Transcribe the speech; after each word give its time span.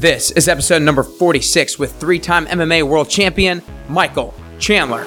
This 0.00 0.32
is 0.32 0.48
episode 0.48 0.82
number 0.82 1.04
46 1.04 1.78
with 1.78 1.94
three 2.00 2.18
time 2.18 2.46
MMA 2.46 2.82
world 2.82 3.08
champion 3.08 3.62
Michael 3.88 4.34
Chandler. 4.58 5.04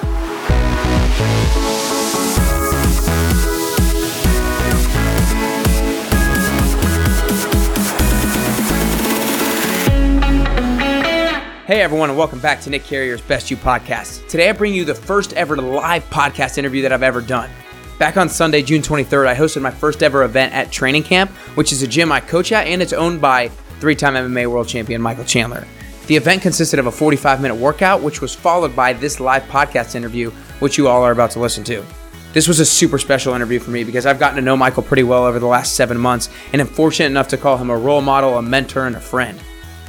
Hey 11.66 11.82
everyone, 11.82 12.08
and 12.08 12.18
welcome 12.18 12.38
back 12.38 12.62
to 12.62 12.70
Nick 12.70 12.84
Carrier's 12.84 13.20
Best 13.20 13.50
You 13.50 13.58
podcast. 13.58 14.26
Today 14.26 14.48
I 14.48 14.52
bring 14.52 14.72
you 14.72 14.86
the 14.86 14.94
first 14.94 15.34
ever 15.34 15.54
live 15.58 16.08
podcast 16.08 16.56
interview 16.56 16.80
that 16.80 16.94
I've 16.94 17.02
ever 17.02 17.20
done. 17.20 17.50
Back 17.98 18.16
on 18.16 18.30
Sunday, 18.30 18.62
June 18.62 18.80
23rd, 18.80 19.26
I 19.26 19.34
hosted 19.34 19.60
my 19.60 19.70
first 19.70 20.02
ever 20.02 20.22
event 20.22 20.54
at 20.54 20.72
Training 20.72 21.02
Camp, 21.02 21.30
which 21.56 21.72
is 21.72 21.82
a 21.82 21.86
gym 21.86 22.10
I 22.10 22.20
coach 22.20 22.52
at 22.52 22.66
and 22.66 22.80
it's 22.80 22.94
owned 22.94 23.20
by 23.20 23.50
three 23.80 23.94
time 23.94 24.14
MMA 24.14 24.46
world 24.46 24.68
champion 24.68 25.00
Michael 25.00 25.24
Chandler. 25.24 25.66
The 26.06 26.16
event 26.16 26.42
consisted 26.42 26.78
of 26.78 26.86
a 26.86 26.90
45 26.90 27.42
minute 27.42 27.56
workout, 27.56 28.02
which 28.02 28.20
was 28.20 28.34
followed 28.34 28.74
by 28.74 28.92
this 28.92 29.20
live 29.20 29.42
podcast 29.44 29.94
interview, 29.94 30.30
which 30.60 30.78
you 30.78 30.88
all 30.88 31.02
are 31.02 31.12
about 31.12 31.30
to 31.32 31.40
listen 31.40 31.64
to. 31.64 31.84
This 32.32 32.48
was 32.48 32.60
a 32.60 32.64
super 32.64 32.98
special 32.98 33.34
interview 33.34 33.58
for 33.58 33.70
me 33.70 33.84
because 33.84 34.06
I've 34.06 34.18
gotten 34.18 34.36
to 34.36 34.42
know 34.42 34.56
Michael 34.56 34.82
pretty 34.82 35.02
well 35.02 35.24
over 35.24 35.38
the 35.38 35.46
last 35.46 35.76
seven 35.76 35.98
months 35.98 36.28
and 36.52 36.60
am 36.60 36.66
fortunate 36.66 37.06
enough 37.06 37.28
to 37.28 37.36
call 37.36 37.56
him 37.56 37.70
a 37.70 37.76
role 37.76 38.02
model, 38.02 38.38
a 38.38 38.42
mentor, 38.42 38.86
and 38.86 38.96
a 38.96 39.00
friend. 39.00 39.38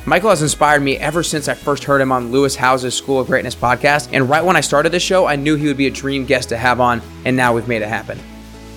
Michael 0.05 0.30
has 0.30 0.41
inspired 0.41 0.81
me 0.81 0.97
ever 0.97 1.21
since 1.21 1.47
I 1.47 1.53
first 1.53 1.83
heard 1.83 2.02
him 2.02 2.11
on 2.11 2.31
Lewis 2.31 2.55
Howes's 2.55 2.95
School 2.95 3.19
of 3.19 3.27
Greatness 3.27 3.55
podcast. 3.55 4.09
And 4.13 4.30
right 4.30 4.44
when 4.44 4.55
I 4.55 4.61
started 4.61 4.91
this 4.91 5.03
show, 5.03 5.25
I 5.25 5.35
knew 5.35 5.55
he 5.55 5.67
would 5.67 5.77
be 5.77 5.88
a 5.88 5.91
dream 5.91 6.25
guest 6.25 6.49
to 6.49 6.58
have 6.58 6.80
on, 6.80 7.02
and 7.25 7.35
now 7.35 7.53
we've 7.53 7.67
made 7.67 7.81
it 7.81 7.89
happen. 7.89 8.19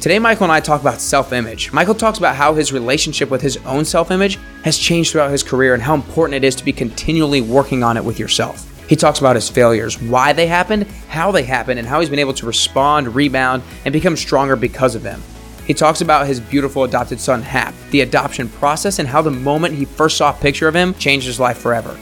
Today, 0.02 0.19
Michael 0.19 0.47
and 0.47 0.52
I 0.52 0.59
talk 0.59 0.80
about 0.80 1.01
self 1.01 1.33
image. 1.33 1.73
Michael 1.73 1.95
talks 1.95 2.19
about 2.19 2.34
how 2.34 2.55
his 2.55 2.73
relationship 2.73 3.30
with 3.30 3.41
his 3.41 3.56
own 3.59 3.84
self 3.84 4.11
image 4.11 4.37
has 4.65 4.77
changed 4.77 5.12
throughout 5.12 5.30
his 5.30 5.45
career 5.45 5.75
and 5.75 5.83
how 5.83 5.95
important 5.95 6.34
it 6.34 6.42
is 6.42 6.56
to 6.56 6.65
be 6.65 6.73
continually 6.73 7.41
working 7.41 7.84
on 7.84 7.97
it 7.97 8.05
with 8.05 8.19
yourself. 8.19 8.69
He 8.88 8.97
talks 8.97 9.20
about 9.20 9.37
his 9.37 9.48
failures, 9.48 10.02
why 10.02 10.33
they 10.33 10.48
happened, 10.48 10.89
how 11.06 11.31
they 11.31 11.44
happened, 11.44 11.78
and 11.78 11.86
how 11.86 12.00
he's 12.00 12.11
been 12.11 12.19
able 12.19 12.34
to 12.34 12.47
respond, 12.47 13.14
rebound, 13.14 13.62
and 13.84 13.92
become 13.92 14.17
stronger 14.17 14.56
because 14.56 14.97
of 14.97 15.05
them. 15.05 15.22
He 15.69 15.72
talks 15.72 16.00
about 16.00 16.27
his 16.27 16.41
beautiful 16.41 16.83
adopted 16.83 17.20
son, 17.20 17.41
Hap, 17.41 17.72
the 17.92 18.00
adoption 18.00 18.48
process, 18.48 18.98
and 18.98 19.09
how 19.09 19.22
the 19.22 19.31
moment 19.31 19.77
he 19.77 19.84
first 19.84 20.16
saw 20.16 20.31
a 20.31 20.41
picture 20.41 20.66
of 20.66 20.75
him 20.75 20.94
changed 20.94 21.28
his 21.28 21.39
life 21.39 21.59
forever. 21.59 21.97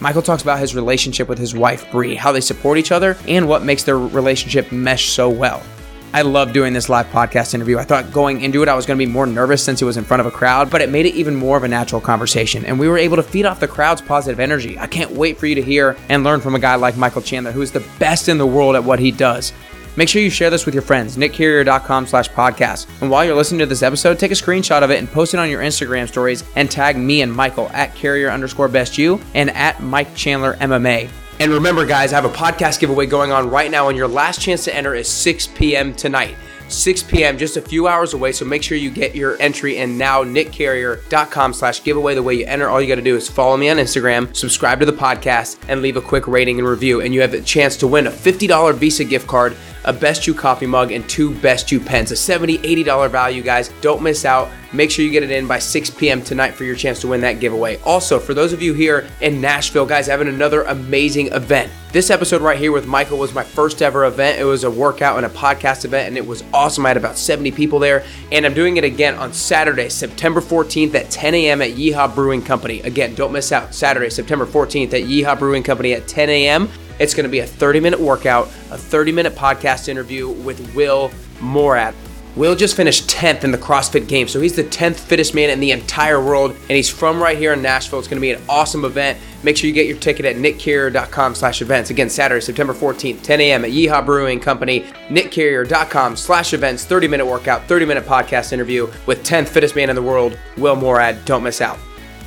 Michael 0.00 0.20
talks 0.20 0.42
about 0.42 0.58
his 0.58 0.74
relationship 0.74 1.26
with 1.26 1.38
his 1.38 1.54
wife, 1.54 1.90
Brie, 1.90 2.16
how 2.16 2.32
they 2.32 2.42
support 2.42 2.76
each 2.76 2.92
other, 2.92 3.16
and 3.26 3.48
what 3.48 3.64
makes 3.64 3.82
their 3.82 3.98
relationship 3.98 4.72
mesh 4.72 5.08
so 5.08 5.30
well. 5.30 5.62
I 6.12 6.22
love 6.22 6.52
doing 6.52 6.72
this 6.72 6.88
live 6.88 7.06
podcast 7.06 7.52
interview. 7.52 7.78
I 7.78 7.84
thought 7.84 8.12
going 8.12 8.40
into 8.40 8.62
it, 8.62 8.68
I 8.68 8.74
was 8.74 8.86
going 8.86 8.98
to 8.98 9.04
be 9.04 9.10
more 9.10 9.26
nervous 9.26 9.62
since 9.62 9.82
it 9.82 9.84
was 9.84 9.96
in 9.96 10.04
front 10.04 10.20
of 10.20 10.26
a 10.26 10.30
crowd, 10.30 10.70
but 10.70 10.80
it 10.80 10.88
made 10.88 11.06
it 11.06 11.14
even 11.14 11.34
more 11.34 11.56
of 11.56 11.64
a 11.64 11.68
natural 11.68 12.00
conversation. 12.00 12.64
And 12.64 12.78
we 12.78 12.88
were 12.88 12.98
able 12.98 13.16
to 13.16 13.22
feed 13.22 13.44
off 13.44 13.60
the 13.60 13.68
crowd's 13.68 14.00
positive 14.00 14.40
energy. 14.40 14.78
I 14.78 14.86
can't 14.86 15.10
wait 15.10 15.36
for 15.36 15.46
you 15.46 15.54
to 15.54 15.62
hear 15.62 15.96
and 16.08 16.24
learn 16.24 16.40
from 16.40 16.54
a 16.54 16.58
guy 16.58 16.76
like 16.76 16.96
Michael 16.96 17.22
Chandler, 17.22 17.52
who 17.52 17.62
is 17.62 17.72
the 17.72 17.86
best 17.98 18.28
in 18.28 18.38
the 18.38 18.46
world 18.46 18.76
at 18.76 18.84
what 18.84 18.98
he 18.98 19.10
does. 19.10 19.52
Make 19.96 20.10
sure 20.10 20.20
you 20.20 20.30
share 20.30 20.50
this 20.50 20.66
with 20.66 20.74
your 20.74 20.82
friends, 20.82 21.16
nickcarrier.com 21.16 22.06
slash 22.06 22.28
podcast. 22.30 22.86
And 23.00 23.10
while 23.10 23.24
you're 23.24 23.34
listening 23.34 23.60
to 23.60 23.66
this 23.66 23.82
episode, 23.82 24.18
take 24.18 24.30
a 24.30 24.34
screenshot 24.34 24.82
of 24.82 24.90
it 24.90 24.98
and 24.98 25.10
post 25.10 25.32
it 25.32 25.40
on 25.40 25.48
your 25.48 25.62
Instagram 25.62 26.06
stories 26.06 26.44
and 26.54 26.70
tag 26.70 26.96
me 26.96 27.22
and 27.22 27.32
Michael 27.32 27.70
at 27.70 27.94
carrier 27.94 28.30
underscore 28.30 28.68
best 28.68 28.98
you 28.98 29.20
and 29.34 29.50
at 29.50 29.82
Mike 29.82 30.14
Chandler 30.14 30.54
MMA. 30.56 31.10
And 31.38 31.52
remember, 31.52 31.84
guys, 31.84 32.12
I 32.12 32.16
have 32.16 32.24
a 32.24 32.34
podcast 32.34 32.80
giveaway 32.80 33.04
going 33.06 33.30
on 33.30 33.50
right 33.50 33.70
now, 33.70 33.88
and 33.88 33.96
your 33.96 34.08
last 34.08 34.40
chance 34.40 34.64
to 34.64 34.74
enter 34.74 34.94
is 34.94 35.06
6 35.08 35.48
p.m. 35.48 35.94
tonight. 35.94 36.34
6 36.68 37.04
p.m., 37.04 37.38
just 37.38 37.56
a 37.56 37.60
few 37.60 37.86
hours 37.86 38.14
away. 38.14 38.32
So 38.32 38.44
make 38.44 38.62
sure 38.62 38.76
you 38.76 38.90
get 38.90 39.14
your 39.14 39.40
entry 39.40 39.76
in 39.76 39.98
now, 39.98 40.24
nickcarrier.com 40.24 41.52
slash 41.52 41.84
giveaway. 41.84 42.14
The 42.14 42.22
way 42.22 42.34
you 42.34 42.46
enter, 42.46 42.68
all 42.68 42.80
you 42.80 42.88
got 42.88 42.96
to 42.96 43.02
do 43.02 43.16
is 43.16 43.28
follow 43.28 43.56
me 43.56 43.68
on 43.68 43.76
Instagram, 43.76 44.34
subscribe 44.34 44.80
to 44.80 44.86
the 44.86 44.92
podcast, 44.92 45.58
and 45.68 45.82
leave 45.82 45.96
a 45.96 46.00
quick 46.00 46.26
rating 46.26 46.58
and 46.58 46.66
review. 46.66 47.02
And 47.02 47.14
you 47.14 47.20
have 47.20 47.34
a 47.34 47.42
chance 47.42 47.76
to 47.78 47.86
win 47.86 48.06
a 48.06 48.10
$50 48.10 48.74
Visa 48.74 49.04
gift 49.04 49.28
card, 49.28 49.56
a 49.86 49.92
Best 49.92 50.26
You 50.26 50.34
coffee 50.34 50.66
mug, 50.66 50.92
and 50.92 51.08
two 51.08 51.34
Best 51.36 51.72
You 51.72 51.80
pens. 51.80 52.10
A 52.10 52.14
$70, 52.14 52.58
$80 52.58 53.10
value, 53.10 53.42
guys. 53.42 53.70
Don't 53.80 54.02
miss 54.02 54.24
out. 54.24 54.50
Make 54.72 54.90
sure 54.90 55.04
you 55.04 55.10
get 55.10 55.22
it 55.22 55.30
in 55.30 55.46
by 55.46 55.58
6 55.58 55.90
p.m. 55.90 56.20
tonight 56.22 56.50
for 56.50 56.64
your 56.64 56.74
chance 56.74 57.00
to 57.00 57.08
win 57.08 57.20
that 57.22 57.40
giveaway. 57.40 57.80
Also, 57.82 58.18
for 58.18 58.34
those 58.34 58.52
of 58.52 58.60
you 58.60 58.74
here 58.74 59.08
in 59.20 59.40
Nashville, 59.40 59.86
guys, 59.86 60.06
having 60.08 60.28
another 60.28 60.62
amazing 60.64 61.28
event. 61.28 61.70
This 61.92 62.10
episode 62.10 62.42
right 62.42 62.58
here 62.58 62.72
with 62.72 62.86
Michael 62.86 63.16
was 63.16 63.32
my 63.32 63.44
first 63.44 63.80
ever 63.80 64.04
event. 64.04 64.38
It 64.38 64.44
was 64.44 64.64
a 64.64 64.70
workout 64.70 65.16
and 65.16 65.24
a 65.24 65.30
podcast 65.30 65.84
event, 65.84 66.08
and 66.08 66.18
it 66.18 66.26
was 66.26 66.42
awesome. 66.52 66.84
I 66.84 66.90
had 66.90 66.96
about 66.96 67.16
70 67.16 67.52
people 67.52 67.78
there, 67.78 68.04
and 68.32 68.44
I'm 68.44 68.54
doing 68.54 68.76
it 68.76 68.84
again 68.84 69.14
on 69.14 69.32
Saturday, 69.32 69.88
September 69.88 70.40
14th 70.40 70.94
at 70.94 71.10
10 71.10 71.34
a.m. 71.34 71.62
at 71.62 71.70
Yeehaw 71.70 72.14
Brewing 72.14 72.42
Company. 72.42 72.80
Again, 72.80 73.14
don't 73.14 73.32
miss 73.32 73.52
out. 73.52 73.72
Saturday, 73.72 74.10
September 74.10 74.44
14th 74.44 74.92
at 74.92 75.02
Yeehaw 75.08 75.38
Brewing 75.38 75.62
Company 75.62 75.94
at 75.94 76.06
10 76.08 76.28
a.m. 76.28 76.68
It's 76.98 77.14
going 77.14 77.24
to 77.24 77.30
be 77.30 77.40
a 77.40 77.46
30 77.46 77.80
minute 77.80 78.00
workout, 78.00 78.46
a 78.70 78.78
30 78.78 79.12
minute 79.12 79.34
podcast 79.34 79.88
interview 79.88 80.28
with 80.28 80.74
Will 80.74 81.10
Moorad. 81.38 81.94
Will 82.36 82.54
just 82.54 82.76
finished 82.76 83.08
10th 83.08 83.44
in 83.44 83.50
the 83.50 83.56
CrossFit 83.56 84.06
Games, 84.08 84.30
so 84.30 84.42
he's 84.42 84.54
the 84.54 84.64
10th 84.64 84.96
fittest 84.96 85.34
man 85.34 85.48
in 85.48 85.58
the 85.58 85.70
entire 85.70 86.22
world, 86.22 86.50
and 86.50 86.70
he's 86.70 86.88
from 86.90 87.20
right 87.22 87.38
here 87.38 87.54
in 87.54 87.62
Nashville. 87.62 87.98
It's 87.98 88.08
going 88.08 88.18
to 88.18 88.20
be 88.20 88.32
an 88.32 88.42
awesome 88.46 88.84
event. 88.84 89.18
Make 89.42 89.56
sure 89.56 89.68
you 89.68 89.72
get 89.72 89.86
your 89.86 89.96
ticket 89.96 90.26
at 90.26 90.36
nickcarrier.com 90.36 91.34
slash 91.34 91.62
events. 91.62 91.88
Again, 91.88 92.10
Saturday, 92.10 92.42
September 92.42 92.74
14th, 92.74 93.22
10 93.22 93.40
a.m. 93.40 93.64
at 93.64 93.70
Yeehaw 93.70 94.04
Brewing 94.04 94.38
Company, 94.38 94.80
nickcarrier.com 95.08 96.14
slash 96.14 96.52
events, 96.52 96.84
30-minute 96.84 97.24
workout, 97.24 97.66
30-minute 97.68 98.04
podcast 98.04 98.52
interview 98.52 98.86
with 99.06 99.24
10th 99.24 99.48
fittest 99.48 99.74
man 99.74 99.88
in 99.88 99.96
the 99.96 100.02
world, 100.02 100.38
Will 100.58 100.76
Moorad. 100.76 101.24
Don't 101.24 101.42
miss 101.42 101.62
out. 101.62 101.78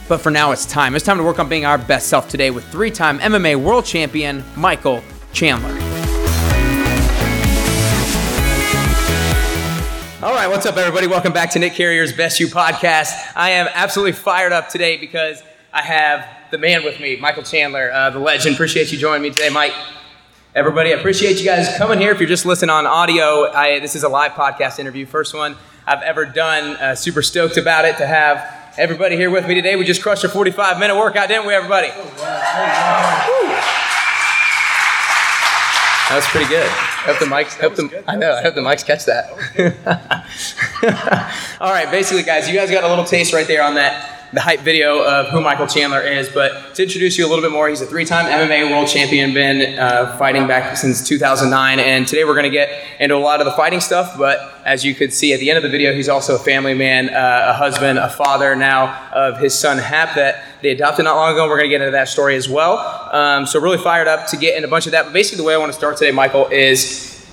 But 0.09 0.22
for 0.22 0.31
now, 0.31 0.52
it's 0.52 0.66
time. 0.66 0.96
It's 0.96 1.06
time 1.06 1.18
to 1.18 1.24
work 1.24 1.38
on 1.38 1.47
being 1.47 1.66
our 1.66 1.78
best 1.78 2.08
self 2.08 2.28
today 2.28 2.50
with 2.50 2.66
three-time 2.72 3.20
MMA 3.20 3.56
world 3.58 3.86
champion, 3.86 4.44
Michael 4.58 5.03
Chandler. 5.34 5.70
All 10.24 10.34
right, 10.34 10.48
what's 10.48 10.66
up, 10.66 10.78
everybody? 10.78 11.06
Welcome 11.06 11.31
back 11.31 11.52
to 11.52 11.59
Nick 11.59 11.74
Carrier's 11.74 12.12
Best 12.12 12.40
You 12.40 12.48
podcast. 12.48 13.14
I 13.36 13.52
am 13.52 13.68
absolutely 13.72 14.14
fired 14.14 14.52
up 14.52 14.69
today 14.69 14.98
because 14.98 15.44
I 15.72 15.84
have 15.84 16.28
the 16.50 16.58
man 16.58 16.84
with 16.84 17.00
me, 17.00 17.16
Michael 17.16 17.44
Chandler, 17.44 17.92
uh, 17.92 18.09
the 18.09 18.18
legend. 18.18 18.56
Appreciate 18.56 18.92
you 18.92 18.98
joining 18.98 19.22
me 19.22 19.30
today, 19.30 19.50
Mike. 19.50 19.75
Everybody, 20.56 20.92
I 20.92 20.98
appreciate 20.98 21.38
you 21.38 21.46
guys 21.46 21.78
coming 21.78 22.00
here. 22.00 22.12
If 22.12 22.19
you're 22.19 22.28
just 22.28 22.48
listening 22.48 22.72
on 22.72 22.88
audio, 22.88 23.52
I, 23.52 23.80
this 23.80 23.96
is 23.96 24.02
a 24.02 24.09
live 24.09 24.31
podcast 24.31 24.80
interview, 24.80 25.06
first 25.06 25.36
one 25.36 25.56
I've 25.86 26.02
ever 26.02 26.25
done. 26.25 26.78
Uh, 26.78 26.96
super 26.96 27.22
stoked 27.22 27.58
about 27.58 27.86
it 27.86 27.98
to 27.98 28.08
have 28.08 28.59
everybody 28.80 29.18
here 29.18 29.30
with 29.30 29.46
me 29.46 29.54
today. 29.56 29.76
We 29.76 29.84
just 29.84 30.02
crushed 30.02 30.24
a 30.24 30.30
45 30.30 30.80
minute 30.80 30.96
workout, 30.96 31.28
didn't 31.28 31.46
we, 31.46 31.54
everybody? 31.54 31.90
That 36.08 36.16
was 36.16 36.26
pretty 36.28 36.48
good. 36.48 36.68
Hope 36.70 37.20
the 37.20 37.26
mics. 37.26 37.60
I 38.08 38.16
know. 38.16 38.34
I 38.34 38.42
hope 38.42 38.56
the 38.56 38.62
mics 38.62 38.86
catch 38.86 39.06
that. 39.06 39.30
All 41.62 41.72
right. 41.72 41.92
Basically, 41.92 42.24
guys, 42.24 42.48
you 42.48 42.56
guys 42.56 42.72
got 42.72 42.84
a 42.84 42.88
little 42.88 43.06
taste 43.06 43.34
right 43.34 43.46
there 43.46 43.62
on 43.64 43.76
that 43.76 44.19
the 44.32 44.42
hype 44.42 44.60
video 44.60 45.04
of 45.04 45.30
who 45.30 45.42
Michael 45.42 45.66
Chandler 45.66 46.02
is. 46.02 46.30
But 46.30 46.76
to 46.76 46.84
introduce 46.84 47.18
you 47.18 47.26
a 47.26 47.30
little 47.30 47.44
bit 47.44 47.52
more, 47.52 47.68
he's 47.68 47.82
a 47.82 47.86
three-time 47.86 48.26
MMA 48.26 48.70
world 48.70 48.88
champion, 48.88 49.34
been 49.34 49.78
uh, 49.78 50.16
fighting 50.18 50.48
back 50.48 50.78
since 50.78 51.08
2009. 51.08 51.80
And 51.80 52.08
today 52.08 52.24
we're 52.24 52.36
going 52.36 52.44
to 52.44 52.50
get 52.50 52.70
into 53.00 53.16
a 53.16 53.18
lot 53.18 53.40
of 53.40 53.46
the 53.46 53.52
fighting 53.54 53.80
stuff. 53.80 54.18
But 54.18 54.54
as 54.66 54.86
you 54.86 54.94
could 54.94 55.12
see 55.12 55.34
at 55.34 55.40
the 55.40 55.50
end 55.50 55.58
of 55.58 55.64
the 55.64 55.70
video, 55.70 55.94
he's 55.94 56.10
also 56.10 56.36
a 56.36 56.40
family 56.40 56.76
man, 56.76 57.10
uh, 57.10 57.48
a 57.50 57.54
husband, 57.54 57.98
a 57.98 58.10
father 58.10 58.56
now 58.56 59.10
of 59.12 59.40
his 59.40 59.58
son 59.58 59.78
Hap 59.78 60.16
that 60.16 60.44
they 60.62 60.70
adopted 60.70 61.06
not 61.06 61.16
long 61.16 61.34
ago. 61.34 61.44
And 61.44 61.50
we're 61.50 61.58
going 61.58 61.70
to 61.70 61.74
get 61.74 61.82
into 61.82 61.92
that 61.92 62.08
story 62.08 62.36
as 62.36 62.48
well. 62.48 62.78
Um, 63.12 63.48
so 63.48 63.60
really 63.60 63.78
fired 63.78 64.08
up 64.08 64.28
to 64.28 64.38
get 64.38 64.56
into 64.56 64.68
a 64.68 64.72
bunch 64.72 64.86
of 64.86 64.92
that. 64.92 65.06
But 65.06 65.14
basically, 65.14 65.38
the 65.38 65.48
way 65.48 65.56
I 65.56 65.58
want 65.58 65.72
to 65.72 65.78
start 65.78 65.98
today, 65.98 66.12
Michael, 66.12 66.48
is 66.48 67.26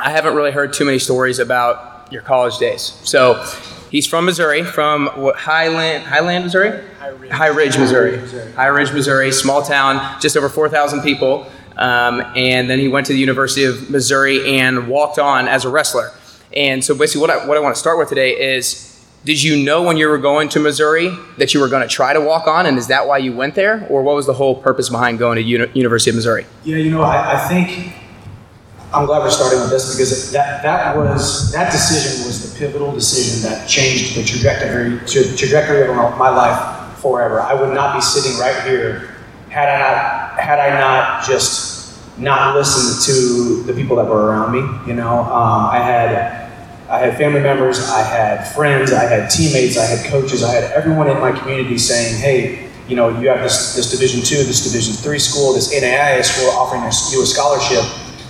I 0.00 0.10
haven't 0.10 0.34
really 0.34 0.50
heard 0.50 0.72
too 0.72 0.84
many 0.84 0.98
stories 0.98 1.38
about 1.38 2.12
your 2.12 2.22
college 2.22 2.58
days. 2.58 2.98
So 3.04 3.44
He's 3.92 4.06
from 4.06 4.24
Missouri, 4.24 4.64
from 4.64 5.08
what, 5.16 5.36
Highland, 5.36 6.04
Highland, 6.04 6.44
Missouri? 6.44 6.82
High 6.98 7.08
Ridge, 7.08 7.30
High 7.30 7.46
Ridge 7.48 7.78
Missouri. 7.78 8.52
High 8.52 8.68
Ridge, 8.68 8.90
Missouri, 8.90 9.30
small 9.30 9.60
town, 9.60 10.18
just 10.18 10.34
over 10.34 10.48
4,000 10.48 11.02
people. 11.02 11.46
Um, 11.76 12.22
and 12.34 12.70
then 12.70 12.78
he 12.78 12.88
went 12.88 13.06
to 13.08 13.12
the 13.12 13.18
University 13.18 13.64
of 13.64 13.90
Missouri 13.90 14.58
and 14.58 14.88
walked 14.88 15.18
on 15.18 15.46
as 15.46 15.66
a 15.66 15.68
wrestler. 15.68 16.10
And 16.56 16.82
so 16.82 16.94
basically, 16.94 17.20
what 17.20 17.28
I, 17.28 17.46
what 17.46 17.58
I 17.58 17.60
want 17.60 17.74
to 17.74 17.78
start 17.78 17.98
with 17.98 18.08
today 18.08 18.56
is 18.56 18.88
did 19.26 19.42
you 19.42 19.62
know 19.62 19.82
when 19.82 19.98
you 19.98 20.08
were 20.08 20.16
going 20.16 20.48
to 20.48 20.58
Missouri 20.58 21.14
that 21.36 21.52
you 21.52 21.60
were 21.60 21.68
going 21.68 21.86
to 21.86 21.94
try 21.94 22.14
to 22.14 22.20
walk 22.20 22.46
on? 22.46 22.64
And 22.64 22.78
is 22.78 22.86
that 22.86 23.06
why 23.06 23.18
you 23.18 23.34
went 23.34 23.54
there? 23.54 23.86
Or 23.90 24.02
what 24.02 24.16
was 24.16 24.24
the 24.24 24.32
whole 24.32 24.54
purpose 24.54 24.88
behind 24.88 25.18
going 25.18 25.36
to 25.36 25.42
Uni- 25.42 25.70
University 25.74 26.10
of 26.10 26.16
Missouri? 26.16 26.46
Yeah, 26.64 26.78
you 26.78 26.90
know, 26.90 27.02
I, 27.02 27.44
I 27.44 27.48
think 27.48 27.94
I'm 28.94 29.04
glad 29.04 29.20
we're 29.20 29.30
starting 29.30 29.60
with 29.60 29.70
this 29.70 29.94
because 29.94 30.32
that 30.32 30.62
that 30.62 30.96
was 30.96 31.52
that 31.52 31.70
decision 31.70 32.26
was 32.26 32.41
pivotal 32.62 32.92
decision 32.92 33.50
that 33.50 33.68
changed 33.68 34.14
the 34.16 34.22
trajectory 34.22 34.96
tra- 35.00 35.36
trajectory 35.36 35.82
of 35.82 36.16
my 36.16 36.28
life 36.28 36.96
forever. 36.98 37.40
I 37.40 37.54
would 37.54 37.74
not 37.74 37.96
be 37.96 38.00
sitting 38.00 38.38
right 38.38 38.62
here 38.62 39.16
had 39.50 39.68
I 39.68 39.78
not 39.80 40.38
had 40.38 40.58
I 40.60 40.78
not 40.78 41.26
just 41.26 41.98
not 42.18 42.54
listened 42.54 43.04
to 43.06 43.64
the 43.64 43.72
people 43.72 43.96
that 43.96 44.06
were 44.06 44.26
around 44.28 44.52
me. 44.52 44.60
You 44.86 44.94
know, 44.94 45.22
um, 45.24 45.66
I 45.66 45.78
had 45.78 46.50
I 46.88 46.98
had 46.98 47.16
family 47.16 47.40
members, 47.40 47.90
I 47.90 48.02
had 48.02 48.44
friends, 48.54 48.92
I 48.92 49.06
had 49.06 49.28
teammates, 49.28 49.76
I 49.76 49.84
had 49.84 50.06
coaches, 50.06 50.44
I 50.44 50.52
had 50.52 50.70
everyone 50.70 51.10
in 51.10 51.18
my 51.18 51.32
community 51.32 51.78
saying, 51.78 52.20
"Hey, 52.20 52.70
you 52.86 52.94
know, 52.94 53.08
you 53.08 53.28
have 53.28 53.42
this, 53.42 53.74
this 53.74 53.90
Division 53.90 54.22
two, 54.22 54.44
this 54.44 54.62
Division 54.70 54.94
three 54.94 55.18
school, 55.18 55.52
this 55.52 55.74
NAIA 55.74 56.24
school 56.24 56.50
offering 56.50 56.82
you 56.82 57.22
a 57.22 57.26
scholarship, 57.26 57.82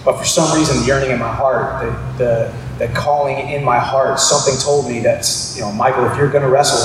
but 0.06 0.17
for 0.17 0.25
some 0.25 0.56
reason, 0.56 0.81
the 0.81 0.87
yearning 0.87 1.11
in 1.11 1.19
my 1.19 1.32
heart, 1.32 1.82
the, 1.82 2.25
the, 2.25 2.55
the 2.82 2.93
calling 2.94 3.50
in 3.50 3.62
my 3.62 3.79
heart, 3.79 4.19
something 4.19 4.58
told 4.61 4.88
me 4.88 4.99
that, 5.00 5.25
you 5.55 5.61
know, 5.61 5.70
Michael, 5.70 6.05
if 6.06 6.17
you're 6.19 6.31
going 6.31 6.43
to 6.43 6.50
wrestle, 6.50 6.82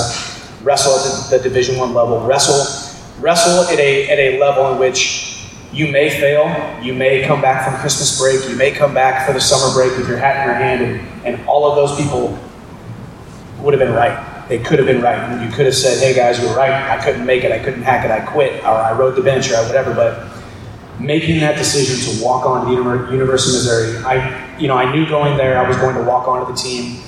wrestle 0.62 0.94
at 0.94 1.30
the, 1.30 1.38
the 1.38 1.42
Division 1.42 1.76
one 1.76 1.92
level, 1.92 2.24
wrestle, 2.24 2.94
wrestle 3.20 3.62
at 3.64 3.80
a, 3.80 4.08
at 4.08 4.18
a 4.18 4.38
level 4.38 4.72
in 4.72 4.78
which 4.78 5.44
you 5.72 5.90
may 5.90 6.08
fail, 6.08 6.46
you 6.80 6.94
may 6.94 7.24
come 7.24 7.42
back 7.42 7.68
from 7.68 7.78
Christmas 7.80 8.16
break, 8.16 8.48
you 8.48 8.54
may 8.54 8.70
come 8.70 8.94
back 8.94 9.26
for 9.26 9.32
the 9.32 9.40
summer 9.40 9.74
break 9.74 9.98
with 9.98 10.08
your 10.08 10.18
hat 10.18 10.40
in 10.40 10.46
your 10.46 10.54
hand, 10.54 10.82
and, 10.84 11.26
and 11.36 11.48
all 11.48 11.68
of 11.68 11.74
those 11.74 11.98
people 12.00 12.38
would 13.60 13.74
have 13.74 13.80
been 13.80 13.94
right 13.94 14.36
they 14.48 14.58
could 14.58 14.78
have 14.78 14.86
been 14.86 15.02
right. 15.02 15.44
You 15.44 15.50
could 15.52 15.66
have 15.66 15.74
said, 15.74 15.98
hey 15.98 16.14
guys, 16.14 16.40
you 16.40 16.48
were 16.48 16.54
right. 16.54 16.72
I 16.72 17.04
couldn't 17.04 17.26
make 17.26 17.44
it. 17.44 17.52
I 17.52 17.58
couldn't 17.58 17.82
hack 17.82 18.06
it. 18.06 18.10
I 18.10 18.20
quit. 18.20 18.64
Or 18.64 18.68
I 18.68 18.92
rode 18.92 19.14
the 19.14 19.20
bench 19.20 19.50
or 19.50 19.62
whatever. 19.66 19.92
But 19.92 20.26
making 20.98 21.40
that 21.40 21.58
decision 21.58 22.16
to 22.16 22.24
walk 22.24 22.46
on 22.46 22.64
to 22.64 22.74
the 22.74 23.12
University 23.12 23.50
of 23.50 23.62
Missouri, 23.62 24.04
I, 24.04 24.47
you 24.58 24.68
know, 24.68 24.76
I 24.76 24.92
knew 24.92 25.08
going 25.08 25.36
there 25.36 25.58
I 25.58 25.66
was 25.66 25.76
going 25.76 25.96
to 25.96 26.02
walk 26.02 26.28
onto 26.28 26.52
the 26.52 26.58
team. 26.58 27.02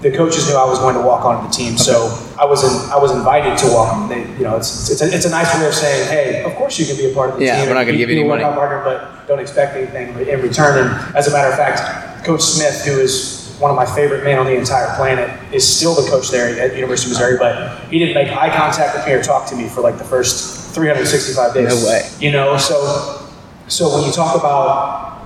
The 0.00 0.12
coaches 0.12 0.46
knew 0.46 0.54
I 0.54 0.64
was 0.64 0.78
going 0.78 0.94
to 0.94 1.02
walk 1.02 1.24
onto 1.24 1.48
the 1.48 1.52
team, 1.52 1.76
so 1.76 2.06
I 2.38 2.44
was 2.44 2.62
in, 2.62 2.90
I 2.92 2.98
was 2.98 3.10
invited 3.10 3.58
to 3.58 3.74
walk. 3.74 4.08
They, 4.08 4.20
you 4.38 4.44
know, 4.44 4.56
it's 4.56 4.90
it's 4.90 5.02
a, 5.02 5.12
it's 5.12 5.24
a 5.24 5.30
nice 5.30 5.52
way 5.58 5.66
of 5.66 5.74
saying, 5.74 6.08
hey, 6.08 6.44
of 6.44 6.54
course 6.54 6.78
you 6.78 6.86
can 6.86 6.96
be 6.96 7.10
a 7.10 7.14
part 7.14 7.30
of 7.30 7.38
the 7.38 7.44
yeah, 7.44 7.56
team. 7.56 7.64
Yeah, 7.64 7.70
we're 7.70 7.74
not 7.74 7.84
going 7.84 7.94
to 7.94 7.98
give 7.98 8.10
you 8.10 8.20
any 8.20 8.28
money, 8.28 8.44
partner, 8.44 8.80
but 8.84 9.26
don't 9.26 9.40
expect 9.40 9.76
anything 9.76 10.10
in 10.28 10.40
return. 10.40 10.86
And 10.86 11.16
as 11.16 11.26
a 11.26 11.32
matter 11.32 11.50
of 11.50 11.56
fact, 11.56 12.24
Coach 12.24 12.42
Smith, 12.42 12.84
who 12.84 13.00
is 13.00 13.56
one 13.58 13.72
of 13.72 13.76
my 13.76 13.86
favorite 13.86 14.22
men 14.22 14.38
on 14.38 14.46
the 14.46 14.54
entire 14.54 14.94
planet, 14.94 15.28
is 15.52 15.66
still 15.66 15.94
the 15.94 16.08
coach 16.08 16.30
there 16.30 16.46
at 16.60 16.76
University 16.76 17.10
of 17.10 17.18
Missouri, 17.18 17.36
but 17.36 17.80
he 17.90 17.98
didn't 17.98 18.14
make 18.14 18.28
eye 18.28 18.54
contact 18.56 18.94
with 18.94 19.04
me 19.04 19.12
or 19.12 19.22
talk 19.22 19.48
to 19.48 19.56
me 19.56 19.68
for 19.68 19.80
like 19.80 19.98
the 19.98 20.04
first 20.04 20.74
365 20.76 21.54
days. 21.54 21.82
No 21.82 21.88
way. 21.88 22.08
You 22.20 22.30
know, 22.30 22.56
so 22.56 23.28
so 23.66 23.92
when 23.94 24.04
you 24.06 24.12
talk 24.12 24.36
about 24.36 25.17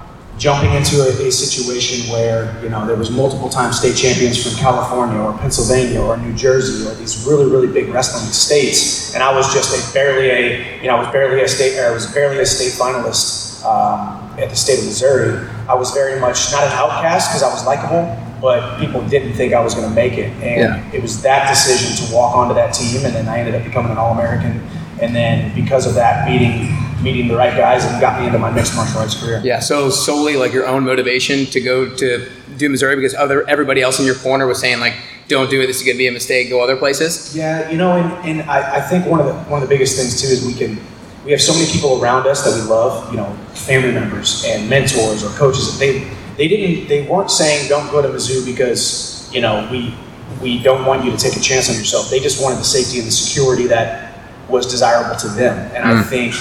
jumping 0.43 0.73
into 0.75 1.01
a, 1.03 1.29
a, 1.29 1.31
situation 1.31 2.11
where 2.11 2.53
you 2.65 2.69
know 2.69 2.85
there 2.85 2.97
was 2.97 3.13
multiple 3.13 3.49
time 3.49 3.73
state 3.73 3.95
champions 3.95 4.43
from 4.43 4.59
California 4.59 5.17
or 5.17 5.33
Pennsylvania 5.39 6.03
or 6.03 6.17
New 6.17 6.35
Jersey 6.35 6.85
or 6.85 6.95
these 6.95 7.25
really 7.25 7.49
really 7.49 7.69
big 7.69 7.89
wrestling 7.91 8.27
states, 8.33 9.15
and 9.15 9.23
I 9.23 9.33
was 9.33 9.55
just 9.55 9.71
a 9.71 9.95
barely 9.95 10.31
a 10.31 10.83
you 10.83 10.89
know 10.89 10.97
I 10.97 10.99
was 10.99 11.13
barely 11.13 11.43
a 11.43 11.49
state 11.49 11.79
I 11.79 11.93
was 11.93 12.13
barely 12.13 12.41
a 12.41 12.47
state 12.47 12.73
finalist 12.73 13.65
um, 13.65 14.37
at 14.37 14.51
the 14.51 14.57
state 14.57 14.81
of 14.81 14.85
Missouri. 14.87 15.49
I 15.69 15.77
was 15.77 15.93
very 15.93 16.19
much 16.19 16.51
not 16.51 16.65
an 16.65 16.73
outcast 16.73 17.31
because 17.31 17.45
I 17.45 17.51
was 17.55 17.65
likable, 17.65 18.05
but 18.41 18.81
people 18.81 19.01
didn't 19.07 19.35
think 19.35 19.55
I 19.55 19.63
was 19.63 19.77
going 19.77 19.89
to 19.89 19.95
make 19.95 20.15
it, 20.15 20.33
and 20.43 20.75
yeah. 20.75 20.91
it 20.93 21.01
was 21.01 21.23
that 21.23 21.49
decision 21.49 22.05
to 22.05 22.13
walk 22.13 22.35
onto 22.35 22.55
that 22.55 22.75
team, 22.75 23.05
and 23.05 23.15
then 23.15 23.29
I 23.29 23.39
ended 23.39 23.55
up 23.55 23.63
becoming 23.63 23.93
an 23.93 23.99
All 23.99 24.13
American, 24.13 24.61
and 25.01 25.15
then 25.15 25.55
because 25.55 25.87
of 25.87 25.95
that 25.95 26.29
meeting 26.29 26.75
meeting 27.03 27.29
the 27.29 27.37
right 27.37 27.57
guys 27.57 27.85
and 27.85 28.01
got 28.01 28.21
me 28.21 28.27
into 28.27 28.39
my 28.39 28.51
mixed 28.51 28.75
martial 28.75 29.01
arts 29.01 29.21
career. 29.21 29.41
Yeah, 29.45 29.61
so 29.61 29.91
solely 29.91 30.37
like 30.37 30.53
your 30.53 30.67
own 30.67 30.85
motivation 30.85 31.47
to 31.47 31.61
go 31.61 31.95
to 31.97 32.29
do 32.57 32.69
Missouri 32.69 32.97
because 32.97 33.15
other 33.15 33.49
everybody 33.49 33.83
else 33.83 33.99
in 33.99 34.07
your 34.07 34.15
corner 34.15 34.47
was 34.47 34.61
saying 34.61 34.81
like, 34.81 34.95
don't 35.29 35.51
do 35.51 35.61
it. 35.61 35.67
This 35.67 35.79
is 35.79 35.83
going 35.83 35.97
to 35.97 35.99
be 35.99 36.09
a 36.09 36.13
mistake. 36.13 36.51
Go 36.51 36.63
other 36.63 36.77
places. 36.77 37.35
Yeah, 37.35 37.71
you 37.71 37.77
know, 37.77 37.93
and, 37.93 38.41
and 38.41 38.51
I, 38.51 38.77
I 38.77 38.81
think 38.81 39.07
one 39.07 39.21
of 39.21 39.27
the 39.27 39.35
one 39.51 39.63
of 39.63 39.69
the 39.69 39.75
biggest 39.75 39.97
things 39.97 40.21
too 40.21 40.29
is 40.29 40.45
we 40.47 40.55
can 40.55 40.79
we 41.25 41.31
have 41.31 41.41
so 41.41 41.53
many 41.53 41.71
people 41.71 42.03
around 42.03 42.27
us 42.27 42.45
that 42.45 42.55
we 42.55 42.69
love. 42.69 43.11
You 43.11 43.19
know, 43.19 43.33
family 43.55 43.93
members 43.93 44.45
and 44.47 44.69
mentors 44.69 45.25
or 45.25 45.31
coaches. 45.31 45.79
They 45.79 46.11
they 46.37 46.49
didn't 46.49 46.89
they 46.89 47.07
weren't 47.07 47.31
saying 47.31 47.69
don't 47.69 47.91
go 47.91 48.03
to 48.03 48.09
Mizzou 48.09 48.45
because 48.45 49.31
you 49.33 49.41
know 49.41 49.69
we 49.71 49.95
we 50.41 50.63
don't 50.63 50.85
want 50.85 51.05
you 51.05 51.11
to 51.11 51.17
take 51.17 51.37
a 51.37 51.41
chance 51.41 51.71
on 51.71 51.77
yourself. 51.77 52.11
They 52.11 52.21
just 52.21 52.43
wanted 52.43 52.59
the 52.59 52.65
safety 52.65 52.99
and 52.99 53.07
the 53.07 53.13
security 53.13 53.67
that 53.69 54.13
was 54.49 54.67
desirable 54.67 55.17
to 55.21 55.29
them. 55.29 55.57
And 55.75 55.85
mm. 55.85 56.01
I 56.01 56.03
think 56.03 56.35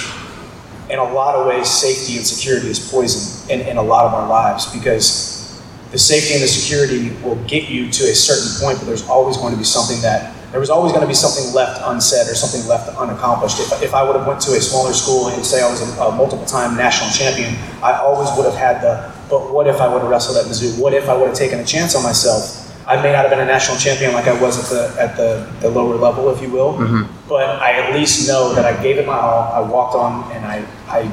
in 0.92 0.98
a 0.98 1.04
lot 1.04 1.34
of 1.34 1.46
ways, 1.46 1.70
safety 1.70 2.18
and 2.18 2.26
security 2.26 2.68
is 2.68 2.78
poison 2.78 3.50
in, 3.50 3.66
in 3.66 3.76
a 3.78 3.82
lot 3.82 4.04
of 4.04 4.12
our 4.12 4.28
lives 4.28 4.70
because 4.74 5.58
the 5.90 5.98
safety 5.98 6.34
and 6.34 6.42
the 6.42 6.46
security 6.46 7.16
will 7.24 7.42
get 7.48 7.70
you 7.70 7.90
to 7.90 8.04
a 8.04 8.14
certain 8.14 8.48
point, 8.60 8.78
but 8.78 8.86
there's 8.86 9.08
always 9.08 9.38
going 9.38 9.52
to 9.52 9.58
be 9.58 9.64
something 9.64 10.00
that 10.02 10.36
there 10.52 10.60
was 10.60 10.68
always 10.68 10.92
going 10.92 11.00
to 11.00 11.08
be 11.08 11.14
something 11.14 11.54
left 11.54 11.80
unsaid 11.82 12.28
or 12.28 12.34
something 12.34 12.68
left 12.68 12.94
unaccomplished. 12.98 13.58
If, 13.58 13.82
if 13.82 13.94
I 13.94 14.04
would 14.04 14.16
have 14.16 14.26
went 14.26 14.42
to 14.42 14.52
a 14.52 14.60
smaller 14.60 14.92
school 14.92 15.28
and 15.28 15.42
say 15.42 15.62
I 15.62 15.70
was 15.70 15.80
a, 15.80 16.02
a 16.02 16.12
multiple-time 16.12 16.76
national 16.76 17.08
champion, 17.08 17.56
I 17.82 17.96
always 17.96 18.28
would 18.36 18.44
have 18.44 18.54
had 18.54 18.82
the, 18.82 19.10
but 19.30 19.50
what 19.50 19.66
if 19.66 19.80
I 19.80 19.88
would 19.88 20.02
have 20.02 20.10
wrestled 20.10 20.36
at 20.36 20.44
Mizzou? 20.44 20.78
What 20.78 20.92
if 20.92 21.08
I 21.08 21.16
would 21.16 21.28
have 21.28 21.36
taken 21.36 21.58
a 21.58 21.64
chance 21.64 21.94
on 21.94 22.02
myself? 22.02 22.68
I 22.86 23.00
may 23.00 23.12
not 23.12 23.22
have 23.22 23.30
been 23.30 23.40
a 23.40 23.44
national 23.44 23.78
champion 23.78 24.12
like 24.12 24.26
I 24.26 24.40
was 24.40 24.58
at 24.58 24.68
the 24.70 25.00
at 25.00 25.16
the, 25.16 25.48
the 25.60 25.70
lower 25.70 25.94
level, 25.94 26.30
if 26.30 26.42
you 26.42 26.50
will, 26.50 26.74
mm-hmm. 26.74 27.28
but 27.28 27.48
I 27.62 27.72
at 27.72 27.94
least 27.94 28.26
know 28.28 28.54
that 28.54 28.64
I 28.64 28.80
gave 28.82 28.98
it 28.98 29.06
my 29.06 29.18
all. 29.18 29.52
I 29.52 29.60
walked 29.60 29.94
on 29.94 30.30
and 30.32 30.44
I, 30.44 30.66
I 30.88 31.08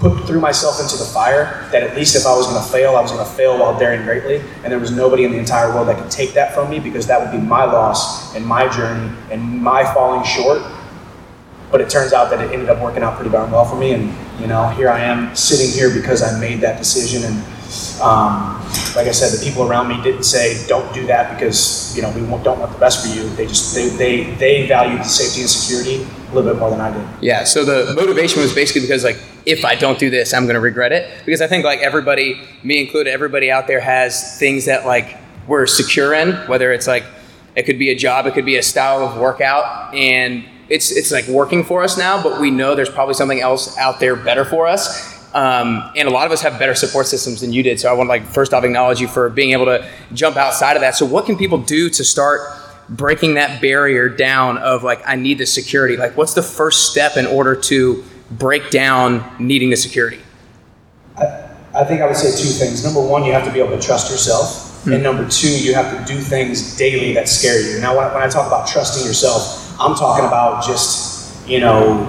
put 0.00 0.26
threw 0.26 0.40
myself 0.40 0.80
into 0.80 0.96
the 0.96 1.04
fire. 1.04 1.68
That 1.70 1.84
at 1.84 1.96
least 1.96 2.16
if 2.16 2.26
I 2.26 2.34
was 2.34 2.46
going 2.46 2.62
to 2.62 2.68
fail, 2.68 2.96
I 2.96 3.00
was 3.00 3.12
going 3.12 3.24
to 3.24 3.30
fail 3.30 3.58
while 3.58 3.78
daring 3.78 4.02
greatly, 4.02 4.42
and 4.64 4.72
there 4.72 4.80
was 4.80 4.90
nobody 4.90 5.24
in 5.24 5.30
the 5.30 5.38
entire 5.38 5.72
world 5.72 5.88
that 5.88 5.98
could 5.98 6.10
take 6.10 6.34
that 6.34 6.52
from 6.52 6.68
me 6.68 6.80
because 6.80 7.06
that 7.06 7.20
would 7.20 7.30
be 7.30 7.44
my 7.44 7.64
loss 7.64 8.34
and 8.34 8.44
my 8.44 8.68
journey 8.68 9.14
and 9.30 9.62
my 9.62 9.84
falling 9.94 10.24
short. 10.24 10.62
But 11.70 11.80
it 11.80 11.90
turns 11.90 12.12
out 12.12 12.30
that 12.30 12.40
it 12.40 12.52
ended 12.52 12.68
up 12.68 12.80
working 12.82 13.02
out 13.02 13.16
pretty 13.16 13.30
darn 13.30 13.52
well 13.52 13.64
for 13.64 13.76
me, 13.76 13.92
and 13.92 14.12
you 14.40 14.48
know 14.48 14.68
here 14.70 14.90
I 14.90 15.00
am 15.00 15.34
sitting 15.36 15.70
here 15.70 15.94
because 15.94 16.22
I 16.22 16.40
made 16.40 16.60
that 16.60 16.78
decision 16.78 17.22
and 17.24 17.53
um, 18.00 18.60
like 18.96 19.06
I 19.06 19.12
said, 19.12 19.38
the 19.38 19.44
people 19.44 19.64
around 19.64 19.88
me 19.88 20.02
didn't 20.02 20.24
say, 20.24 20.66
"Don't 20.66 20.92
do 20.92 21.06
that," 21.06 21.34
because 21.34 21.94
you 21.96 22.02
know 22.02 22.10
we 22.10 22.20
don't 22.42 22.58
want 22.58 22.72
the 22.72 22.78
best 22.78 23.06
for 23.06 23.14
you. 23.14 23.28
They 23.30 23.46
just 23.46 23.74
they 23.74 23.88
they 23.88 24.34
they 24.34 24.66
valued 24.66 25.00
the 25.00 25.04
safety 25.04 25.40
and 25.42 25.50
security 25.50 26.02
a 26.02 26.34
little 26.34 26.52
bit 26.52 26.58
more 26.58 26.70
than 26.70 26.80
I 26.80 26.92
did. 26.92 27.06
Yeah. 27.22 27.44
So 27.44 27.64
the 27.64 27.94
motivation 27.94 28.40
was 28.42 28.54
basically 28.54 28.82
because 28.82 29.04
like 29.04 29.18
if 29.46 29.64
I 29.64 29.74
don't 29.74 29.98
do 29.98 30.10
this, 30.10 30.32
I'm 30.32 30.44
going 30.44 30.54
to 30.54 30.60
regret 30.60 30.92
it. 30.92 31.10
Because 31.24 31.40
I 31.40 31.46
think 31.46 31.64
like 31.64 31.80
everybody, 31.80 32.40
me 32.62 32.80
included, 32.80 33.10
everybody 33.12 33.50
out 33.50 33.66
there 33.66 33.80
has 33.80 34.38
things 34.38 34.64
that 34.66 34.86
like 34.86 35.16
we're 35.46 35.66
secure 35.66 36.14
in, 36.14 36.32
whether 36.48 36.72
it's 36.72 36.86
like 36.86 37.04
it 37.54 37.64
could 37.64 37.78
be 37.78 37.90
a 37.90 37.94
job, 37.94 38.26
it 38.26 38.34
could 38.34 38.46
be 38.46 38.56
a 38.56 38.62
style 38.62 39.06
of 39.06 39.20
workout, 39.20 39.94
and 39.94 40.44
it's 40.68 40.90
it's 40.90 41.12
like 41.12 41.26
working 41.28 41.62
for 41.62 41.82
us 41.82 41.98
now, 41.98 42.22
but 42.22 42.40
we 42.40 42.50
know 42.50 42.74
there's 42.74 42.90
probably 42.90 43.14
something 43.14 43.40
else 43.40 43.76
out 43.78 44.00
there 44.00 44.16
better 44.16 44.44
for 44.44 44.66
us. 44.66 45.13
Um, 45.34 45.90
and 45.96 46.06
a 46.06 46.12
lot 46.12 46.26
of 46.26 46.32
us 46.32 46.40
have 46.42 46.60
better 46.60 46.76
support 46.76 47.06
systems 47.06 47.40
than 47.40 47.52
you 47.52 47.64
did. 47.64 47.80
So 47.80 47.90
I 47.90 47.92
want 47.92 48.06
to 48.06 48.10
like 48.10 48.24
first 48.24 48.54
off 48.54 48.62
acknowledge 48.62 49.00
you 49.00 49.08
for 49.08 49.28
being 49.28 49.50
able 49.50 49.66
to 49.66 49.88
jump 50.12 50.36
outside 50.36 50.76
of 50.76 50.80
that. 50.82 50.94
So 50.94 51.04
what 51.04 51.26
can 51.26 51.36
people 51.36 51.58
do 51.58 51.90
to 51.90 52.04
start 52.04 52.40
breaking 52.88 53.34
that 53.34 53.60
barrier 53.60 54.08
down 54.08 54.58
of 54.58 54.84
like 54.84 55.02
I 55.04 55.16
need 55.16 55.38
the 55.38 55.46
security? 55.46 55.96
Like 55.96 56.16
what's 56.16 56.34
the 56.34 56.42
first 56.42 56.90
step 56.90 57.16
in 57.16 57.26
order 57.26 57.56
to 57.56 58.04
break 58.30 58.70
down 58.70 59.28
needing 59.40 59.70
the 59.70 59.76
security? 59.76 60.20
I, 61.18 61.50
I 61.74 61.84
think 61.84 62.00
I 62.00 62.06
would 62.06 62.16
say 62.16 62.30
two 62.30 62.50
things. 62.50 62.84
Number 62.84 63.00
one, 63.00 63.24
you 63.24 63.32
have 63.32 63.44
to 63.44 63.52
be 63.52 63.58
able 63.58 63.76
to 63.76 63.82
trust 63.84 64.12
yourself. 64.12 64.48
Mm-hmm. 64.84 64.92
And 64.92 65.02
number 65.02 65.28
two, 65.28 65.48
you 65.48 65.74
have 65.74 65.98
to 65.98 66.14
do 66.14 66.20
things 66.20 66.76
daily 66.76 67.12
that 67.14 67.28
scare 67.28 67.60
you. 67.60 67.80
Now, 67.80 67.96
when 67.96 68.22
I 68.22 68.28
talk 68.28 68.46
about 68.46 68.68
trusting 68.68 69.04
yourself, 69.04 69.74
I'm 69.80 69.96
talking 69.96 70.24
about 70.24 70.64
just, 70.64 71.48
you 71.48 71.58
know, 71.58 72.06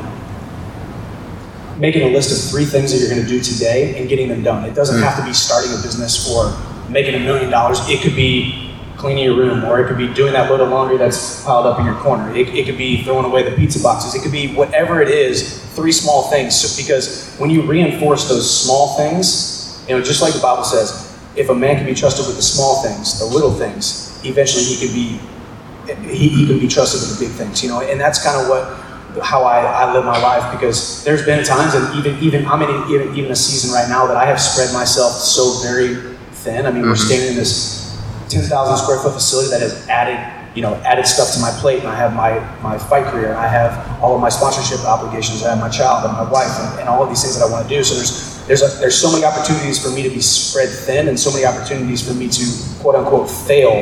making 1.78 2.04
a 2.04 2.14
list 2.14 2.32
of 2.32 2.52
three 2.52 2.66
things 2.66 2.92
that 2.92 3.00
you're 3.00 3.10
going 3.10 3.22
to 3.22 3.28
do 3.28 3.42
today 3.42 4.00
and 4.00 4.08
getting 4.08 4.28
them 4.28 4.44
done. 4.44 4.64
It 4.66 4.74
doesn't 4.74 5.00
mm. 5.00 5.04
have 5.04 5.18
to 5.20 5.26
be 5.26 5.34
starting 5.34 5.72
a 5.72 5.82
business 5.82 6.30
or 6.30 6.56
making 6.90 7.16
a 7.16 7.20
million 7.20 7.50
dollars. 7.50 7.80
It 7.90 8.02
could 8.02 8.16
be 8.16 8.66
cleaning 8.98 9.26
your 9.26 9.36
room, 9.36 9.64
or 9.66 9.80
it 9.82 9.88
could 9.88 9.98
be 9.98 10.12
doing 10.14 10.34
that 10.34 10.50
load 10.50 10.62
of 10.62 10.70
laundry 10.70 10.98
that's 10.98 11.44
piled 11.44 11.66
up 11.66 11.80
in 11.80 11.86
your 11.86 11.96
corner. 11.96 12.34
It, 12.34 12.50
it 12.50 12.66
could 12.66 12.78
be 12.78 13.04
throwing 13.04 13.26
away 13.26 13.44
the 13.48 13.56
pizza 13.56 13.82
boxes. 13.82 14.16
It 14.16 14.24
could 14.24 14.32
be 14.32 14.54
whatever 14.56 15.02
it 15.02 15.10
is, 15.10 15.64
three 15.76 15.92
small 15.92 16.30
things. 16.30 16.56
So, 16.56 16.82
because 16.82 17.36
when 17.38 17.50
you 17.50 17.62
reinforce 17.64 18.30
those 18.30 18.50
small 18.50 18.96
things, 18.98 19.86
you 19.88 19.96
know, 19.96 20.02
just 20.02 20.22
like 20.22 20.34
the 20.34 20.40
Bible 20.40 20.64
says, 20.64 21.14
if 21.36 21.50
a 21.50 21.56
man 21.56 21.76
can 21.76 21.86
be 21.86 21.94
trusted 21.94 22.26
with 22.26 22.38
the 22.38 22.42
small 22.42 22.82
things, 22.82 23.20
the 23.20 23.26
little 23.26 23.52
things, 23.52 24.20
eventually 24.24 24.64
he 24.64 24.86
can 24.86 24.96
be 24.96 25.20
he, 26.10 26.30
he 26.30 26.48
can 26.48 26.58
be 26.58 26.68
trusted 26.68 27.02
with 27.02 27.20
the 27.20 27.26
big 27.26 27.36
things. 27.36 27.62
You 27.62 27.70
know, 27.70 27.82
and 27.82 28.00
that's 28.00 28.24
kind 28.24 28.42
of 28.42 28.48
what 28.48 28.85
how 29.24 29.44
I, 29.44 29.60
I 29.62 29.94
live 29.94 30.06
my 30.06 30.22
life 30.22 30.52
because 30.52 31.04
there's 31.04 31.26
been 31.26 31.44
times 31.44 31.74
and 31.74 31.96
even 31.96 32.22
even 32.24 32.46
I'm 32.46 32.62
in 32.62 32.92
even, 32.92 33.16
even 33.16 33.32
a 33.32 33.36
season 33.36 33.72
right 33.74 33.88
now 33.90 34.08
that 34.08 34.18
I 34.18 34.26
have 34.26 34.40
spread 34.40 34.74
myself 34.74 35.14
so 35.14 35.62
very 35.64 36.16
thin. 36.32 36.66
I 36.66 36.72
mean, 36.72 36.82
mm-hmm. 36.82 36.90
we're 36.90 36.96
standing 36.96 37.30
in 37.30 37.36
this 37.36 38.02
10,000 38.30 38.50
square 38.78 39.00
foot 39.00 39.14
facility 39.14 39.50
that 39.52 39.62
has 39.62 39.88
added 39.88 40.20
you 40.56 40.62
know 40.62 40.74
added 40.86 41.06
stuff 41.06 41.34
to 41.34 41.40
my 41.40 41.52
plate, 41.60 41.80
and 41.80 41.88
I 41.88 41.96
have 41.96 42.14
my 42.14 42.40
my 42.62 42.78
fight 42.78 43.06
career, 43.06 43.30
and 43.30 43.38
I 43.38 43.48
have 43.48 44.02
all 44.02 44.16
of 44.16 44.22
my 44.22 44.30
sponsorship 44.30 44.86
obligations, 44.86 45.44
I 45.44 45.50
have 45.50 45.60
my 45.60 45.70
child 45.70 46.06
and 46.06 46.14
my 46.14 46.30
wife, 46.30 46.52
and, 46.60 46.80
and 46.82 46.90
all 46.90 47.04
of 47.04 47.10
these 47.10 47.22
things 47.22 47.38
that 47.38 47.46
I 47.46 47.52
want 47.52 47.68
to 47.68 47.70
do. 47.70 47.84
So 47.84 47.96
there's 47.96 48.36
there's 48.48 48.62
a, 48.62 48.80
there's 48.80 49.00
so 49.00 49.12
many 49.12 49.26
opportunities 49.26 49.84
for 49.84 49.92
me 49.92 50.04
to 50.04 50.10
be 50.10 50.22
spread 50.22 50.70
thin, 50.70 51.10
and 51.10 51.20
so 51.20 51.32
many 51.32 51.46
opportunities 51.46 52.08
for 52.08 52.14
me 52.14 52.30
to 52.30 52.46
quote 52.80 52.96
unquote 52.96 53.30
fail 53.30 53.74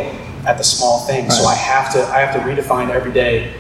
at 0.48 0.58
the 0.58 0.64
small 0.64 1.06
things. 1.06 1.30
Right. 1.30 1.42
So 1.42 1.46
I 1.46 1.56
have 1.56 1.94
to 1.94 2.00
I 2.08 2.20
have 2.20 2.34
to 2.34 2.42
redefine 2.42 2.90
every 2.90 3.14
day 3.14 3.54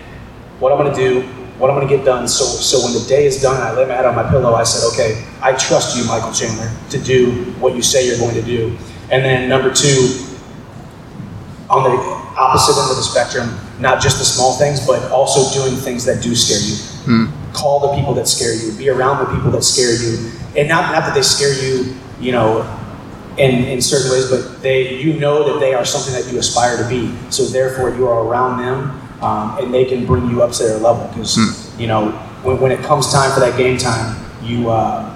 what 0.60 0.72
I'm 0.72 0.78
going 0.78 0.94
to 0.94 0.98
do, 0.98 1.28
what 1.64 1.72
I'm 1.72 1.78
going 1.78 1.88
to 1.88 1.96
get 1.96 2.04
done. 2.04 2.28
So, 2.28 2.44
so 2.44 2.84
when 2.84 2.92
the 2.92 3.08
day 3.08 3.26
is 3.26 3.42
done 3.42 3.56
I 3.56 3.72
lay 3.72 3.88
my 3.88 3.94
head 3.94 4.06
on 4.06 4.16
my 4.16 4.30
pillow, 4.30 4.54
I 4.54 4.64
said, 4.64 4.86
okay, 4.92 5.26
I 5.42 5.54
trust 5.56 5.96
you, 5.96 6.04
Michael 6.04 6.34
Chandler, 6.34 6.70
to 6.90 7.00
do 7.00 7.32
what 7.62 7.74
you 7.74 7.82
say 7.82 8.06
you're 8.06 8.18
going 8.18 8.36
to 8.36 8.42
do. 8.42 8.78
And 9.10 9.24
then 9.24 9.48
number 9.48 9.74
two, 9.74 10.28
on 11.70 11.84
the 11.88 11.96
opposite 12.36 12.76
end 12.82 12.92
of 12.92 12.98
the 12.98 13.02
spectrum, 13.02 13.58
not 13.80 14.02
just 14.02 14.20
the 14.20 14.26
small 14.26 14.58
things, 14.58 14.86
but 14.86 15.10
also 15.10 15.58
doing 15.58 15.78
things 15.78 16.04
that 16.04 16.22
do 16.22 16.36
scare 16.36 16.60
you. 16.60 16.76
Hmm. 17.08 17.54
Call 17.54 17.80
the 17.80 17.96
people 17.96 18.14
that 18.16 18.28
scare 18.28 18.54
you. 18.54 18.78
Be 18.78 18.90
around 18.90 19.26
the 19.26 19.34
people 19.34 19.50
that 19.52 19.64
scare 19.64 19.96
you, 19.96 20.32
and 20.58 20.68
not 20.68 20.92
not 20.92 21.04
that 21.04 21.14
they 21.14 21.22
scare 21.22 21.54
you, 21.64 21.96
you 22.20 22.34
know, 22.34 22.68
in, 23.38 23.64
in 23.66 23.82
certain 23.82 24.12
ways, 24.12 24.30
but 24.30 24.62
they 24.62 25.00
you 25.00 25.14
know 25.14 25.54
that 25.54 25.60
they 25.62 25.74
are 25.74 25.86
something 25.86 26.14
that 26.14 26.30
you 26.30 26.40
aspire 26.40 26.76
to 26.76 26.90
be. 26.90 27.16
So 27.30 27.46
therefore, 27.46 27.96
you 27.96 28.08
are 28.08 28.26
around 28.26 28.60
them, 28.60 29.00
um, 29.24 29.58
and 29.58 29.74
they 29.74 29.86
can 29.86 30.06
bring 30.06 30.30
you 30.30 30.44
up 30.44 30.52
to 30.52 30.64
their 30.64 30.78
level. 30.78 31.08
Because 31.08 31.38
you 31.80 31.88
know 31.88 32.12
when, 32.44 32.60
when 32.60 32.72
it 32.72 32.84
comes 32.84 33.12
time 33.12 33.32
for 33.34 33.40
that 33.40 33.58
game 33.58 33.78
time, 33.78 34.24
you 34.44 34.70
uh, 34.70 35.10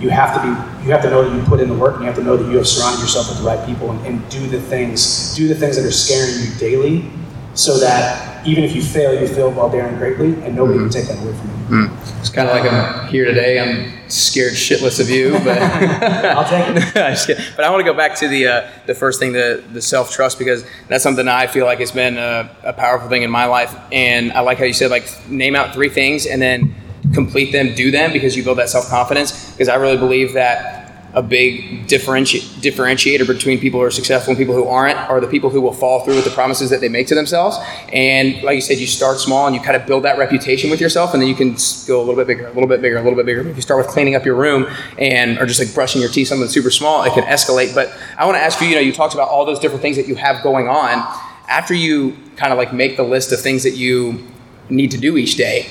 you 0.00 0.10
have 0.10 0.34
to 0.34 0.40
be 0.42 0.84
you 0.84 0.90
have 0.90 1.02
to 1.02 1.10
know 1.10 1.22
that 1.22 1.34
you 1.34 1.42
put 1.44 1.60
in 1.60 1.68
the 1.68 1.74
work, 1.74 1.94
and 1.94 2.02
you 2.02 2.06
have 2.06 2.16
to 2.16 2.24
know 2.24 2.36
that 2.36 2.50
you 2.50 2.56
have 2.56 2.66
surrounded 2.66 3.00
yourself 3.00 3.28
with 3.28 3.38
the 3.38 3.44
right 3.44 3.64
people, 3.66 3.90
and, 3.90 4.06
and 4.06 4.28
do 4.28 4.46
the 4.48 4.60
things 4.60 5.34
do 5.34 5.48
the 5.48 5.54
things 5.54 5.76
that 5.76 5.84
are 5.84 5.92
scaring 5.92 6.34
you 6.44 6.54
daily, 6.58 7.10
so 7.54 7.78
that 7.78 8.46
even 8.46 8.64
if 8.64 8.74
you 8.74 8.82
fail, 8.82 9.18
you 9.18 9.28
fail 9.28 9.50
while 9.50 9.70
daring 9.70 9.96
greatly, 9.96 10.34
and 10.44 10.56
nobody 10.56 10.78
can 10.78 10.90
take 10.90 11.06
that 11.06 11.22
away 11.22 11.34
from 11.34 11.48
you. 11.48 11.90
It's 12.18 12.28
kind 12.28 12.48
of 12.48 12.54
like 12.54 12.70
I'm 12.70 13.08
here 13.08 13.24
today. 13.24 13.60
I'm 13.60 14.08
scared 14.10 14.52
shitless 14.52 15.00
of 15.00 15.08
you, 15.08 15.32
but 15.44 15.58
I'll 15.62 16.48
take 16.48 16.76
it. 16.76 16.96
I'm 16.96 17.14
just. 17.14 17.26
But 17.56 17.64
I 17.64 17.70
want 17.70 17.80
to 17.80 17.84
go 17.84 17.96
back 17.96 18.14
to 18.16 18.28
the 18.28 18.46
uh, 18.46 18.70
the 18.86 18.94
first 18.94 19.18
thing, 19.18 19.32
the 19.32 19.64
the 19.72 19.82
self 19.82 20.10
trust, 20.10 20.38
because 20.38 20.64
that's 20.88 21.02
something 21.02 21.26
that 21.26 21.36
I 21.36 21.46
feel 21.46 21.64
like 21.64 21.78
has 21.80 21.92
been 21.92 22.18
a, 22.18 22.54
a 22.62 22.72
powerful 22.72 23.08
thing 23.08 23.22
in 23.22 23.30
my 23.30 23.46
life. 23.46 23.74
And 23.90 24.32
I 24.32 24.40
like 24.40 24.58
how 24.58 24.64
you 24.64 24.72
said 24.72 24.90
like 24.90 25.08
name 25.28 25.56
out 25.56 25.72
three 25.72 25.88
things 25.88 26.26
and 26.26 26.40
then 26.40 26.74
complete 27.14 27.52
them, 27.52 27.74
do 27.74 27.90
them, 27.90 28.12
because 28.12 28.36
you 28.36 28.44
build 28.44 28.58
that 28.58 28.68
self 28.68 28.88
confidence. 28.88 29.52
Because 29.52 29.68
I 29.68 29.76
really 29.76 29.98
believe 29.98 30.34
that 30.34 30.81
a 31.14 31.22
big 31.22 31.86
differenti- 31.86 32.40
differentiator 32.60 33.26
between 33.26 33.60
people 33.60 33.78
who 33.80 33.86
are 33.86 33.90
successful 33.90 34.30
and 34.30 34.38
people 34.38 34.54
who 34.54 34.64
aren't 34.66 34.96
are 35.10 35.20
the 35.20 35.26
people 35.26 35.50
who 35.50 35.60
will 35.60 35.72
follow 35.72 36.02
through 36.04 36.14
with 36.14 36.24
the 36.24 36.30
promises 36.30 36.70
that 36.70 36.80
they 36.80 36.88
make 36.88 37.06
to 37.06 37.14
themselves. 37.14 37.58
And 37.92 38.42
like 38.42 38.54
you 38.54 38.60
said, 38.62 38.78
you 38.78 38.86
start 38.86 39.18
small 39.18 39.46
and 39.46 39.54
you 39.54 39.60
kind 39.60 39.76
of 39.76 39.86
build 39.86 40.04
that 40.04 40.16
reputation 40.16 40.70
with 40.70 40.80
yourself, 40.80 41.12
and 41.12 41.20
then 41.20 41.28
you 41.28 41.34
can 41.34 41.56
go 41.86 41.98
a 41.98 42.04
little 42.04 42.16
bit 42.16 42.26
bigger, 42.26 42.46
a 42.46 42.52
little 42.52 42.68
bit 42.68 42.80
bigger, 42.80 42.96
a 42.96 43.02
little 43.02 43.16
bit 43.16 43.26
bigger. 43.26 43.46
If 43.46 43.56
you 43.56 43.62
start 43.62 43.84
with 43.84 43.88
cleaning 43.88 44.14
up 44.14 44.24
your 44.24 44.36
room 44.36 44.66
and 44.98 45.38
or 45.38 45.46
just 45.46 45.60
like 45.60 45.74
brushing 45.74 46.00
your 46.00 46.10
teeth, 46.10 46.28
something 46.28 46.48
super 46.48 46.70
small, 46.70 47.04
it 47.04 47.12
can 47.12 47.24
escalate. 47.24 47.74
But 47.74 47.92
I 48.16 48.24
want 48.24 48.36
to 48.36 48.42
ask 48.42 48.60
you, 48.60 48.68
you 48.68 48.74
know, 48.74 48.80
you 48.80 48.92
talked 48.92 49.14
about 49.14 49.28
all 49.28 49.44
those 49.44 49.58
different 49.58 49.82
things 49.82 49.96
that 49.96 50.08
you 50.08 50.14
have 50.14 50.42
going 50.42 50.68
on. 50.68 51.06
After 51.48 51.74
you 51.74 52.16
kind 52.36 52.52
of 52.52 52.58
like 52.58 52.72
make 52.72 52.96
the 52.96 53.02
list 53.02 53.32
of 53.32 53.40
things 53.40 53.64
that 53.64 53.76
you 53.76 54.26
need 54.70 54.90
to 54.92 54.98
do 54.98 55.18
each 55.18 55.36
day, 55.36 55.66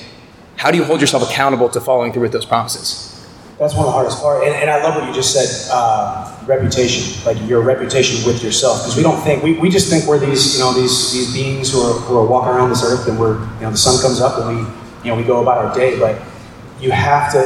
how 0.56 0.70
do 0.70 0.78
you 0.78 0.84
hold 0.84 1.00
yourself 1.00 1.28
accountable 1.28 1.68
to 1.70 1.80
following 1.80 2.12
through 2.12 2.22
with 2.22 2.32
those 2.32 2.46
promises? 2.46 3.11
That's 3.62 3.74
one 3.74 3.86
of 3.86 3.90
the 3.90 3.92
hardest 3.92 4.20
part, 4.20 4.42
and, 4.42 4.52
and 4.52 4.68
I 4.68 4.82
love 4.82 4.96
what 4.96 5.06
you 5.06 5.14
just 5.14 5.32
said. 5.32 5.70
Uh, 5.72 6.36
reputation, 6.46 7.24
like 7.24 7.38
your 7.48 7.62
reputation 7.62 8.26
with 8.26 8.42
yourself, 8.42 8.80
because 8.80 8.96
we 8.96 9.04
don't 9.04 9.22
think 9.22 9.44
we, 9.44 9.52
we 9.52 9.70
just 9.70 9.88
think 9.88 10.04
we're 10.06 10.18
these 10.18 10.54
you 10.54 10.64
know 10.64 10.72
these 10.72 11.12
these 11.12 11.32
beings 11.32 11.70
who 11.70 11.80
are 11.80 11.92
who 12.00 12.18
are 12.18 12.26
walking 12.26 12.48
around 12.48 12.70
this 12.70 12.82
earth, 12.82 13.06
and 13.06 13.16
we're 13.20 13.38
you 13.38 13.60
know 13.60 13.70
the 13.70 13.76
sun 13.76 14.02
comes 14.02 14.20
up 14.20 14.40
and 14.40 14.48
we 14.48 14.64
you 15.04 15.10
know 15.10 15.14
we 15.14 15.22
go 15.22 15.40
about 15.40 15.58
our 15.64 15.72
day, 15.76 15.96
but 15.96 16.20
you 16.80 16.90
have 16.90 17.30
to 17.34 17.40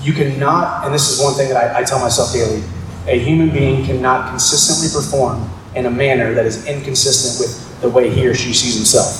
you 0.00 0.12
cannot, 0.12 0.84
and 0.84 0.94
this 0.94 1.10
is 1.10 1.20
one 1.20 1.34
thing 1.34 1.48
that 1.48 1.56
I, 1.56 1.80
I 1.80 1.82
tell 1.82 1.98
myself 1.98 2.32
daily: 2.32 2.62
a 3.08 3.18
human 3.18 3.50
being 3.50 3.84
cannot 3.84 4.30
consistently 4.30 4.86
perform 4.94 5.50
in 5.74 5.86
a 5.86 5.90
manner 5.90 6.34
that 6.34 6.46
is 6.46 6.66
inconsistent 6.68 7.34
with 7.42 7.80
the 7.80 7.88
way 7.90 8.10
he 8.10 8.28
or 8.28 8.34
she 8.34 8.54
sees 8.54 8.76
himself. 8.76 9.18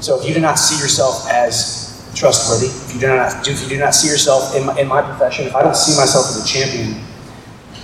So 0.00 0.20
if 0.20 0.28
you 0.28 0.34
do 0.34 0.40
not 0.40 0.54
see 0.54 0.80
yourself 0.80 1.28
as 1.28 1.79
trustworthy, 2.14 2.66
if 2.66 2.94
you 2.94 3.00
do 3.00 3.06
not 3.08 3.46
if 3.46 3.62
you 3.62 3.68
do 3.68 3.78
not 3.78 3.94
see 3.94 4.08
yourself 4.08 4.54
in 4.56 4.66
my, 4.66 4.78
in 4.78 4.88
my 4.88 5.02
profession, 5.02 5.46
if 5.46 5.54
I 5.54 5.62
don't 5.62 5.76
see 5.76 5.96
myself 5.96 6.26
as 6.26 6.42
a 6.42 6.46
champion, 6.46 7.02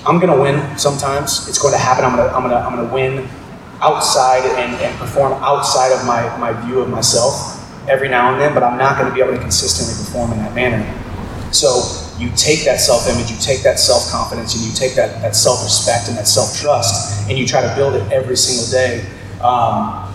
I'm 0.06 0.18
gonna 0.18 0.40
win 0.40 0.78
sometimes. 0.78 1.48
It's 1.48 1.58
going 1.58 1.72
to 1.72 1.78
happen. 1.78 2.04
I'm 2.04 2.16
gonna 2.16 2.32
I'm 2.32 2.42
gonna 2.42 2.56
I'm 2.56 2.76
gonna 2.76 2.92
win 2.92 3.28
outside 3.82 4.44
and, 4.58 4.74
and 4.80 4.98
perform 4.98 5.32
outside 5.42 5.92
of 5.92 6.06
my, 6.06 6.36
my 6.38 6.52
view 6.64 6.80
of 6.80 6.88
myself 6.88 7.62
every 7.88 8.08
now 8.08 8.32
and 8.32 8.40
then, 8.40 8.54
but 8.54 8.62
I'm 8.62 8.78
not 8.78 8.98
gonna 8.98 9.14
be 9.14 9.20
able 9.20 9.32
to 9.32 9.38
consistently 9.38 9.94
perform 10.04 10.32
in 10.32 10.38
that 10.38 10.54
manner. 10.54 10.82
So 11.52 11.82
you 12.18 12.30
take 12.34 12.64
that 12.64 12.80
self-image, 12.80 13.30
you 13.30 13.36
take 13.36 13.62
that 13.62 13.78
self-confidence, 13.78 14.54
and 14.54 14.64
you 14.64 14.72
take 14.72 14.94
that, 14.96 15.20
that 15.22 15.36
self-respect 15.36 16.08
and 16.08 16.16
that 16.16 16.26
self-trust, 16.26 17.28
and 17.28 17.38
you 17.38 17.46
try 17.46 17.60
to 17.60 17.74
build 17.76 17.94
it 17.94 18.10
every 18.10 18.36
single 18.36 18.66
day. 18.70 19.06
Um, 19.40 20.05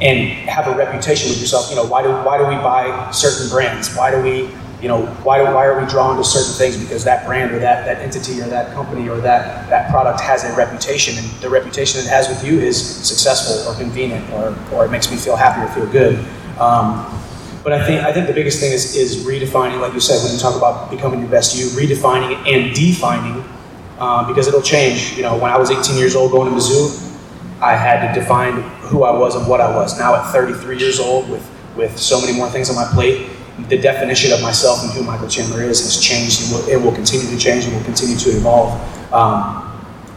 and 0.00 0.28
have 0.48 0.66
a 0.66 0.76
reputation 0.76 1.28
with 1.30 1.40
yourself. 1.40 1.68
You 1.70 1.76
know, 1.76 1.84
why 1.84 2.02
do 2.02 2.08
why 2.08 2.38
do 2.38 2.46
we 2.46 2.56
buy 2.56 3.10
certain 3.10 3.48
brands? 3.48 3.94
Why 3.94 4.10
do 4.10 4.22
we, 4.22 4.50
you 4.80 4.88
know, 4.88 5.06
why 5.22 5.38
do 5.38 5.44
why 5.44 5.66
are 5.66 5.80
we 5.80 5.86
drawn 5.86 6.16
to 6.16 6.24
certain 6.24 6.54
things? 6.54 6.76
Because 6.76 7.04
that 7.04 7.26
brand 7.26 7.52
or 7.52 7.58
that 7.58 7.84
that 7.84 7.98
entity 8.02 8.40
or 8.40 8.46
that 8.46 8.72
company 8.72 9.08
or 9.08 9.18
that 9.18 9.68
that 9.68 9.90
product 9.90 10.20
has 10.20 10.44
a 10.44 10.56
reputation, 10.56 11.16
and 11.18 11.26
the 11.42 11.50
reputation 11.50 12.00
it 12.00 12.06
has 12.06 12.28
with 12.28 12.44
you 12.44 12.58
is 12.58 12.80
successful 12.80 13.70
or 13.70 13.76
convenient 13.76 14.28
or 14.32 14.56
or 14.72 14.86
it 14.86 14.90
makes 14.90 15.10
me 15.10 15.16
feel 15.16 15.36
happy 15.36 15.60
or 15.60 15.68
feel 15.74 15.92
good. 15.92 16.18
Um, 16.58 17.06
but 17.62 17.74
I 17.74 17.84
think 17.84 18.02
I 18.02 18.12
think 18.12 18.26
the 18.26 18.32
biggest 18.32 18.58
thing 18.58 18.72
is 18.72 18.96
is 18.96 19.24
redefining, 19.24 19.80
like 19.80 19.92
you 19.92 20.00
said, 20.00 20.22
when 20.24 20.32
you 20.32 20.38
talk 20.38 20.56
about 20.56 20.90
becoming 20.90 21.20
your 21.20 21.28
best 21.28 21.56
you, 21.58 21.66
redefining 21.78 22.32
it 22.32 22.48
and 22.48 22.74
defining, 22.74 23.44
uh, 23.98 24.26
because 24.26 24.48
it'll 24.48 24.62
change. 24.62 25.14
You 25.14 25.22
know, 25.22 25.36
when 25.36 25.50
I 25.50 25.58
was 25.58 25.70
18 25.70 25.98
years 25.98 26.16
old 26.16 26.32
going 26.32 26.50
to 26.50 26.56
Mizzou, 26.56 27.09
I 27.62 27.76
had 27.76 28.12
to 28.12 28.20
define 28.20 28.62
who 28.80 29.04
I 29.04 29.16
was 29.16 29.36
and 29.36 29.46
what 29.46 29.60
I 29.60 29.74
was. 29.74 29.98
Now 29.98 30.14
at 30.14 30.32
33 30.32 30.78
years 30.78 30.98
old, 30.98 31.28
with 31.28 31.48
with 31.76 31.98
so 31.98 32.20
many 32.20 32.36
more 32.36 32.48
things 32.48 32.68
on 32.68 32.76
my 32.76 32.84
plate, 32.92 33.30
the 33.68 33.78
definition 33.78 34.32
of 34.32 34.42
myself 34.42 34.82
and 34.82 34.92
who 34.92 35.02
Michael 35.02 35.28
Chandler 35.28 35.62
is 35.62 35.80
has 35.80 36.02
changed. 36.02 36.42
It 36.42 36.52
will, 36.52 36.68
it 36.68 36.84
will 36.84 36.94
continue 36.94 37.28
to 37.30 37.38
change 37.38 37.64
and 37.64 37.74
will 37.74 37.84
continue 37.84 38.16
to 38.16 38.30
evolve. 38.30 38.72
Um, 39.12 39.66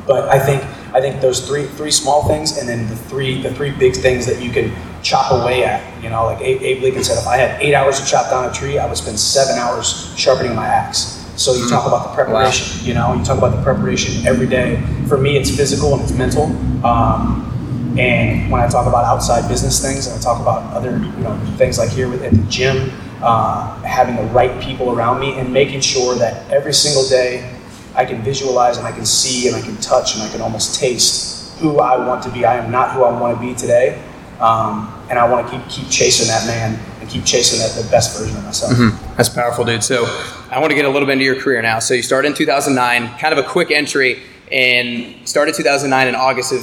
but 0.08 0.30
I 0.30 0.40
think 0.40 0.64
I 0.94 1.02
think 1.02 1.22
those 1.22 1.46
three 1.46 1.66
three 1.66 1.92
small 1.92 2.28
things, 2.28 2.58
and 2.58 2.68
then 2.68 2.88
the 2.88 2.96
three 2.96 3.42
the 3.42 3.54
three 3.54 3.72
big 3.72 3.96
things 3.96 4.26
that 4.26 4.42
you 4.42 4.52
can 4.52 4.74
chop 5.02 5.32
away 5.32 5.64
at. 5.64 5.82
You 6.04 6.10
know, 6.10 6.26
like 6.26 6.42
Abe, 6.42 6.62
Abe 6.62 6.84
Lincoln 6.84 7.04
said, 7.04 7.18
if 7.18 7.28
I 7.28 7.38
had 7.38 7.62
eight 7.62 7.74
hours 7.74 8.00
to 8.00 8.06
chop 8.06 8.30
down 8.30 8.50
a 8.50 8.54
tree, 8.54 8.78
I 8.78 8.86
would 8.86 8.98
spend 8.98 9.20
seven 9.20 9.58
hours 9.58 10.14
sharpening 10.18 10.56
my 10.56 10.68
axe. 10.68 11.23
So 11.36 11.54
you 11.56 11.68
talk 11.70 11.88
about 11.88 12.10
the 12.10 12.14
preparation. 12.16 12.86
You 12.86 12.94
know, 12.94 13.14
you 13.14 13.24
talk 13.24 13.38
about 13.38 13.56
the 13.56 13.62
preparation 13.64 14.26
every 14.28 14.48
day. 14.48 14.82
For 15.08 15.18
me, 15.18 15.38
it's 15.38 15.50
physical 15.56 15.94
and 15.94 16.02
it's 16.04 16.12
mental. 16.14 16.46
Um, 16.86 17.50
and 17.98 18.50
when 18.52 18.62
I 18.62 18.68
talk 18.68 18.88
about 18.88 19.06
outside 19.06 19.48
business 19.48 19.82
things, 19.82 20.08
and 20.08 20.20
I 20.20 20.22
talk 20.22 20.42
about 20.42 20.74
other 20.74 20.92
you 20.92 21.24
know 21.24 21.40
things 21.58 21.78
like 21.78 21.90
here 21.90 22.08
with- 22.10 22.24
at 22.24 22.32
the 22.32 22.44
gym, 22.50 22.92
uh, 23.22 23.76
having 23.84 24.16
the 24.16 24.24
right 24.34 24.60
people 24.62 24.92
around 24.92 25.20
me, 25.20 25.38
and 25.40 25.52
making 25.54 25.82
sure 25.82 26.16
that 26.16 26.44
every 26.52 26.74
single 26.74 27.08
day 27.08 27.50
I 27.96 28.06
can 28.06 28.24
visualize 28.24 28.78
and 28.78 28.88
I 28.88 28.92
can 28.92 29.06
see 29.06 29.48
and 29.48 29.56
I 29.56 29.62
can 29.62 29.78
touch 29.78 30.16
and 30.16 30.24
I 30.24 30.30
can 30.30 30.42
almost 30.42 30.80
taste 30.80 31.52
who 31.60 31.80
I 31.80 31.96
want 32.08 32.24
to 32.24 32.30
be. 32.30 32.46
I 32.46 32.56
am 32.58 32.72
not 32.72 32.92
who 32.94 33.04
I 33.04 33.12
want 33.20 33.40
to 33.40 33.46
be 33.46 33.54
today, 33.54 34.00
um, 34.40 34.92
and 35.10 35.20
I 35.20 35.28
want 35.28 35.46
to 35.48 35.52
keep 35.52 35.68
keep 35.70 35.90
chasing 35.90 36.28
that 36.28 36.46
man 36.48 36.80
and 37.00 37.10
keep 37.10 37.26
chasing 37.26 37.60
that 37.60 37.76
the 37.80 37.88
best 37.92 38.18
version 38.18 38.36
of 38.38 38.44
myself. 38.44 38.74
That's 39.16 39.30
powerful, 39.30 39.64
dude. 39.64 39.84
So 39.84 40.06
I 40.50 40.60
want 40.60 40.72
to 40.72 40.76
get 40.76 40.86
a 40.86 40.90
little 40.90 41.06
bit 41.06 41.14
into 41.14 41.26
your 41.26 41.40
career 41.40 41.62
now. 41.62 41.78
So 41.78 41.94
you 41.94 42.02
started 42.02 42.30
in 42.30 42.34
2009, 42.34 43.20
kind 43.20 43.38
of 43.38 43.46
a 43.46 43.48
quick 43.48 43.70
entry, 43.70 44.24
and 44.52 45.28
started 45.30 45.54
2009 45.54 46.08
in 46.08 46.16
August 46.16 46.52
of 46.52 46.62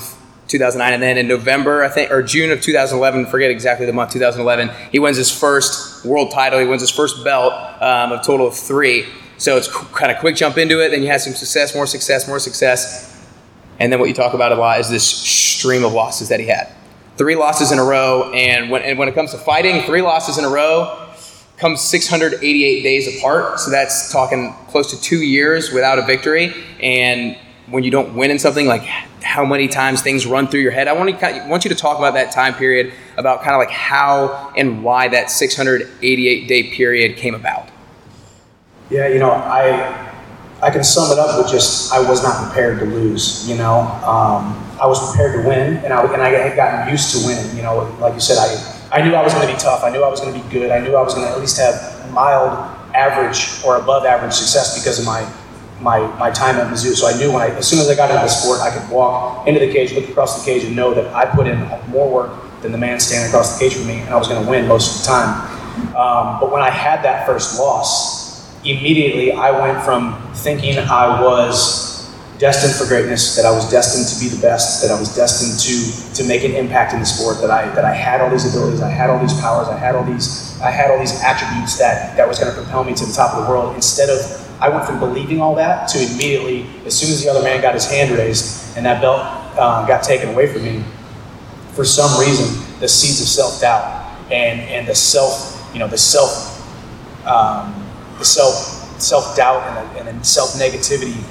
2009, 0.49 0.95
and 0.95 1.01
then 1.01 1.17
in 1.17 1.29
November, 1.29 1.85
I 1.85 1.89
think, 1.89 2.11
or 2.11 2.25
June 2.25 2.51
of 2.51 2.61
2011, 2.61 3.27
forget 3.27 3.53
exactly 3.53 3.87
the 3.87 3.93
month, 3.93 4.11
2011, 4.11 4.69
he 4.91 4.99
wins 4.99 5.17
his 5.17 5.31
first 5.31 6.05
world 6.05 6.33
title. 6.33 6.59
He 6.59 6.67
wins 6.67 6.83
his 6.83 6.91
first 6.91 7.23
belt, 7.23 7.53
um, 7.81 8.11
a 8.11 8.21
total 8.21 8.49
of 8.49 8.57
three. 8.57 9.07
So 9.39 9.57
it's 9.57 9.69
kind 9.69 10.11
of 10.11 10.19
quick 10.19 10.35
jump 10.35 10.59
into 10.59 10.85
it. 10.85 10.91
Then 10.91 11.03
you 11.03 11.09
have 11.09 11.21
some 11.21 11.35
success, 11.35 11.73
more 11.73 11.87
success, 11.87 12.27
more 12.27 12.41
success, 12.41 13.25
and 13.79 13.93
then 13.93 14.01
what 14.01 14.09
you 14.09 14.15
talk 14.15 14.35
about 14.35 14.51
a 14.51 14.57
lot 14.57 14.81
is 14.81 14.91
this 14.91 15.07
stream 15.07 15.85
of 15.85 15.93
losses 15.93 16.29
that 16.31 16.41
he 16.41 16.47
had. 16.47 16.69
Three 17.17 17.37
losses 17.37 17.71
in 17.71 17.79
a 17.79 17.85
row, 17.85 18.33
and 18.35 18.71
when, 18.71 18.83
and 18.83 18.99
when 18.99 19.09
it 19.09 19.15
comes 19.15 19.31
to 19.31 19.39
fighting, 19.39 19.83
three 19.83 20.03
losses 20.03 20.37
in 20.37 20.45
a 20.45 20.49
row, 20.49 21.00
comes 21.61 21.81
688 21.83 22.83
days 22.83 23.19
apart. 23.19 23.61
So 23.61 23.71
that's 23.71 24.11
talking 24.11 24.55
close 24.69 24.91
to 24.91 25.01
two 25.01 25.23
years 25.23 25.71
without 25.71 25.99
a 25.99 26.03
victory. 26.03 26.55
And 26.83 27.37
when 27.69 27.85
you 27.85 27.91
don't 27.91 28.15
win 28.15 28.31
in 28.31 28.39
something, 28.39 28.67
like 28.67 28.83
how 29.23 29.45
many 29.45 29.69
times 29.69 30.03
things 30.03 30.27
run 30.27 30.49
through 30.49 30.61
your 30.61 30.73
head. 30.73 30.89
I 30.89 30.93
want 30.93 31.19
to 31.21 31.47
want 31.47 31.65
you 31.65 31.69
to 31.69 31.77
talk 31.77 31.99
about 31.99 32.15
that 32.15 32.33
time 32.33 32.55
period, 32.55 32.93
about 33.17 33.43
kind 33.43 33.55
of 33.55 33.59
like 33.59 33.71
how 33.71 34.53
and 34.57 34.83
why 34.83 35.09
that 35.09 35.31
688 35.31 36.49
day 36.49 36.63
period 36.71 37.17
came 37.17 37.35
about. 37.35 37.69
Yeah, 38.89 39.09
you 39.09 39.19
know, 39.19 39.31
I 39.31 40.09
I 40.63 40.71
can 40.71 40.83
sum 40.83 41.13
it 41.13 41.19
up 41.19 41.39
with 41.39 41.51
just 41.51 41.93
I 41.93 42.01
was 42.09 42.23
not 42.23 42.47
prepared 42.47 42.79
to 42.81 42.87
lose. 42.87 43.49
You 43.49 43.57
know, 43.57 43.81
um, 43.81 44.57
I 44.81 44.87
was 44.87 45.11
prepared 45.11 45.41
to 45.41 45.49
win, 45.49 45.77
and 45.79 45.93
I 45.93 46.03
and 46.13 46.23
I 46.23 46.31
had 46.31 46.57
gotten 46.57 46.91
used 46.91 47.15
to 47.17 47.27
winning. 47.27 47.57
You 47.57 47.63
know, 47.63 47.97
like 48.01 48.15
you 48.15 48.21
said, 48.21 48.39
I 48.39 48.80
I 48.93 49.03
knew 49.03 49.15
I 49.15 49.23
was 49.23 49.33
going 49.33 49.47
to 49.47 49.53
be 49.53 49.59
tough. 49.59 49.85
I 49.85 49.91
knew 49.91 50.03
I 50.03 50.09
was 50.09 50.21
going 50.21 50.35
to 50.35 50.41
be 50.41 50.53
good. 50.53 50.71
I 50.71 50.81
knew 50.81 50.97
I 50.97 51.03
was 51.03 51.15
going 51.15 51.27
to 51.27 51.33
at 51.33 51.39
least 51.39 51.59
have 51.59 52.13
mild, 52.13 52.51
average, 52.95 53.63
or 53.65 53.77
above 53.77 54.05
average 54.05 54.33
success 54.33 54.79
because 54.79 54.99
of 54.99 55.07
my 55.07 55.31
my 55.81 56.01
my 56.19 56.31
time 56.31 56.57
at 56.57 56.71
Mizzou. 56.73 56.95
So 56.95 57.07
I 57.07 57.17
knew 57.17 57.33
when 57.33 57.43
I 57.43 57.55
as 57.57 57.69
soon 57.69 57.79
as 57.79 57.89
I 57.89 57.95
got 57.95 58.11
into 58.11 58.23
the 58.23 58.29
sport, 58.29 58.61
I 58.61 58.77
could 58.77 58.89
walk 58.91 59.47
into 59.47 59.61
the 59.61 59.73
cage, 59.73 59.93
look 59.93 60.09
across 60.09 60.39
the 60.39 60.51
cage, 60.51 60.65
and 60.65 60.75
know 60.75 60.93
that 60.93 61.07
I 61.15 61.25
put 61.25 61.47
in 61.47 61.59
more 61.89 62.11
work 62.11 62.63
than 62.63 62.73
the 62.73 62.79
man 62.79 63.01
standing 63.01 63.29
across 63.29 63.59
the 63.59 63.65
cage 63.65 63.77
from 63.77 63.87
me, 63.87 64.01
and 64.01 64.11
I 64.11 64.17
was 64.17 64.29
going 64.29 64.45
to 64.45 64.51
win 64.51 64.67
most 64.67 64.97
of 64.97 65.03
the 65.03 65.07
time. 65.07 65.97
Um, 65.97 66.41
but 66.41 66.51
when 66.51 66.63
I 66.63 66.71
had 66.71 67.03
that 67.05 67.27
first 67.27 67.59
loss, 67.59 68.51
immediately 68.65 69.33
I 69.33 69.51
went 69.51 69.83
from 69.83 70.21
thinking 70.35 70.77
I 70.79 71.23
was 71.23 72.00
destined 72.41 72.75
for 72.75 72.89
greatness, 72.89 73.37
that 73.37 73.45
I 73.45 73.53
was 73.53 73.71
destined 73.71 74.09
to 74.09 74.17
be 74.19 74.35
the 74.35 74.41
best, 74.41 74.81
that 74.81 74.91
I 74.91 74.99
was 74.99 75.15
destined 75.15 75.61
to 75.61 75.77
to 76.17 76.27
make 76.27 76.43
an 76.43 76.53
impact 76.53 76.95
in 76.95 76.99
the 76.99 77.07
sport, 77.07 77.41
that 77.43 77.51
I 77.51 77.69
that 77.77 77.85
I 77.85 77.93
had 77.93 78.23
all 78.23 78.31
these 78.31 78.49
abilities, 78.49 78.81
I 78.81 78.89
had 78.89 79.11
all 79.11 79.21
these 79.21 79.39
powers, 79.41 79.69
I 79.69 79.77
had 79.77 79.95
all 79.95 80.05
these 80.05 80.59
I 80.61 80.71
had 80.71 80.91
all 80.91 80.99
these 80.99 81.13
attributes 81.23 81.79
that 81.79 82.17
that 82.17 82.27
was 82.27 82.39
going 82.39 82.51
to 82.51 82.57
propel 82.61 82.83
me 82.83 82.95
to 82.95 83.05
the 83.05 83.13
top 83.13 83.35
of 83.35 83.45
the 83.45 83.51
world. 83.51 83.77
Instead 83.77 84.09
of 84.09 84.19
I 84.61 84.71
went 84.71 84.87
from 84.87 84.99
believing 84.99 85.41
all 85.41 85.55
that 85.57 85.89
to 85.91 85.99
immediately, 86.01 86.67
as 86.87 86.99
soon 86.99 87.11
as 87.11 87.23
the 87.23 87.31
other 87.31 87.43
man 87.43 87.61
got 87.61 87.75
his 87.75 87.89
hand 87.89 88.11
raised 88.11 88.77
and 88.77 88.85
that 88.87 89.01
belt 89.01 89.21
uh, 89.59 89.87
got 89.87 90.03
taken 90.03 90.31
away 90.31 90.51
from 90.51 90.65
me, 90.65 90.83
for 91.73 91.85
some 91.85 92.19
reason, 92.19 92.49
the 92.81 92.89
seeds 92.89 93.21
of 93.21 93.29
self 93.29 93.61
doubt 93.61 94.17
and 94.33 94.61
and 94.61 94.89
the 94.89 94.95
self, 94.95 95.71
you 95.75 95.79
know, 95.79 95.89
the 95.89 95.99
self, 95.99 96.57
um, 97.27 97.75
the 98.19 98.25
self 98.25 98.55
self 98.99 99.37
doubt 99.37 99.61
and 99.69 99.77
the, 99.77 100.11
and 100.11 100.21
the 100.21 100.25
self 100.25 100.55
negativity 100.55 101.23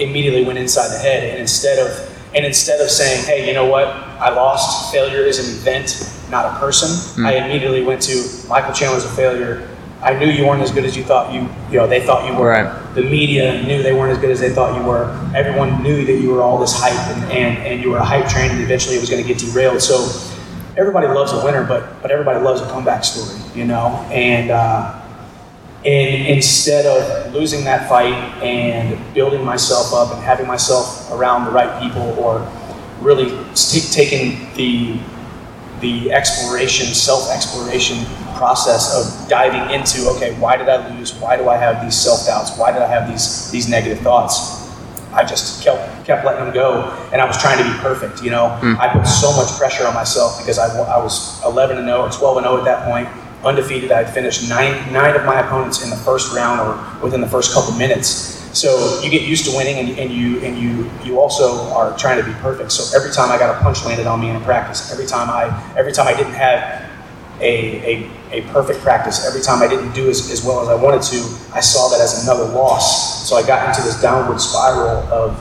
immediately 0.00 0.44
went 0.44 0.58
inside 0.58 0.88
the 0.88 0.98
head. 0.98 1.24
And 1.24 1.40
instead 1.40 1.78
of 1.78 2.10
and 2.34 2.46
instead 2.46 2.80
of 2.80 2.88
saying, 2.90 3.24
hey, 3.24 3.48
you 3.48 3.54
know 3.54 3.66
what, 3.66 3.88
I 3.88 4.30
lost. 4.30 4.92
Failure 4.92 5.22
is 5.22 5.38
an 5.38 5.56
event, 5.56 6.08
not 6.30 6.44
a 6.44 6.58
person. 6.60 6.88
Mm. 7.20 7.26
I 7.26 7.44
immediately 7.44 7.82
went 7.82 8.02
to 8.02 8.48
Michael 8.48 8.72
Chandler's 8.72 9.04
a 9.04 9.08
failure. 9.08 9.68
I 10.02 10.14
knew 10.18 10.26
you 10.26 10.46
weren't 10.46 10.62
as 10.62 10.70
good 10.70 10.84
as 10.84 10.96
you 10.96 11.02
thought 11.02 11.34
you, 11.34 11.40
you 11.70 11.76
know, 11.76 11.86
they 11.86 12.00
thought 12.00 12.30
you 12.30 12.38
were. 12.38 12.48
Right. 12.48 12.94
The 12.94 13.02
media 13.02 13.62
knew 13.64 13.82
they 13.82 13.92
weren't 13.92 14.12
as 14.12 14.18
good 14.18 14.30
as 14.30 14.40
they 14.40 14.50
thought 14.50 14.80
you 14.80 14.86
were. 14.86 15.10
Everyone 15.34 15.82
knew 15.82 16.06
that 16.06 16.14
you 16.14 16.30
were 16.30 16.40
all 16.40 16.58
this 16.58 16.72
hype 16.74 16.92
and, 17.16 17.32
and, 17.32 17.58
and 17.66 17.82
you 17.82 17.90
were 17.90 17.98
a 17.98 18.04
hype 18.04 18.28
train 18.28 18.50
and 18.50 18.60
eventually 18.62 18.96
it 18.96 19.00
was 19.00 19.10
going 19.10 19.22
to 19.22 19.28
get 19.28 19.38
derailed. 19.38 19.82
So 19.82 20.08
everybody 20.78 21.06
loves 21.08 21.32
a 21.32 21.44
winner, 21.44 21.66
but, 21.66 22.00
but 22.00 22.10
everybody 22.10 22.40
loves 22.40 22.62
a 22.62 22.66
comeback 22.66 23.04
story, 23.04 23.38
you 23.54 23.66
know? 23.66 23.88
And, 24.10 24.50
uh, 24.50 24.99
and 25.84 26.26
instead 26.26 26.84
of 26.84 27.32
losing 27.32 27.64
that 27.64 27.88
fight 27.88 28.12
and 28.42 29.14
building 29.14 29.42
myself 29.42 29.94
up 29.94 30.14
and 30.14 30.22
having 30.22 30.46
myself 30.46 31.10
around 31.10 31.46
the 31.46 31.50
right 31.50 31.82
people 31.82 32.02
or 32.18 32.46
really 33.00 33.30
t- 33.54 33.80
taking 33.90 34.52
the 34.54 35.00
the 35.80 36.12
exploration, 36.12 36.88
self-exploration 36.88 38.04
process 38.36 38.94
of 38.94 39.28
diving 39.30 39.74
into, 39.74 40.06
okay, 40.10 40.38
why 40.38 40.56
did 40.56 40.68
I 40.68 40.94
lose? 40.94 41.14
Why 41.14 41.38
do 41.38 41.48
I 41.48 41.56
have 41.56 41.82
these 41.82 41.96
self-doubts? 41.96 42.58
Why 42.58 42.70
did 42.70 42.82
I 42.82 42.86
have 42.86 43.08
these 43.08 43.50
these 43.50 43.68
negative 43.68 44.00
thoughts? 44.00 44.60
I 45.12 45.24
just 45.24 45.62
kept 45.64 46.04
kept 46.04 46.24
letting 46.24 46.44
them 46.44 46.54
go, 46.54 46.90
and 47.12 47.20
I 47.20 47.24
was 47.24 47.40
trying 47.40 47.58
to 47.58 47.64
be 47.64 47.76
perfect. 47.78 48.22
You 48.22 48.30
know, 48.30 48.58
mm. 48.60 48.78
I 48.78 48.92
put 48.92 49.06
so 49.06 49.34
much 49.34 49.48
pressure 49.58 49.86
on 49.86 49.94
myself 49.94 50.38
because 50.38 50.58
I, 50.58 50.68
I 50.78 51.02
was 51.02 51.42
11 51.44 51.78
and 51.78 51.86
0 51.86 52.02
or 52.02 52.10
12 52.10 52.36
and 52.36 52.44
0 52.44 52.58
at 52.58 52.64
that 52.64 52.84
point, 52.84 53.08
undefeated. 53.44 53.92
I 53.92 54.04
finished 54.04 54.48
nine 54.48 54.92
nine 54.92 55.16
of 55.16 55.24
my 55.24 55.40
opponents 55.40 55.82
in 55.82 55.90
the 55.90 55.96
first 55.96 56.34
round 56.34 56.60
or 56.60 57.02
within 57.02 57.20
the 57.20 57.28
first 57.28 57.52
couple 57.54 57.72
minutes. 57.74 58.38
So 58.52 59.00
you 59.00 59.10
get 59.10 59.22
used 59.22 59.44
to 59.48 59.56
winning, 59.56 59.78
and, 59.78 59.98
and 59.98 60.10
you 60.12 60.40
and 60.40 60.58
you 60.58 60.90
you 61.04 61.20
also 61.20 61.72
are 61.72 61.96
trying 61.96 62.18
to 62.18 62.24
be 62.24 62.34
perfect. 62.40 62.72
So 62.72 62.96
every 62.96 63.12
time 63.12 63.30
I 63.30 63.38
got 63.38 63.56
a 63.56 63.62
punch 63.62 63.84
landed 63.84 64.06
on 64.06 64.20
me 64.20 64.30
in 64.30 64.40
practice, 64.42 64.92
every 64.92 65.06
time 65.06 65.30
I 65.30 65.74
every 65.76 65.92
time 65.92 66.08
I 66.08 66.14
didn't 66.14 66.34
have 66.34 66.90
a, 67.40 68.10
a, 68.32 68.40
a 68.40 68.42
perfect 68.52 68.80
practice, 68.80 69.26
every 69.26 69.40
time 69.40 69.62
I 69.62 69.68
didn't 69.68 69.92
do 69.92 70.10
as, 70.10 70.30
as 70.30 70.44
well 70.44 70.60
as 70.60 70.68
I 70.68 70.74
wanted 70.74 71.02
to, 71.02 71.18
I 71.54 71.60
saw 71.60 71.88
that 71.88 72.00
as 72.00 72.22
another 72.24 72.44
loss. 72.44 73.26
So 73.28 73.36
I 73.36 73.46
got 73.46 73.68
into 73.68 73.82
this 73.82 74.00
downward 74.02 74.40
spiral 74.40 74.98
of 75.10 75.38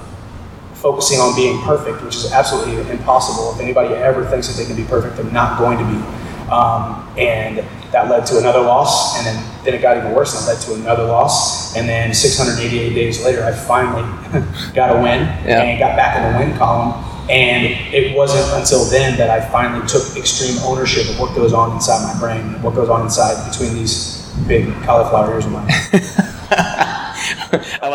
focusing 0.75 1.19
on 1.19 1.35
being 1.35 1.59
perfect, 1.63 2.01
which 2.03 2.15
is 2.15 2.31
absolutely 2.31 2.77
impossible. 2.89 3.53
If 3.53 3.59
anybody 3.59 3.95
ever 3.95 4.25
thinks 4.25 4.47
that 4.47 4.55
they 4.55 4.65
can 4.65 4.77
be 4.77 4.87
perfect, 4.87 5.17
they're 5.17 5.29
not 5.31 5.59
going 5.59 5.77
to 5.77 5.83
be. 5.83 6.49
Um, 6.49 7.05
and 7.17 7.65
that 7.91 8.09
led 8.09 8.25
to 8.27 8.37
another 8.37 8.61
loss, 8.61 9.17
and 9.17 9.25
then, 9.25 9.63
then 9.65 9.73
it 9.73 9.81
got 9.81 9.97
even 9.97 10.13
worse, 10.13 10.35
and 10.35 10.43
it 10.43 10.53
led 10.53 10.61
to 10.61 10.81
another 10.81 11.05
loss. 11.05 11.75
And 11.75 11.87
then 11.87 12.13
688 12.13 12.93
days 12.93 13.23
later, 13.23 13.43
I 13.43 13.51
finally 13.51 14.03
got 14.73 14.95
a 14.95 15.01
win 15.01 15.21
yeah. 15.45 15.63
and 15.63 15.79
got 15.79 15.95
back 15.95 16.17
in 16.17 16.31
the 16.31 16.39
win 16.39 16.57
column. 16.57 17.05
And 17.29 17.65
it 17.93 18.15
wasn't 18.15 18.47
until 18.59 18.85
then 18.85 19.15
that 19.17 19.29
I 19.29 19.39
finally 19.49 19.85
took 19.87 20.17
extreme 20.17 20.57
ownership 20.63 21.07
of 21.09 21.19
what 21.19 21.35
goes 21.35 21.53
on 21.53 21.73
inside 21.73 22.01
my 22.11 22.19
brain, 22.19 22.41
and 22.41 22.63
what 22.63 22.75
goes 22.75 22.89
on 22.89 23.01
inside 23.01 23.49
between 23.51 23.73
these 23.73 24.27
big 24.47 24.71
cauliflower 24.83 25.33
ears 25.33 25.45
of 25.45 25.51
mine. 25.51 25.69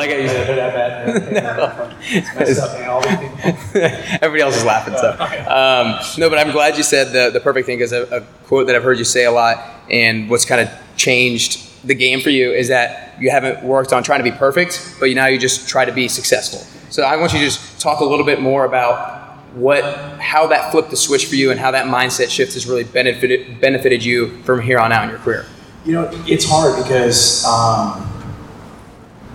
I 0.04 0.06
like 0.06 0.16
how 0.16 0.22
you 0.22 0.28
said 0.28 0.58
that 0.58 0.74
bad. 0.74 1.32
no. 1.42 1.90
Everybody 4.22 4.42
else 4.42 4.56
is 4.56 4.64
laughing. 4.64 4.94
So, 4.96 5.10
um, 5.48 5.98
no, 6.18 6.28
but 6.28 6.38
I'm 6.38 6.52
glad 6.52 6.76
you 6.76 6.82
said 6.82 7.12
the, 7.12 7.30
the 7.30 7.40
perfect 7.40 7.66
thing 7.66 7.78
because 7.78 7.92
a, 7.92 8.02
a 8.16 8.20
quote 8.46 8.66
that 8.66 8.76
I've 8.76 8.82
heard 8.82 8.98
you 8.98 9.04
say 9.04 9.24
a 9.24 9.32
lot, 9.32 9.64
and 9.90 10.28
what's 10.28 10.44
kind 10.44 10.60
of 10.60 10.68
changed 10.96 11.60
the 11.86 11.94
game 11.94 12.20
for 12.20 12.30
you 12.30 12.52
is 12.52 12.68
that 12.68 13.20
you 13.20 13.30
haven't 13.30 13.62
worked 13.62 13.92
on 13.92 14.02
trying 14.02 14.20
to 14.20 14.30
be 14.30 14.36
perfect, 14.36 14.96
but 15.00 15.10
now 15.10 15.26
you 15.26 15.38
just 15.38 15.68
try 15.68 15.84
to 15.84 15.92
be 15.92 16.08
successful. 16.08 16.60
So 16.90 17.02
I 17.02 17.16
want 17.16 17.32
you 17.32 17.38
to 17.38 17.44
just 17.44 17.80
talk 17.80 18.00
a 18.00 18.04
little 18.04 18.26
bit 18.26 18.40
more 18.40 18.64
about 18.64 19.22
what 19.54 19.84
how 20.18 20.48
that 20.48 20.72
flipped 20.72 20.90
the 20.90 20.96
switch 20.96 21.26
for 21.26 21.36
you 21.36 21.50
and 21.50 21.60
how 21.60 21.70
that 21.70 21.86
mindset 21.86 22.28
shift 22.28 22.54
has 22.54 22.66
really 22.66 22.84
benefited 22.84 23.60
benefited 23.60 24.04
you 24.04 24.42
from 24.42 24.60
here 24.60 24.78
on 24.78 24.92
out 24.92 25.04
in 25.04 25.10
your 25.10 25.18
career. 25.18 25.46
You 25.84 25.92
know, 25.92 26.10
it's 26.26 26.46
hard 26.48 26.82
because 26.82 27.44
um, 27.44 28.13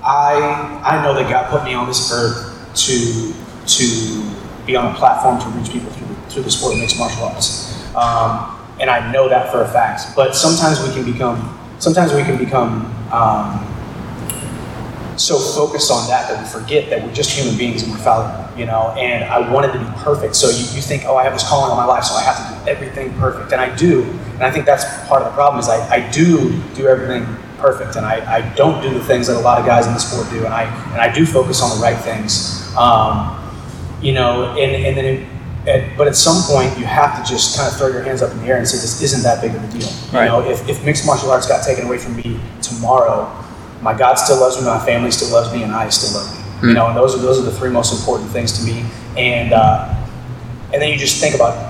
I 0.10 0.82
I 0.84 1.04
know 1.04 1.13
that 1.13 1.30
God 1.30 1.52
put 1.52 1.63
me 1.63 1.76
on 1.76 1.88
this 1.88 2.12
earth 2.12 2.58
to 2.88 3.34
to 3.78 4.36
be 4.65 4.76
on 4.76 4.91
a 4.91 4.98
platform 4.98 5.39
to 5.39 5.48
reach 5.50 5.72
people 5.72 5.91
through 5.91 6.15
through 6.30 6.43
the 6.43 6.52
sport 6.52 6.74
of 6.74 6.80
mixed 6.80 6.98
martial 6.98 7.26
arts, 7.26 7.78
um, 7.95 8.58
and 8.80 8.89
I 8.89 9.12
know 9.12 9.30
that 9.30 9.52
for 9.52 9.62
a 9.62 9.67
fact. 9.67 10.15
But 10.15 10.36
sometimes 10.36 10.82
we 10.82 10.91
can 10.93 11.06
become 11.06 11.38
sometimes 11.78 12.12
we 12.13 12.24
can 12.24 12.38
become 12.39 12.89
um, 13.13 13.63
so 15.15 15.38
focused 15.38 15.91
on 15.91 16.08
that 16.08 16.28
that 16.28 16.41
we 16.41 16.50
forget 16.50 16.89
that 16.89 17.04
we're 17.04 17.13
just 17.13 17.30
human 17.30 17.56
beings 17.56 17.84
and 17.84 17.91
we're 17.91 18.00
fallible, 18.00 18.50
you 18.58 18.65
know. 18.65 18.95
And 18.98 19.24
I 19.26 19.52
wanted 19.52 19.74
to 19.74 19.80
be 19.80 19.86
perfect, 19.98 20.36
so 20.36 20.50
you, 20.50 20.65
you 20.74 20.82
think, 20.82 21.06
oh, 21.06 21.17
I 21.17 21.24
have 21.24 21.34
this 21.34 21.48
calling 21.48 21.69
on 21.69 21.78
my 21.78 21.86
life, 21.86 22.04
so 22.06 22.15
I 22.15 22.24
have 22.24 22.38
to 22.38 22.65
do 22.65 22.72
everything 22.72 23.13
perfect, 23.19 23.52
and 23.52 23.62
I 23.62 23.76
do. 23.76 24.04
And 24.34 24.43
I 24.43 24.50
think 24.50 24.65
that's 24.65 24.86
part 25.08 25.22
of 25.22 25.28
the 25.28 25.36
problem 25.36 25.60
is 25.60 25.69
I, 25.69 25.98
I 25.98 26.12
do 26.12 26.60
do 26.74 26.88
everything 26.88 27.28
perfect, 27.60 27.95
and 27.95 28.06
I, 28.06 28.38
I 28.38 28.56
don't 28.56 28.82
do 28.82 28.93
the 28.93 29.04
things 29.04 29.28
that 29.28 29.38
a 29.38 29.39
lot 29.39 29.60
of 29.60 29.65
guys 29.65 29.88
in 29.88 29.93
the 29.93 30.00
sport 30.00 30.30
do, 30.30 30.45
and 30.45 30.54
I 30.54 30.63
and 30.91 31.02
I 31.02 31.13
do 31.13 31.26
focus 31.26 31.62
on 31.62 31.76
the 31.78 31.84
right 31.84 31.98
things, 31.98 32.74
um, 32.78 33.38
you 34.02 34.13
know, 34.13 34.56
and 34.58 34.86
and 34.86 34.98
then. 34.98 35.06
It, 35.06 35.30
at, 35.67 35.98
but 35.98 36.08
at 36.08 36.15
some 36.15 36.41
point, 36.43 36.80
you 36.80 36.86
have 36.86 37.22
to 37.22 37.30
just 37.30 37.58
kind 37.58 37.69
of 37.69 37.78
throw 37.78 37.88
your 37.88 38.02
hands 38.02 38.22
up 38.22 38.32
in 38.32 38.39
the 38.39 38.45
air 38.45 38.58
and 38.58 38.67
say, 38.67 38.78
"This 38.78 39.02
isn't 39.02 39.24
that 39.24 39.41
big 39.41 39.54
of 39.54 39.62
a 39.62 39.67
deal." 39.67 39.89
You 40.24 40.28
know, 40.30 40.50
if, 40.50 40.67
if 40.69 40.84
mixed 40.86 41.06
martial 41.06 41.30
arts 41.30 41.48
got 41.48 41.65
taken 41.65 41.86
away 41.86 41.98
from 41.98 42.15
me 42.15 42.39
tomorrow, 42.62 43.30
my 43.82 43.95
God 43.95 44.15
still 44.15 44.39
loves 44.39 44.58
me, 44.58 44.65
my 44.65 44.84
family 44.86 45.12
still 45.12 45.32
loves 45.32 45.54
me, 45.54 45.63
and 45.63 45.74
I 45.74 45.89
still 45.89 46.19
love 46.19 46.34
me. 46.34 46.43
Mm. 46.62 46.67
You 46.69 46.74
know, 46.76 46.88
and 46.88 46.98
those 46.98 47.13
are 47.13 47.19
those 47.19 47.39
are 47.39 47.43
the 47.43 47.52
three 47.52 47.69
most 47.69 47.93
important 47.93 48.32
things 48.32 48.58
to 48.58 48.65
me. 48.65 48.86
And 49.17 49.54
uh, 49.54 49.93
and 50.74 50.82
then 50.82 50.89
you 50.89 50.98
just 50.98 51.19
think 51.19 51.36
about 51.36 51.68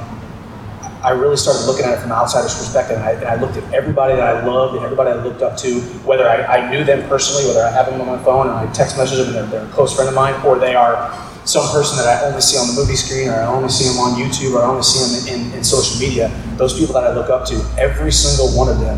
I 1.01 1.11
really 1.11 1.37
started 1.37 1.65
looking 1.65 1.85
at 1.85 1.93
it 1.93 2.01
from 2.01 2.11
an 2.11 2.17
outsider's 2.17 2.55
perspective, 2.55 2.97
and 2.97 3.05
I, 3.05 3.11
and 3.11 3.27
I, 3.27 3.35
looked 3.35 3.55
at 3.55 3.73
everybody 3.73 4.15
that 4.15 4.35
I 4.35 4.45
loved 4.45 4.75
and 4.75 4.83
everybody 4.83 5.11
I 5.11 5.23
looked 5.23 5.41
up 5.41 5.55
to, 5.59 5.79
whether 6.03 6.27
I, 6.27 6.43
I, 6.43 6.69
knew 6.69 6.83
them 6.83 7.07
personally, 7.07 7.47
whether 7.47 7.63
I 7.63 7.71
have 7.71 7.85
them 7.85 8.01
on 8.01 8.07
my 8.07 8.21
phone 8.21 8.47
and 8.47 8.55
I 8.55 8.71
text 8.73 8.97
message 8.97 9.17
them 9.19 9.27
and 9.27 9.35
they're, 9.35 9.61
they're, 9.61 9.69
a 9.69 9.71
close 9.71 9.95
friend 9.95 10.09
of 10.09 10.15
mine, 10.15 10.35
or 10.45 10.59
they 10.59 10.75
are 10.75 11.13
some 11.45 11.65
person 11.71 11.97
that 11.97 12.05
I 12.05 12.27
only 12.27 12.41
see 12.41 12.57
on 12.57 12.67
the 12.67 12.73
movie 12.73 12.97
screen, 12.97 13.29
or 13.29 13.35
I 13.35 13.45
only 13.45 13.69
see 13.69 13.87
them 13.87 13.97
on 13.97 14.19
YouTube, 14.19 14.55
or 14.55 14.61
I 14.61 14.65
only 14.65 14.83
see 14.83 14.99
them 14.99 15.39
in, 15.39 15.47
in, 15.47 15.57
in 15.59 15.63
social 15.63 15.99
media. 15.99 16.29
Those 16.57 16.77
people 16.77 16.93
that 16.95 17.05
I 17.05 17.13
look 17.13 17.29
up 17.29 17.47
to, 17.47 17.55
every 17.77 18.11
single 18.11 18.49
one 18.57 18.67
of 18.67 18.79
them 18.79 18.97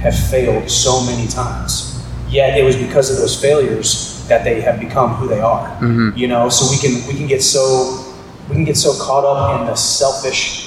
have 0.00 0.18
failed 0.18 0.70
so 0.70 1.04
many 1.04 1.28
times. 1.28 2.02
Yet 2.28 2.58
it 2.58 2.64
was 2.64 2.76
because 2.76 3.10
of 3.10 3.18
those 3.18 3.38
failures 3.38 4.26
that 4.26 4.42
they 4.42 4.62
have 4.62 4.80
become 4.80 5.14
who 5.16 5.28
they 5.28 5.40
are. 5.40 5.68
Mm-hmm. 5.76 6.16
You 6.16 6.28
know, 6.28 6.48
so 6.48 6.64
we 6.70 6.78
can 6.80 7.06
we 7.06 7.14
can 7.14 7.26
get 7.26 7.42
so 7.42 8.14
we 8.48 8.54
can 8.54 8.64
get 8.64 8.76
so 8.76 8.92
caught 9.04 9.24
up 9.24 9.60
in 9.60 9.66
the 9.66 9.74
selfish 9.74 10.61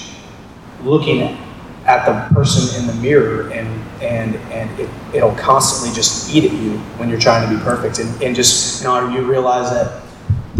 looking 0.85 1.37
at 1.85 2.05
the 2.05 2.33
person 2.33 2.81
in 2.81 2.87
the 2.87 2.93
mirror 2.95 3.49
and 3.51 3.67
and 4.01 4.35
and 4.51 4.79
it, 4.79 4.89
it'll 5.13 5.35
constantly 5.35 5.93
just 5.95 6.33
eat 6.33 6.43
at 6.43 6.51
you 6.51 6.77
when 6.97 7.09
you're 7.09 7.19
trying 7.19 7.47
to 7.47 7.55
be 7.55 7.61
perfect 7.63 7.99
and, 7.99 8.23
and 8.23 8.35
just 8.35 8.81
you 8.81 8.87
know 8.87 9.09
you 9.09 9.21
realize 9.21 9.69
that 9.69 10.03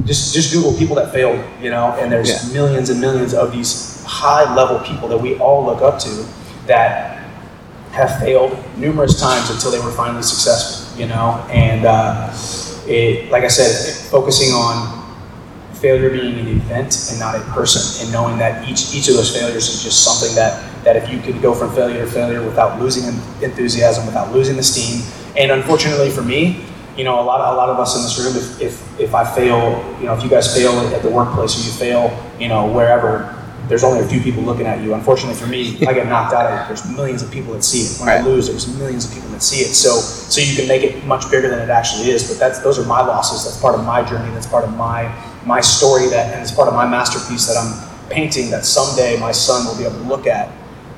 just 0.06 0.34
just 0.34 0.54
google 0.54 0.74
people 0.78 0.96
that 0.96 1.12
failed 1.12 1.44
you 1.62 1.70
know 1.70 1.96
and 2.00 2.12
there's 2.12 2.30
yeah. 2.30 2.54
millions 2.54 2.90
and 2.90 3.02
millions 3.02 3.34
of 3.34 3.52
these 3.52 4.04
high 4.06 4.54
level 4.56 4.80
people 4.80 5.08
that 5.08 5.18
we 5.18 5.38
all 5.40 5.66
look 5.66 5.82
up 5.82 6.00
to 6.00 6.26
that 6.68 7.28
have 7.92 8.20
failed 8.20 8.56
numerous 8.78 9.20
times 9.20 9.50
until 9.50 9.72
they 9.72 9.80
were 9.80 9.92
finally 9.92 10.24
successful 10.24 11.00
you 11.00 11.08
know 11.08 11.44
and 11.50 11.86
uh, 11.86 12.32
it 12.88 13.32
like 13.32 13.44
i 13.44 13.48
said 13.48 13.96
focusing 14.12 14.54
on 14.54 14.95
failure 15.80 16.10
being 16.10 16.40
an 16.40 16.48
event 16.48 17.10
and 17.12 17.20
not 17.20 17.36
a 17.36 17.42
person, 17.52 18.04
and 18.04 18.14
knowing 18.14 18.38
that 18.38 18.68
each 18.68 18.94
each 18.94 19.08
of 19.08 19.16
those 19.16 19.36
failures 19.36 19.68
is 19.68 19.84
just 19.84 20.04
something 20.04 20.34
that 20.36 20.64
that 20.84 20.96
if 20.96 21.10
you 21.10 21.20
can 21.20 21.40
go 21.42 21.54
from 21.54 21.74
failure 21.74 22.04
to 22.06 22.12
failure 22.12 22.44
without 22.44 22.80
losing 22.80 23.04
enthusiasm, 23.42 24.06
without 24.06 24.32
losing 24.34 24.56
the 24.56 24.64
steam, 24.64 25.02
and 25.38 25.52
unfortunately 25.52 26.10
for 26.10 26.22
me, 26.22 26.64
you 26.98 27.04
know, 27.04 27.20
a 27.20 27.24
lot 27.24 27.42
of, 27.42 27.54
a 27.54 27.58
lot 27.58 27.70
of 27.70 27.78
us 27.78 27.96
in 27.96 28.04
this 28.04 28.18
room, 28.20 28.36
if, 28.36 28.62
if 28.62 29.00
if 29.00 29.14
I 29.14 29.26
fail, 29.26 29.84
you 30.00 30.06
know, 30.06 30.14
if 30.14 30.24
you 30.24 30.30
guys 30.30 30.56
fail 30.56 30.72
at 30.72 31.02
the 31.02 31.10
workplace 31.10 31.60
or 31.60 31.66
you 31.66 31.72
fail, 31.78 32.16
you 32.40 32.48
know, 32.48 32.72
wherever, 32.72 33.36
there's 33.68 33.84
only 33.84 34.00
a 34.00 34.08
few 34.08 34.22
people 34.22 34.44
looking 34.44 34.66
at 34.66 34.82
you. 34.82 34.94
Unfortunately 34.94 35.36
for 35.36 35.48
me, 35.48 35.86
I 35.86 35.94
get 35.94 36.08
knocked 36.08 36.34
out 36.34 36.46
of 36.46 36.62
it. 36.62 36.68
There's 36.68 36.90
millions 36.96 37.22
of 37.22 37.32
people 37.32 37.54
that 37.54 37.64
see 37.64 37.80
it. 37.80 38.00
When 38.00 38.08
right. 38.08 38.22
I 38.22 38.26
lose, 38.26 38.48
there's 38.48 38.68
millions 38.78 39.06
of 39.06 39.14
people 39.14 39.30
that 39.30 39.42
see 39.42 39.62
it. 39.62 39.74
So 39.74 39.92
so 39.92 40.40
you 40.40 40.56
can 40.56 40.68
make 40.68 40.84
it 40.84 41.04
much 41.06 41.30
bigger 41.30 41.50
than 41.50 41.60
it 41.60 41.70
actually 41.70 42.12
is. 42.12 42.30
But 42.30 42.40
that's 42.40 42.60
those 42.60 42.80
are 42.80 42.86
my 42.86 43.02
losses. 43.02 43.44
That's 43.44 43.60
part 43.60 43.76
of 43.76 43.84
my 43.84 44.02
journey. 44.04 44.32
That's 44.34 44.48
part 44.48 44.64
of 44.64 44.74
my 44.78 45.12
my 45.46 45.62
story 45.62 46.10
that, 46.10 46.34
and 46.34 46.42
it's 46.42 46.52
part 46.52 46.68
of 46.68 46.74
my 46.74 46.88
masterpiece 46.88 47.48
that 47.48 47.58
I'm 47.58 48.10
painting 48.10 48.50
that 48.52 48.66
someday 48.66 49.20
my 49.20 49.32
son 49.32 49.66
will 49.66 49.78
be 49.78 49.84
able 49.84 50.04
to 50.04 50.08
look 50.08 50.28
at. 50.28 50.52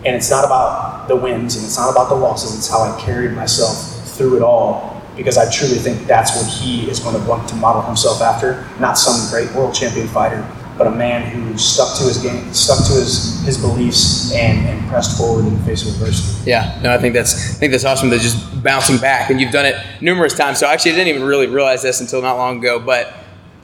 And 0.05 0.15
it's 0.15 0.29
not 0.29 0.45
about 0.45 1.07
the 1.07 1.15
wins 1.15 1.55
and 1.55 1.65
it's 1.65 1.77
not 1.77 1.91
about 1.91 2.09
the 2.09 2.15
losses, 2.15 2.57
it's 2.57 2.69
how 2.69 2.81
I 2.81 2.99
carried 3.01 3.31
myself 3.31 4.15
through 4.15 4.37
it 4.37 4.41
all 4.41 4.97
because 5.17 5.37
I 5.37 5.49
truly 5.49 5.75
think 5.75 6.05
that's 6.05 6.35
what 6.35 6.45
he 6.45 6.89
is 6.89 6.99
going 6.99 7.19
to 7.19 7.27
want 7.27 7.49
to 7.49 7.55
model 7.55 7.81
himself 7.81 8.21
after. 8.21 8.67
Not 8.79 8.97
some 8.97 9.29
great 9.31 9.53
world 9.55 9.73
champion 9.73 10.07
fighter, 10.07 10.47
but 10.77 10.85
a 10.85 10.91
man 10.91 11.29
who 11.31 11.57
stuck 11.57 11.97
to 11.97 12.03
his 12.03 12.17
game, 12.17 12.53
stuck 12.53 12.85
to 12.85 12.93
his, 12.93 13.43
his 13.43 13.57
beliefs, 13.57 14.31
and, 14.33 14.67
and 14.67 14.87
pressed 14.89 15.17
forward 15.17 15.45
in 15.45 15.57
the 15.57 15.63
face 15.63 15.81
of 15.81 15.93
adversity. 15.93 16.51
Yeah, 16.51 16.79
no, 16.83 16.93
I 16.93 16.99
think 16.99 17.15
that's 17.15 17.55
I 17.55 17.59
think 17.59 17.71
that's 17.71 17.83
awesome. 17.83 18.11
That 18.11 18.21
just 18.21 18.63
bouncing 18.63 18.97
back, 18.97 19.31
and 19.31 19.41
you've 19.41 19.51
done 19.51 19.65
it 19.65 19.75
numerous 20.01 20.37
times. 20.37 20.59
So 20.59 20.67
actually, 20.67 20.91
I 20.91 20.95
didn't 20.95 21.15
even 21.15 21.27
really 21.27 21.47
realize 21.47 21.81
this 21.81 21.99
until 21.99 22.21
not 22.21 22.37
long 22.37 22.59
ago. 22.59 22.79
But 22.79 23.11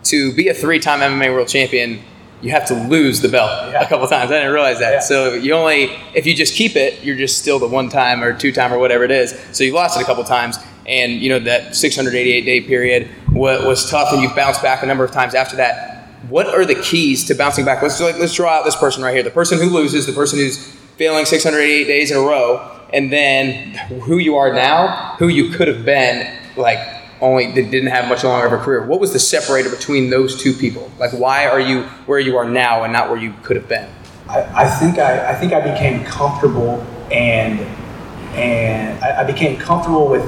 to 0.04 0.34
be 0.34 0.50
a 0.50 0.54
three-time 0.54 1.00
MMA 1.00 1.34
world 1.34 1.48
champion, 1.48 2.02
you 2.42 2.52
have 2.52 2.66
to 2.68 2.74
lose 2.74 3.22
the 3.22 3.30
belt 3.30 3.50
yeah. 3.72 3.82
a 3.82 3.88
couple 3.88 4.06
times. 4.08 4.30
I 4.30 4.36
didn't 4.36 4.52
realize 4.52 4.80
that. 4.80 4.92
Yeah. 4.92 5.00
So 5.00 5.34
you 5.34 5.54
only 5.54 5.84
if 6.13 6.26
you 6.26 6.36
just 6.36 6.56
keep 6.56 6.76
it, 6.76 7.04
you're 7.04 7.16
just 7.16 7.38
still 7.38 7.58
the 7.58 7.68
one 7.68 7.89
time 7.89 8.22
or 8.22 8.38
two 8.38 8.52
time 8.52 8.74
or 8.74 8.80
whatever 8.80 9.04
it 9.04 9.12
is. 9.12 9.39
So 9.54 9.63
you 9.63 9.74
lost 9.74 9.98
it 9.98 10.04
a 10.04 10.06
couple 10.06 10.24
times, 10.26 10.58
and 10.86 11.13
you 11.13 11.30
know 11.30 11.39
that 11.39 11.76
688 11.76 12.42
day 12.42 12.62
period 12.62 13.10
was, 13.32 13.63
was 13.66 13.89
tough, 13.89 14.12
and 14.12 14.22
you've 14.22 14.36
bounced 14.36 14.62
back 14.62 14.84
a 14.84 14.86
number 14.86 15.06
of 15.06 15.12
times 15.12 15.36
after 15.36 15.56
that 15.56 15.94
what 16.30 16.48
are 16.48 16.66
the 16.66 16.76
keys 16.76 17.26
to 17.26 17.36
bouncing 17.36 17.66
back? 17.66 17.82
Let's 17.82 18.00
like 18.00 18.18
let's 18.18 18.34
draw 18.34 18.52
out 18.52 18.66
this 18.66 18.76
person 18.76 19.04
right 19.04 19.13
here. 19.13 19.24
The 19.24 19.32
person 19.32 19.60
who 19.60 19.66
loses, 19.66 20.06
the 20.06 20.13
person 20.13 20.39
who's 20.39 20.58
failing 20.98 21.26
688 21.26 21.86
days 21.86 22.12
in 22.12 22.18
a 22.18 22.22
row, 22.22 22.72
and 22.94 23.12
then 23.12 23.74
who 24.02 24.18
you 24.18 24.36
are 24.38 24.54
now, 24.54 25.16
who 25.20 25.28
you 25.28 25.50
could 25.50 25.68
have 25.68 25.84
been, 25.84 26.39
like 26.56 26.80
only 27.24 27.52
that 27.54 27.72
didn't 27.72 27.90
have 27.90 28.08
much 28.08 28.24
longer 28.24 28.46
of 28.46 28.54
a 28.54 28.64
career. 28.64 28.86
What 28.86 29.00
was 29.00 29.14
the 29.14 29.20
separator 29.20 29.70
between 29.70 30.10
those 30.10 30.40
two 30.40 30.54
people? 30.54 30.92
Like 31.00 31.12
why 31.12 31.48
are 31.48 31.60
you 31.60 31.84
where 32.06 32.20
you 32.20 32.38
are 32.38 32.48
now 32.48 32.84
and 32.84 32.94
not 32.94 33.10
where 33.10 33.18
you 33.18 33.34
could 33.44 33.56
have 33.56 33.68
been? 33.68 33.90
I, 34.30 34.64
I 34.64 34.70
think 34.70 35.00
I, 35.00 35.32
I 35.32 35.36
think 35.36 35.54
I 35.54 35.62
became 35.62 36.04
comfortable 36.06 36.86
and 37.12 37.60
and 38.36 39.04
I, 39.04 39.22
I 39.22 39.24
became 39.24 39.58
comfortable 39.58 40.08
with 40.10 40.26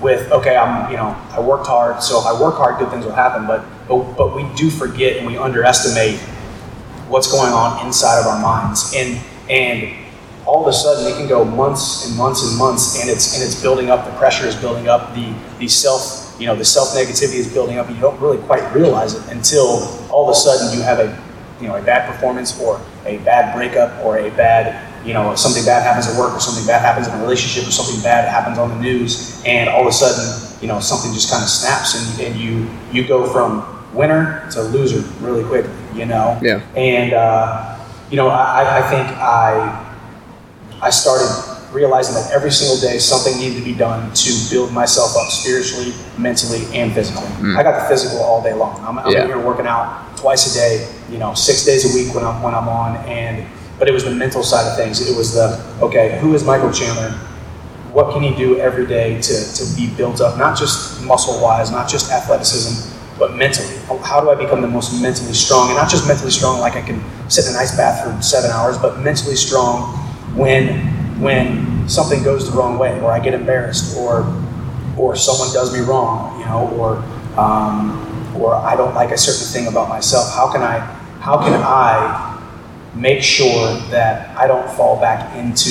with 0.00 0.30
okay, 0.30 0.56
I'm 0.56 0.90
you 0.90 0.96
know 0.96 1.16
I 1.30 1.40
worked 1.40 1.66
hard, 1.66 2.02
so 2.02 2.20
if 2.20 2.26
I 2.26 2.40
work 2.40 2.54
hard, 2.54 2.78
good 2.78 2.90
things 2.90 3.04
will 3.04 3.12
happen. 3.12 3.46
But 3.46 3.64
but, 3.88 4.16
but 4.16 4.36
we 4.36 4.44
do 4.54 4.70
forget 4.70 5.16
and 5.16 5.26
we 5.26 5.36
underestimate 5.36 6.20
what's 7.08 7.30
going 7.30 7.52
on 7.52 7.84
inside 7.86 8.20
of 8.20 8.26
our 8.26 8.40
minds, 8.40 8.94
and 8.94 9.18
and 9.50 9.94
all 10.46 10.62
of 10.62 10.68
a 10.68 10.72
sudden 10.72 11.10
it 11.12 11.16
can 11.16 11.28
go 11.28 11.44
months 11.44 12.08
and 12.08 12.16
months 12.16 12.48
and 12.48 12.56
months, 12.58 13.00
and 13.00 13.10
it's 13.10 13.34
and 13.34 13.42
it's 13.42 13.60
building 13.60 13.90
up. 13.90 14.04
The 14.04 14.16
pressure 14.18 14.46
is 14.46 14.56
building 14.56 14.88
up. 14.88 15.14
The 15.14 15.34
the 15.58 15.68
self 15.68 16.17
you 16.38 16.46
know 16.46 16.56
the 16.56 16.64
self 16.64 16.90
negativity 16.90 17.36
is 17.36 17.52
building 17.52 17.78
up, 17.78 17.86
and 17.86 17.96
you 17.96 18.02
don't 18.02 18.20
really 18.20 18.38
quite 18.46 18.72
realize 18.74 19.14
it 19.14 19.32
until 19.32 19.88
all 20.10 20.24
of 20.24 20.30
a 20.30 20.34
sudden 20.34 20.76
you 20.76 20.82
have 20.82 20.98
a 20.98 21.08
you 21.60 21.68
know 21.68 21.76
a 21.76 21.82
bad 21.82 22.10
performance 22.10 22.60
or 22.60 22.80
a 23.06 23.18
bad 23.18 23.54
breakup 23.54 24.04
or 24.04 24.18
a 24.18 24.30
bad 24.30 24.88
you 25.04 25.14
know, 25.14 25.34
something 25.34 25.64
bad 25.64 25.82
happens 25.82 26.06
at 26.06 26.18
work 26.18 26.34
or 26.34 26.40
something 26.40 26.66
bad 26.66 26.82
happens 26.82 27.08
in 27.08 27.14
a 27.14 27.22
relationship 27.22 27.66
or 27.66 27.70
something 27.70 28.00
bad 28.02 28.28
happens 28.28 28.58
on 28.58 28.68
the 28.68 28.76
news, 28.76 29.42
and 29.46 29.68
all 29.68 29.82
of 29.82 29.86
a 29.88 29.92
sudden, 29.92 30.60
you 30.60 30.68
know, 30.68 30.80
something 30.80 31.12
just 31.12 31.30
kind 31.30 31.42
of 31.42 31.48
snaps, 31.48 31.94
and, 31.96 32.20
and 32.20 32.40
you 32.40 32.68
you 32.92 33.06
go 33.06 33.26
from 33.32 33.64
winner 33.94 34.46
to 34.50 34.62
loser 34.62 35.00
really 35.24 35.44
quick, 35.44 35.66
you 35.94 36.04
know. 36.04 36.38
Yeah. 36.42 36.60
And 36.76 37.12
uh, 37.12 37.78
you 38.10 38.16
know, 38.16 38.28
I, 38.28 38.80
I 38.80 38.90
think 38.90 39.08
I 39.18 39.96
I 40.82 40.90
started 40.90 41.47
realizing 41.72 42.14
that 42.14 42.30
every 42.32 42.50
single 42.50 42.78
day 42.80 42.98
something 42.98 43.38
needed 43.38 43.58
to 43.58 43.64
be 43.64 43.74
done 43.74 44.12
to 44.14 44.32
build 44.50 44.72
myself 44.72 45.16
up 45.16 45.30
spiritually, 45.30 45.92
mentally, 46.16 46.64
and 46.74 46.92
physically. 46.92 47.28
Mm. 47.42 47.56
I 47.56 47.62
got 47.62 47.82
the 47.82 47.88
physical 47.88 48.20
all 48.20 48.42
day 48.42 48.54
long. 48.54 48.80
I'm, 48.84 48.98
I'm 48.98 49.12
yeah. 49.12 49.26
here 49.26 49.38
working 49.38 49.66
out 49.66 50.16
twice 50.16 50.54
a 50.54 50.58
day, 50.58 50.88
you 51.10 51.18
know, 51.18 51.34
six 51.34 51.64
days 51.64 51.84
a 51.92 51.96
week 51.96 52.14
when 52.14 52.24
I'm 52.24 52.42
when 52.42 52.54
I'm 52.54 52.68
on, 52.68 52.96
and 53.06 53.46
but 53.78 53.88
it 53.88 53.92
was 53.92 54.04
the 54.04 54.10
mental 54.10 54.42
side 54.42 54.66
of 54.66 54.76
things. 54.76 55.08
It 55.08 55.16
was 55.16 55.34
the 55.34 55.62
okay, 55.82 56.18
who 56.20 56.34
is 56.34 56.44
Michael 56.44 56.72
Chandler? 56.72 57.10
What 57.92 58.12
can 58.12 58.22
he 58.22 58.34
do 58.34 58.58
every 58.58 58.86
day 58.86 59.20
to, 59.20 59.54
to 59.54 59.76
be 59.76 59.88
built 59.96 60.20
up, 60.20 60.38
not 60.38 60.58
just 60.58 61.02
muscle 61.04 61.40
wise, 61.42 61.70
not 61.70 61.88
just 61.88 62.12
athleticism, 62.12 62.94
but 63.18 63.34
mentally? 63.34 63.76
How 64.04 64.20
do 64.20 64.30
I 64.30 64.34
become 64.34 64.60
the 64.60 64.68
most 64.68 65.00
mentally 65.00 65.32
strong? 65.32 65.68
And 65.68 65.76
not 65.76 65.88
just 65.88 66.06
mentally 66.06 66.30
strong, 66.30 66.60
like 66.60 66.74
I 66.76 66.82
can 66.82 67.02
sit 67.30 67.46
in 67.46 67.52
a 67.52 67.54
nice 67.54 67.76
bath 67.76 68.04
for 68.04 68.22
seven 68.22 68.50
hours, 68.50 68.76
but 68.78 69.00
mentally 69.00 69.36
strong 69.36 69.96
when 70.36 70.97
when 71.20 71.88
something 71.88 72.22
goes 72.22 72.50
the 72.50 72.56
wrong 72.56 72.78
way, 72.78 73.00
or 73.00 73.10
I 73.10 73.20
get 73.20 73.34
embarrassed, 73.34 73.96
or 73.96 74.26
or 74.96 75.14
someone 75.16 75.52
does 75.52 75.72
me 75.72 75.80
wrong, 75.80 76.38
you 76.40 76.46
know, 76.46 76.68
or 76.76 76.96
um, 77.38 78.36
or 78.36 78.54
I 78.54 78.76
don't 78.76 78.94
like 78.94 79.10
a 79.10 79.18
certain 79.18 79.46
thing 79.46 79.68
about 79.68 79.88
myself. 79.88 80.34
How 80.34 80.50
can 80.50 80.62
I 80.62 80.78
how 81.20 81.38
can 81.38 81.54
I 81.54 82.28
make 82.94 83.22
sure 83.22 83.74
that 83.90 84.36
I 84.36 84.46
don't 84.46 84.68
fall 84.70 85.00
back 85.00 85.36
into 85.36 85.70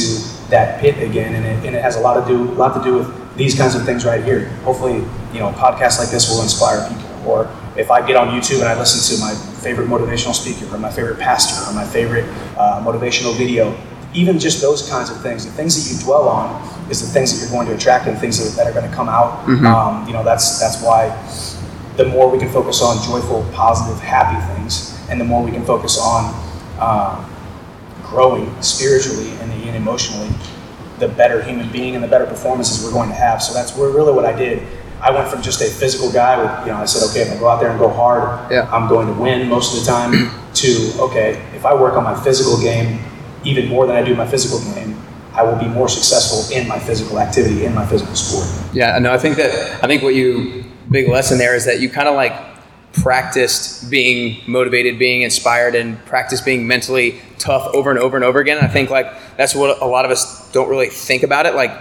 that 0.50 0.80
pit 0.80 1.02
again. 1.04 1.36
And 1.36 1.46
it, 1.46 1.68
and 1.68 1.76
it 1.76 1.82
has 1.82 1.96
a 1.96 2.00
lot 2.00 2.20
to 2.20 2.28
do, 2.28 2.52
a 2.52 2.56
lot 2.56 2.74
to 2.78 2.84
do 2.84 2.98
with 2.98 3.38
these 3.38 3.56
kinds 3.56 3.76
of 3.76 3.86
things 3.86 4.06
right 4.06 4.24
here. 4.24 4.50
Hopefully, 4.64 4.96
you 5.34 5.40
know, 5.40 5.52
podcasts 5.52 6.00
like 6.00 6.10
this 6.10 6.30
will 6.30 6.42
inspire 6.42 6.88
people. 6.88 7.06
Or 7.26 7.52
if 7.76 7.92
I 7.92 8.06
get 8.06 8.16
on 8.16 8.30
YouTube 8.30 8.60
and 8.60 8.70
I 8.70 8.78
listen 8.78 9.16
to 9.16 9.22
my 9.22 9.34
favorite 9.62 9.88
motivational 9.88 10.34
speaker, 10.34 10.74
or 10.74 10.80
my 10.80 10.92
favorite 10.92 11.20
pastor, 11.20 11.70
or 11.70 11.74
my 11.74 11.86
favorite 11.86 12.26
uh, 12.58 12.82
motivational 12.84 13.38
video, 13.38 13.78
even 14.18 14.40
just 14.40 14.62
those 14.62 14.90
kinds 14.90 15.12
of 15.12 15.22
things, 15.22 15.46
the 15.46 15.52
things 15.52 15.78
that 15.78 15.94
you 15.94 16.04
dwell 16.04 16.28
on 16.28 16.50
is 16.90 17.06
the 17.06 17.08
things 17.08 17.32
that 17.32 17.40
you're 17.40 17.54
going 17.54 17.68
to 17.68 17.76
attract 17.76 18.08
and 18.08 18.18
things 18.18 18.38
that, 18.56 18.66
are 18.66 18.74
going 18.74 18.90
to 18.90 18.96
come 18.96 19.08
out. 19.08 19.46
Mm-hmm. 19.46 19.66
Um, 19.66 20.08
you 20.08 20.14
know, 20.14 20.24
that's 20.24 20.60
that's 20.60 20.82
why 20.82 21.14
the 21.98 22.06
more 22.06 22.30
we 22.30 22.40
can 22.40 22.50
focus 22.50 22.82
on 22.82 22.98
joyful, 23.04 23.48
positive, 23.54 24.02
happy 24.02 24.40
things, 24.56 25.00
and 25.10 25.22
the 25.22 25.26
more 25.26 25.44
we 25.44 25.52
can 25.52 25.64
focus 25.64 26.00
on 26.02 26.34
um, 26.80 27.32
growing 28.04 28.50
spiritually 28.62 29.30
and, 29.42 29.52
and 29.52 29.76
emotionally, 29.76 30.30
the 30.98 31.08
better 31.08 31.44
human 31.44 31.72
being 31.72 31.94
and 31.94 32.04
the 32.04 32.08
better 32.08 32.26
performances 32.26 32.84
we're 32.84 32.94
going 32.94 33.10
to 33.10 33.16
have. 33.16 33.42
So 33.42 33.54
that's 33.54 33.78
really 33.78 34.14
what 34.14 34.26
I 34.26 34.36
did. 34.36 34.66
I 35.00 35.12
went 35.12 35.28
from 35.28 35.44
just 35.44 35.62
a 35.62 35.66
physical 35.66 36.12
guy 36.12 36.42
with, 36.42 36.66
you 36.66 36.74
know, 36.74 36.80
I 36.80 36.86
said, 36.86 37.08
okay, 37.12 37.22
if 37.22 37.38
I 37.38 37.40
go 37.40 37.48
out 37.48 37.60
there 37.60 37.70
and 37.70 37.78
go 37.78 37.90
hard, 37.90 38.52
yeah. 38.52 38.68
I'm 38.72 38.90
going 38.90 39.06
to 39.08 39.14
win 39.14 39.48
most 39.48 39.78
of 39.78 39.86
the 39.86 39.92
time, 39.92 40.32
to, 40.56 41.02
okay, 41.02 41.34
if 41.56 41.68
I 41.68 41.74
work 41.80 41.94
on 41.94 42.04
my 42.04 42.20
physical 42.24 42.60
game 42.60 43.00
even 43.44 43.68
more 43.68 43.86
than 43.88 43.96
I 43.96 44.04
do 44.04 44.16
my 44.16 44.28
physical 44.28 44.60
game, 44.74 45.00
I 45.34 45.44
will 45.44 45.58
be 45.58 45.68
more 45.68 45.88
successful 45.88 46.56
in 46.56 46.68
my 46.68 46.80
physical 46.80 47.20
activity, 47.20 47.66
in 47.66 47.76
my 47.76 47.86
physical 47.86 48.16
sport. 48.16 48.48
Yeah, 48.74 48.98
no, 49.00 49.14
I 49.14 49.18
think 49.18 49.38
that, 49.38 49.84
I 49.84 49.88
think 49.88 50.02
what 50.02 50.16
you, 50.16 50.64
big 50.90 51.10
lesson 51.10 51.38
there 51.38 51.56
is 51.56 51.66
that 51.66 51.80
you 51.80 51.90
kind 51.90 52.08
of 52.08 52.16
like 52.16 52.34
practiced 52.94 53.92
being 53.92 54.42
motivated, 54.48 54.98
being 54.98 55.22
inspired, 55.22 55.76
and 55.76 56.04
practice 56.06 56.42
being 56.42 56.68
mentally 56.68 57.22
tough 57.38 57.68
over 57.74 57.92
and 57.92 58.00
over 58.00 58.18
and 58.18 58.26
over 58.26 58.40
again. 58.40 58.58
And 58.58 58.66
I 58.66 58.70
think 58.70 58.90
like 58.90 59.08
that's 59.38 59.54
what 59.54 59.82
a 59.82 59.86
lot 59.86 60.06
of 60.06 60.12
us 60.12 60.52
don't 60.52 60.70
really 60.70 60.90
think 60.90 61.24
about 61.24 61.46
it. 61.46 61.54
Like 61.54 61.72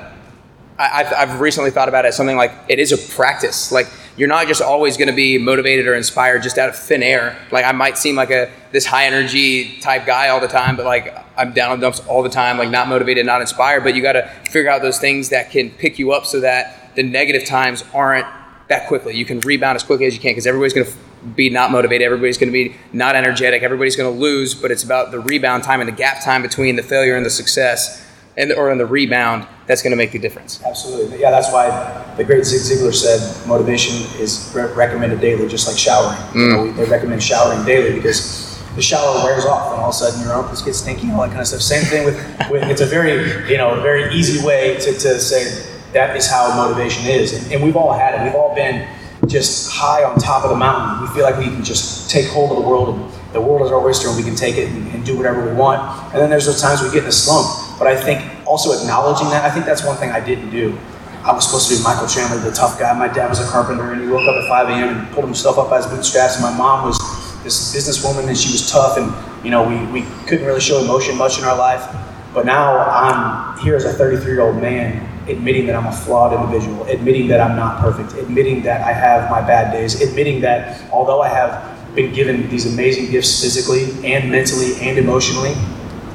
I, 0.78 1.04
have 1.04 1.12
I've 1.12 1.40
recently 1.40 1.70
thought 1.70 1.88
about 1.88 2.04
it 2.04 2.08
as 2.08 2.16
something 2.16 2.36
like 2.36 2.52
it 2.68 2.78
is 2.78 2.92
a 2.92 2.98
practice. 3.14 3.72
Like 3.72 3.88
you're 4.16 4.28
not 4.28 4.46
just 4.46 4.62
always 4.62 4.96
going 4.96 5.08
to 5.08 5.14
be 5.14 5.38
motivated 5.38 5.86
or 5.86 5.94
inspired 5.94 6.42
just 6.42 6.58
out 6.58 6.68
of 6.68 6.76
thin 6.76 7.02
air. 7.02 7.38
Like 7.50 7.64
I 7.64 7.72
might 7.72 7.96
seem 7.98 8.14
like 8.14 8.30
a 8.30 8.50
this 8.72 8.84
high 8.84 9.06
energy 9.06 9.78
type 9.80 10.06
guy 10.06 10.28
all 10.28 10.40
the 10.40 10.48
time, 10.48 10.76
but 10.76 10.84
like 10.84 11.14
I'm 11.36 11.52
down 11.52 11.72
on 11.72 11.80
dumps 11.80 12.00
all 12.00 12.22
the 12.22 12.28
time, 12.28 12.58
like 12.58 12.70
not 12.70 12.88
motivated, 12.88 13.24
not 13.26 13.40
inspired. 13.40 13.84
But 13.84 13.94
you 13.94 14.02
got 14.02 14.12
to 14.12 14.28
figure 14.50 14.70
out 14.70 14.82
those 14.82 14.98
things 14.98 15.30
that 15.30 15.50
can 15.50 15.70
pick 15.70 15.98
you 15.98 16.12
up 16.12 16.26
so 16.26 16.40
that 16.40 16.94
the 16.94 17.02
negative 17.02 17.46
times 17.46 17.84
aren't 17.94 18.26
that 18.68 18.88
quickly. 18.88 19.16
You 19.16 19.24
can 19.24 19.40
rebound 19.40 19.76
as 19.76 19.82
quickly 19.82 20.06
as 20.06 20.14
you 20.14 20.20
can 20.20 20.32
because 20.32 20.46
everybody's 20.46 20.72
going 20.72 20.86
to 20.86 20.92
be 21.34 21.50
not 21.50 21.70
motivated. 21.70 22.04
Everybody's 22.04 22.38
going 22.38 22.52
to 22.52 22.52
be 22.52 22.76
not 22.92 23.16
energetic. 23.16 23.62
Everybody's 23.62 23.96
going 23.96 24.12
to 24.12 24.20
lose. 24.20 24.54
But 24.54 24.70
it's 24.70 24.82
about 24.82 25.10
the 25.10 25.20
rebound 25.20 25.64
time 25.64 25.80
and 25.80 25.88
the 25.88 25.92
gap 25.92 26.22
time 26.22 26.42
between 26.42 26.76
the 26.76 26.82
failure 26.82 27.16
and 27.16 27.24
the 27.24 27.30
success, 27.30 28.05
and 28.37 28.53
or 28.53 28.70
in 28.70 28.79
the 28.79 28.87
rebound 28.87 29.46
that's 29.66 29.83
going 29.83 29.92
to 29.92 29.96
make 29.96 30.12
the 30.12 30.18
difference. 30.18 30.62
Absolutely. 30.62 31.20
Yeah, 31.20 31.31
that's 31.31 31.51
why 31.53 32.14
the 32.16 32.25
great 32.25 32.44
Zig 32.44 32.79
Ziglar 32.79 32.94
said 32.94 33.46
motivation 33.49 33.96
is 34.20 34.53
re- 34.55 34.72
recommended 34.72 35.20
daily, 35.20 35.49
just 35.49 35.66
like 35.66 35.79
showering. 35.79 36.18
Mm. 36.31 36.35
You 36.35 36.49
know, 36.49 36.72
they 36.72 36.85
recommend 36.85 37.22
showering 37.22 37.64
daily 37.64 37.94
because 37.94 38.46
the 38.77 38.83
shower 38.83 39.25
wears 39.25 39.46
off, 39.46 39.72
and 39.72 39.81
all 39.81 39.88
of 39.88 39.94
a 39.94 39.99
sudden 39.99 40.20
your 40.20 40.33
armpits 40.33 40.62
get 40.62 40.75
stinky, 40.75 41.11
all 41.11 41.22
that 41.22 41.29
kind 41.29 41.40
of 41.40 41.46
stuff. 41.46 41.62
Same 41.62 41.85
thing 41.85 42.05
with, 42.05 42.16
with 42.51 42.62
it's 42.64 42.83
a 42.83 42.87
very 42.87 43.51
you 43.51 43.57
know 43.57 43.81
very 43.81 44.14
easy 44.14 44.44
way 44.46 44.77
to, 44.81 44.92
to 44.92 45.18
say 45.18 45.72
that 45.92 46.14
is 46.14 46.29
how 46.29 46.55
motivation 46.55 47.07
is. 47.07 47.33
And, 47.33 47.55
and, 47.55 47.64
we've 47.64 47.77
all 47.77 47.92
had 47.92 48.14
it. 48.14 48.25
We've 48.25 48.35
all 48.35 48.55
been 48.55 48.87
just 49.27 49.72
high 49.72 50.05
on 50.05 50.18
top 50.18 50.44
of 50.44 50.51
the 50.51 50.57
mountain. 50.57 51.09
We 51.09 51.14
feel 51.14 51.25
like 51.25 51.38
we 51.38 51.44
can 51.44 51.64
just 51.64 52.11
take 52.11 52.27
hold 52.29 52.51
of 52.51 52.62
the 52.62 52.68
world 52.68 52.94
and 52.94 53.12
the 53.33 53.40
world 53.40 53.64
is 53.64 53.72
our 53.72 53.81
oyster 53.81 54.09
and 54.09 54.16
we 54.16 54.22
can 54.22 54.37
take 54.37 54.57
it 54.57 54.68
and, 54.68 54.88
and 54.88 55.07
do 55.07 55.16
whatever 55.16 55.44
we 55.44 55.53
want. 55.53 55.81
And 56.12 56.20
then 56.20 56.29
there's 56.29 56.46
those 56.46 56.61
times 56.61 56.83
we 56.83 56.90
get 56.90 57.05
in 57.05 57.09
a 57.09 57.12
slump. 57.12 57.65
But 57.78 57.88
I 57.88 57.96
think 57.96 58.22
also 58.46 58.78
acknowledging 58.78 59.28
that, 59.30 59.44
I 59.44 59.50
think 59.52 59.66
that's 59.66 59.84
one 59.84 59.96
thing 59.96 60.10
I 60.10 60.20
didn't 60.20 60.50
do. 60.50 60.78
I 61.24 61.32
was 61.32 61.44
supposed 61.44 61.68
to 61.68 61.76
be 61.76 61.82
Michael 61.82 62.06
Chandler, 62.06 62.38
the 62.38 62.54
tough 62.54 62.78
guy. 62.78 62.96
My 62.96 63.08
dad 63.08 63.28
was 63.28 63.40
a 63.40 63.50
carpenter 63.50 63.92
and 63.92 64.00
he 64.00 64.08
woke 64.08 64.28
up 64.28 64.36
at 64.36 64.48
5 64.48 64.68
a.m. 64.68 64.96
and 64.96 65.12
pulled 65.12 65.24
himself 65.24 65.58
up 65.58 65.68
by 65.68 65.78
his 65.78 65.86
bootstraps. 65.86 66.36
And 66.36 66.44
my 66.44 66.56
mom 66.56 66.86
was 66.86 66.98
this 67.42 67.74
businesswoman 67.74 68.28
and 68.28 68.38
she 68.38 68.52
was 68.52 68.70
tough 68.70 68.96
and, 68.96 69.12
you 69.44 69.50
know, 69.50 69.68
we, 69.68 69.84
we 69.92 70.08
couldn't 70.26 70.46
really 70.46 70.60
show 70.60 70.78
emotion 70.82 71.16
much 71.16 71.38
in 71.38 71.44
our 71.44 71.56
life. 71.56 71.84
But 72.32 72.46
now 72.46 72.78
I'm 72.78 73.58
here 73.58 73.74
as 73.74 73.84
a 73.84 73.92
33 73.92 74.32
year 74.32 74.40
old 74.42 74.56
man 74.62 75.02
admitting 75.28 75.66
that 75.66 75.74
I'm 75.74 75.86
a 75.86 75.92
flawed 75.92 76.32
individual, 76.32 76.84
admitting 76.86 77.26
that 77.28 77.40
I'm 77.40 77.56
not 77.56 77.80
perfect, 77.80 78.12
admitting 78.14 78.62
that 78.62 78.82
I 78.82 78.92
have 78.92 79.30
my 79.30 79.40
bad 79.40 79.72
days, 79.72 80.00
admitting 80.00 80.40
that 80.42 80.80
although 80.92 81.22
I 81.22 81.28
have 81.28 81.94
been 81.94 82.12
given 82.12 82.48
these 82.48 82.72
amazing 82.72 83.10
gifts 83.10 83.40
physically 83.42 83.84
and 84.06 84.30
mentally 84.30 84.74
and 84.80 84.98
emotionally, 84.98 85.54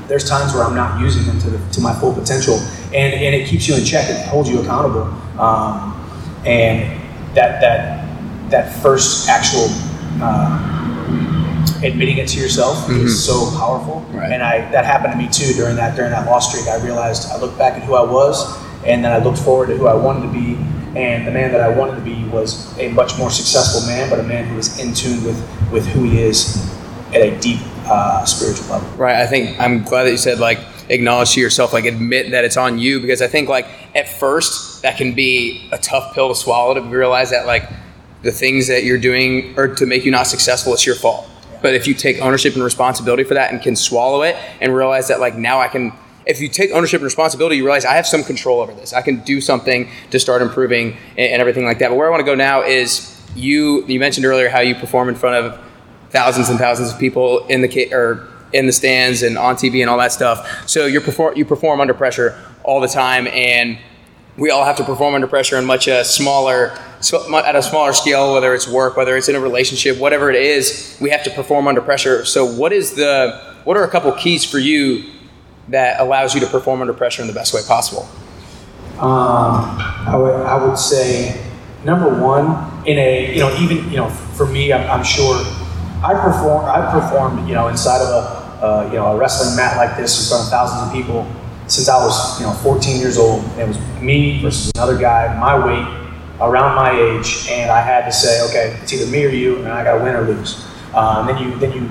there's 0.08 0.28
times 0.28 0.54
where 0.54 0.64
I'm 0.64 0.76
not 0.76 1.00
using 1.00 1.26
them 1.26 1.40
to, 1.40 1.50
the, 1.50 1.74
to 1.74 1.82
my 1.82 1.94
full 2.00 2.14
potential, 2.14 2.56
and, 2.94 3.14
and 3.14 3.36
it 3.36 3.48
keeps 3.48 3.68
you 3.68 3.76
in 3.76 3.86
check 3.86 4.10
and 4.10 4.18
holds 4.30 4.50
you 4.50 4.62
accountable. 4.62 5.04
Um, 5.40 5.92
and 6.46 7.00
that 7.36 7.62
that 7.62 8.50
that 8.50 8.82
first 8.82 9.30
actual 9.30 9.68
uh, 10.22 10.82
admitting 11.84 12.18
it 12.18 12.28
to 12.30 12.40
yourself 12.40 12.78
mm-hmm. 12.86 13.06
is 13.06 13.24
so 13.24 13.52
powerful. 13.58 14.02
Right. 14.12 14.32
And 14.32 14.44
I 14.44 14.70
that 14.72 14.86
happened 14.86 15.14
to 15.14 15.18
me 15.18 15.30
too 15.30 15.54
during 15.54 15.76
that 15.78 15.96
during 15.96 16.12
that 16.12 16.26
loss 16.26 16.52
streak. 16.52 16.68
I 16.68 16.84
realized 16.84 17.32
I 17.32 17.38
looked 17.38 17.58
back 17.58 17.74
at 17.74 17.84
who 17.84 17.96
I 17.96 18.04
was, 18.04 18.58
and 18.86 19.04
then 19.04 19.12
I 19.12 19.24
looked 19.24 19.40
forward 19.40 19.68
to 19.68 19.78
who 19.78 19.88
I 19.88 19.96
wanted 19.96 20.28
to 20.28 20.34
be. 20.34 20.58
And 20.94 21.26
the 21.26 21.32
man 21.32 21.54
that 21.54 21.62
I 21.62 21.70
wanted 21.70 21.96
to 21.96 22.02
be 22.02 22.26
was 22.28 22.78
a 22.78 22.90
much 22.90 23.18
more 23.18 23.30
successful 23.30 23.88
man, 23.88 24.10
but 24.10 24.20
a 24.20 24.24
man 24.24 24.46
who 24.46 24.56
was 24.56 24.78
in 24.78 24.94
tune 24.94 25.24
with 25.24 25.40
with 25.72 25.86
who 25.88 26.04
he 26.04 26.20
is 26.22 26.70
at 27.14 27.22
a 27.22 27.40
deep 27.40 27.60
uh, 27.86 28.26
spiritual 28.26 28.68
level. 28.68 28.90
Right. 28.98 29.16
I 29.16 29.28
think 29.28 29.60
I'm 29.60 29.84
glad 29.84 30.04
that 30.04 30.12
you 30.12 30.18
said 30.18 30.40
like 30.40 30.60
acknowledge 30.90 31.34
to 31.34 31.42
yourself, 31.42 31.74
like 31.74 31.86
admit 31.86 32.32
that 32.32 32.44
it's 32.44 32.58
on 32.58 32.80
you, 32.80 33.00
because 33.00 33.22
I 33.22 33.28
think 33.28 33.50
like 33.50 33.68
at 33.96 34.10
first 34.10 34.82
that 34.82 34.98
can 34.98 35.14
be 35.14 35.68
a 35.72 35.78
tough 35.78 36.14
pill 36.14 36.30
to 36.30 36.36
swallow 36.36 36.74
to 36.74 36.82
realize 36.82 37.32
that 37.32 37.46
like 37.46 37.70
the 38.24 38.32
things 38.32 38.68
that 38.68 38.84
you're 38.84 39.00
doing 39.00 39.58
or 39.58 39.74
to 39.76 39.86
make 39.86 40.06
you 40.06 40.12
not 40.12 40.28
successful, 40.28 40.74
it's 40.74 40.86
your 40.86 40.96
fault. 40.96 41.28
But 41.62 41.76
if 41.76 41.88
you 41.88 41.94
take 41.94 42.20
ownership 42.22 42.56
and 42.56 42.64
responsibility 42.64 43.24
for 43.24 43.36
that 43.36 43.52
and 43.52 43.62
can 43.62 43.76
swallow 43.76 44.24
it 44.24 44.36
and 44.60 44.76
realize 44.76 45.08
that 45.10 45.20
like 45.20 45.36
now 45.36 45.60
I 45.60 45.68
can 45.68 45.94
if 46.26 46.40
you 46.40 46.48
take 46.48 46.72
ownership 46.72 47.00
and 47.00 47.06
responsibility, 47.06 47.58
you 47.58 47.66
realize 47.66 47.84
I 47.84 47.96
have 47.96 48.06
some 48.06 48.24
control 48.24 48.60
over 48.60 48.74
this. 48.74 48.94
I 48.94 49.02
can 49.02 49.22
do 49.22 49.42
something 49.42 49.90
to 50.12 50.20
start 50.20 50.44
improving 50.44 50.96
and, 51.18 51.32
and 51.32 51.42
everything 51.42 51.66
like 51.66 51.80
that. 51.80 51.90
But 51.90 51.96
where 51.96 52.08
I 52.08 52.12
want 52.12 52.22
to 52.22 52.26
go 52.26 52.36
now 52.36 52.62
is 52.62 53.20
you. 53.36 53.86
You 53.88 54.00
mentioned 54.00 54.26
earlier 54.26 54.50
how 54.50 54.60
you 54.60 54.76
perform 54.76 55.10
in 55.10 55.16
front 55.16 55.44
of 55.44 55.71
thousands 56.12 56.50
and 56.50 56.60
thousands 56.60 56.92
of 56.92 57.00
people 57.00 57.46
in 57.48 57.62
the 57.62 57.94
or 57.94 58.28
in 58.54 58.66
the 58.66 58.72
stands 58.72 59.24
and 59.24 59.38
on 59.38 59.56
TV 59.56 59.82
and 59.82 59.90
all 59.90 59.98
that 59.98 60.12
stuff. 60.12 60.68
So 60.68 60.86
you 60.86 61.02
perform 61.02 61.36
you 61.36 61.46
perform 61.46 61.82
under 61.82 61.94
pressure 61.94 62.38
all 62.64 62.80
the 62.80 62.88
time, 62.88 63.28
and 63.28 63.78
we 64.38 64.50
all 64.50 64.66
have 64.66 64.78
to 64.78 64.84
perform 64.84 65.16
under 65.16 65.28
pressure 65.28 65.58
in 65.58 65.66
much 65.66 65.88
a 65.88 66.04
smaller 66.04 66.78
at 67.02 67.56
a 67.56 67.64
smaller 67.64 67.94
scale, 67.94 68.34
whether 68.34 68.54
it's 68.54 68.68
work, 68.68 68.96
whether 68.96 69.18
it's 69.18 69.28
in 69.28 69.36
a 69.36 69.40
relationship, 69.40 69.98
whatever 69.98 70.30
it 70.30 70.36
is, 70.36 70.98
we 71.02 71.10
have 71.10 71.24
to 71.24 71.32
perform 71.32 71.68
under 71.68 71.82
pressure. 71.82 72.26
So 72.26 72.46
what 72.46 72.72
is 72.72 72.94
the 72.94 73.40
what 73.64 73.78
are 73.78 73.84
a 73.84 73.90
couple 73.90 74.12
keys 74.14 74.44
for 74.46 74.60
you 74.60 75.04
that 75.70 76.00
allows 76.00 76.34
you 76.34 76.42
to 76.42 76.48
perform 76.48 76.82
under 76.82 76.94
pressure 76.94 77.22
in 77.22 77.28
the 77.28 77.34
best 77.34 77.54
way 77.54 77.62
possible? 77.68 78.08
Um, 79.00 79.78
I 80.08 80.16
would 80.16 80.34
I 80.34 80.64
would 80.64 80.78
say 80.78 81.44
number 81.84 82.10
one 82.22 82.86
in 82.86 83.00
a 83.00 83.34
you 83.34 83.40
know 83.40 83.56
even 83.58 83.90
you 83.90 83.98
know 83.98 84.10
for 84.10 84.46
me 84.46 84.72
I'm, 84.72 84.90
I'm 84.90 85.04
sure 85.04 85.44
I 86.04 86.14
perform 86.14 86.66
I 86.66 86.92
performed 86.92 87.48
you 87.48 87.54
know 87.54 87.68
inside 87.68 88.02
of 88.02 88.10
a 88.10 88.42
uh, 88.62 88.88
you 88.92 88.98
know, 88.98 89.08
a 89.08 89.18
wrestling 89.18 89.56
mat 89.56 89.76
like 89.76 89.98
this 89.98 90.22
in 90.22 90.30
front 90.30 90.44
of 90.44 90.50
thousands 90.50 90.88
of 90.88 90.94
people 90.94 91.28
since 91.68 91.90
I 91.90 91.98
was, 91.98 92.40
you 92.40 92.46
know, 92.46 92.54
14 92.54 93.00
years 93.00 93.18
old. 93.18 93.44
It 93.58 93.68
was 93.68 93.80
me 94.00 94.42
versus 94.42 94.72
another 94.76 94.98
guy, 94.98 95.36
my 95.40 95.58
weight, 95.58 95.88
around 96.40 96.76
my 96.76 96.92
age, 96.92 97.48
and 97.50 97.72
I 97.72 97.82
had 97.82 98.06
to 98.06 98.12
say, 98.12 98.42
okay, 98.50 98.78
it's 98.82 98.94
either 98.94 99.10
me 99.10 99.26
or 99.26 99.30
you, 99.30 99.58
and 99.58 99.70
I 99.70 99.84
got 99.84 99.98
to 99.98 100.04
win 100.04 100.16
or 100.16 100.22
lose. 100.22 100.66
Um, 100.94 101.26
then 101.26 101.38
you 101.38 101.56
then 101.58 101.72
you 101.72 101.90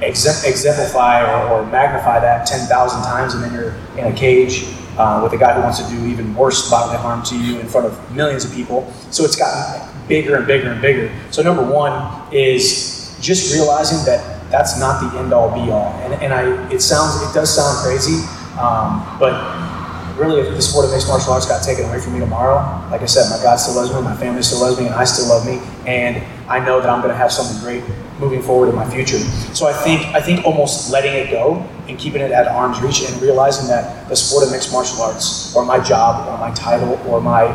exemplify 0.00 1.22
or, 1.22 1.50
or 1.50 1.66
magnify 1.66 2.20
that 2.20 2.46
10,000 2.46 3.02
times, 3.02 3.34
and 3.34 3.42
then 3.42 3.52
you're 3.52 3.74
in 3.98 4.12
a 4.12 4.16
cage 4.16 4.64
uh, 4.96 5.20
with 5.22 5.32
a 5.32 5.36
guy 5.36 5.54
who 5.54 5.60
wants 5.60 5.82
to 5.82 5.90
do 5.90 6.06
even 6.06 6.34
worse 6.34 6.70
bodily 6.70 6.96
harm 6.98 7.22
to 7.24 7.38
you 7.38 7.58
in 7.58 7.66
front 7.66 7.86
of 7.86 8.14
millions 8.14 8.44
of 8.44 8.52
people. 8.54 8.90
So 9.10 9.24
it's 9.24 9.36
gotten 9.36 9.88
bigger 10.06 10.36
and 10.36 10.46
bigger 10.46 10.70
and 10.70 10.80
bigger. 10.80 11.12
So 11.32 11.42
number 11.42 11.64
one 11.64 12.32
is 12.32 12.97
just 13.20 13.54
realizing 13.54 13.98
that 14.06 14.38
that's 14.50 14.78
not 14.80 15.00
the 15.00 15.18
end 15.18 15.32
all 15.32 15.52
be 15.52 15.70
all. 15.70 15.92
And, 16.02 16.14
and 16.22 16.32
I, 16.32 16.72
it 16.72 16.80
sounds, 16.80 17.20
it 17.22 17.34
does 17.34 17.54
sound 17.54 17.78
crazy, 17.84 18.24
um, 18.58 19.04
but 19.20 19.34
really, 20.18 20.40
if 20.40 20.54
the 20.54 20.62
sport 20.62 20.84
of 20.84 20.90
mixed 20.90 21.06
martial 21.06 21.32
arts 21.32 21.46
got 21.46 21.62
taken 21.62 21.84
away 21.84 22.00
from 22.00 22.14
me 22.14 22.18
tomorrow, 22.18 22.56
like 22.90 23.02
I 23.02 23.06
said, 23.06 23.30
my 23.30 23.40
God 23.42 23.56
still 23.56 23.76
loves 23.76 23.94
me, 23.94 24.00
my 24.02 24.16
family 24.16 24.42
still 24.42 24.60
loves 24.60 24.78
me, 24.78 24.86
and 24.86 24.94
I 24.94 25.04
still 25.04 25.28
love 25.28 25.46
me, 25.46 25.60
and 25.86 26.22
I 26.48 26.58
know 26.58 26.80
that 26.80 26.90
I'm 26.90 27.00
going 27.00 27.12
to 27.12 27.16
have 27.16 27.30
something 27.30 27.60
great 27.62 27.84
moving 28.18 28.42
forward 28.42 28.68
in 28.68 28.74
my 28.74 28.88
future. 28.90 29.18
So 29.54 29.66
I 29.66 29.72
think, 29.72 30.02
I 30.06 30.20
think 30.20 30.44
almost 30.44 30.90
letting 30.90 31.14
it 31.14 31.30
go 31.30 31.64
and 31.86 31.96
keeping 31.96 32.20
it 32.20 32.32
at 32.32 32.48
arm's 32.48 32.80
reach, 32.80 33.08
and 33.08 33.22
realizing 33.22 33.68
that 33.68 34.08
the 34.08 34.16
sport 34.16 34.44
of 34.44 34.50
mixed 34.50 34.72
martial 34.72 35.00
arts, 35.02 35.54
or 35.54 35.64
my 35.64 35.78
job, 35.78 36.26
or 36.28 36.38
my 36.38 36.52
title, 36.54 36.98
or 37.06 37.20
my, 37.20 37.46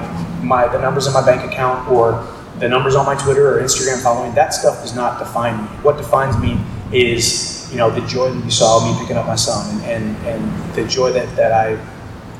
my 0.41 0.67
the 0.67 0.79
numbers 0.79 1.05
in 1.07 1.13
my 1.13 1.25
bank 1.25 1.43
account, 1.51 1.89
or 1.89 2.25
the 2.59 2.69
numbers 2.69 2.95
on 2.95 3.05
my 3.05 3.15
Twitter 3.15 3.57
or 3.57 3.61
Instagram 3.61 4.01
following, 4.01 4.33
that 4.35 4.53
stuff 4.53 4.81
does 4.81 4.95
not 4.95 5.19
define 5.19 5.61
me. 5.61 5.67
What 5.81 5.97
defines 5.97 6.37
me 6.37 6.59
is 6.91 7.69
you 7.71 7.77
know 7.77 7.89
the 7.89 8.05
joy 8.07 8.31
that 8.31 8.45
you 8.45 8.51
saw 8.51 8.85
me 8.85 8.99
picking 9.01 9.17
up 9.17 9.25
my 9.25 9.35
son 9.35 9.81
and, 9.83 10.15
and, 10.15 10.27
and 10.27 10.75
the 10.75 10.87
joy 10.87 11.11
that, 11.11 11.35
that 11.35 11.51
I 11.51 11.83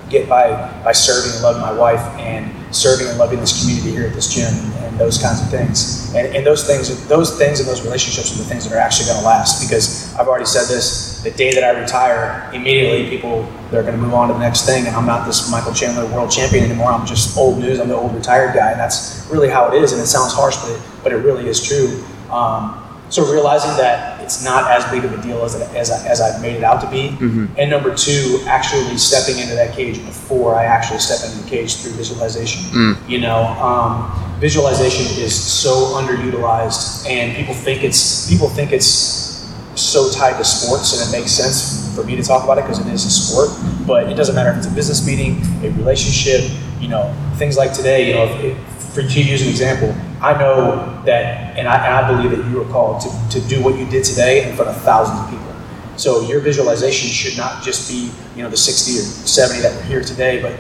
get 0.10 0.30
by 0.30 0.52
by 0.84 0.92
serving 0.92 1.34
and 1.34 1.42
loving 1.42 1.62
my 1.62 1.74
wife 1.74 2.02
and 2.20 2.54
serving 2.76 3.08
and 3.08 3.18
loving 3.18 3.40
this 3.40 3.62
community 3.62 3.92
here 3.92 4.08
at 4.08 4.14
this 4.14 4.34
gym 4.34 4.54
and, 4.84 4.84
those 4.94 5.18
kinds 5.18 5.42
of 5.42 5.50
things. 5.50 6.14
And, 6.14 6.36
and 6.36 6.46
those 6.46 6.68
things 6.68 6.88
those 7.08 7.36
things 7.36 7.60
and 7.60 7.68
those 7.68 7.82
relationships 7.82 8.32
are 8.32 8.38
the 8.38 8.44
things 8.44 8.64
that 8.64 8.76
are 8.76 8.80
actually 8.80 9.08
going 9.08 9.18
to 9.18 9.26
last 9.26 9.68
because 9.68 10.14
I've 10.14 10.28
already 10.28 10.46
said 10.46 10.68
this 10.68 11.20
the 11.24 11.32
day 11.32 11.52
that 11.56 11.64
I 11.64 11.80
retire 11.80 12.48
immediately 12.54 13.10
people 13.10 13.52
they're 13.72 13.82
going 13.82 13.96
to 13.96 14.02
move 14.02 14.14
on 14.14 14.28
to 14.28 14.36
the 14.36 14.40
next 14.40 14.68
thing 14.68 14.86
and 14.86 14.96
I'm 14.96 15.08
not 15.08 15.26
this 15.26 15.50
Michael 15.52 15.74
Chandler 15.74 16.06
world 16.14 16.30
champion 16.30 16.66
anymore. 16.66 16.92
I'm 16.92 17.08
just 17.08 17.36
old 17.36 17.58
news 17.58 17.80
I'm 17.80 17.88
the 17.88 17.96
old 17.96 18.14
retired 18.14 18.54
guy 18.54 18.70
and 18.70 18.80
that's 18.80 19.28
really 19.32 19.50
how 19.50 19.68
it 19.72 19.82
is 19.82 19.94
and 19.94 20.00
it 20.00 20.06
sounds 20.06 20.32
harsh 20.32 20.58
but 20.58 20.70
it, 20.70 20.82
but 21.02 21.12
it 21.12 21.18
really 21.18 21.48
is 21.48 21.62
true. 21.64 22.04
Um, 22.30 22.80
so 23.10 23.26
realizing 23.32 23.76
that 23.78 24.13
it's 24.34 24.44
not 24.44 24.72
as 24.72 24.84
big 24.90 25.06
of 25.06 25.14
a 25.14 25.22
deal 25.22 25.44
as, 25.44 25.56
as, 25.76 25.92
as 25.92 26.20
I've 26.20 26.42
made 26.42 26.56
it 26.56 26.64
out 26.64 26.82
to 26.82 26.90
be. 26.90 27.10
Mm-hmm. 27.10 27.46
And 27.58 27.70
number 27.70 27.94
two, 27.94 28.42
actually 28.48 28.98
stepping 28.98 29.40
into 29.40 29.54
that 29.54 29.76
cage 29.76 30.04
before 30.04 30.56
I 30.56 30.66
actually 30.66 31.00
step 31.00 31.30
into 31.30 31.44
the 31.44 31.50
cage 31.50 31.76
through 31.76 31.92
visualization. 31.92 32.64
Mm. 32.72 33.10
You 33.10 33.22
know, 33.22 33.44
um, 33.62 34.40
visualization 34.40 35.06
is 35.22 35.36
so 35.36 35.94
underutilized, 36.02 37.08
and 37.08 37.36
people 37.36 37.54
think 37.54 37.84
it's 37.84 38.30
people 38.30 38.50
think 38.50 38.72
it's 38.72 39.54
so 39.76 40.12
tied 40.12 40.38
to 40.38 40.46
sports, 40.46 41.00
and 41.00 41.08
it 41.08 41.18
makes 41.18 41.32
sense 41.32 41.96
for 41.96 42.04
me 42.04 42.16
to 42.16 42.24
talk 42.24 42.44
about 42.44 42.58
it 42.58 42.62
because 42.62 42.80
it 42.80 42.92
is 42.92 43.06
a 43.06 43.12
sport. 43.12 43.50
But 43.86 44.12
it 44.12 44.16
doesn't 44.16 44.34
matter 44.34 44.50
if 44.50 44.58
it's 44.58 44.68
a 44.68 44.72
business 44.72 45.06
meeting, 45.06 45.42
a 45.64 45.70
relationship, 45.78 46.50
you 46.80 46.88
know, 46.88 47.14
things 47.36 47.56
like 47.56 47.74
today. 47.74 48.08
You 48.08 48.14
know, 48.16 48.24
if, 48.26 48.44
if, 48.44 48.94
for 48.94 49.02
to 49.02 49.24
use 49.24 49.44
an 49.44 49.50
example, 49.50 49.94
I 50.24 50.40
know 50.40 51.04
that, 51.04 51.58
and 51.58 51.68
I, 51.68 51.86
and 51.86 51.94
I 51.94 52.16
believe 52.16 52.32
that 52.32 52.50
you 52.50 52.62
are 52.62 52.72
called 52.72 53.02
to, 53.02 53.40
to 53.40 53.48
do 53.50 53.62
what 53.62 53.78
you 53.78 53.86
did 53.86 54.06
today 54.06 54.50
in 54.50 54.56
front 54.56 54.72
of 54.72 54.82
thousands 54.82 55.20
of 55.20 55.30
people. 55.30 55.54
So 55.98 56.22
your 56.22 56.40
visualization 56.40 57.10
should 57.10 57.38
not 57.38 57.62
just 57.62 57.90
be, 57.92 58.10
you 58.34 58.42
know, 58.42 58.50
the 58.50 58.56
60 58.56 58.92
or 58.92 59.02
70 59.02 59.62
that 59.62 59.76
were 59.76 59.84
here 59.84 60.02
today, 60.02 60.42
but 60.42 60.58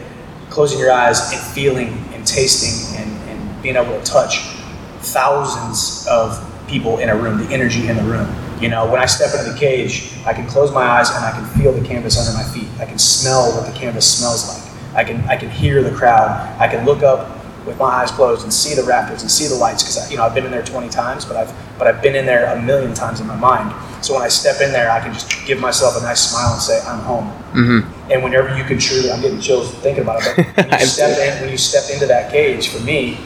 closing 0.50 0.80
your 0.80 0.92
eyes 0.92 1.32
and 1.32 1.42
feeling 1.42 1.88
and 2.14 2.28
tasting 2.28 3.02
and, 3.02 3.30
and 3.30 3.64
being 3.64 3.78
able 3.78 3.98
to 3.98 4.04
touch 4.04 4.40
thousands 5.00 6.08
of 6.10 6.46
people 6.68 7.00
in 7.00 7.10
a 7.10 7.16
room, 7.16 7.38
the 7.38 7.50
energy 7.50 7.88
in 7.88 7.96
the 7.96 8.04
room. 8.04 8.28
You 8.62 8.68
know, 8.68 8.92
when 8.92 9.00
I 9.00 9.06
step 9.06 9.34
into 9.34 9.50
the 9.50 9.58
cage, 9.58 10.12
I 10.26 10.34
can 10.34 10.46
close 10.46 10.74
my 10.74 10.84
eyes 10.84 11.10
and 11.10 11.24
I 11.24 11.32
can 11.32 11.46
feel 11.58 11.72
the 11.72 11.86
canvas 11.88 12.20
under 12.20 12.38
my 12.38 12.44
feet. 12.54 12.68
I 12.82 12.86
can 12.86 13.00
smell 13.00 13.56
what 13.56 13.66
the 13.66 13.78
canvas 13.80 14.20
smells 14.20 14.46
like. 14.48 14.74
I 14.94 15.04
can 15.06 15.22
I 15.28 15.38
can 15.38 15.50
hear 15.50 15.82
the 15.82 15.96
crowd. 15.96 16.30
I 16.60 16.68
can 16.68 16.86
look 16.86 17.02
up 17.02 17.43
with 17.66 17.78
my 17.78 17.86
eyes 17.86 18.12
closed 18.12 18.44
and 18.44 18.54
see 18.54 18.76
the 18.76 18.84
rafters 18.84 19.22
and 19.22 19.32
see 19.32 19.48
the 19.48 19.56
lights 19.56 19.84
because 19.84 20.12
you 20.12 20.18
know 20.18 20.24
I've 20.24 20.36
been 20.36 20.46
in 20.46 20.52
there 20.52 20.64
20 20.64 20.90
times, 20.90 21.26
but 21.26 21.38
I've 21.38 21.54
but 21.78 21.88
I've 21.88 22.02
been 22.02 22.16
in 22.16 22.26
there 22.26 22.46
a 22.56 22.62
million 22.62 22.94
times 22.94 23.20
in 23.20 23.28
my 23.28 23.36
mind. 23.36 23.74
So 24.04 24.14
when 24.14 24.24
I 24.24 24.28
step 24.28 24.62
in 24.62 24.72
there, 24.72 24.92
I 24.92 25.00
can 25.00 25.14
just 25.14 25.46
give 25.46 25.60
myself 25.60 25.98
a 25.98 26.02
nice 26.02 26.30
smile 26.30 26.54
and 26.54 26.62
say 26.62 26.82
I'm 26.86 27.00
home. 27.00 27.28
Mm-hmm. 27.54 28.12
And 28.12 28.24
whenever 28.24 28.56
you 28.58 28.64
can 28.64 28.78
truly, 28.78 29.12
I'm 29.12 29.22
getting 29.22 29.40
chills 29.40 29.72
thinking 29.76 30.04
about 30.04 30.22
it. 30.26 30.54
But 30.56 30.70
when 30.70 30.80
you 30.80 30.86
step 30.86 31.18
in, 31.18 31.42
when 31.42 31.50
you 31.50 31.58
step 31.58 31.90
into 31.92 32.06
that 32.08 32.32
cage, 32.32 32.68
for 32.68 32.82
me, 32.82 33.18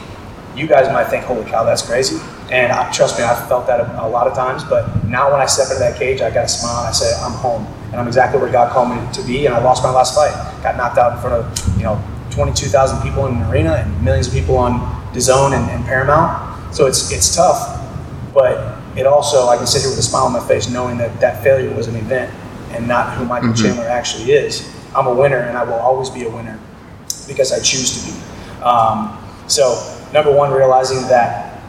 you 0.54 0.66
guys 0.66 0.92
might 0.92 1.08
think, 1.08 1.24
"Holy 1.24 1.48
cow, 1.50 1.64
that's 1.64 1.82
crazy!" 1.82 2.18
And 2.50 2.72
I, 2.72 2.90
trust 2.92 3.18
me, 3.18 3.24
I've 3.24 3.46
felt 3.48 3.66
that 3.66 3.80
a, 3.80 4.06
a, 4.06 4.08
lot 4.08 4.26
of 4.26 4.34
times. 4.34 4.64
But 4.64 5.04
now 5.04 5.30
when 5.30 5.40
I 5.40 5.46
step 5.46 5.66
into 5.66 5.80
that 5.80 5.98
cage, 5.98 6.20
I 6.20 6.30
got 6.30 6.44
a 6.44 6.48
smile 6.48 6.78
and 6.78 6.88
I 6.88 6.92
say, 6.92 7.12
"I'm 7.20 7.32
home," 7.32 7.66
and 7.90 7.96
I'm 7.96 8.06
exactly 8.06 8.40
where 8.40 8.50
God 8.50 8.72
called 8.72 8.90
me 8.90 9.12
to 9.12 9.22
be. 9.22 9.46
And 9.46 9.54
I 9.54 9.62
lost 9.62 9.82
my 9.82 9.90
last 9.90 10.14
fight, 10.14 10.32
got 10.62 10.76
knocked 10.76 10.98
out 10.98 11.12
in 11.12 11.18
front 11.18 11.34
of 11.36 11.76
you 11.76 11.84
know 11.84 12.02
22,000 12.38 13.02
people 13.02 13.26
in 13.26 13.34
an 13.34 13.50
arena 13.50 13.74
and 13.74 14.04
millions 14.04 14.28
of 14.28 14.32
people 14.32 14.56
on 14.56 14.78
DAZN 15.12 15.58
and, 15.58 15.70
and 15.72 15.84
Paramount. 15.84 16.72
So 16.72 16.86
it's 16.86 17.10
it's 17.10 17.34
tough, 17.34 17.84
but 18.32 18.78
it 18.96 19.06
also 19.06 19.48
I 19.48 19.56
can 19.56 19.66
sit 19.66 19.82
here 19.82 19.90
with 19.90 19.98
a 19.98 20.02
smile 20.02 20.26
on 20.26 20.32
my 20.32 20.46
face 20.46 20.70
knowing 20.70 20.98
that 20.98 21.18
that 21.18 21.42
failure 21.42 21.74
was 21.74 21.88
an 21.88 21.96
event 21.96 22.32
and 22.70 22.86
not 22.86 23.16
who 23.16 23.24
Michael 23.24 23.48
mm-hmm. 23.48 23.64
Chandler 23.64 23.88
actually 23.88 24.30
is. 24.30 24.72
I'm 24.94 25.08
a 25.08 25.14
winner 25.14 25.38
and 25.38 25.58
I 25.58 25.64
will 25.64 25.80
always 25.82 26.10
be 26.10 26.26
a 26.26 26.30
winner 26.30 26.60
because 27.26 27.50
I 27.50 27.58
choose 27.58 27.90
to 27.98 28.12
be. 28.12 28.62
Um, 28.62 29.18
so 29.48 29.98
number 30.12 30.32
one, 30.32 30.52
realizing 30.52 31.08
that 31.08 31.60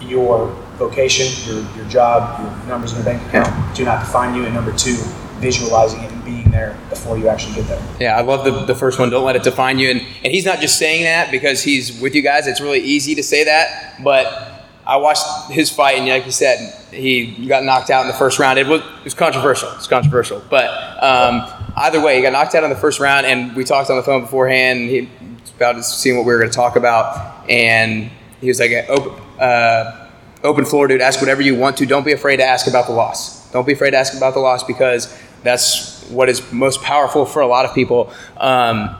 your 0.00 0.48
vocation, 0.78 1.26
your, 1.46 1.62
your 1.76 1.86
job, 1.90 2.40
your 2.40 2.68
numbers 2.68 2.92
in 2.92 2.98
the 2.98 3.04
bank 3.04 3.22
account 3.28 3.76
do 3.76 3.84
not 3.84 4.00
define 4.00 4.34
you. 4.34 4.46
And 4.46 4.54
number 4.54 4.72
two, 4.72 4.96
visualizing 5.38 6.02
it 6.02 6.12
and 6.12 6.24
being 6.24 6.50
there 6.50 6.78
before 6.88 7.18
you 7.18 7.28
actually 7.28 7.54
get 7.54 7.68
there. 7.68 7.82
Yeah, 8.00 8.16
I 8.16 8.22
love 8.22 8.44
the, 8.44 8.64
the 8.64 8.74
first 8.74 8.98
one. 8.98 9.10
Don't 9.10 9.24
let 9.24 9.36
it 9.36 9.42
define 9.42 9.78
you. 9.78 9.90
And, 9.90 10.00
and 10.00 10.32
he's 10.32 10.44
not 10.44 10.60
just 10.60 10.78
saying 10.78 11.04
that 11.04 11.30
because 11.30 11.62
he's 11.62 12.00
with 12.00 12.14
you 12.14 12.22
guys. 12.22 12.46
It's 12.46 12.60
really 12.60 12.80
easy 12.80 13.14
to 13.14 13.22
say 13.22 13.44
that. 13.44 14.02
But 14.02 14.56
I 14.86 14.96
watched 14.96 15.50
his 15.50 15.70
fight, 15.70 15.98
and 15.98 16.08
like 16.08 16.24
you 16.26 16.32
said, 16.32 16.72
he 16.92 17.46
got 17.46 17.64
knocked 17.64 17.90
out 17.90 18.02
in 18.02 18.06
the 18.06 18.14
first 18.14 18.38
round. 18.38 18.58
It 18.58 18.66
was 18.66 18.80
it 18.80 19.04
was 19.04 19.14
controversial. 19.14 19.70
It's 19.72 19.88
controversial, 19.88 20.42
but 20.48 20.68
um, 21.02 21.44
either 21.76 22.00
way, 22.00 22.16
he 22.16 22.22
got 22.22 22.32
knocked 22.32 22.54
out 22.54 22.62
in 22.62 22.70
the 22.70 22.76
first 22.76 23.00
round, 23.00 23.26
and 23.26 23.56
we 23.56 23.64
talked 23.64 23.90
on 23.90 23.96
the 23.96 24.02
phone 24.02 24.20
beforehand. 24.20 24.80
And 24.80 24.90
he 24.90 25.08
about 25.56 25.82
seeing 25.84 26.16
what 26.16 26.26
we 26.26 26.32
were 26.32 26.38
going 26.38 26.50
to 26.50 26.56
talk 26.56 26.76
about, 26.76 27.48
and 27.50 28.10
he 28.40 28.48
was 28.48 28.60
like, 28.60 28.70
"Open, 28.88 29.12
uh, 29.40 30.08
open 30.44 30.64
floor, 30.64 30.86
dude. 30.86 31.00
Ask 31.00 31.20
whatever 31.20 31.42
you 31.42 31.56
want 31.56 31.76
to. 31.78 31.86
Don't 31.86 32.04
be 32.04 32.12
afraid 32.12 32.36
to 32.36 32.44
ask 32.44 32.66
about 32.66 32.86
the 32.86 32.92
loss. 32.92 33.50
Don't 33.50 33.66
be 33.66 33.72
afraid 33.72 33.90
to 33.90 33.96
ask 33.96 34.14
about 34.14 34.34
the 34.34 34.40
loss 34.40 34.62
because 34.62 35.12
that's 35.46 36.04
what 36.10 36.28
is 36.28 36.52
most 36.52 36.82
powerful 36.82 37.26
for 37.26 37.40
a 37.40 37.46
lot 37.46 37.64
of 37.64 37.74
people." 37.74 38.12
Um, 38.36 38.96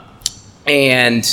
and 0.66 1.24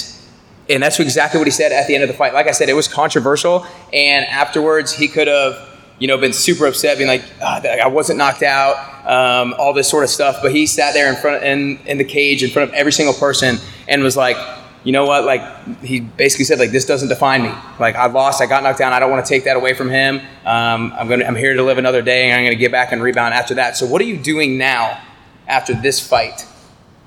and 0.70 0.82
that's 0.82 1.00
exactly 1.00 1.38
what 1.40 1.48
he 1.48 1.52
said 1.52 1.72
at 1.72 1.88
the 1.88 1.94
end 1.96 2.04
of 2.04 2.08
the 2.08 2.16
fight. 2.16 2.34
Like 2.34 2.48
I 2.48 2.52
said, 2.52 2.70
it 2.70 2.74
was 2.74 2.88
controversial, 2.88 3.66
and 3.92 4.26
afterwards 4.26 4.94
he 4.94 5.08
could 5.08 5.28
have, 5.28 5.60
you 6.00 6.08
know, 6.08 6.18
been 6.18 6.34
super 6.34 6.66
upset, 6.66 6.98
being 6.98 7.10
like, 7.10 7.24
oh, 7.42 7.62
I 7.68 7.88
wasn't 7.88 8.18
knocked 8.18 8.44
out, 8.44 8.76
um, 9.10 9.54
all 9.58 9.74
this 9.74 9.90
sort 9.90 10.04
of 10.04 10.10
stuff. 10.10 10.38
But 10.42 10.52
he 10.54 10.66
sat 10.66 10.94
there 10.94 11.10
in 11.10 11.20
front 11.20 11.44
in 11.44 11.80
in 11.86 11.98
the 11.98 12.06
cage 12.06 12.44
in 12.44 12.50
front 12.50 12.70
of 12.70 12.76
every 12.76 12.92
single 12.92 13.14
person 13.14 13.58
and 13.88 14.04
was 14.04 14.16
like, 14.16 14.38
you 14.84 14.92
know 14.92 15.06
what? 15.06 15.24
Like 15.24 15.82
he 15.82 16.02
basically 16.02 16.46
said, 16.46 16.60
like 16.60 16.72
this 16.72 16.86
doesn't 16.86 17.08
define 17.10 17.44
me. 17.44 17.52
Like 17.80 17.96
I 17.96 18.08
lost, 18.08 18.42
I 18.42 18.46
got 18.46 18.64
knocked 18.64 18.80
down. 18.80 18.94
I 18.94 19.00
don't 19.00 19.10
want 19.10 19.26
to 19.26 19.30
take 19.30 19.46
that 19.46 19.56
away 19.56 19.74
from 19.74 19.90
him. 19.90 20.20
Um, 20.46 20.94
I'm 20.98 21.08
gonna, 21.08 21.26
I'm 21.26 21.36
here 21.36 21.54
to 21.54 21.64
live 21.64 21.78
another 21.78 22.02
day, 22.02 22.30
and 22.30 22.40
I'm 22.40 22.46
gonna 22.46 22.56
get 22.56 22.72
back 22.72 22.92
and 22.92 23.02
rebound 23.02 23.34
after 23.34 23.56
that. 23.56 23.78
So 23.78 23.86
what 23.86 24.02
are 24.02 24.06
you 24.06 24.18
doing 24.18 24.58
now 24.58 25.02
after 25.48 25.74
this 25.74 26.06
fight 26.06 26.46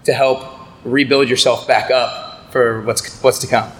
to 0.05 0.12
help 0.12 0.47
rebuild 0.85 1.29
yourself 1.29 1.67
back 1.67 1.91
up 1.91 2.51
for 2.51 2.83
what's 2.83 3.23
what's 3.23 3.39
to 3.41 3.47
come? 3.47 3.71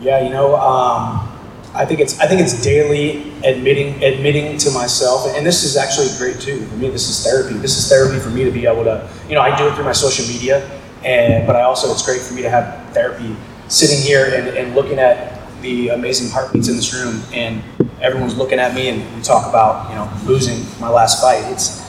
Yeah, 0.00 0.22
you 0.22 0.30
know, 0.30 0.56
um, 0.56 1.28
I 1.74 1.84
think 1.84 2.00
it's 2.00 2.18
I 2.18 2.26
think 2.26 2.40
it's 2.40 2.60
daily 2.62 3.32
admitting 3.44 4.02
admitting 4.02 4.58
to 4.58 4.70
myself, 4.72 5.26
and 5.36 5.46
this 5.46 5.62
is 5.62 5.76
actually 5.76 6.08
great 6.18 6.40
too. 6.40 6.64
For 6.66 6.76
me, 6.76 6.90
this 6.90 7.08
is 7.08 7.24
therapy. 7.24 7.54
This 7.58 7.78
is 7.78 7.88
therapy 7.88 8.18
for 8.18 8.30
me 8.30 8.42
to 8.44 8.50
be 8.50 8.66
able 8.66 8.84
to, 8.84 9.08
you 9.28 9.36
know, 9.36 9.42
I 9.42 9.56
do 9.56 9.68
it 9.68 9.74
through 9.74 9.84
my 9.84 9.92
social 9.92 10.26
media, 10.26 10.68
and 11.04 11.46
but 11.46 11.54
I 11.54 11.62
also 11.62 11.90
it's 11.92 12.04
great 12.04 12.20
for 12.20 12.34
me 12.34 12.42
to 12.42 12.50
have 12.50 12.77
therapy 12.98 13.36
sitting 13.68 14.00
here 14.02 14.24
and, 14.34 14.48
and 14.56 14.74
looking 14.74 14.98
at 14.98 15.38
the 15.62 15.88
amazing 15.88 16.30
heartbeats 16.30 16.68
in 16.68 16.76
this 16.76 16.92
room, 16.94 17.22
and 17.32 17.62
everyone's 18.00 18.36
looking 18.36 18.58
at 18.58 18.74
me, 18.74 18.88
and 18.88 19.16
we 19.16 19.22
talk 19.22 19.48
about 19.48 19.88
you 19.90 19.96
know 19.96 20.06
losing 20.26 20.58
my 20.80 20.88
last 20.88 21.20
fight. 21.20 21.42
It's 21.52 21.86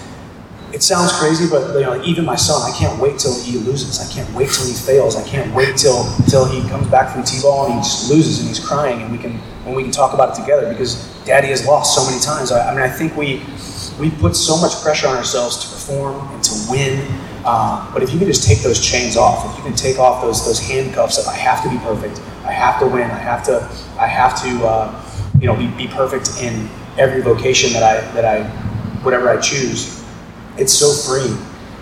it 0.71 0.83
sounds 0.83 1.11
crazy, 1.13 1.49
but 1.49 1.73
you 1.73 1.81
know, 1.81 2.01
even 2.03 2.25
my 2.25 2.35
son, 2.35 2.61
I 2.61 2.75
can't 2.77 2.99
wait 3.01 3.17
till 3.17 3.33
he 3.41 3.57
loses. 3.57 3.99
I 3.99 4.11
can't 4.13 4.31
wait 4.35 4.49
till 4.51 4.67
he 4.67 4.73
fails. 4.73 5.15
I 5.15 5.27
can't 5.27 5.53
wait 5.55 5.77
till 5.77 6.05
till 6.27 6.45
he 6.45 6.67
comes 6.69 6.87
back 6.87 7.13
from 7.13 7.23
t-ball 7.23 7.65
and 7.65 7.75
he 7.75 7.79
just 7.79 8.09
loses 8.09 8.39
and 8.39 8.47
he's 8.47 8.63
crying, 8.63 9.01
and 9.01 9.11
we 9.11 9.17
can 9.17 9.39
and 9.65 9.75
we 9.75 9.83
can 9.83 9.91
talk 9.91 10.13
about 10.13 10.37
it 10.37 10.41
together 10.41 10.69
because 10.69 11.07
Daddy 11.25 11.47
has 11.47 11.65
lost 11.65 11.95
so 11.95 12.05
many 12.09 12.21
times. 12.21 12.51
I, 12.51 12.69
I 12.69 12.71
mean, 12.71 12.81
I 12.81 12.89
think 12.89 13.15
we 13.15 13.41
we 13.99 14.09
put 14.11 14.35
so 14.35 14.57
much 14.57 14.81
pressure 14.81 15.07
on 15.07 15.17
ourselves 15.17 15.57
to 15.57 15.67
perform 15.69 16.15
and 16.33 16.43
to 16.43 16.53
win. 16.69 17.28
Uh, 17.45 17.91
but 17.93 18.03
if 18.03 18.11
you 18.11 18.19
can 18.19 18.27
just 18.27 18.43
take 18.43 18.59
those 18.59 18.79
chains 18.79 19.17
off, 19.17 19.49
if 19.49 19.57
you 19.57 19.63
can 19.63 19.75
take 19.75 19.97
off 19.97 20.21
those 20.21 20.45
those 20.45 20.59
handcuffs 20.59 21.17
of 21.17 21.27
I 21.27 21.35
have 21.35 21.63
to 21.63 21.69
be 21.69 21.77
perfect, 21.77 22.19
I 22.45 22.51
have 22.51 22.79
to 22.79 22.87
win, 22.87 23.09
I 23.09 23.19
have 23.19 23.43
to 23.45 23.61
I 23.99 24.07
have 24.07 24.41
to 24.43 24.65
uh, 24.65 25.05
you 25.39 25.47
know 25.47 25.55
be, 25.55 25.67
be 25.67 25.87
perfect 25.87 26.41
in 26.41 26.69
every 26.97 27.21
vocation 27.21 27.71
that 27.73 27.83
I 27.83 28.01
that 28.13 28.25
I 28.25 28.43
whatever 29.03 29.29
I 29.29 29.39
choose 29.39 29.99
it's 30.59 30.73
so 30.73 30.91
free. 30.93 31.35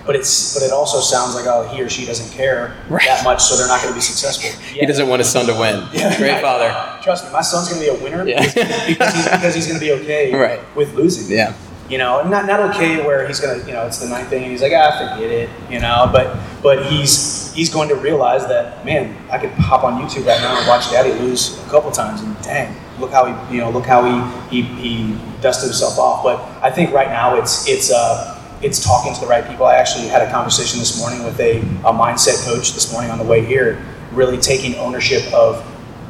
But 0.05 0.15
it's 0.15 0.53
but 0.53 0.63
it 0.63 0.71
also 0.71 1.01
sounds 1.01 1.35
like 1.35 1.47
oh 1.47 1.67
he 1.67 1.81
or 1.81 1.89
she 1.89 2.05
doesn't 2.05 2.31
care 2.31 2.77
right. 2.87 3.05
that 3.07 3.25
much, 3.25 3.43
so 3.43 3.57
they're 3.57 3.67
not 3.67 3.81
going 3.81 3.91
to 3.91 3.97
be 3.97 4.01
successful. 4.01 4.49
Yeah. 4.73 4.79
He 4.81 4.85
doesn't 4.85 5.09
want 5.09 5.19
his 5.19 5.29
son 5.29 5.47
to 5.47 5.53
win. 5.53 5.85
Yeah, 5.91 6.15
great 6.17 6.41
father. 6.41 6.69
Trust 7.03 7.25
me, 7.25 7.33
my 7.33 7.41
son's 7.41 7.67
going 7.67 7.81
to 7.81 7.91
be 7.91 7.97
a 7.99 8.03
winner 8.03 8.25
yeah. 8.25 8.39
because, 8.39 9.13
he's, 9.13 9.25
because 9.25 9.55
he's 9.55 9.67
going 9.67 9.79
to 9.79 9.85
be 9.85 9.91
okay 10.03 10.33
right. 10.33 10.61
with 10.77 10.93
losing. 10.93 11.35
Yeah. 11.35 11.53
You 11.89 11.97
know, 11.97 12.27
not 12.27 12.45
not 12.45 12.59
okay 12.71 13.05
where 13.05 13.25
he's 13.27 13.39
gonna, 13.39 13.65
you 13.65 13.71
know, 13.71 13.85
it's 13.85 13.99
the 13.99 14.09
ninth 14.09 14.29
thing 14.29 14.43
and 14.43 14.51
he's 14.51 14.61
like, 14.61 14.73
ah, 14.75 15.13
forget 15.15 15.31
it, 15.31 15.49
you 15.69 15.79
know. 15.79 16.09
But 16.11 16.37
but 16.61 16.85
he's 16.91 17.53
he's 17.53 17.69
going 17.69 17.87
to 17.89 17.95
realize 17.95 18.45
that, 18.47 18.85
man, 18.85 19.15
I 19.31 19.37
could 19.37 19.51
hop 19.51 19.83
on 19.83 20.01
YouTube 20.01 20.25
right 20.25 20.41
now 20.41 20.57
and 20.57 20.67
watch 20.67 20.91
Daddy 20.91 21.13
lose 21.13 21.57
a 21.65 21.69
couple 21.69 21.89
times, 21.91 22.21
and 22.21 22.39
dang, 22.41 22.75
look 22.99 23.11
how 23.11 23.25
he, 23.25 23.55
you 23.55 23.61
know, 23.61 23.69
look 23.69 23.85
how 23.85 24.03
he 24.49 24.61
he, 24.61 24.67
he 24.81 25.17
dusted 25.41 25.69
himself 25.69 25.97
off. 25.97 26.23
But 26.23 26.39
I 26.61 26.71
think 26.71 26.93
right 26.93 27.07
now 27.07 27.37
it's 27.37 27.67
it's 27.69 27.89
uh 27.89 28.33
it's 28.61 28.83
talking 28.83 29.13
to 29.13 29.19
the 29.21 29.27
right 29.27 29.47
people. 29.47 29.65
I 29.65 29.75
actually 29.75 30.07
had 30.07 30.21
a 30.21 30.31
conversation 30.31 30.79
this 30.79 30.99
morning 30.99 31.23
with 31.23 31.39
a, 31.39 31.59
a 31.59 31.93
mindset 31.93 32.43
coach 32.45 32.73
this 32.73 32.91
morning 32.91 33.11
on 33.11 33.17
the 33.17 33.23
way 33.23 33.45
here, 33.45 33.83
really 34.11 34.37
taking 34.37 34.75
ownership 34.75 35.31
of 35.33 35.63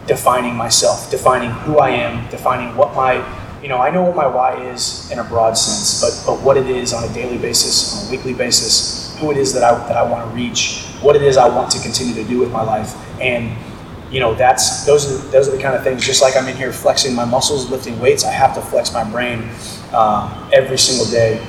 defining 0.07 0.55
myself, 0.55 1.11
defining 1.11 1.51
who 1.51 1.79
I 1.79 1.89
am, 1.89 2.29
defining 2.29 2.75
what 2.77 2.95
my, 2.95 3.15
you 3.61 3.69
know, 3.69 3.77
I 3.77 3.89
know 3.89 4.03
what 4.03 4.15
my 4.15 4.27
why 4.27 4.61
is 4.71 5.09
in 5.11 5.19
a 5.19 5.23
broad 5.23 5.57
sense, 5.57 6.01
but 6.01 6.31
but 6.31 6.43
what 6.43 6.57
it 6.57 6.67
is 6.67 6.93
on 6.93 7.03
a 7.03 7.13
daily 7.13 7.37
basis, 7.37 7.95
on 7.95 8.07
a 8.07 8.11
weekly 8.11 8.33
basis, 8.33 9.17
who 9.19 9.31
it 9.31 9.37
is 9.37 9.53
that 9.53 9.63
I 9.63 9.77
that 9.87 9.97
I 9.97 10.03
want 10.03 10.29
to 10.29 10.35
reach, 10.35 10.85
what 11.01 11.15
it 11.15 11.21
is 11.21 11.37
I 11.37 11.47
want 11.47 11.71
to 11.71 11.79
continue 11.81 12.13
to 12.15 12.23
do 12.23 12.39
with 12.39 12.51
my 12.51 12.61
life, 12.63 12.95
and 13.19 13.55
you 14.11 14.19
know 14.19 14.35
that's 14.35 14.85
those 14.85 15.11
are 15.11 15.17
those 15.31 15.47
are 15.47 15.55
the 15.55 15.61
kind 15.61 15.75
of 15.75 15.83
things. 15.83 16.05
Just 16.05 16.21
like 16.21 16.37
I'm 16.37 16.47
in 16.47 16.55
here 16.55 16.71
flexing 16.71 17.15
my 17.15 17.25
muscles, 17.25 17.69
lifting 17.69 17.99
weights, 17.99 18.23
I 18.23 18.31
have 18.31 18.53
to 18.55 18.61
flex 18.61 18.93
my 18.93 19.03
brain 19.09 19.49
uh, 19.91 20.49
every 20.53 20.77
single 20.77 21.05
day 21.11 21.45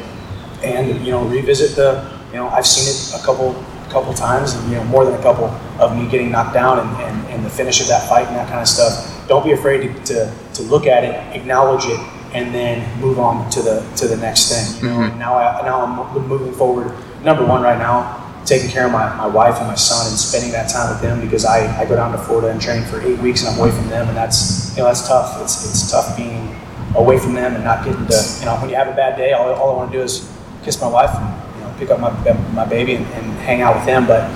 and 0.62 1.04
you 1.04 1.12
know 1.12 1.24
revisit 1.24 1.76
the 1.76 2.10
you 2.30 2.36
know 2.36 2.48
I've 2.48 2.66
seen 2.66 2.88
it 2.88 3.20
a 3.20 3.24
couple 3.24 3.54
couple 3.90 4.12
times 4.12 4.54
and 4.54 4.70
you 4.70 4.76
know 4.76 4.84
more 4.84 5.04
than 5.04 5.14
a 5.14 5.22
couple 5.22 5.46
of 5.80 5.96
me 5.96 6.08
getting 6.08 6.30
knocked 6.30 6.54
down 6.54 6.78
and, 6.78 6.88
and, 7.02 7.26
and 7.28 7.44
the 7.44 7.50
finish 7.50 7.80
of 7.80 7.88
that 7.88 8.08
fight 8.08 8.26
and 8.26 8.36
that 8.36 8.48
kind 8.48 8.60
of 8.60 8.68
stuff. 8.68 9.14
Don't 9.28 9.44
be 9.44 9.52
afraid 9.52 9.82
to, 9.82 10.04
to, 10.04 10.34
to 10.54 10.62
look 10.62 10.86
at 10.86 11.04
it, 11.04 11.14
acknowledge 11.36 11.84
it, 11.84 12.00
and 12.34 12.54
then 12.54 13.00
move 13.00 13.18
on 13.18 13.48
to 13.50 13.62
the 13.62 13.80
to 13.96 14.08
the 14.08 14.16
next 14.16 14.48
thing. 14.50 14.82
You 14.82 14.88
know, 14.88 15.00
mm-hmm. 15.00 15.18
now 15.18 15.36
I 15.36 15.62
now 15.62 15.84
I'm 15.84 16.28
moving 16.28 16.52
forward. 16.52 16.92
Number 17.22 17.44
one 17.44 17.62
right 17.62 17.78
now, 17.78 18.28
taking 18.48 18.70
care 18.70 18.86
of 18.86 18.92
my, 18.92 19.14
my 19.16 19.26
wife 19.26 19.58
and 19.58 19.66
my 19.66 19.74
son 19.74 20.06
and 20.08 20.16
spending 20.16 20.50
that 20.52 20.70
time 20.70 20.88
with 20.90 21.02
them 21.02 21.20
because 21.20 21.44
I, 21.44 21.80
I 21.80 21.84
go 21.84 21.96
down 21.96 22.12
to 22.12 22.18
Florida 22.18 22.48
and 22.48 22.60
train 22.60 22.82
for 22.84 23.00
eight 23.02 23.18
weeks 23.18 23.42
and 23.42 23.50
I'm 23.50 23.60
away 23.60 23.70
from 23.70 23.88
them 23.88 24.08
and 24.08 24.16
that's 24.16 24.74
you 24.76 24.82
know 24.82 24.88
that's 24.88 25.06
tough. 25.06 25.40
It's 25.42 25.64
it's 25.68 25.90
tough 25.90 26.16
being 26.16 26.56
away 26.96 27.18
from 27.18 27.34
them 27.34 27.54
and 27.54 27.62
not 27.62 27.84
getting 27.84 28.06
to 28.06 28.36
you 28.40 28.46
know 28.46 28.56
when 28.56 28.70
you 28.70 28.76
have 28.76 28.88
a 28.88 28.96
bad 28.96 29.16
day 29.16 29.32
all, 29.32 29.52
all 29.52 29.74
I 29.74 29.76
want 29.76 29.92
to 29.92 29.98
do 29.98 30.02
is 30.02 30.32
kiss 30.64 30.80
my 30.80 30.88
wife 30.88 31.10
and 31.14 31.56
you 31.56 31.60
know 31.64 31.74
pick 31.78 31.90
up 31.90 32.00
my 32.00 32.10
my 32.54 32.64
baby 32.64 32.94
and, 32.94 33.06
and 33.06 33.26
hang 33.40 33.60
out 33.60 33.76
with 33.76 33.84
them, 33.84 34.06
But 34.06 34.30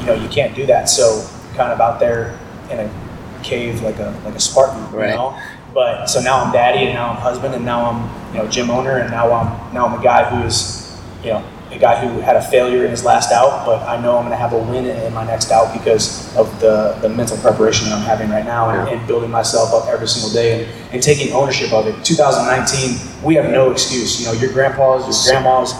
you 0.00 0.06
know 0.06 0.14
you 0.14 0.28
can't 0.28 0.54
do 0.54 0.64
that. 0.66 0.88
So 0.88 1.28
kind 1.54 1.70
of 1.70 1.80
out 1.80 2.00
there 2.00 2.38
in 2.70 2.80
a 2.80 3.03
cave 3.44 3.82
like 3.82 3.98
a 3.98 4.18
like 4.24 4.34
a 4.34 4.40
Spartan, 4.40 4.90
right. 4.92 5.10
you 5.10 5.16
know. 5.16 5.38
But 5.72 6.06
so 6.06 6.20
now 6.20 6.42
I'm 6.42 6.52
daddy 6.52 6.86
and 6.86 6.94
now 6.94 7.10
I'm 7.10 7.16
husband 7.16 7.54
and 7.54 7.64
now 7.64 7.90
I'm 7.90 8.34
you 8.34 8.42
know 8.42 8.48
gym 8.48 8.70
owner 8.70 8.98
and 8.98 9.10
now 9.10 9.32
I'm 9.32 9.74
now 9.74 9.86
I'm 9.86 9.98
a 9.98 10.02
guy 10.02 10.28
who 10.30 10.46
is 10.46 10.98
you 11.22 11.30
know 11.30 11.44
a 11.74 11.78
guy 11.78 12.06
who 12.06 12.20
had 12.20 12.36
a 12.36 12.42
failure 12.42 12.84
in 12.84 12.90
his 12.90 13.04
last 13.04 13.32
out, 13.32 13.66
but 13.66 13.82
I 13.82 14.00
know 14.00 14.16
I'm 14.16 14.24
going 14.24 14.30
to 14.30 14.36
have 14.36 14.52
a 14.52 14.58
win 14.58 14.86
in 14.86 15.12
my 15.12 15.24
next 15.24 15.50
out 15.50 15.72
because 15.72 16.34
of 16.36 16.60
the, 16.60 16.96
the 17.02 17.08
mental 17.08 17.36
preparation 17.38 17.88
that 17.88 17.98
I'm 17.98 18.04
having 18.04 18.30
right 18.30 18.44
now 18.44 18.70
and, 18.70 18.88
and 18.88 19.06
building 19.06 19.30
myself 19.30 19.72
up 19.72 19.88
every 19.88 20.06
single 20.06 20.30
day 20.30 20.64
and, 20.64 20.92
and, 20.92 21.02
taking 21.02 21.32
ownership 21.32 21.72
of 21.72 21.86
it. 21.86 22.04
2019, 22.04 23.24
we 23.24 23.34
have 23.34 23.50
no 23.50 23.72
excuse. 23.72 24.20
You 24.20 24.26
know, 24.26 24.32
your 24.32 24.52
grandpas, 24.52 25.02
your 25.02 25.32
grandmas, 25.32 25.72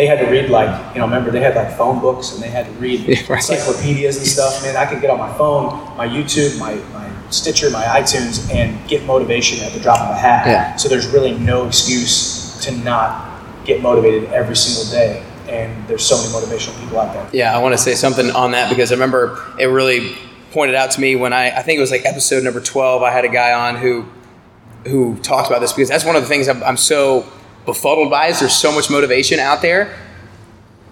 they 0.00 0.06
had 0.06 0.18
to 0.18 0.30
read 0.30 0.48
like, 0.48 0.94
you 0.94 0.98
know, 0.98 1.04
remember 1.04 1.30
they 1.30 1.42
had 1.42 1.54
like 1.54 1.76
phone 1.76 2.00
books 2.00 2.32
and 2.32 2.42
they 2.42 2.48
had 2.48 2.64
to 2.64 2.72
read 2.72 3.00
right. 3.28 3.36
encyclopedias 3.36 4.16
and 4.16 4.26
stuff. 4.26 4.62
Man, 4.62 4.74
I 4.74 4.86
could 4.86 5.02
get 5.02 5.10
on 5.10 5.18
my 5.18 5.30
phone, 5.36 5.94
my 5.94 6.08
YouTube, 6.08 6.58
my, 6.58 6.76
my 6.94 7.10
Stitcher, 7.28 7.68
my 7.68 7.84
iTunes, 7.84 8.50
and 8.50 8.88
get 8.88 9.04
motivation 9.04 9.62
at 9.62 9.72
the 9.72 9.80
drop 9.80 10.00
of 10.00 10.08
a 10.08 10.18
hat. 10.18 10.46
Yeah. 10.46 10.76
So 10.76 10.88
there's 10.88 11.06
really 11.08 11.38
no 11.38 11.66
excuse 11.66 12.58
to 12.64 12.74
not 12.78 13.42
get 13.66 13.82
motivated 13.82 14.30
every 14.32 14.56
single 14.56 14.90
day. 14.90 15.22
And 15.52 15.86
there's 15.86 16.02
so 16.02 16.16
many 16.16 16.28
motivational 16.32 16.80
people 16.82 16.98
out 16.98 17.12
there. 17.12 17.28
Yeah, 17.34 17.54
I 17.54 17.60
want 17.60 17.74
to 17.74 17.78
say 17.78 17.94
something 17.94 18.30
on 18.30 18.52
that 18.52 18.70
because 18.70 18.92
I 18.92 18.94
remember 18.94 19.52
it 19.58 19.66
really 19.66 20.16
pointed 20.50 20.76
out 20.76 20.92
to 20.92 21.00
me 21.00 21.14
when 21.14 21.34
I, 21.34 21.50
I 21.50 21.60
think 21.60 21.76
it 21.76 21.80
was 21.80 21.90
like 21.90 22.06
episode 22.06 22.42
number 22.42 22.60
12, 22.60 23.02
I 23.02 23.10
had 23.10 23.26
a 23.26 23.28
guy 23.28 23.52
on 23.52 23.76
who, 23.76 24.06
who 24.86 25.18
talked 25.18 25.50
about 25.50 25.60
this 25.60 25.74
because 25.74 25.90
that's 25.90 26.06
one 26.06 26.16
of 26.16 26.22
the 26.22 26.28
things 26.28 26.48
I'm, 26.48 26.62
I'm 26.62 26.78
so 26.78 27.30
befuddled 27.66 28.10
by 28.10 28.28
is 28.28 28.40
there's 28.40 28.56
so 28.56 28.72
much 28.72 28.90
motivation 28.90 29.38
out 29.38 29.62
there. 29.62 29.96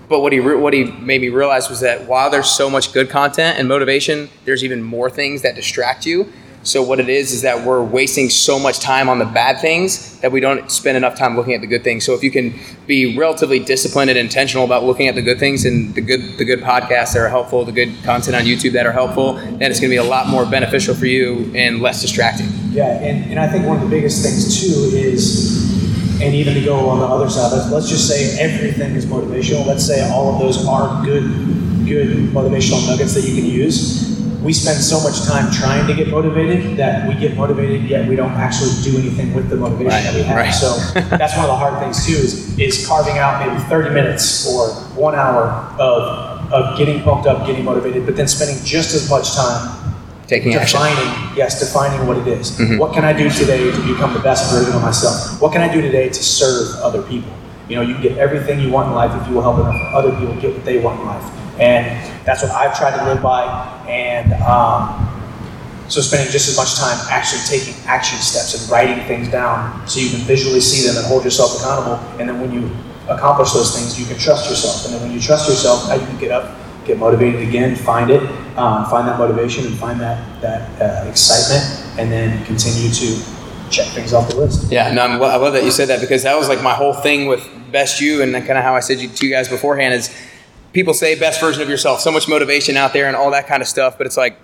But 0.09 0.21
what 0.21 0.33
he, 0.33 0.41
re- 0.41 0.57
what 0.57 0.73
he 0.73 0.85
made 0.85 1.21
me 1.21 1.29
realize 1.29 1.69
was 1.69 1.81
that 1.81 2.07
while 2.07 2.31
there's 2.31 2.49
so 2.49 2.71
much 2.71 2.93
good 2.95 3.11
content 3.11 3.59
and 3.59 3.69
motivation, 3.69 4.31
there's 4.45 4.65
even 4.65 4.83
more 4.83 5.11
things 5.11 5.43
that 5.43 5.55
distract 5.55 6.07
you. 6.07 6.33
So 6.63 6.83
what 6.83 6.99
it 6.99 7.09
is 7.09 7.33
is 7.33 7.43
that 7.43 7.65
we're 7.65 7.83
wasting 7.83 8.29
so 8.29 8.59
much 8.59 8.81
time 8.81 9.09
on 9.09 9.19
the 9.19 9.25
bad 9.25 9.61
things 9.61 10.19
that 10.21 10.33
we 10.33 10.41
don't 10.41 10.71
spend 10.71 10.97
enough 10.97 11.17
time 11.17 11.37
looking 11.37 11.55
at 11.55 11.61
the 11.61 11.67
good 11.67 11.85
things. 11.85 12.05
So 12.05 12.15
if 12.15 12.23
you 12.23 12.31
can 12.31 12.59
be 12.87 13.17
relatively 13.17 13.59
disciplined 13.59 14.11
and 14.11 14.19
intentional 14.19 14.65
about 14.65 14.83
looking 14.83 15.09
at 15.09 15.15
the 15.15 15.23
good 15.23 15.39
things 15.39 15.65
and 15.65 15.95
the 15.95 16.01
good 16.01 16.37
the 16.37 16.45
good 16.45 16.61
podcasts 16.61 17.15
that 17.15 17.19
are 17.19 17.29
helpful, 17.29 17.65
the 17.65 17.73
good 17.73 17.95
content 18.03 18.35
on 18.35 18.43
YouTube 18.43 18.73
that 18.73 18.87
are 18.87 18.93
helpful, 18.93 19.35
then 19.35 19.71
it's 19.71 19.79
going 19.79 19.89
to 19.91 19.95
be 19.95 19.97
a 19.97 20.05
lot 20.05 20.27
more 20.27 20.45
beneficial 20.45 20.95
for 20.95 21.07
you 21.07 21.51
and 21.55 21.81
less 21.81 22.03
distracting. 22.03 22.49
Yeah, 22.71 23.01
and, 23.01 23.31
and 23.31 23.39
I 23.39 23.49
think 23.49 23.65
one 23.65 23.77
of 23.77 23.83
the 23.83 23.89
biggest 23.89 24.23
things 24.23 24.61
too 24.61 24.97
is, 24.97 25.78
and 26.21 26.35
even 26.35 26.55
to 26.55 26.61
go 26.65 26.89
on 26.89 26.99
the 27.01 27.07
other 27.07 27.29
side, 27.31 27.53
let's, 27.53 27.71
let's 27.71 27.89
just 27.89 28.09
say 28.09 28.39
everything 28.39 28.95
is 28.95 29.07
motivational. 29.07 29.67
Let's 29.67 29.85
say 29.87 30.09
all 30.11 30.33
of 30.35 30.41
those 30.41 30.67
are 30.67 31.05
good 31.05 31.25
good 31.87 32.09
motivational 32.35 32.87
nuggets 32.87 33.15
that 33.15 33.25
you 33.25 33.35
can 33.35 33.47
use 33.47 34.07
we 34.43 34.53
spend 34.53 34.79
so 34.79 35.01
much 35.01 35.27
time 35.27 35.51
trying 35.51 35.87
to 35.87 35.95
get 35.95 36.09
motivated 36.09 36.77
that 36.77 37.09
we 37.09 37.15
get 37.15 37.35
motivated 37.37 37.83
yet 37.89 38.09
we 38.09 38.15
don't 38.15 38.31
actually 38.33 38.71
do 38.85 38.97
anything 38.99 39.35
with 39.35 39.49
the 39.49 39.57
motivation 39.57 39.89
Right, 39.89 40.03
that 40.05 40.15
we 40.15 40.23
have. 40.23 40.37
right. 40.37 40.51
So 40.53 40.77
that's 41.17 41.35
one 41.35 41.45
of 41.47 41.51
the 41.51 41.57
hard 41.57 41.83
things 41.83 42.07
too 42.07 42.13
is, 42.13 42.59
is 42.59 42.87
carving 42.87 43.19
out 43.19 43.45
maybe 43.47 43.59
30 43.65 43.91
minutes 43.95 44.47
or 44.47 44.69
one 44.95 45.15
hour 45.15 45.49
of, 45.81 46.53
of 46.53 46.79
getting 46.79 47.03
pumped 47.03 47.27
up, 47.27 47.47
getting 47.47 47.65
motivated, 47.65 48.07
but 48.07 48.17
then 48.17 48.29
spending 48.29 48.63
just 48.65 48.95
as 48.95 49.09
much 49.11 49.35
time 49.35 49.78
Taking 50.29 50.55
action. 50.55 50.79
defining, 50.79 51.37
yes, 51.37 51.59
defining 51.59 52.07
what 52.07 52.19
it 52.19 52.29
is. 52.29 52.53
Mhm. 52.53 52.79
What 52.79 52.93
can 52.93 53.05
I 53.05 53.15
do 53.15 53.31
today 53.31 53.71
to 53.71 53.81
become 53.81 54.13
the 54.13 54.21
best 54.21 54.53
version 54.53 54.75
of 54.75 54.83
myself? 54.83 55.41
What 55.41 55.53
can 55.53 55.63
I 55.63 55.69
do 55.73 55.81
today 55.81 56.09
to 56.11 56.23
serve 56.23 56.77
other 56.83 57.01
people? 57.01 57.33
You 57.69 57.77
know, 57.77 57.83
you 57.83 57.95
can 57.95 58.03
get 58.03 58.19
everything 58.19 58.61
you 58.61 58.71
want 58.71 58.89
in 58.89 58.95
life 58.95 59.11
if 59.21 59.27
you 59.27 59.35
will 59.35 59.43
help 59.43 59.59
enough 59.59 59.75
other 59.95 60.11
people 60.13 60.35
get 60.35 60.53
what 60.53 60.65
they 60.65 60.79
want 60.79 61.01
in 61.01 61.07
life. 61.07 61.25
And 61.59 61.87
that's 62.25 62.43
what 62.43 62.53
I've 62.53 62.77
tried 62.77 62.97
to 62.99 63.05
live 63.07 63.23
by. 63.23 63.43
And 63.89 64.35
um, 64.45 65.09
so 65.89 66.01
spending 66.03 66.31
just 66.31 66.49
as 66.49 66.57
much 66.57 66.75
time 66.77 66.99
actually 67.11 67.41
taking 67.49 67.75
action 67.87 68.19
steps 68.19 68.61
and 68.61 68.71
writing 68.71 69.01
things 69.07 69.29
down 69.29 69.83
so 69.87 69.99
you 69.99 70.11
can 70.11 70.21
visually 70.21 70.61
see 70.61 70.87
them 70.87 70.97
and 70.99 71.07
hold 71.07 71.25
yourself 71.25 71.59
accountable. 71.59 71.99
And 72.19 72.29
then 72.29 72.41
when 72.41 72.53
you 72.53 72.71
accomplish 73.09 73.53
those 73.53 73.75
things, 73.75 73.99
you 73.99 74.05
can 74.05 74.19
trust 74.19 74.49
yourself. 74.51 74.85
And 74.85 74.95
then 74.95 75.03
when 75.03 75.13
you 75.13 75.21
trust 75.21 75.49
yourself, 75.49 75.89
now 75.89 75.95
you 75.95 76.07
can 76.07 76.19
get 76.19 76.31
up, 76.31 76.55
get 76.85 76.99
motivated 76.99 77.41
again, 77.49 77.75
find 77.75 78.11
it, 78.11 78.23
um, 78.59 78.85
find 78.87 79.07
that 79.09 79.19
motivation 79.19 79.67
and 79.67 79.79
find 79.79 80.01
that, 80.01 80.41
that 80.43 80.83
uh, 80.83 81.09
excitement, 81.09 81.99
and 81.99 82.11
then 82.11 82.45
continue 82.45 82.91
to 82.91 83.23
check 83.71 83.87
things 83.89 84.13
off 84.13 84.29
the 84.29 84.37
list. 84.37 84.71
Yeah, 84.71 84.93
no, 84.93 85.03
I'm, 85.03 85.23
I 85.23 85.37
love 85.37 85.53
that 85.53 85.65
you 85.65 85.71
said 85.71 85.89
that 85.89 86.01
because 86.01 86.23
that 86.25 86.37
was 86.37 86.49
like 86.49 86.63
my 86.63 86.75
whole 86.75 86.95
thing 86.95 87.27
with 87.27 87.47
best 87.71 88.01
you 88.01 88.23
and 88.23 88.33
kind 88.33 88.59
of 88.59 88.65
how 88.65 88.75
I 88.75 88.81
said 88.81 88.99
you, 88.99 89.09
to 89.09 89.27
you 89.27 89.33
guys 89.33 89.49
beforehand 89.49 89.95
is 89.95 90.15
people 90.73 90.95
say 90.95 91.19
best 91.19 91.41
version 91.41 91.63
of 91.63 91.69
yourself, 91.69 92.01
so 92.01 92.11
much 92.11 92.29
motivation 92.29 92.77
out 92.77 92.93
there 92.93 93.07
and 93.07 93.17
all 93.17 93.31
that 93.31 93.47
kind 93.47 93.63
of 93.63 93.69
stuff, 93.69 93.97
but 93.99 94.07
it's 94.07 94.17
like 94.17 94.39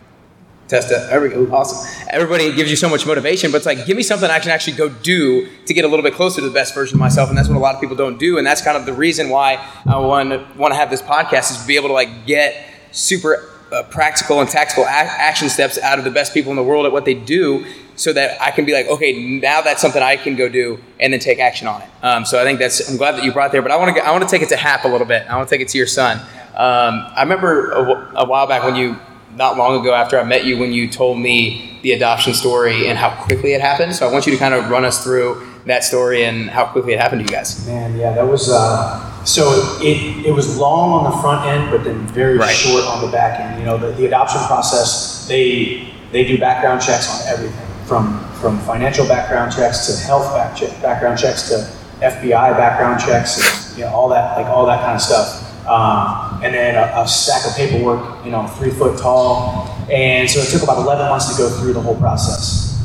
test 0.69 0.91
it. 0.91 0.95
There. 0.95 1.53
Awesome. 1.53 2.07
Everybody 2.11 2.55
gives 2.55 2.71
you 2.71 2.77
so 2.77 2.89
much 2.89 3.07
motivation, 3.07 3.51
but 3.51 3.59
it's 3.59 3.67
like 3.67 3.87
give 3.87 3.97
me 3.97 4.03
something 4.03 4.31
I 4.31 4.39
can 4.39 4.51
actually 4.51 4.77
go 4.77 4.89
do 4.89 5.49
to 5.67 5.75
get 5.75 5.85
a 5.85 5.89
little 5.89 6.03
bit 6.03 6.15
closer 6.15 6.41
to 6.41 6.47
the 6.47 6.55
best 6.55 6.75
version 6.75 6.97
of 6.97 7.01
myself, 7.01 7.29
and 7.29 7.37
that's 7.37 7.49
what 7.49 7.57
a 7.57 7.61
lot 7.61 7.75
of 7.75 7.81
people 7.81 7.97
don't 7.97 8.19
do, 8.19 8.39
and 8.39 8.47
that's 8.47 8.63
kind 8.63 8.77
of 8.77 8.87
the 8.87 8.93
reason 8.93 9.29
why 9.29 9.65
I 9.87 9.99
want 9.99 10.57
want 10.57 10.73
to 10.73 10.77
have 10.77 10.91
this 10.91 11.03
podcast 11.03 11.51
is 11.51 11.63
to 11.63 11.67
be 11.67 11.77
able 11.77 11.89
to 11.89 11.95
like 11.95 12.27
get 12.27 12.67
super 12.93 13.54
uh, 13.75 13.83
practical 13.85 14.41
and 14.41 14.49
tactical 14.49 14.85
a- 14.85 14.89
action 14.89 15.49
steps 15.49 15.79
out 15.79 15.99
of 15.99 16.05
the 16.05 16.11
best 16.11 16.33
people 16.33 16.51
in 16.51 16.57
the 16.57 16.63
world 16.63 16.87
at 16.87 16.93
what 16.93 17.05
they 17.05 17.15
do 17.15 17.67
so 17.97 18.13
that 18.13 18.41
I 18.41 18.51
can 18.51 18.65
be 18.65 18.73
like, 18.73 18.87
okay, 18.87 19.39
now 19.41 19.61
that's 19.61 19.81
something 19.81 20.03
I 20.03 20.17
can 20.17 20.37
go 20.37 20.49
do 20.49 20.79
and 21.01 21.13
then 21.13 21.21
take 21.21 21.39
action 21.39 21.69
on 21.69 21.83
it. 21.83 21.89
Um, 22.03 22.25
so 22.25 22.41
I 22.41 22.45
think 22.45 22.59
that's, 22.59 22.91
I'm 22.91 22.97
glad 22.97 23.13
that 23.17 23.25
you 23.25 23.33
brought 23.33 23.53
there, 23.53 23.63
but 23.63 23.71
I 23.71 23.77
want 23.77 23.97
to, 23.97 24.05
I 24.05 24.11
want 24.11 24.25
to 24.25 24.29
take 24.31 24.43
it 24.43 24.49
to 24.49 24.57
Hap 24.57 24.85
a 24.85 24.89
little 24.89 25.07
bit. 25.07 25.27
I 25.29 25.37
want 25.37 25.49
to 25.49 25.55
take 25.55 25.63
it 25.63 25.69
to 25.69 25.79
your 25.79 25.87
son. 25.87 26.19
Um, 26.57 27.07
I 27.17 27.23
remember 27.23 27.71
a, 27.73 27.85
wh- 27.85 28.13
a 28.23 28.25
while 28.27 28.47
back 28.47 28.65
when 28.65 28.77
you, 28.77 28.97
not 29.37 29.57
long 29.57 29.81
ago 29.81 29.93
after 29.95 30.19
I 30.19 30.25
met 30.25 30.45
you, 30.45 30.59
when 30.59 30.73
you 30.73 30.89
told 30.89 31.19
me 31.19 31.81
the 31.83 31.93
adoption 31.93 32.35
story 32.35 32.89
and 32.89 32.97
how 32.97 33.11
quickly 33.11 33.53
it 33.53 33.61
happened. 33.61 33.95
So 33.95 34.09
I 34.09 34.13
want 34.13 34.27
you 34.27 34.33
to 34.33 34.39
kind 34.39 34.55
of 34.55 34.71
run 34.71 34.85
us 34.85 35.03
through 35.03 35.54
that 35.67 35.83
story 35.85 36.25
and 36.25 36.51
how 36.51 36.67
quickly 36.67 36.93
it 36.93 37.01
happened 37.01 37.27
to 37.27 37.33
you 37.33 37.37
guys. 37.39 37.67
Man, 37.67 37.97
yeah, 37.97 38.13
that 38.13 38.27
was 38.27 38.51
uh, 38.51 39.25
so 39.25 39.79
it, 39.81 40.27
it 40.27 40.33
was 40.33 40.59
long 40.59 40.93
on 41.05 41.11
the 41.11 41.17
front 41.23 41.47
end, 41.47 41.71
but 41.71 41.85
then 41.85 42.07
very 42.09 42.37
Right. 42.39 42.55
short 42.55 42.85
on 42.85 43.05
the 43.05 43.11
back 43.11 43.41
end. 43.41 43.59
You 43.61 43.67
know, 43.67 43.79
the, 43.79 43.93
the 43.93 44.07
adoption 44.07 44.41
process 44.47 45.27
they 45.29 45.89
they 46.13 46.25
do 46.25 46.39
background 46.39 46.83
checks 46.83 47.09
on 47.11 47.27
everything 47.33 47.67
from 47.87 48.21
from 48.41 48.59
financial 48.61 49.07
background 49.09 49.53
checks 49.53 49.87
to 49.87 50.07
health 50.07 50.33
back 50.35 50.55
check, 50.57 50.71
background 50.83 51.19
checks 51.19 51.49
to 51.49 51.55
FBI 52.01 52.57
background 52.59 53.01
checks, 53.01 53.39
and, 53.71 53.79
you 53.79 53.85
know, 53.85 53.91
all 53.91 54.09
that 54.11 54.37
like 54.37 54.47
all 54.47 54.67
that 54.67 54.81
kind 54.85 54.95
of 54.97 55.01
stuff. 55.01 55.41
Um, 55.67 56.43
and 56.45 56.53
then 56.53 56.75
a, 56.75 57.01
a 57.01 57.09
stack 57.09 57.47
of 57.47 57.57
paperwork, 57.57 58.23
you 58.23 58.31
know, 58.31 58.47
three 58.47 58.69
foot 58.71 58.99
tall, 59.01 59.67
and 59.91 60.29
so 60.29 60.41
it 60.41 60.51
took 60.51 60.63
about 60.63 60.77
11 60.85 61.09
months 61.09 61.35
to 61.35 61.43
go 61.43 61.49
through 61.49 61.73
the 61.73 61.81
whole 61.81 61.97
process 61.97 62.85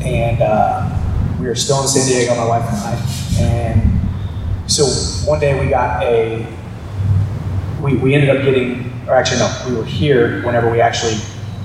and 0.00 0.40
uh, 0.40 0.88
we 1.38 1.46
were 1.46 1.54
still 1.54 1.82
in 1.82 1.88
San 1.88 2.06
Diego, 2.06 2.34
my 2.34 2.46
wife 2.46 2.64
and 2.68 2.76
I. 2.78 3.40
And 3.40 4.70
so 4.70 4.84
one 5.28 5.40
day 5.40 5.58
we 5.60 5.68
got 5.70 6.02
a, 6.02 6.46
we, 7.82 7.96
we 7.96 8.14
ended 8.14 8.30
up 8.30 8.42
getting, 8.44 8.90
or 9.06 9.14
actually 9.14 9.40
no, 9.40 9.64
we 9.68 9.76
were 9.76 9.84
here 9.84 10.42
whenever 10.42 10.70
we 10.70 10.80
actually 10.80 11.16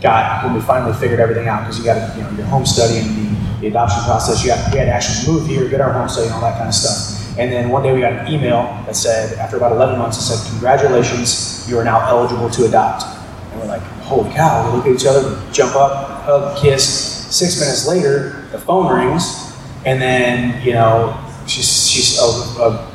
got, 0.01 0.43
when 0.43 0.53
we 0.53 0.61
finally 0.61 0.93
figured 0.93 1.19
everything 1.19 1.47
out, 1.47 1.61
because 1.61 1.77
you 1.77 1.85
got 1.85 1.95
to, 1.95 2.17
you 2.17 2.23
know, 2.23 2.29
your 2.31 2.45
home 2.47 2.65
study 2.65 2.99
and 2.99 3.09
the, 3.15 3.61
the 3.61 3.67
adoption 3.67 4.03
process, 4.03 4.43
you 4.43 4.49
got, 4.49 4.71
we 4.73 4.79
had 4.79 4.85
to 4.85 4.91
actually 4.91 5.33
move 5.33 5.47
here, 5.47 5.67
get 5.69 5.79
our 5.79 5.93
home 5.93 6.09
study 6.09 6.27
and 6.27 6.35
all 6.35 6.41
that 6.41 6.57
kind 6.57 6.67
of 6.67 6.75
stuff. 6.75 7.37
And 7.39 7.51
then 7.51 7.69
one 7.69 7.81
day 7.81 7.93
we 7.93 8.01
got 8.01 8.13
an 8.13 8.31
email 8.31 8.63
that 8.85 8.95
said, 8.95 9.37
after 9.39 9.55
about 9.55 9.71
11 9.71 9.97
months, 9.97 10.17
it 10.17 10.21
said, 10.21 10.51
congratulations, 10.51 11.69
you 11.69 11.77
are 11.77 11.83
now 11.83 12.05
eligible 12.09 12.49
to 12.49 12.65
adopt. 12.65 13.05
And 13.51 13.61
we're 13.61 13.67
like, 13.67 13.81
holy 14.03 14.31
cow, 14.33 14.69
we 14.69 14.77
look 14.77 14.85
at 14.85 14.91
each 14.93 15.05
other, 15.05 15.27
we 15.29 15.51
jump 15.53 15.75
up, 15.75 16.23
hug, 16.23 16.57
kiss. 16.61 17.09
Six 17.33 17.61
minutes 17.61 17.87
later, 17.87 18.45
the 18.51 18.59
phone 18.59 18.93
rings, 18.93 19.50
and 19.85 20.01
then, 20.01 20.65
you 20.65 20.73
know, 20.73 21.17
she's, 21.47 21.89
she's 21.89 22.19
a, 22.19 22.23
a 22.61 22.91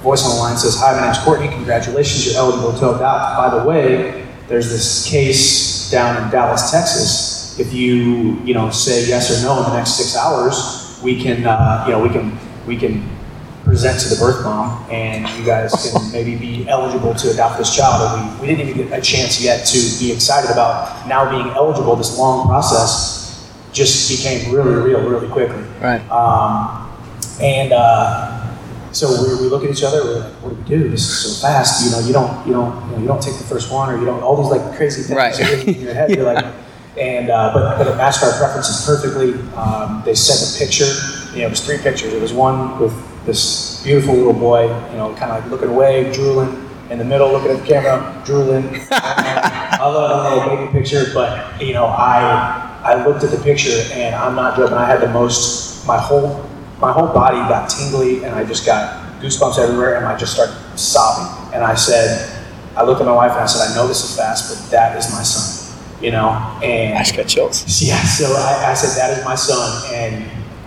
voice 0.00 0.24
on 0.24 0.34
the 0.34 0.40
line 0.40 0.56
says, 0.56 0.76
Hi, 0.78 0.98
my 0.98 1.04
name's 1.04 1.18
Courtney, 1.18 1.48
congratulations, 1.48 2.26
you're 2.26 2.36
eligible 2.36 2.72
to 2.78 2.96
adopt. 2.96 3.36
By 3.36 3.58
the 3.58 3.68
way, 3.68 4.26
there's 4.48 4.70
this 4.70 5.08
case 5.08 5.90
down 5.90 6.22
in 6.22 6.30
Dallas, 6.30 6.70
Texas. 6.70 7.58
If 7.58 7.72
you, 7.74 8.40
you 8.44 8.54
know, 8.54 8.70
say 8.70 9.06
yes 9.06 9.30
or 9.30 9.46
no 9.46 9.58
in 9.58 9.70
the 9.70 9.76
next 9.76 9.96
six 9.96 10.16
hours, 10.16 10.98
we 11.02 11.20
can, 11.22 11.46
uh, 11.46 11.84
you 11.86 11.92
know, 11.92 12.02
we 12.02 12.08
can, 12.08 12.38
we 12.66 12.76
can 12.76 13.06
present 13.64 14.00
to 14.00 14.08
the 14.08 14.16
birth 14.16 14.42
mom, 14.42 14.90
and 14.90 15.28
you 15.38 15.44
guys 15.44 15.92
can 15.92 16.12
maybe 16.12 16.36
be 16.36 16.66
eligible 16.68 17.14
to 17.14 17.30
adopt 17.30 17.58
this 17.58 17.74
child. 17.74 18.18
And 18.18 18.40
we, 18.40 18.40
we 18.40 18.46
didn't 18.46 18.68
even 18.68 18.88
get 18.88 18.98
a 18.98 19.02
chance 19.02 19.42
yet 19.42 19.66
to 19.66 19.78
be 19.98 20.10
excited 20.10 20.50
about 20.50 21.06
now 21.06 21.28
being 21.28 21.54
eligible. 21.54 21.94
This 21.96 22.18
long 22.18 22.46
process 22.46 23.29
just 23.72 24.10
became 24.10 24.52
really 24.54 24.74
real 24.74 25.08
really 25.08 25.28
quickly. 25.28 25.62
Right. 25.80 26.00
Um, 26.10 26.90
and 27.40 27.72
uh, 27.72 28.92
so 28.92 29.08
we, 29.22 29.42
we 29.42 29.48
look 29.48 29.64
at 29.64 29.70
each 29.70 29.82
other. 29.84 30.02
We're 30.04 30.20
like, 30.20 30.32
"What 30.42 30.50
do 30.50 30.56
we 30.56 30.64
do? 30.64 30.88
This 30.90 31.00
is 31.02 31.18
so 31.40 31.46
fast. 31.46 31.84
You 31.84 31.90
know, 31.92 32.06
you 32.06 32.12
don't, 32.12 32.46
you 32.46 32.52
don't, 32.52 32.74
you 32.90 32.96
know, 32.96 32.98
you 33.02 33.06
don't 33.06 33.22
take 33.22 33.36
the 33.38 33.44
first 33.44 33.70
one, 33.72 33.88
or 33.90 33.98
you 33.98 34.04
don't. 34.04 34.22
All 34.22 34.36
these 34.36 34.50
like 34.50 34.76
crazy 34.76 35.02
things 35.02 35.16
Right. 35.16 35.66
in 35.68 35.80
your 35.80 35.94
head. 35.94 36.10
You're 36.10 36.24
like, 36.24 36.44
and 36.98 37.30
uh, 37.30 37.52
but 37.54 37.78
but 37.78 37.86
it 37.86 37.96
matched 37.96 38.22
our 38.22 38.32
preferences 38.36 38.84
perfectly. 38.84 39.34
Um, 39.54 40.02
they 40.04 40.14
sent 40.14 40.40
a 40.42 40.58
picture. 40.58 40.90
You 41.32 41.42
know, 41.42 41.46
it 41.46 41.50
was 41.50 41.64
three 41.64 41.78
pictures. 41.78 42.12
It 42.12 42.20
was 42.20 42.32
one 42.32 42.78
with 42.80 42.92
this 43.24 43.82
beautiful 43.84 44.14
little 44.14 44.32
boy. 44.32 44.62
You 44.90 44.96
know, 44.96 45.14
kind 45.14 45.30
of 45.32 45.42
like 45.42 45.50
looking 45.50 45.68
away, 45.68 46.12
drooling. 46.12 46.66
In 46.90 46.98
the 46.98 47.04
middle, 47.04 47.30
looking 47.30 47.52
at 47.52 47.60
the 47.60 47.66
camera, 47.66 48.20
drooling. 48.26 48.64
I 48.90 49.78
love 49.80 50.32
a 50.32 50.34
little 50.34 50.56
baby 50.56 50.72
picture, 50.72 51.04
but 51.14 51.62
you 51.62 51.72
know, 51.72 51.86
I 51.86 52.69
I 52.82 53.04
looked 53.04 53.24
at 53.24 53.30
the 53.30 53.42
picture 53.42 53.82
and 53.92 54.14
I'm 54.14 54.34
not 54.34 54.56
joking. 54.56 54.76
I 54.76 54.86
had 54.86 55.00
the 55.00 55.08
most. 55.08 55.86
My 55.86 55.98
whole 55.98 56.44
my 56.80 56.92
whole 56.92 57.08
body 57.12 57.36
got 57.36 57.68
tingly 57.68 58.24
and 58.24 58.34
I 58.34 58.44
just 58.44 58.64
got 58.64 59.20
goosebumps 59.20 59.58
everywhere 59.58 59.96
and 59.96 60.06
I 60.06 60.16
just 60.16 60.32
started 60.32 60.54
sobbing. 60.78 61.54
And 61.54 61.62
I 61.62 61.74
said, 61.74 62.46
I 62.74 62.84
looked 62.84 63.00
at 63.00 63.06
my 63.06 63.12
wife 63.12 63.32
and 63.32 63.40
I 63.40 63.46
said, 63.46 63.70
I 63.70 63.74
know 63.74 63.86
this 63.86 64.02
is 64.02 64.16
fast, 64.16 64.48
but 64.48 64.70
that 64.70 64.96
is 64.96 65.12
my 65.12 65.22
son. 65.22 65.58
You 66.02 66.12
know, 66.12 66.30
and 66.62 66.96
I 66.96 67.02
just 67.02 67.16
got 67.16 67.26
chills. 67.26 67.82
yeah, 67.82 68.02
so 68.02 68.24
I, 68.34 68.70
I 68.70 68.74
said, 68.74 68.98
that 68.98 69.18
is 69.18 69.24
my 69.24 69.34
son. 69.34 69.94
And 69.94 70.24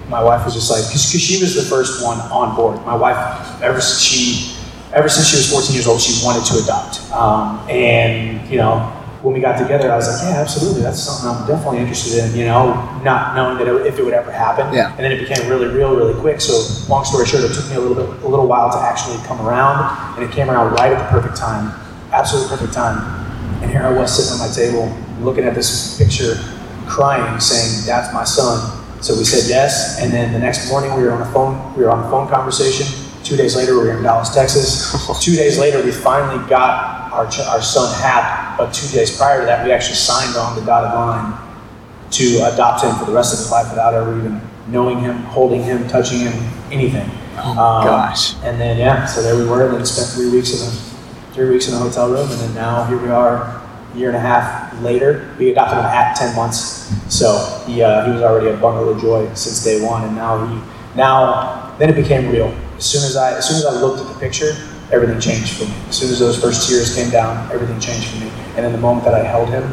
my 0.08 0.24
wife 0.24 0.46
was 0.46 0.54
just 0.54 0.70
like, 0.70 0.84
because 0.84 1.02
she 1.02 1.42
was 1.42 1.56
the 1.56 1.64
first 1.64 2.04
one 2.04 2.20
on 2.30 2.56
board. 2.56 2.86
My 2.86 2.96
wife, 2.96 3.18
ever 3.64 3.82
since 3.82 4.02
she, 4.02 4.56
ever 4.94 5.10
since 5.10 5.30
she 5.30 5.38
was 5.38 5.50
14 5.50 5.74
years 5.74 5.88
old, 5.88 6.00
she 6.00 6.24
wanted 6.24 6.46
to 6.46 6.64
adopt. 6.64 7.12
Um, 7.12 7.68
and, 7.68 8.48
you 8.48 8.58
know, 8.58 9.03
when 9.24 9.34
we 9.34 9.40
got 9.40 9.58
together, 9.58 9.90
I 9.90 9.96
was 9.96 10.10
like, 10.10 10.30
yeah, 10.30 10.42
absolutely. 10.42 10.82
That's 10.82 11.00
something 11.00 11.30
I'm 11.32 11.48
definitely 11.48 11.80
interested 11.80 12.26
in, 12.26 12.36
you 12.36 12.44
know, 12.44 12.76
not 13.04 13.36
knowing 13.36 13.58
that 13.58 13.68
it, 13.68 13.88
if 13.88 13.98
it 13.98 14.04
would 14.04 14.14
ever 14.14 14.30
happen. 14.30 14.74
Yeah. 14.76 14.92
And 14.92 15.00
then 15.00 15.14
it 15.14 15.20
became 15.20 15.50
really 15.50 15.68
real, 15.68 15.96
really 15.96 16.14
quick. 16.20 16.42
So 16.42 16.60
long 16.92 17.06
story 17.06 17.26
short, 17.26 17.46
it 17.46 17.54
took 17.54 17.70
me 17.70 17.76
a 17.76 17.80
little 17.80 17.96
bit, 17.96 18.22
a 18.22 18.28
little 18.28 18.48
while 18.48 18.70
to 18.70 18.78
actually 18.78 19.16
come 19.26 19.40
around. 19.40 19.80
And 20.18 20.26
it 20.30 20.32
came 20.36 20.50
around 20.50 20.74
right 20.74 20.92
at 20.92 21.00
the 21.00 21.08
perfect 21.08 21.38
time, 21.38 21.72
absolute 22.12 22.50
perfect 22.50 22.74
time. 22.74 23.00
And 23.64 23.72
here 23.72 23.84
I 23.84 23.94
was 23.94 24.12
sitting 24.12 24.36
at 24.36 24.46
my 24.46 24.54
table, 24.54 24.92
looking 25.24 25.46
at 25.46 25.56
this 25.56 25.98
picture, 25.98 26.36
crying, 26.86 27.40
saying, 27.40 27.86
"That's 27.86 28.14
my 28.14 28.26
son." 28.26 28.60
So 29.00 29.16
we 29.16 29.24
said 29.24 29.50
yes, 29.50 30.02
and 30.02 30.12
then 30.12 30.34
the 30.34 30.40
next 30.40 30.70
morning 30.70 30.96
we 30.96 31.04
were 31.04 31.14
on 31.14 31.22
a 31.22 31.32
phone. 31.32 31.74
We 31.78 31.84
were 31.84 31.92
on 31.92 32.04
a 32.04 32.10
phone 32.10 32.28
conversation. 32.28 32.88
Two 33.24 33.38
days 33.38 33.56
later, 33.56 33.80
we 33.80 33.88
were 33.88 33.96
in 33.96 34.04
Dallas, 34.04 34.36
Texas. 34.36 34.92
two 35.24 35.38
days 35.38 35.58
later, 35.58 35.82
we 35.82 35.92
finally 35.92 36.46
got 36.50 37.03
our 37.14 37.30
ch- 37.30 37.40
our 37.40 37.62
son 37.62 37.88
Hap. 38.02 38.58
But 38.58 38.74
two 38.74 38.88
days 38.96 39.16
prior 39.18 39.40
to 39.42 39.46
that, 39.46 39.66
we 39.66 39.72
actually 39.72 39.96
signed 39.96 40.36
on 40.36 40.56
the 40.56 40.66
dotted 40.66 40.94
line 40.94 41.34
to 42.12 42.54
adopt 42.54 42.84
him 42.84 42.96
for 42.96 43.06
the 43.06 43.12
rest 43.12 43.34
of 43.34 43.40
his 43.40 43.52
life 43.52 43.70
without 43.70 43.94
ever 43.94 44.18
even 44.18 44.40
knowing 44.68 45.00
him, 45.00 45.18
holding 45.24 45.64
him, 45.64 45.88
touching 45.88 46.20
him, 46.20 46.34
anything. 46.72 47.10
Um, 47.38 47.56
gosh. 47.58 48.36
And 48.44 48.60
then 48.62 48.78
yeah, 48.78 49.06
so 49.06 49.22
there 49.22 49.36
we 49.36 49.46
were, 49.46 49.66
and 49.66 49.76
then 49.76 49.86
spent 49.86 50.10
three 50.10 50.30
weeks 50.30 50.54
in 50.54 50.68
a 50.68 50.72
three 51.34 51.50
weeks 51.50 51.68
in 51.68 51.74
a 51.74 51.78
hotel 51.78 52.10
room, 52.12 52.30
and 52.30 52.40
then 52.40 52.54
now 52.54 52.86
here 52.86 52.98
we 53.02 53.10
are, 53.10 53.62
a 53.94 53.98
year 53.98 54.10
and 54.10 54.18
a 54.18 54.20
half 54.20 54.80
later. 54.82 55.34
We 55.40 55.50
adopted 55.52 55.80
him 55.80 55.86
at 55.86 56.16
ten 56.16 56.36
months, 56.36 56.94
so 57.14 57.64
he 57.66 57.82
uh, 57.82 58.06
he 58.06 58.12
was 58.12 58.22
already 58.22 58.50
a 58.50 58.58
bundle 58.58 58.88
of 58.90 59.02
joy 59.02 59.26
since 59.34 59.64
day 59.64 59.84
one, 59.84 60.04
and 60.04 60.16
now 60.16 60.46
he 60.46 60.62
now 60.96 61.76
then 61.80 61.90
it 61.90 61.96
became 61.96 62.30
real. 62.30 62.54
As 62.78 62.86
soon 62.86 63.04
as 63.04 63.16
I 63.16 63.36
as 63.38 63.48
soon 63.48 63.58
as 63.58 63.66
I 63.66 63.72
looked 63.82 64.00
at 64.02 64.14
the 64.14 64.20
picture, 64.20 64.54
everything 64.92 65.20
changed 65.20 65.58
for 65.58 65.66
me. 65.66 65.74
As 65.90 65.98
soon 65.98 66.12
as 66.12 66.20
those 66.20 66.40
first 66.40 66.68
tears 66.70 66.96
came 66.96 67.10
down, 67.10 67.50
everything 67.52 67.80
changed 67.80 68.08
for 68.10 68.20
me. 68.24 68.32
And 68.56 68.66
in 68.66 68.72
the 68.72 68.78
moment 68.78 69.06
that 69.06 69.14
I 69.14 69.24
held 69.24 69.50
him 69.50 69.64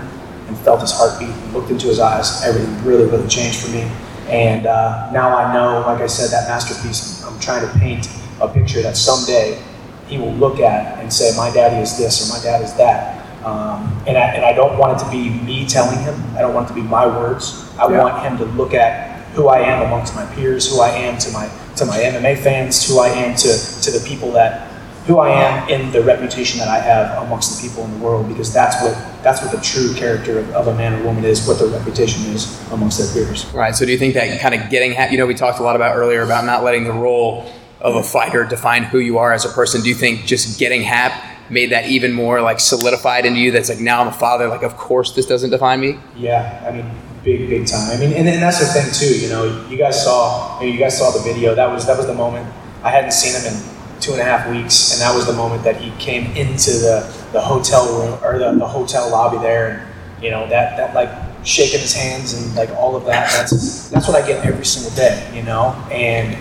and 0.49 0.57
felt 0.59 0.81
his 0.81 0.93
heartbeat, 0.93 1.29
and 1.29 1.53
looked 1.53 1.71
into 1.71 1.87
his 1.87 2.01
eyes, 2.01 2.43
everything 2.45 2.85
really, 2.85 3.05
really 3.09 3.29
changed 3.29 3.61
for 3.61 3.71
me. 3.71 3.91
And 4.29 4.67
uh, 4.67 5.11
now 5.13 5.37
I 5.37 5.53
know, 5.53 5.81
like 5.87 6.01
I 6.01 6.07
said, 6.07 6.31
that 6.31 6.49
masterpiece, 6.49 7.25
I'm 7.25 7.39
trying 7.41 7.67
to 7.67 7.79
paint 7.79 8.09
a 8.41 8.49
picture 8.49 8.83
that 8.83 8.97
someday 8.97 9.63
he 10.07 10.19
will 10.19 10.33
look 10.33 10.61
at 10.61 10.99
and 11.01 11.13
say, 11.13 11.37
my 11.37 11.51
daddy 11.53 11.77
is 11.81 11.97
this 11.97 12.27
or 12.29 12.37
my 12.37 12.43
dad 12.43 12.63
is 12.63 12.75
that. 12.75 13.19
Um, 13.45 14.03
and, 14.07 14.19
I, 14.19 14.35
and 14.35 14.45
I 14.45 14.53
don't 14.53 14.77
want 14.79 15.01
it 15.01 15.05
to 15.05 15.11
be 15.11 15.31
me 15.31 15.67
telling 15.67 15.99
him. 16.01 16.15
I 16.37 16.41
don't 16.41 16.55
want 16.55 16.67
it 16.69 16.75
to 16.75 16.81
be 16.81 16.83
my 16.87 17.07
words. 17.07 17.71
I 17.79 17.89
Yeah. 17.91 18.03
want 18.03 18.23
him 18.23 18.37
to 18.39 18.45
look 18.57 18.75
at 18.75 19.21
who 19.33 19.49
I 19.49 19.61
am 19.61 19.87
amongst 19.87 20.15
my 20.15 20.27
peers, 20.35 20.71
who 20.71 20.81
I 20.81 20.89
am 20.91 21.17
to 21.19 21.31
my 21.31 21.49
to 21.77 21.87
my 21.87 21.97
MMA 21.97 22.37
fans, 22.43 22.87
who 22.87 22.99
I 22.99 23.09
am 23.09 23.35
to, 23.37 23.49
to 23.83 23.91
the 23.91 24.05
people 24.07 24.33
that 24.33 24.70
who 25.11 25.19
I 25.19 25.31
am 25.31 25.69
in 25.69 25.91
the 25.91 26.03
reputation 26.03 26.61
that 26.61 26.69
I 26.69 26.79
have 26.79 27.25
amongst 27.25 27.61
the 27.61 27.69
people 27.69 27.85
in 27.85 27.99
the 27.99 27.99
world 27.99 28.29
because 28.29 28.53
that's 28.53 28.81
what 28.81 28.95
that's 29.23 29.43
what 29.43 29.51
the 29.51 29.61
true 29.61 29.93
character 29.95 30.39
of, 30.39 30.51
of 30.53 30.67
a 30.69 30.75
man 30.75 30.95
or 30.95 31.05
woman 31.05 31.25
is, 31.25 31.47
what 31.49 31.59
their 31.59 31.69
reputation 31.69 32.23
is 32.33 32.61
amongst 32.71 32.99
their 32.99 33.13
peers. 33.13 33.45
Right. 33.47 33.75
So 33.75 33.85
do 33.85 33.91
you 33.91 33.99
think 33.99 34.15
that 34.15 34.41
kind 34.41 34.55
of 34.55 34.71
getting, 34.71 34.93
you 35.11 35.19
know, 35.19 35.27
we 35.27 35.35
talked 35.35 35.59
a 35.59 35.63
lot 35.63 35.75
about 35.75 35.97
earlier 35.97 36.23
about 36.23 36.45
not 36.45 36.63
letting 36.63 36.85
the 36.85 36.93
role 36.93 37.51
of 37.81 37.97
a 37.97 38.03
fighter 38.03 38.45
define 38.45 38.85
who 38.85 38.99
you 38.99 39.19
are 39.19 39.33
as 39.33 39.45
a 39.45 39.49
person. 39.49 39.83
Do 39.83 39.89
you 39.89 39.95
think 39.95 40.27
just 40.27 40.59
getting 40.59 40.83
Hap 40.83 41.51
made 41.51 41.73
that 41.73 41.87
even 41.87 42.13
more 42.13 42.41
like 42.41 42.61
solidified 42.61 43.27
into 43.27 43.41
you? 43.41 43.51
That's 43.51 43.69
like 43.69 43.81
now 43.81 44.03
I'm 44.03 44.09
a 44.09 44.13
father. 44.13 44.49
Like, 44.49 44.63
of 44.63 44.77
course, 44.77 45.13
this 45.13 45.27
doesn't 45.27 45.51
define 45.51 45.81
me. 45.81 45.99
Yeah, 46.15 46.65
I 46.67 46.73
mean, 46.73 46.89
big, 47.25 47.49
big 47.49 47.67
time. 47.67 47.91
I 47.91 47.97
mean, 47.97 48.13
and, 48.13 48.29
and 48.29 48.43
that's 48.43 48.61
the 48.61 48.67
thing 48.67 48.93
too. 48.93 49.19
You 49.19 49.29
know, 49.29 49.67
you 49.69 49.77
guys 49.77 50.05
saw, 50.05 50.61
you, 50.61 50.69
you 50.69 50.79
guys 50.79 50.99
saw 50.99 51.11
the 51.11 51.21
video. 51.21 51.55
That 51.55 51.71
was 51.71 51.87
that 51.87 51.97
was 51.97 52.07
the 52.07 52.15
moment. 52.15 52.53
I 52.83 52.91
hadn't 52.91 53.13
seen 53.13 53.35
him 53.35 53.53
in 53.53 53.80
two 54.01 54.13
and 54.13 54.21
a 54.21 54.25
half 54.25 54.49
weeks, 54.51 54.93
and 54.93 55.01
that 55.01 55.15
was 55.15 55.27
the 55.27 55.33
moment 55.33 55.63
that 55.65 55.77
he 55.77 55.91
came 56.03 56.27
into 56.37 56.71
the, 56.73 57.13
the 57.33 57.41
hotel 57.41 57.87
room 57.99 58.19
or 58.25 58.39
the, 58.39 58.53
the 58.59 58.67
hotel 58.67 59.11
lobby 59.11 59.39
there, 59.39 59.69
and 60.17 60.25
you 60.25 60.31
know 60.31 60.49
that 60.49 60.77
that 60.77 60.95
like 60.95 61.11
shaking 61.45 61.81
his 61.81 61.95
hands 61.95 62.35
and 62.35 62.55
like 62.55 62.71
all 62.71 62.97
of 62.97 63.05
that. 63.07 63.31
That's 63.33 63.89
that's 63.91 64.07
what 64.09 64.21
I 64.23 64.27
get 64.27 64.45
every 64.45 64.65
single 64.65 64.95
day. 64.97 65.31
You 65.35 65.43
know, 65.43 65.71
and 65.91 66.37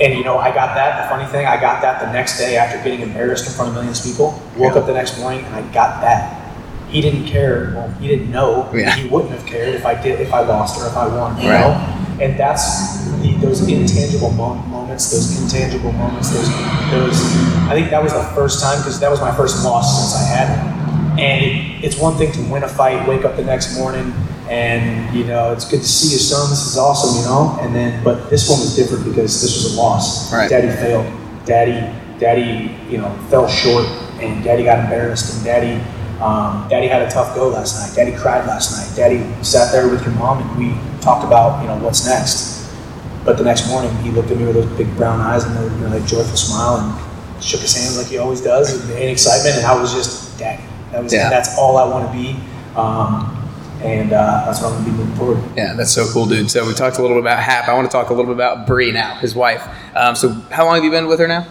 and 0.00 0.14
you 0.14 0.24
know, 0.24 0.38
I 0.38 0.48
got 0.54 0.74
that. 0.76 1.04
The 1.04 1.08
funny 1.10 1.30
thing, 1.30 1.46
I 1.46 1.60
got 1.60 1.82
that 1.82 2.00
the 2.00 2.12
next 2.12 2.38
day 2.38 2.56
after 2.56 2.82
getting 2.82 3.00
embarrassed 3.00 3.46
in 3.46 3.52
front 3.52 3.68
of 3.68 3.74
millions 3.74 3.98
of 4.00 4.06
people. 4.10 4.40
Woke 4.56 4.76
up 4.76 4.86
the 4.86 4.94
next 4.94 5.18
morning 5.18 5.44
and 5.44 5.54
I 5.54 5.62
got 5.72 6.00
that. 6.00 6.36
He 6.88 7.00
didn't 7.00 7.26
care. 7.26 7.72
Well, 7.74 7.88
he 8.00 8.08
didn't 8.08 8.30
know. 8.32 8.68
Yeah. 8.74 8.94
He 8.96 9.08
wouldn't 9.08 9.30
have 9.32 9.46
cared 9.46 9.74
if 9.74 9.84
I 9.86 10.00
did, 10.00 10.20
if 10.20 10.32
I 10.32 10.40
lost 10.40 10.80
or 10.80 10.86
if 10.86 10.96
I 10.96 11.06
won. 11.06 11.40
You 11.40 11.50
Right. 11.50 11.60
know, 11.60 11.99
and 12.20 12.38
that's 12.38 13.06
the, 13.22 13.32
those 13.40 13.66
intangible 13.66 14.30
mo- 14.32 14.54
moments, 14.66 15.10
those 15.10 15.42
intangible 15.42 15.92
moments. 15.92 16.30
Those, 16.30 16.48
those. 16.90 17.18
I 17.66 17.72
think 17.72 17.90
that 17.90 18.02
was 18.02 18.12
the 18.12 18.22
first 18.34 18.62
time 18.62 18.78
because 18.78 19.00
that 19.00 19.10
was 19.10 19.20
my 19.20 19.34
first 19.34 19.64
loss 19.64 19.98
since 19.98 20.14
I 20.22 20.24
had 20.36 20.46
it. 20.52 20.80
And 21.20 21.44
it, 21.44 21.84
it's 21.84 21.98
one 21.98 22.16
thing 22.16 22.32
to 22.32 22.42
win 22.52 22.62
a 22.62 22.68
fight, 22.68 23.06
wake 23.08 23.24
up 23.24 23.36
the 23.36 23.44
next 23.44 23.76
morning, 23.76 24.12
and 24.48 25.14
you 25.16 25.24
know 25.24 25.52
it's 25.52 25.68
good 25.68 25.80
to 25.80 25.88
see 25.88 26.10
your 26.10 26.18
son. 26.20 26.50
This 26.50 26.66
is 26.66 26.76
awesome, 26.78 27.18
you 27.18 27.24
know. 27.26 27.58
And 27.62 27.74
then, 27.74 28.02
but 28.04 28.28
this 28.30 28.48
one 28.48 28.60
was 28.60 28.76
different 28.76 29.04
because 29.04 29.40
this 29.40 29.56
was 29.56 29.74
a 29.74 29.76
loss. 29.80 30.32
Right. 30.32 30.48
Daddy 30.48 30.68
failed. 30.68 31.06
Daddy, 31.46 31.80
daddy, 32.18 32.76
you 32.90 32.98
know, 32.98 33.10
fell 33.30 33.48
short, 33.48 33.86
and 34.20 34.44
daddy 34.44 34.62
got 34.62 34.78
embarrassed, 34.84 35.34
and 35.34 35.44
daddy, 35.44 35.82
um, 36.20 36.68
daddy 36.68 36.86
had 36.86 37.02
a 37.02 37.10
tough 37.10 37.34
go 37.34 37.48
last 37.48 37.78
night. 37.80 37.96
Daddy 37.96 38.16
cried 38.16 38.46
last 38.46 38.72
night. 38.76 38.94
Daddy 38.96 39.24
sat 39.42 39.72
there 39.72 39.88
with 39.88 40.02
your 40.04 40.14
mom, 40.14 40.42
and 40.42 40.58
we 40.58 40.74
talked 41.00 41.24
about, 41.24 41.62
you 41.62 41.68
know, 41.68 41.78
what's 41.78 42.06
next. 42.06 42.60
But 43.24 43.38
the 43.38 43.44
next 43.44 43.68
morning, 43.68 43.94
he 43.98 44.10
looked 44.10 44.30
at 44.30 44.36
me 44.36 44.44
with 44.46 44.54
those 44.54 44.78
big 44.78 44.94
brown 44.96 45.20
eyes 45.20 45.44
and 45.44 45.56
a 45.58 45.62
you 45.62 45.80
know, 45.80 45.88
like 45.88 46.06
joyful 46.06 46.36
smile, 46.36 46.76
and 46.76 47.42
shook 47.42 47.60
his 47.60 47.74
hand 47.76 47.96
like 47.96 48.06
he 48.06 48.18
always 48.18 48.40
does, 48.40 48.90
in, 48.90 49.08
excitement. 49.08 49.56
And 49.56 49.66
I 49.66 49.80
was 49.80 49.92
just, 49.94 50.38
daddy. 50.38 50.62
That 50.92 51.02
was, 51.02 51.12
Yeah. 51.12 51.30
that's 51.30 51.56
all 51.58 51.76
I 51.78 51.88
want 51.88 52.10
to 52.10 52.12
be, 52.16 52.36
um, 52.76 53.36
and 53.82 54.12
uh, 54.12 54.42
that's 54.44 54.60
what 54.60 54.72
I'm 54.72 54.78
gonna 54.82 54.90
be 54.90 54.96
moving 54.96 55.14
forward. 55.16 55.42
Yeah, 55.56 55.72
that's 55.74 55.92
so 55.92 56.06
cool, 56.12 56.26
dude. 56.26 56.50
So 56.50 56.66
we 56.66 56.74
talked 56.74 56.98
a 56.98 57.02
little 57.02 57.16
bit 57.16 57.22
about 57.22 57.38
Hap. 57.38 57.68
I 57.68 57.72
want 57.74 57.90
to 57.90 57.92
talk 57.92 58.10
a 58.10 58.12
little 58.12 58.26
bit 58.26 58.34
about 58.34 58.66
Brie 58.66 58.92
now, 58.92 59.14
his 59.16 59.34
wife. 59.34 59.66
Um, 59.96 60.14
so 60.14 60.28
how 60.50 60.66
long 60.66 60.74
have 60.74 60.84
you 60.84 60.90
been 60.90 61.06
with 61.06 61.18
her 61.20 61.28
now? 61.28 61.46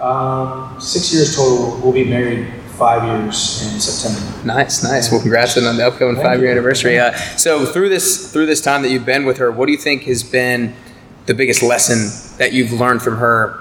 Um, 0.00 0.80
six 0.80 1.12
years 1.12 1.34
total. 1.34 1.80
We'll 1.82 1.92
be 1.92 2.04
married 2.04 2.46
five 2.74 3.04
years 3.04 3.62
in 3.62 3.80
September. 3.80 4.46
Nice, 4.46 4.82
nice. 4.82 5.10
Well, 5.10 5.20
congrats 5.20 5.56
on 5.56 5.76
the 5.76 5.86
upcoming 5.86 6.16
Thank 6.16 6.26
five 6.26 6.38
year 6.38 6.48
you. 6.48 6.52
anniversary. 6.52 6.98
Uh, 6.98 7.12
so 7.36 7.64
through 7.64 7.88
this 7.88 8.32
through 8.32 8.46
this 8.46 8.60
time 8.60 8.82
that 8.82 8.90
you've 8.90 9.06
been 9.06 9.24
with 9.24 9.38
her, 9.38 9.50
what 9.50 9.66
do 9.66 9.72
you 9.72 9.78
think 9.78 10.02
has 10.04 10.22
been 10.22 10.74
the 11.26 11.34
biggest 11.34 11.62
lesson 11.62 12.36
that 12.38 12.52
you've 12.52 12.72
learned 12.72 13.02
from 13.02 13.18
her? 13.18 13.60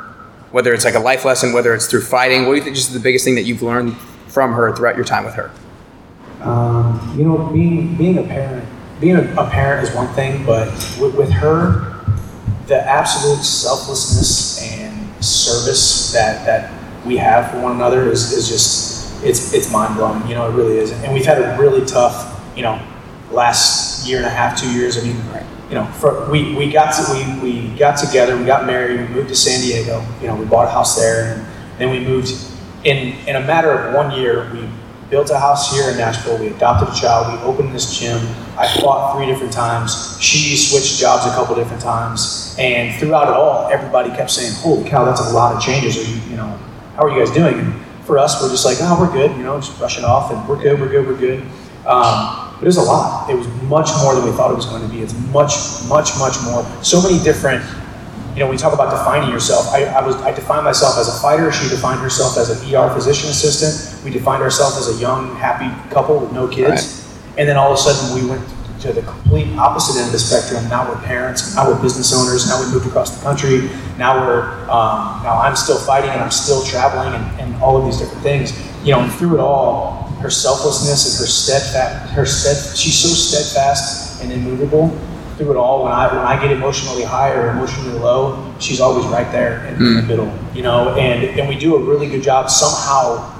Whether 0.52 0.74
it's 0.74 0.86
like 0.86 0.96
a 0.96 1.00
life 1.00 1.26
lesson, 1.26 1.52
whether 1.54 1.74
it's 1.74 1.88
through 1.88 2.02
fighting, 2.02 2.46
what 2.46 2.52
do 2.52 2.58
you 2.58 2.64
think 2.64 2.76
is 2.76 2.94
the 2.94 3.00
biggest 3.00 3.26
thing 3.26 3.36
that 3.36 3.44
you've 3.44 3.64
learned 3.64 3.98
from 4.28 4.54
her 4.54 4.76
throughout 4.76 4.96
your 4.96 5.06
time 5.06 5.26
with 5.26 5.34
her? 5.34 5.52
Um, 6.42 7.16
you 7.18 7.24
know, 7.24 7.38
being 7.52 7.96
being 7.96 8.18
a 8.18 8.24
parent, 8.24 8.68
being 9.00 9.16
a, 9.16 9.36
a 9.36 9.50
parent 9.50 9.88
is 9.88 9.96
one 9.96 10.08
thing, 10.14 10.46
but 10.46 10.68
with, 11.00 11.16
with 11.16 11.32
her, 11.32 12.04
the 12.68 12.80
absolute 12.88 13.44
selflessness 13.44 14.62
and 14.62 15.24
service 15.24 16.12
that 16.14 16.46
that 16.46 16.72
we 17.06 17.18
have 17.18 17.52
for 17.52 17.62
one 17.62 17.74
another 17.74 18.10
is, 18.10 18.32
is 18.32 18.48
just 18.48 18.93
it's 19.26 19.54
it's 19.54 19.72
mind 19.72 19.96
blowing. 19.96 20.28
You 20.28 20.36
know, 20.36 20.48
it 20.50 20.54
really 20.54 20.78
is. 20.78 20.92
And 20.92 21.14
we've 21.14 21.26
had 21.26 21.40
a 21.40 21.58
really 21.60 21.86
tough, 21.86 22.42
you 22.56 22.62
know, 22.62 22.82
last 23.32 24.08
year 24.08 24.18
and 24.18 24.26
a 24.26 24.30
half, 24.30 24.60
two 24.60 24.72
years. 24.72 24.98
I 24.98 25.02
mean, 25.02 25.18
you 25.70 25.76
know, 25.76 25.86
for, 25.86 26.30
we 26.30 26.56
we 26.56 26.72
got 26.72 26.94
to 26.94 27.14
we, 27.42 27.52
we 27.70 27.78
got 27.78 27.98
together, 27.98 28.38
we 28.38 28.46
got 28.46 28.66
married, 28.66 29.00
we 29.00 29.08
moved 29.08 29.30
to 29.30 29.36
San 29.36 29.62
Diego. 29.62 30.06
You 30.22 30.28
know, 30.28 30.36
we 30.36 30.46
bought 30.46 30.68
a 30.68 30.72
house 30.72 31.00
there, 31.00 31.34
and 31.34 31.46
then 31.80 31.90
we 31.90 32.00
moved 32.00 32.32
in 32.84 33.16
in 33.28 33.36
a 33.36 33.42
matter 33.42 33.72
of 33.72 33.96
one 33.96 34.12
year. 34.20 34.52
We 34.54 34.68
built 35.10 35.30
a 35.30 35.40
house 35.40 35.72
here 35.72 35.90
in 35.92 35.98
Nashville. 35.98 36.38
We 36.40 36.48
adopted 36.48 36.90
a 36.90 37.00
child. 37.00 37.40
We 37.40 37.46
opened 37.46 37.74
this 37.74 38.00
gym. 38.00 38.20
I 38.58 38.68
fought 38.82 39.16
three 39.16 39.26
different 39.26 39.54
times. 39.54 40.18
She 40.20 40.56
switched 40.56 41.00
jobs 41.00 41.26
a 41.26 41.30
couple 41.30 41.56
different 41.56 41.82
times, 41.82 42.56
and 42.60 42.94
throughout 43.00 43.30
it 43.30 43.34
all, 43.34 43.70
everybody 43.72 44.10
kept 44.10 44.32
saying, 44.32 44.54
"Holy 44.58 44.88
cow, 44.88 45.06
that's 45.06 45.22
a 45.22 45.34
lot 45.34 45.56
of 45.56 45.62
changes." 45.62 45.98
Are 45.98 46.10
you, 46.10 46.32
you 46.32 46.36
know, 46.36 46.60
how 46.96 47.04
are 47.04 47.10
you 47.10 47.20
guys 47.24 47.34
doing? 47.34 47.58
And 47.60 47.74
for 48.06 48.18
us, 48.18 48.42
we're 48.42 48.50
just 48.50 48.66
like, 48.66 48.78
"Oh, 48.82 49.00
we're 49.00 49.12
good." 49.12 49.36
You 49.38 49.44
know, 49.44 49.60
just 49.60 49.78
brush 49.78 49.98
it 49.98 50.04
off, 50.04 50.32
and 50.32 50.48
we're 50.48 50.62
good. 50.62 50.80
We're 50.80 50.90
good. 50.90 51.08
We're 51.08 51.18
good. 51.18 51.42
Um, 51.86 52.54
but 52.56 52.64
it 52.64 52.66
was 52.66 52.78
a 52.78 52.82
lot. 52.82 53.30
It 53.30 53.36
was 53.36 53.48
much 53.64 53.90
more 54.02 54.16
than 54.16 54.24
we 54.26 54.32
thought 54.32 54.52
it 54.52 54.56
was 54.56 54.66
going 54.66 54.82
to 54.82 54.88
be. 54.88 55.02
It's 55.02 55.14
much, 55.34 55.54
much, 55.90 56.18
much 56.18 56.42
more. 56.46 56.64
So 56.82 57.02
many 57.02 57.22
different 57.24 57.64
you 58.34 58.40
know, 58.40 58.48
when 58.48 58.54
you 58.54 58.60
talk 58.60 58.74
about 58.74 58.90
defining 58.90 59.30
yourself, 59.30 59.68
I, 59.72 59.86
I 59.86 60.06
was 60.06 60.16
I 60.18 60.32
defined 60.32 60.66
myself 60.66 60.98
as 60.98 61.08
a 61.08 61.22
fighter. 61.22 61.52
She 61.52 61.70
defined 61.70 62.00
herself 62.00 62.36
as 62.38 62.50
an 62.50 62.74
ER 62.74 62.90
physician 62.90 63.30
assistant. 63.30 64.04
We 64.04 64.10
defined 64.10 64.42
ourselves 64.42 64.76
as 64.78 64.98
a 64.98 65.00
young, 65.00 65.36
happy 65.36 65.70
couple 65.94 66.20
with 66.20 66.32
no 66.32 66.48
kids. 66.48 67.00
And 67.38 67.48
then 67.48 67.58
all 67.58 67.72
of 67.72 67.78
a 67.78 67.82
sudden, 67.82 68.16
we 68.16 68.28
went 68.28 68.44
to 68.84 68.92
the 68.92 69.02
complete 69.02 69.48
opposite 69.58 69.98
end 69.98 70.08
of 70.08 70.12
the 70.12 70.20
spectrum. 70.20 70.68
Now 70.70 70.88
we're 70.88 71.02
parents. 71.04 71.56
Now 71.56 71.70
we're 71.70 71.82
business 71.82 72.14
owners. 72.14 72.48
Now 72.48 72.64
we 72.64 72.72
moved 72.72 72.86
across 72.86 73.16
the 73.16 73.24
country. 73.24 73.70
Now 73.98 74.28
we're 74.28 74.44
um, 74.70 75.24
now 75.24 75.40
I'm 75.40 75.56
still 75.56 75.80
fighting 75.80 76.10
and 76.10 76.22
I'm 76.22 76.32
still 76.32 76.64
traveling 76.66 77.14
and, 77.14 77.40
and 77.40 77.64
all 77.64 77.78
of 77.78 77.86
these 77.86 77.98
different 77.98 78.22
things. 78.22 78.52
You 78.84 78.92
know, 78.92 79.00
and 79.00 79.12
through 79.14 79.36
it 79.36 79.40
all, 79.40 80.04
her 80.20 80.30
selflessness 80.30 81.12
and 81.12 81.20
her 81.20 81.32
steadfast, 81.32 82.12
her 82.14 82.26
stead, 82.26 82.78
she's 82.78 83.00
so 83.00 83.08
steadfast 83.08 84.22
and 84.22 84.32
immovable 84.32 84.90
through 85.38 85.52
it 85.52 85.58
all, 85.58 85.84
when 85.84 85.92
I 85.92 86.08
when 86.16 86.26
I 86.26 86.40
get 86.42 86.52
emotionally 86.52 87.04
high 87.04 87.32
or 87.32 87.50
emotionally 87.50 87.98
low, 87.98 88.54
she's 88.60 88.80
always 88.80 89.06
right 89.08 89.30
there 89.32 89.66
in, 89.66 89.76
in 89.76 89.96
the 89.96 90.02
middle, 90.04 90.32
you 90.54 90.62
know. 90.62 90.96
And 90.96 91.24
and 91.40 91.50
we 91.50 91.58
do 91.58 91.76
a 91.76 91.80
really 91.80 92.08
good 92.08 92.22
job 92.22 92.50
somehow 92.50 93.33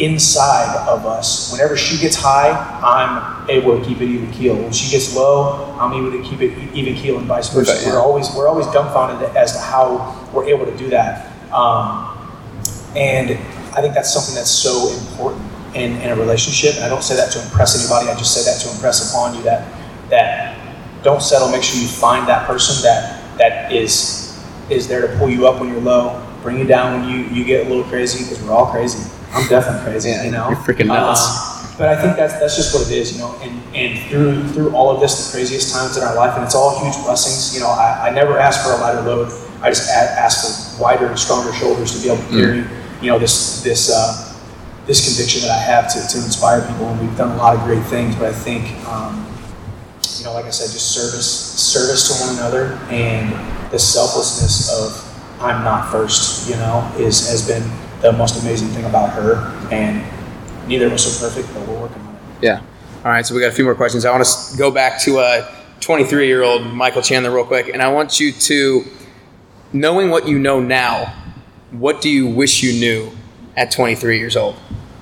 inside 0.00 0.88
of 0.88 1.04
us. 1.06 1.52
Whenever 1.52 1.76
she 1.76 1.98
gets 1.98 2.16
high, 2.16 2.50
I'm 2.82 3.48
able 3.50 3.78
to 3.78 3.84
keep 3.84 4.00
it 4.00 4.08
even 4.08 4.30
keel. 4.32 4.56
When 4.56 4.72
she 4.72 4.90
gets 4.90 5.14
low, 5.14 5.76
I'm 5.78 5.92
able 5.92 6.10
to 6.10 6.28
keep 6.28 6.40
it 6.40 6.56
even 6.74 6.94
keel, 6.94 7.18
and 7.18 7.26
vice 7.26 7.52
versa. 7.52 7.72
Right, 7.72 7.82
yeah. 7.82 7.92
We're 7.92 8.00
always 8.00 8.34
we're 8.34 8.48
always 8.48 8.66
dumbfounded 8.68 9.36
as 9.36 9.52
to 9.52 9.58
how 9.58 10.28
we're 10.32 10.46
able 10.46 10.64
to 10.64 10.76
do 10.76 10.88
that. 10.90 11.26
Um, 11.52 12.16
and 12.96 13.32
I 13.76 13.80
think 13.80 13.94
that's 13.94 14.12
something 14.12 14.34
that's 14.34 14.50
so 14.50 14.90
important 14.92 15.42
in, 15.74 15.92
in 16.00 16.10
a 16.10 16.16
relationship. 16.16 16.76
And 16.76 16.84
I 16.84 16.88
don't 16.88 17.02
say 17.02 17.16
that 17.16 17.30
to 17.32 17.42
impress 17.42 17.78
anybody. 17.78 18.10
I 18.10 18.18
just 18.18 18.34
say 18.34 18.42
that 18.50 18.60
to 18.62 18.74
impress 18.74 19.12
upon 19.12 19.36
you 19.36 19.42
that 19.42 19.72
that 20.10 20.56
don't 21.02 21.22
settle. 21.22 21.48
Make 21.50 21.62
sure 21.62 21.80
you 21.80 21.88
find 21.88 22.26
that 22.28 22.46
person 22.46 22.82
that 22.82 23.38
that 23.38 23.72
is 23.72 24.42
is 24.70 24.88
there 24.88 25.06
to 25.06 25.18
pull 25.18 25.28
you 25.28 25.46
up 25.46 25.60
when 25.60 25.68
you're 25.68 25.80
low, 25.80 26.24
bring 26.42 26.58
you 26.58 26.64
down 26.64 27.00
when 27.00 27.10
you 27.10 27.24
you 27.34 27.44
get 27.44 27.66
a 27.66 27.68
little 27.68 27.84
crazy 27.84 28.24
because 28.24 28.42
we're 28.42 28.52
all 28.52 28.70
crazy. 28.70 29.10
I'm 29.32 29.48
definitely 29.48 29.82
crazy. 29.90 30.10
Yeah, 30.10 30.24
you 30.24 30.30
know, 30.30 30.48
you're 30.48 30.58
freaking 30.58 30.86
nuts. 30.86 31.22
Um, 31.22 31.76
but 31.78 31.88
I 31.88 31.96
think 32.00 32.16
that's 32.16 32.38
that's 32.38 32.56
just 32.56 32.74
what 32.74 32.86
it 32.86 32.92
is, 32.92 33.12
you 33.12 33.18
know. 33.20 33.34
And 33.40 33.56
and 33.74 33.98
through 34.10 34.44
through 34.48 34.74
all 34.74 34.90
of 34.90 35.00
this, 35.00 35.26
the 35.26 35.38
craziest 35.38 35.72
times 35.72 35.96
in 35.96 36.02
our 36.02 36.14
life, 36.14 36.34
and 36.36 36.44
it's 36.44 36.54
all 36.54 36.78
huge 36.84 36.96
blessings. 37.04 37.54
You 37.54 37.60
know, 37.60 37.70
I, 37.70 38.08
I 38.08 38.10
never 38.10 38.38
ask 38.38 38.62
for 38.62 38.72
a 38.72 38.76
lighter 38.76 39.02
load. 39.02 39.32
I 39.62 39.70
just 39.70 39.88
ask 39.88 40.76
for 40.76 40.82
wider 40.82 41.06
and 41.06 41.18
stronger 41.18 41.52
shoulders 41.54 41.96
to 41.96 42.02
be 42.02 42.12
able 42.12 42.22
to 42.24 42.30
carry, 42.30 42.64
you 43.00 43.10
know, 43.10 43.18
this 43.18 43.62
this 43.62 43.90
uh, 43.90 44.34
this 44.86 45.04
conviction 45.06 45.42
that 45.42 45.50
I 45.50 45.60
have 45.60 45.92
to, 45.94 46.00
to 46.06 46.18
inspire 46.24 46.66
people. 46.66 46.88
And 46.88 47.00
we've 47.00 47.16
done 47.16 47.32
a 47.32 47.36
lot 47.36 47.56
of 47.56 47.62
great 47.64 47.84
things, 47.84 48.16
but 48.16 48.26
I 48.26 48.32
think, 48.32 48.64
um, 48.86 49.24
you 50.18 50.24
know, 50.24 50.32
like 50.32 50.46
I 50.46 50.50
said, 50.50 50.72
just 50.72 50.92
service 50.92 51.30
service 51.30 52.08
to 52.08 52.26
one 52.26 52.36
another 52.36 52.78
and 52.90 53.32
the 53.70 53.78
selflessness 53.78 54.68
of 54.68 55.40
I'm 55.40 55.64
not 55.64 55.90
first. 55.90 56.48
You 56.50 56.56
know, 56.56 56.90
is 56.98 57.28
has 57.28 57.46
been 57.46 57.62
the 58.00 58.12
most 58.12 58.40
amazing 58.42 58.68
thing 58.68 58.84
about 58.84 59.10
her. 59.10 59.36
And 59.70 60.04
neither 60.68 60.86
of 60.86 60.92
us 60.92 61.22
are 61.22 61.28
perfect, 61.28 61.52
but 61.54 61.66
we're 61.66 61.80
working 61.80 62.02
on 62.02 62.14
it. 62.14 62.20
Yeah. 62.42 62.62
All 63.04 63.10
right, 63.10 63.24
so 63.24 63.34
we 63.34 63.40
got 63.40 63.48
a 63.48 63.52
few 63.52 63.64
more 63.64 63.74
questions. 63.74 64.04
I 64.04 64.10
want 64.10 64.24
to 64.24 64.58
go 64.58 64.70
back 64.70 65.00
to 65.02 65.20
a 65.20 65.48
23 65.80 66.26
year 66.26 66.42
old 66.42 66.66
Michael 66.66 67.02
Chandler 67.02 67.30
real 67.30 67.44
quick, 67.44 67.68
and 67.68 67.82
I 67.82 67.88
want 67.88 68.20
you 68.20 68.32
to, 68.32 68.84
knowing 69.72 70.10
what 70.10 70.28
you 70.28 70.38
know 70.38 70.60
now, 70.60 71.14
what 71.70 72.00
do 72.00 72.10
you 72.10 72.26
wish 72.26 72.62
you 72.62 72.78
knew 72.78 73.10
at 73.56 73.70
23 73.70 74.18
years 74.18 74.36
old 74.36 74.54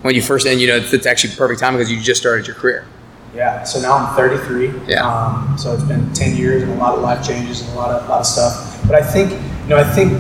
when 0.02 0.14
you 0.14 0.22
first? 0.22 0.46
And 0.46 0.60
you 0.60 0.68
know, 0.68 0.76
it's 0.76 1.06
actually 1.06 1.34
perfect 1.34 1.60
time 1.60 1.74
because 1.74 1.90
you 1.90 2.00
just 2.00 2.20
started 2.20 2.46
your 2.46 2.54
career. 2.54 2.86
Yeah. 3.34 3.64
So 3.64 3.80
now 3.80 3.94
I'm 3.94 4.16
33. 4.16 4.72
Yeah. 4.86 5.06
Um, 5.06 5.56
so 5.58 5.74
it's 5.74 5.82
been 5.82 6.12
10 6.12 6.36
years 6.36 6.62
and 6.62 6.72
a 6.72 6.76
lot 6.76 6.94
of 6.94 7.02
life 7.02 7.26
changes 7.26 7.62
and 7.62 7.70
a 7.72 7.74
lot 7.74 7.90
of 7.90 8.06
a 8.06 8.08
lot 8.08 8.20
of 8.20 8.26
stuff. 8.26 8.80
But 8.86 8.94
I 8.94 9.02
think 9.02 9.32
you 9.32 9.70
know 9.70 9.78
I 9.78 9.84
think 9.84 10.12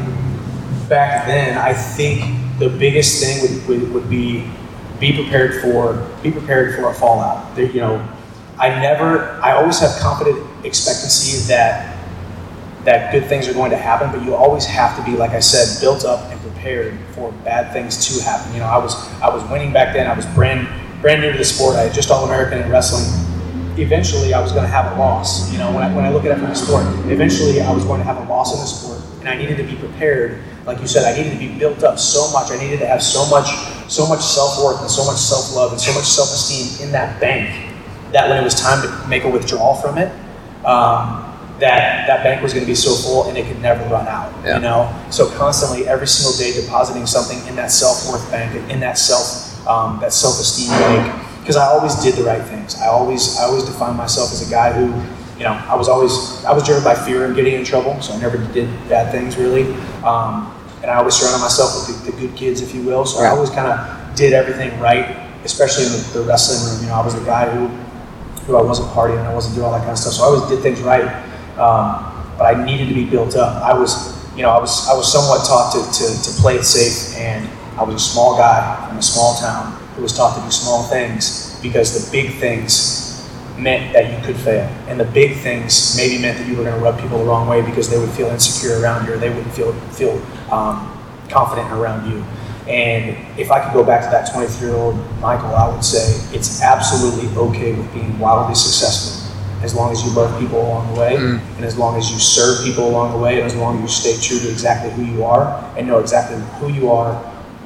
back 0.88 1.26
then 1.26 1.56
I 1.56 1.72
think 1.72 2.37
the 2.58 2.68
biggest 2.68 3.22
thing 3.22 3.42
would, 3.42 3.68
would, 3.68 3.92
would 3.92 4.10
be 4.10 4.50
be 5.00 5.12
prepared 5.14 5.60
for 5.60 5.94
be 6.22 6.30
prepared 6.30 6.74
for 6.74 6.90
a 6.90 6.94
fallout. 6.94 7.54
There, 7.54 7.66
you 7.66 7.80
know, 7.80 8.06
I 8.58 8.68
never 8.80 9.30
I 9.42 9.52
always 9.52 9.78
have 9.80 9.98
confident 10.00 10.44
expectancy 10.64 11.46
that 11.48 11.96
that 12.84 13.12
good 13.12 13.26
things 13.26 13.46
are 13.48 13.52
going 13.52 13.70
to 13.70 13.76
happen, 13.76 14.10
but 14.10 14.24
you 14.24 14.34
always 14.34 14.64
have 14.64 14.96
to 14.96 15.04
be, 15.04 15.16
like 15.16 15.32
I 15.32 15.40
said, 15.40 15.80
built 15.80 16.04
up 16.04 16.24
and 16.30 16.40
prepared 16.40 16.98
for 17.12 17.32
bad 17.44 17.72
things 17.72 18.06
to 18.08 18.24
happen. 18.24 18.52
You 18.54 18.60
know, 18.60 18.66
I 18.66 18.78
was 18.78 18.94
I 19.20 19.28
was 19.28 19.48
winning 19.50 19.72
back 19.72 19.94
then. 19.94 20.06
I 20.06 20.14
was 20.14 20.26
brand 20.26 20.66
brand 21.00 21.22
new 21.22 21.30
to 21.30 21.38
the 21.38 21.44
sport. 21.44 21.76
I 21.76 21.88
just 21.90 22.10
all 22.10 22.24
American 22.24 22.62
in 22.62 22.70
wrestling. 22.70 23.04
Eventually, 23.78 24.34
I 24.34 24.40
was 24.40 24.50
going 24.50 24.64
to 24.64 24.70
have 24.70 24.96
a 24.96 24.98
loss. 24.98 25.52
You 25.52 25.58
know, 25.58 25.72
when 25.72 25.84
I, 25.84 25.94
when 25.94 26.04
I 26.04 26.10
look 26.10 26.24
at 26.24 26.32
it 26.32 26.38
from 26.40 26.48
the 26.48 26.54
sport, 26.54 26.84
eventually 27.06 27.60
I 27.60 27.72
was 27.72 27.84
going 27.84 28.00
to 28.00 28.04
have 28.04 28.16
a 28.16 28.28
loss 28.28 28.52
in 28.52 28.58
the 28.58 28.66
sport, 28.66 29.20
and 29.20 29.28
I 29.28 29.36
needed 29.36 29.56
to 29.58 29.62
be 29.62 29.76
prepared. 29.76 30.42
Like 30.68 30.82
you 30.82 30.86
said, 30.86 31.08
I 31.08 31.16
needed 31.16 31.32
to 31.32 31.38
be 31.38 31.58
built 31.58 31.82
up 31.82 31.98
so 31.98 32.30
much. 32.30 32.50
I 32.50 32.58
needed 32.58 32.78
to 32.80 32.86
have 32.86 33.02
so 33.02 33.24
much 33.30 33.48
so 33.90 34.06
much 34.06 34.20
self 34.20 34.62
worth 34.62 34.82
and 34.82 34.90
so 34.90 35.02
much 35.06 35.16
self 35.16 35.56
love 35.56 35.72
and 35.72 35.80
so 35.80 35.94
much 35.94 36.04
self 36.04 36.28
esteem 36.28 36.86
in 36.86 36.92
that 36.92 37.18
bank 37.18 37.48
that 38.12 38.28
when 38.28 38.36
it 38.36 38.44
was 38.44 38.54
time 38.54 38.82
to 38.82 39.08
make 39.08 39.24
a 39.24 39.30
withdrawal 39.30 39.76
from 39.76 39.96
it. 39.96 40.12
Um, 40.66 41.24
that 41.58 42.06
that 42.06 42.22
bank 42.22 42.42
was 42.42 42.52
going 42.52 42.64
to 42.64 42.70
be 42.70 42.74
so 42.74 42.94
full 42.94 43.28
and 43.28 43.38
it 43.38 43.46
could 43.46 43.62
never 43.62 43.82
run 43.88 44.06
out. 44.06 44.30
Yeah. 44.44 44.56
You 44.56 44.62
know, 44.62 45.06
so 45.10 45.30
constantly 45.38 45.88
every 45.88 46.06
single 46.06 46.36
day 46.36 46.52
depositing 46.60 47.06
something 47.06 47.38
in 47.48 47.56
that 47.56 47.70
self 47.70 48.06
worth 48.06 48.30
bank, 48.30 48.54
in 48.70 48.78
that 48.80 48.98
self 48.98 49.66
um, 49.66 49.98
that 50.00 50.12
self 50.12 50.38
esteem 50.38 50.68
bank, 50.68 51.40
because 51.40 51.56
I 51.56 51.64
always 51.64 51.94
did 51.96 52.14
the 52.14 52.24
right 52.24 52.42
things. 52.42 52.76
I 52.76 52.88
always 52.88 53.38
I 53.38 53.44
always 53.44 53.64
defined 53.64 53.96
myself 53.96 54.32
as 54.32 54.46
a 54.46 54.50
guy 54.50 54.70
who, 54.72 54.86
you 55.38 55.44
know, 55.44 55.54
I 55.54 55.74
was 55.74 55.88
always 55.88 56.44
I 56.44 56.52
was 56.52 56.62
driven 56.62 56.84
by 56.84 56.94
fear 56.94 57.24
of 57.24 57.34
getting 57.34 57.54
in 57.54 57.64
trouble, 57.64 58.00
so 58.02 58.12
I 58.12 58.20
never 58.20 58.36
did 58.52 58.68
bad 58.90 59.10
things 59.10 59.38
really. 59.38 59.72
Um, 60.04 60.54
and 60.82 60.90
I 60.90 60.96
always 60.96 61.14
surrounded 61.14 61.40
myself 61.40 61.88
with 61.88 62.04
the, 62.04 62.12
the 62.12 62.16
good 62.18 62.36
kids, 62.36 62.60
if 62.60 62.74
you 62.74 62.82
will. 62.82 63.04
So 63.04 63.20
I 63.20 63.28
always 63.28 63.50
kind 63.50 63.66
of 63.66 64.16
did 64.16 64.32
everything 64.32 64.78
right, 64.80 65.16
especially 65.44 65.86
in 65.86 65.92
the, 65.92 66.20
the 66.20 66.22
wrestling 66.22 66.60
room. 66.70 66.82
You 66.82 66.88
know, 66.88 67.00
I 67.00 67.04
was 67.04 67.14
the 67.18 67.24
guy 67.24 67.48
who 67.50 67.68
who 68.48 68.56
I 68.56 68.62
wasn't 68.62 68.88
partying, 68.88 69.18
I 69.26 69.34
wasn't 69.34 69.56
doing 69.56 69.66
all 69.66 69.72
that 69.72 69.80
kind 69.80 69.92
of 69.92 69.98
stuff. 69.98 70.14
So 70.14 70.22
I 70.22 70.26
always 70.26 70.48
did 70.48 70.62
things 70.62 70.80
right, 70.80 71.04
um, 71.58 72.34
but 72.38 72.54
I 72.54 72.64
needed 72.64 72.88
to 72.88 72.94
be 72.94 73.04
built 73.04 73.36
up. 73.36 73.62
I 73.62 73.78
was, 73.78 74.16
you 74.34 74.42
know, 74.42 74.50
I 74.50 74.58
was 74.58 74.88
I 74.88 74.94
was 74.94 75.10
somewhat 75.12 75.44
taught 75.44 75.72
to, 75.74 75.80
to, 75.84 76.22
to 76.22 76.30
play 76.40 76.56
it 76.56 76.64
safe, 76.64 77.14
and 77.18 77.46
I 77.78 77.82
was 77.82 77.94
a 77.94 77.98
small 77.98 78.36
guy 78.38 78.88
from 78.88 78.98
a 78.98 79.02
small 79.02 79.36
town 79.36 79.72
who 79.94 80.02
was 80.02 80.16
taught 80.16 80.36
to 80.38 80.42
do 80.42 80.50
small 80.50 80.84
things 80.84 81.60
because 81.60 81.92
the 81.92 82.10
big 82.10 82.40
things 82.40 83.07
meant 83.58 83.92
that 83.92 84.10
you 84.12 84.24
could 84.24 84.36
fail, 84.36 84.66
and 84.88 84.98
the 84.98 85.04
big 85.04 85.36
things 85.36 85.96
maybe 85.96 86.20
meant 86.20 86.38
that 86.38 86.46
you 86.48 86.56
were 86.56 86.64
going 86.64 86.74
to 86.76 86.80
rub 86.80 87.00
people 87.00 87.18
the 87.18 87.24
wrong 87.24 87.48
way 87.48 87.62
because 87.62 87.90
they 87.90 87.98
would 87.98 88.10
feel 88.10 88.28
insecure 88.28 88.80
around 88.80 89.06
you, 89.06 89.14
or 89.14 89.16
they 89.18 89.30
wouldn't 89.30 89.52
feel 89.54 89.72
feel 89.90 90.20
um, 90.52 90.92
confident 91.28 91.70
around 91.72 92.10
you. 92.10 92.24
And 92.68 93.16
if 93.38 93.50
I 93.50 93.64
could 93.64 93.72
go 93.72 93.82
back 93.82 94.04
to 94.04 94.10
that 94.10 94.30
23 94.30 94.68
year 94.68 94.76
old 94.76 94.94
Michael, 95.20 95.54
I 95.56 95.68
would 95.68 95.84
say 95.84 96.20
it's 96.36 96.62
absolutely 96.62 97.28
okay 97.36 97.72
with 97.72 97.92
being 97.94 98.18
wildly 98.18 98.54
successful 98.54 99.24
as 99.62 99.74
long 99.74 99.90
as 99.90 100.04
you 100.04 100.10
love 100.12 100.38
people 100.38 100.60
along 100.60 100.94
the 100.94 101.00
way 101.00 101.16
Mm. 101.16 101.40
and 101.56 101.64
as 101.64 101.76
long 101.76 101.96
as 101.96 102.12
you 102.12 102.18
serve 102.18 102.64
people 102.64 102.88
along 102.88 103.10
the 103.10 103.18
way 103.18 103.40
and 103.40 103.44
as 103.44 103.56
long 103.56 103.76
as 103.76 103.82
you 103.82 103.88
stay 103.88 104.28
true 104.28 104.38
to 104.38 104.48
exactly 104.52 104.90
who 104.92 105.02
you 105.02 105.24
are 105.24 105.48
and 105.76 105.88
know 105.88 105.98
exactly 105.98 106.36
who 106.60 106.68
you 106.68 106.90
are, 106.92 107.14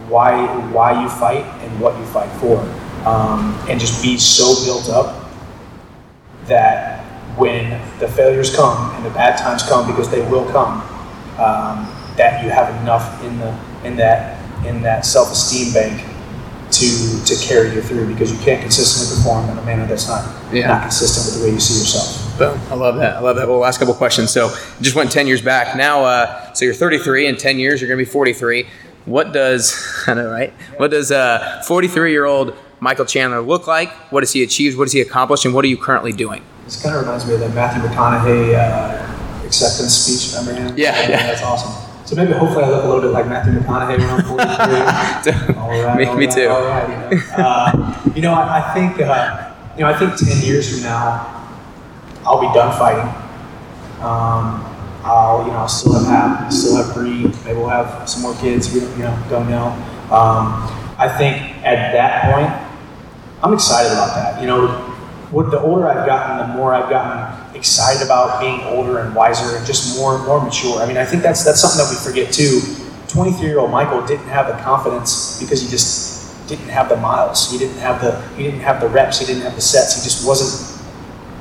why, 0.08 0.46
why 0.70 1.02
you 1.02 1.08
fight, 1.08 1.44
and 1.62 1.80
what 1.80 1.96
you 1.98 2.04
fight 2.06 2.30
for. 2.40 2.58
Um, 3.06 3.58
and 3.68 3.78
just 3.80 4.02
be 4.02 4.16
so 4.16 4.64
built 4.64 4.88
up 4.88 5.21
that 6.52 7.00
when 7.38 7.70
the 7.98 8.06
failures 8.08 8.54
come 8.54 8.94
and 8.94 9.04
the 9.04 9.10
bad 9.10 9.38
times 9.38 9.62
come 9.62 9.86
because 9.86 10.10
they 10.10 10.20
will 10.28 10.44
come, 10.52 10.80
um, 11.40 11.88
that 12.16 12.44
you 12.44 12.50
have 12.50 12.68
enough 12.82 13.06
in 13.24 13.38
the 13.38 13.50
in 13.84 13.96
that 13.96 14.38
in 14.66 14.82
that 14.82 15.04
self-esteem 15.06 15.72
bank 15.72 15.96
to 16.70 16.88
to 17.24 17.34
carry 17.46 17.72
you 17.74 17.80
through 17.82 18.06
because 18.12 18.30
you 18.30 18.38
can't 18.44 18.60
consistently 18.60 19.16
perform 19.16 19.48
in 19.50 19.58
a 19.58 19.64
manner 19.64 19.86
that's 19.86 20.08
not 20.08 20.22
Yeah. 20.52 20.68
not 20.68 20.82
consistent 20.82 21.24
with 21.26 21.34
the 21.40 21.48
way 21.48 21.54
you 21.54 21.60
see 21.60 21.78
yourself. 21.80 22.38
Boom. 22.38 22.60
I 22.70 22.74
love 22.74 22.96
that. 22.96 23.16
I 23.16 23.20
love 23.20 23.36
that. 23.36 23.48
Well, 23.48 23.58
last 23.58 23.78
couple 23.78 23.94
questions. 23.94 24.30
So 24.30 24.50
just 24.80 24.94
went 24.96 25.10
10 25.10 25.26
years 25.26 25.40
back. 25.42 25.76
Now, 25.76 26.04
uh, 26.04 26.52
so 26.54 26.64
you're 26.64 26.74
33. 26.74 27.26
In 27.26 27.36
10 27.36 27.58
years, 27.58 27.80
you're 27.80 27.88
going 27.88 27.98
to 27.98 28.04
be 28.04 28.10
43. 28.10 28.66
What 29.04 29.32
does, 29.32 29.74
I 30.06 30.14
know, 30.14 30.30
right? 30.30 30.52
What 30.78 30.90
does 30.90 31.10
a 31.10 31.62
43 31.66 32.10
year 32.12 32.24
old 32.24 32.54
Michael 32.82 33.04
Chandler 33.04 33.40
look 33.40 33.68
like? 33.68 33.90
What 34.10 34.24
has 34.24 34.32
he 34.32 34.42
achieved? 34.42 34.76
What 34.76 34.86
has 34.86 34.92
he 34.92 35.00
accomplished? 35.00 35.44
And 35.44 35.54
what 35.54 35.64
are 35.64 35.68
you 35.68 35.76
currently 35.76 36.10
doing? 36.10 36.42
This 36.64 36.82
kind 36.82 36.96
of 36.96 37.02
reminds 37.02 37.24
me 37.24 37.34
of 37.34 37.40
that 37.40 37.54
Matthew 37.54 37.80
McConaughey 37.80 38.54
uh, 38.58 39.46
acceptance 39.46 39.94
speech. 39.94 40.36
Remember 40.36 40.60
him? 40.60 40.76
Yeah, 40.76 41.00
yeah. 41.08 41.26
that's 41.28 41.42
awesome. 41.42 41.72
So 42.04 42.16
maybe 42.16 42.32
hopefully 42.32 42.64
I 42.64 42.70
look 42.70 42.82
a 42.82 42.88
little 42.88 43.00
bit 43.00 43.12
like 43.12 43.28
Matthew 43.28 43.52
McConaughey 43.52 43.98
when 43.98 44.10
I'm 44.10 44.24
43. 44.24 45.56
all 45.62 45.70
right, 45.70 45.96
me, 45.96 46.06
all 46.06 46.16
me 46.16 46.26
right, 46.26 46.34
too. 46.34 46.48
All 46.48 46.64
right, 46.64 47.12
you 47.12 47.16
know, 47.18 47.22
uh, 47.36 48.02
you 48.16 48.22
know 48.22 48.34
I, 48.34 48.58
I 48.58 48.74
think 48.74 49.00
uh, 49.00 49.52
you 49.76 49.82
know 49.82 49.86
I 49.88 49.96
think 49.96 50.16
10 50.16 50.42
years 50.42 50.74
from 50.74 50.82
now 50.82 51.54
I'll 52.26 52.40
be 52.40 52.52
done 52.52 52.76
fighting. 52.76 53.08
Um, 54.02 54.66
I'll 55.04 55.44
you 55.46 55.52
know 55.52 55.58
I'll 55.58 55.68
still 55.68 55.92
have 55.92 56.06
Hap, 56.06 56.52
still 56.52 56.82
have 56.82 56.92
Brie. 56.96 57.30
Maybe 57.44 57.58
we'll 57.58 57.68
have 57.68 58.08
some 58.08 58.22
more 58.22 58.34
kids. 58.40 58.74
We 58.74 58.80
don't, 58.80 58.90
you 58.96 59.04
know 59.04 59.26
don't 59.30 59.48
know. 59.48 59.66
Um, 60.10 60.66
I 60.98 61.08
think 61.16 61.40
at 61.64 61.92
that 61.92 62.34
point 62.34 62.71
I'm 63.42 63.52
excited 63.52 63.90
about 63.92 64.14
that. 64.14 64.40
You 64.40 64.46
know, 64.46 64.68
what 65.32 65.50
the 65.50 65.60
older 65.60 65.88
I've 65.88 66.06
gotten, 66.06 66.48
the 66.48 66.54
more 66.54 66.72
I've 66.74 66.88
gotten 66.88 67.56
excited 67.56 68.02
about 68.02 68.40
being 68.40 68.60
older 68.62 68.98
and 68.98 69.14
wiser 69.14 69.56
and 69.56 69.66
just 69.66 69.98
more 69.98 70.16
and 70.16 70.24
more 70.26 70.40
mature. 70.42 70.80
I 70.80 70.86
mean, 70.86 70.96
I 70.96 71.04
think 71.04 71.22
that's 71.22 71.44
that's 71.44 71.60
something 71.60 71.78
that 71.78 71.90
we 71.90 71.96
forget 71.96 72.32
too. 72.32 72.60
23 73.08 73.46
year 73.46 73.58
old 73.58 73.70
Michael 73.70 74.04
didn't 74.06 74.28
have 74.28 74.46
the 74.46 74.62
confidence 74.62 75.40
because 75.40 75.60
he 75.60 75.68
just 75.68 76.48
didn't 76.48 76.68
have 76.68 76.88
the 76.88 76.96
miles. 76.96 77.50
He 77.50 77.58
didn't 77.58 77.78
have 77.78 78.00
the 78.00 78.20
he 78.36 78.44
didn't 78.44 78.60
have 78.60 78.80
the 78.80 78.88
reps. 78.88 79.18
He 79.18 79.26
didn't 79.26 79.42
have 79.42 79.54
the 79.54 79.60
sets. 79.60 79.96
He 79.96 80.02
just 80.02 80.26
wasn't 80.26 80.70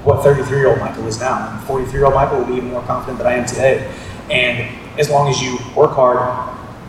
what 0.04 0.24
33 0.24 0.58
year 0.58 0.70
old 0.70 0.80
Michael 0.80 1.06
is 1.08 1.20
now. 1.20 1.52
And 1.52 1.64
43 1.68 1.94
year 1.94 2.06
old 2.06 2.16
Michael 2.16 2.40
will 2.40 2.48
be 2.48 2.56
even 2.56 2.72
more 2.72 2.82
confident 2.84 3.20
than 3.20 3.28
I 3.28 3.34
am 3.34 3.46
today. 3.46 3.94
And 4.32 5.00
as 5.00 5.10
long 5.10 5.30
as 5.30 5.42
you 5.42 5.60
work 5.76 5.92
hard, 5.92 6.18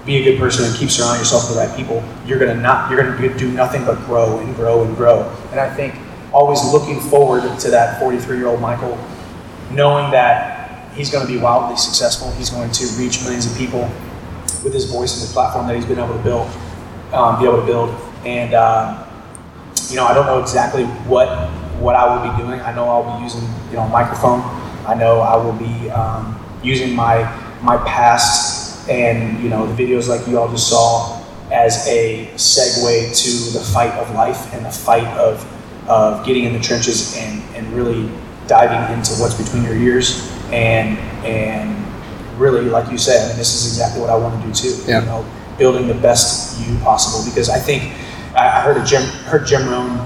be 0.04 0.16
a 0.16 0.24
good 0.24 0.38
person, 0.38 0.64
and 0.64 0.74
keep 0.76 0.90
surrounding 0.90 1.20
yourself 1.20 1.48
with 1.48 1.56
the 1.56 1.64
right 1.64 1.76
people, 1.76 2.02
you're 2.26 2.38
gonna 2.38 2.60
not 2.60 2.90
you're 2.90 3.02
gonna 3.02 3.38
do 3.38 3.50
nothing 3.52 3.84
but 3.84 3.96
grow 4.06 4.38
and 4.40 4.54
grow 4.56 4.84
and 4.84 4.96
grow. 4.96 5.30
And 5.50 5.60
I 5.60 5.72
think 5.74 5.94
always 6.32 6.64
looking 6.72 7.00
forward 7.00 7.58
to 7.60 7.70
that 7.70 8.00
43 8.00 8.38
year 8.38 8.46
old 8.46 8.60
Michael, 8.60 8.98
knowing 9.70 10.10
that 10.10 10.62
he's 10.94 11.10
going 11.10 11.26
to 11.26 11.32
be 11.32 11.38
wildly 11.38 11.76
successful. 11.76 12.30
He's 12.32 12.50
going 12.50 12.70
to 12.70 12.86
reach 12.98 13.22
millions 13.22 13.50
of 13.50 13.56
people 13.56 13.90
with 14.64 14.72
his 14.72 14.90
voice 14.90 15.20
and 15.20 15.28
the 15.28 15.32
platform 15.32 15.66
that 15.66 15.76
he's 15.76 15.86
been 15.86 15.98
able 15.98 16.16
to 16.16 16.22
build, 16.22 16.48
um, 17.12 17.38
be 17.40 17.46
able 17.46 17.60
to 17.60 17.66
build. 17.66 17.90
And 18.24 18.54
um, 18.54 19.04
you 19.88 19.96
know, 19.96 20.04
I 20.04 20.14
don't 20.14 20.26
know 20.26 20.40
exactly 20.40 20.84
what 21.08 21.28
what 21.80 21.96
I 21.96 22.06
will 22.06 22.30
be 22.30 22.42
doing. 22.42 22.60
I 22.60 22.74
know 22.74 22.88
I'll 22.88 23.18
be 23.18 23.24
using 23.24 23.42
you 23.70 23.76
know 23.76 23.82
a 23.82 23.88
microphone. 23.88 24.40
I 24.86 24.94
know 24.94 25.20
I 25.20 25.36
will 25.36 25.52
be 25.54 25.90
um, 25.90 26.38
using 26.62 26.94
my 26.94 27.22
my 27.62 27.76
past 27.78 28.61
and 28.88 29.42
you 29.42 29.48
know 29.48 29.66
the 29.66 29.82
videos 29.82 30.08
like 30.08 30.26
you 30.26 30.38
all 30.38 30.50
just 30.50 30.68
saw 30.68 31.20
as 31.50 31.86
a 31.86 32.26
segue 32.34 33.16
to 33.16 33.58
the 33.58 33.64
fight 33.72 33.92
of 33.94 34.10
life 34.14 34.52
and 34.54 34.64
the 34.64 34.70
fight 34.70 35.06
of 35.18 35.46
of 35.88 36.24
getting 36.24 36.44
in 36.44 36.52
the 36.52 36.60
trenches 36.60 37.16
and, 37.16 37.42
and 37.56 37.70
really 37.72 38.10
diving 38.46 38.96
into 38.96 39.12
what's 39.14 39.34
between 39.34 39.62
your 39.64 39.76
ears 39.76 40.30
and 40.52 40.98
and 41.24 41.82
really 42.38 42.62
like 42.62 42.90
you 42.90 42.98
said, 42.98 43.24
I 43.24 43.28
mean, 43.28 43.36
this 43.36 43.54
is 43.54 43.66
exactly 43.66 44.00
what 44.00 44.10
I 44.10 44.16
want 44.16 44.40
to 44.40 44.46
do 44.46 44.54
too. 44.54 44.90
Yeah. 44.90 45.00
You 45.00 45.06
know, 45.06 45.26
building 45.58 45.86
the 45.86 45.94
best 45.94 46.60
you 46.66 46.76
possible 46.78 47.28
because 47.28 47.48
I 47.48 47.58
think 47.58 47.92
I 48.34 48.60
heard 48.60 48.76
a 48.76 48.84
Jim 48.84 49.02
heard 49.02 49.46
Jim 49.46 49.68
Rohn. 49.68 49.96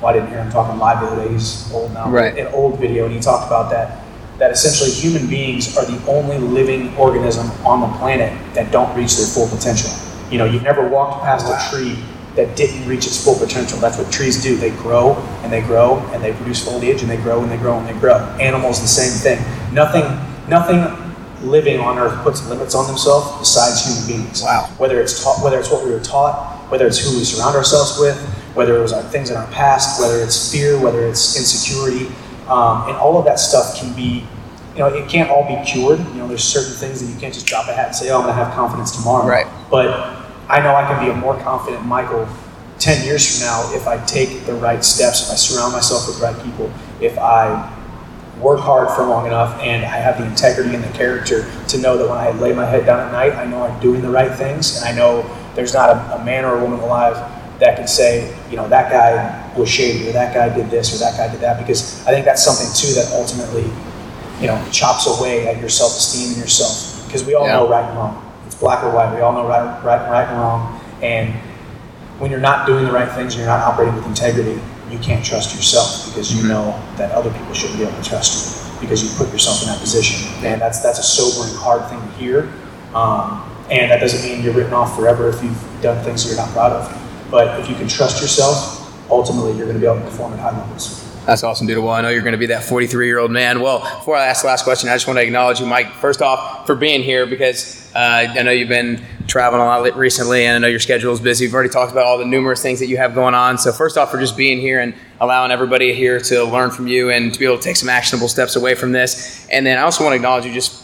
Well, 0.00 0.06
I 0.06 0.12
didn't 0.14 0.28
hear 0.28 0.38
him 0.38 0.50
talking 0.50 0.78
live 0.78 1.00
the 1.00 1.06
other 1.06 1.24
day. 1.24 1.32
He's 1.32 1.72
old 1.72 1.92
now. 1.92 2.10
Right. 2.10 2.36
An 2.36 2.48
old 2.48 2.78
video, 2.78 3.06
and 3.06 3.14
he 3.14 3.20
talked 3.20 3.46
about 3.46 3.70
that. 3.70 4.03
That 4.38 4.50
essentially 4.50 4.90
human 4.90 5.28
beings 5.28 5.76
are 5.76 5.84
the 5.84 6.04
only 6.06 6.38
living 6.38 6.94
organism 6.96 7.50
on 7.64 7.80
the 7.80 7.98
planet 7.98 8.32
that 8.54 8.72
don't 8.72 8.94
reach 8.96 9.16
their 9.16 9.26
full 9.26 9.48
potential. 9.48 9.90
You 10.30 10.38
know, 10.38 10.44
you've 10.44 10.64
never 10.64 10.88
walked 10.88 11.22
past 11.22 11.46
a 11.46 11.70
tree 11.70 11.98
that 12.34 12.56
didn't 12.56 12.88
reach 12.88 13.06
its 13.06 13.22
full 13.22 13.38
potential. 13.38 13.78
That's 13.78 13.96
what 13.96 14.10
trees 14.12 14.42
do. 14.42 14.56
They 14.56 14.70
grow 14.70 15.14
and 15.42 15.52
they 15.52 15.60
grow 15.60 15.98
and 16.12 16.22
they 16.22 16.32
produce 16.32 16.64
foliage 16.64 17.02
and 17.02 17.10
they 17.10 17.16
grow 17.16 17.42
and 17.42 17.50
they 17.50 17.56
grow 17.56 17.78
and 17.78 17.86
they 17.86 17.98
grow. 18.00 18.16
Animals, 18.40 18.80
the 18.80 18.88
same 18.88 19.12
thing. 19.12 19.72
Nothing, 19.72 20.02
nothing 20.48 20.82
living 21.48 21.78
on 21.78 21.98
earth 21.98 22.22
puts 22.24 22.46
limits 22.48 22.74
on 22.74 22.86
themselves 22.86 23.38
besides 23.38 23.86
human 23.86 24.24
beings. 24.24 24.42
Wow. 24.42 24.68
Whether 24.78 25.00
it's 25.00 25.22
taught, 25.22 25.44
whether 25.44 25.58
it's 25.58 25.70
what 25.70 25.84
we 25.84 25.90
were 25.90 26.00
taught, 26.00 26.70
whether 26.70 26.86
it's 26.86 26.98
who 26.98 27.16
we 27.16 27.24
surround 27.24 27.54
ourselves 27.54 27.98
with, 28.00 28.16
whether 28.54 28.76
it 28.76 28.80
was 28.80 28.92
our 28.92 29.02
things 29.02 29.30
in 29.30 29.36
our 29.36 29.46
past, 29.48 30.00
whether 30.00 30.20
it's 30.20 30.50
fear, 30.50 30.80
whether 30.80 31.06
it's 31.06 31.36
insecurity, 31.36 32.06
um, 32.48 32.88
and 32.88 32.96
all 32.96 33.18
of 33.18 33.24
that 33.24 33.38
stuff 33.38 33.76
can 33.78 33.94
be, 33.94 34.26
you 34.74 34.80
know, 34.80 34.88
it 34.88 35.08
can't 35.08 35.30
all 35.30 35.46
be 35.46 35.62
cured. 35.64 35.98
You 35.98 36.14
know, 36.14 36.28
there's 36.28 36.44
certain 36.44 36.74
things 36.74 37.00
that 37.00 37.12
you 37.12 37.18
can't 37.18 37.32
just 37.32 37.46
drop 37.46 37.68
a 37.68 37.74
hat 37.74 37.86
and 37.86 37.96
say, 37.96 38.10
oh, 38.10 38.18
I'm 38.18 38.24
going 38.24 38.36
to 38.36 38.44
have 38.44 38.54
confidence 38.54 38.92
tomorrow. 38.96 39.26
Right. 39.26 39.46
But 39.70 39.88
I 40.48 40.60
know 40.60 40.74
I 40.74 40.86
can 40.86 41.04
be 41.04 41.10
a 41.10 41.16
more 41.16 41.38
confident 41.40 41.84
Michael 41.86 42.28
10 42.78 43.04
years 43.06 43.38
from 43.38 43.46
now 43.46 43.72
if 43.74 43.86
I 43.86 44.04
take 44.04 44.44
the 44.44 44.54
right 44.54 44.84
steps, 44.84 45.22
if 45.26 45.32
I 45.32 45.36
surround 45.36 45.72
myself 45.72 46.06
with 46.06 46.18
the 46.18 46.24
right 46.24 46.44
people, 46.44 46.70
if 47.00 47.18
I 47.18 47.70
work 48.40 48.60
hard 48.60 48.90
for 48.90 49.06
long 49.06 49.26
enough 49.26 49.58
and 49.60 49.84
I 49.84 49.96
have 49.96 50.18
the 50.18 50.26
integrity 50.26 50.74
and 50.74 50.82
the 50.82 50.92
character 50.92 51.50
to 51.68 51.78
know 51.78 51.96
that 51.96 52.08
when 52.08 52.18
I 52.18 52.30
lay 52.32 52.52
my 52.52 52.66
head 52.66 52.84
down 52.84 53.00
at 53.00 53.12
night, 53.12 53.32
I 53.32 53.46
know 53.46 53.62
I'm 53.62 53.80
doing 53.80 54.02
the 54.02 54.10
right 54.10 54.32
things 54.32 54.76
and 54.76 54.84
I 54.84 54.92
know 54.92 55.22
there's 55.54 55.72
not 55.72 55.90
a, 55.90 56.20
a 56.20 56.24
man 56.24 56.44
or 56.44 56.58
a 56.58 56.60
woman 56.60 56.80
alive 56.80 57.14
that 57.60 57.76
can 57.76 57.86
say, 57.86 58.36
you 58.50 58.56
know, 58.56 58.68
that 58.68 58.90
guy 58.90 59.43
was 59.56 59.68
shady 59.68 60.08
or 60.08 60.12
that 60.12 60.34
guy 60.34 60.54
did 60.54 60.70
this 60.70 60.94
or 60.94 60.98
that 60.98 61.16
guy 61.16 61.30
did 61.30 61.40
that 61.40 61.58
because 61.58 62.04
I 62.06 62.10
think 62.10 62.24
that's 62.24 62.42
something 62.44 62.66
too 62.74 62.94
that 62.94 63.12
ultimately, 63.12 63.64
you 64.40 64.46
know, 64.48 64.62
chops 64.72 65.06
away 65.06 65.46
at 65.48 65.60
your 65.60 65.68
self-esteem 65.68 66.28
and 66.28 66.36
yourself 66.38 67.04
because 67.06 67.24
we 67.24 67.34
all 67.34 67.46
Yeah. 67.46 67.54
know 67.56 67.68
right 67.68 67.84
and 67.84 67.96
wrong. 67.96 68.20
It's 68.46 68.56
black 68.56 68.82
or 68.82 68.90
white. 68.90 69.14
We 69.14 69.20
all 69.20 69.32
know 69.32 69.46
right, 69.46 69.62
right, 69.84 70.10
right 70.10 70.28
and 70.28 70.40
wrong. 70.40 70.80
And 71.02 71.34
when 72.18 72.30
you're 72.30 72.40
not 72.40 72.66
doing 72.66 72.84
the 72.84 72.92
right 72.92 73.10
things 73.10 73.34
and 73.34 73.42
you're 73.42 73.50
not 73.52 73.60
operating 73.60 73.94
with 73.94 74.06
integrity, 74.06 74.60
you 74.90 74.98
can't 74.98 75.24
trust 75.24 75.54
yourself 75.54 76.06
because 76.08 76.34
you 76.34 76.46
know 76.48 76.78
that 76.96 77.10
other 77.12 77.30
people 77.30 77.54
shouldn't 77.54 77.78
be 77.78 77.84
able 77.84 77.96
to 78.00 78.08
trust 78.08 78.32
you 78.80 78.80
because 78.80 79.02
you 79.02 79.10
put 79.16 79.32
yourself 79.32 79.62
in 79.62 79.68
that 79.68 79.80
position. 79.80 80.28
And 80.44 80.60
that's 80.60 80.80
that's 80.80 80.98
a 80.98 81.02
sobering, 81.02 81.54
hard 81.56 81.86
thing 81.88 82.00
to 82.00 82.08
hear. 82.18 82.52
Um, 82.94 83.42
and 83.70 83.90
that 83.90 83.98
doesn't 84.00 84.22
mean 84.28 84.42
you're 84.44 84.52
written 84.52 84.74
off 84.74 84.94
forever 84.94 85.28
if 85.28 85.42
you've 85.42 85.58
done 85.80 86.02
things 86.04 86.22
that 86.24 86.28
you're 86.34 86.44
not 86.44 86.52
proud 86.52 86.72
of. 86.72 87.00
But 87.30 87.58
if 87.60 87.68
you 87.68 87.74
can 87.74 87.88
trust 87.88 88.20
yourself, 88.20 88.73
ultimately 89.10 89.52
you're 89.52 89.66
going 89.66 89.74
to 89.74 89.80
be 89.80 89.86
able 89.86 89.98
to 89.98 90.04
perform 90.04 90.32
at 90.34 90.38
high 90.38 90.58
levels. 90.58 91.04
That's 91.26 91.42
awesome, 91.42 91.66
dude. 91.66 91.78
Well, 91.78 91.92
I 91.92 92.02
know 92.02 92.10
you're 92.10 92.22
going 92.22 92.32
to 92.32 92.38
be 92.38 92.46
that 92.46 92.64
43 92.64 93.06
year 93.06 93.18
old 93.18 93.30
man. 93.30 93.60
Well, 93.60 93.80
before 93.80 94.14
I 94.14 94.26
ask 94.26 94.42
the 94.42 94.48
last 94.48 94.64
question, 94.64 94.90
I 94.90 94.94
just 94.94 95.06
want 95.06 95.18
to 95.18 95.22
acknowledge 95.22 95.58
you, 95.58 95.64
Mike, 95.64 95.90
first 95.92 96.20
off, 96.20 96.66
for 96.66 96.74
being 96.74 97.02
here 97.02 97.24
because 97.24 97.90
uh, 97.94 98.26
I 98.28 98.42
know 98.42 98.50
you've 98.50 98.68
been 98.68 99.02
traveling 99.26 99.62
a 99.62 99.64
lot 99.64 99.96
recently 99.96 100.44
and 100.44 100.56
I 100.56 100.58
know 100.58 100.68
your 100.68 100.80
schedule 100.80 101.14
is 101.14 101.20
busy. 101.20 101.46
We've 101.46 101.54
already 101.54 101.70
talked 101.70 101.92
about 101.92 102.04
all 102.04 102.18
the 102.18 102.26
numerous 102.26 102.60
things 102.60 102.78
that 102.80 102.88
you 102.88 102.98
have 102.98 103.14
going 103.14 103.32
on. 103.32 103.56
So, 103.56 103.72
first 103.72 103.96
off, 103.96 104.10
for 104.10 104.20
just 104.20 104.36
being 104.36 104.60
here 104.60 104.80
and 104.80 104.94
allowing 105.18 105.50
everybody 105.50 105.94
here 105.94 106.20
to 106.20 106.44
learn 106.44 106.70
from 106.70 106.88
you 106.88 107.10
and 107.10 107.32
to 107.32 107.38
be 107.38 107.46
able 107.46 107.56
to 107.56 107.62
take 107.62 107.76
some 107.76 107.88
actionable 107.88 108.28
steps 108.28 108.56
away 108.56 108.74
from 108.74 108.92
this. 108.92 109.48
And 109.48 109.64
then 109.64 109.78
I 109.78 109.82
also 109.82 110.04
want 110.04 110.12
to 110.12 110.16
acknowledge 110.16 110.44
you 110.44 110.52
just 110.52 110.82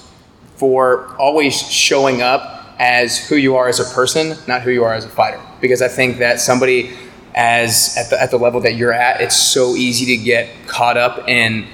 for 0.57 1.15
always 1.19 1.61
showing 1.71 2.23
up 2.23 2.75
as 2.79 3.29
who 3.29 3.37
you 3.37 3.57
are 3.57 3.69
as 3.69 3.79
a 3.79 3.95
person, 3.95 4.39
not 4.49 4.63
who 4.63 4.71
you 4.71 4.85
are 4.85 4.95
as 4.95 5.05
a 5.05 5.09
fighter. 5.11 5.41
Because 5.61 5.83
I 5.83 5.89
think 5.89 6.17
that 6.19 6.41
somebody 6.41 6.97
as 7.35 7.97
at 7.97 8.11
the, 8.11 8.21
at 8.21 8.31
the 8.31 8.37
level 8.37 8.61
that 8.61 8.75
you're 8.75 8.93
at, 8.93 9.21
it's 9.21 9.37
so 9.37 9.75
easy 9.77 10.17
to 10.17 10.23
get 10.23 10.49
caught 10.67 10.97
up 10.97 11.29
in 11.29 11.67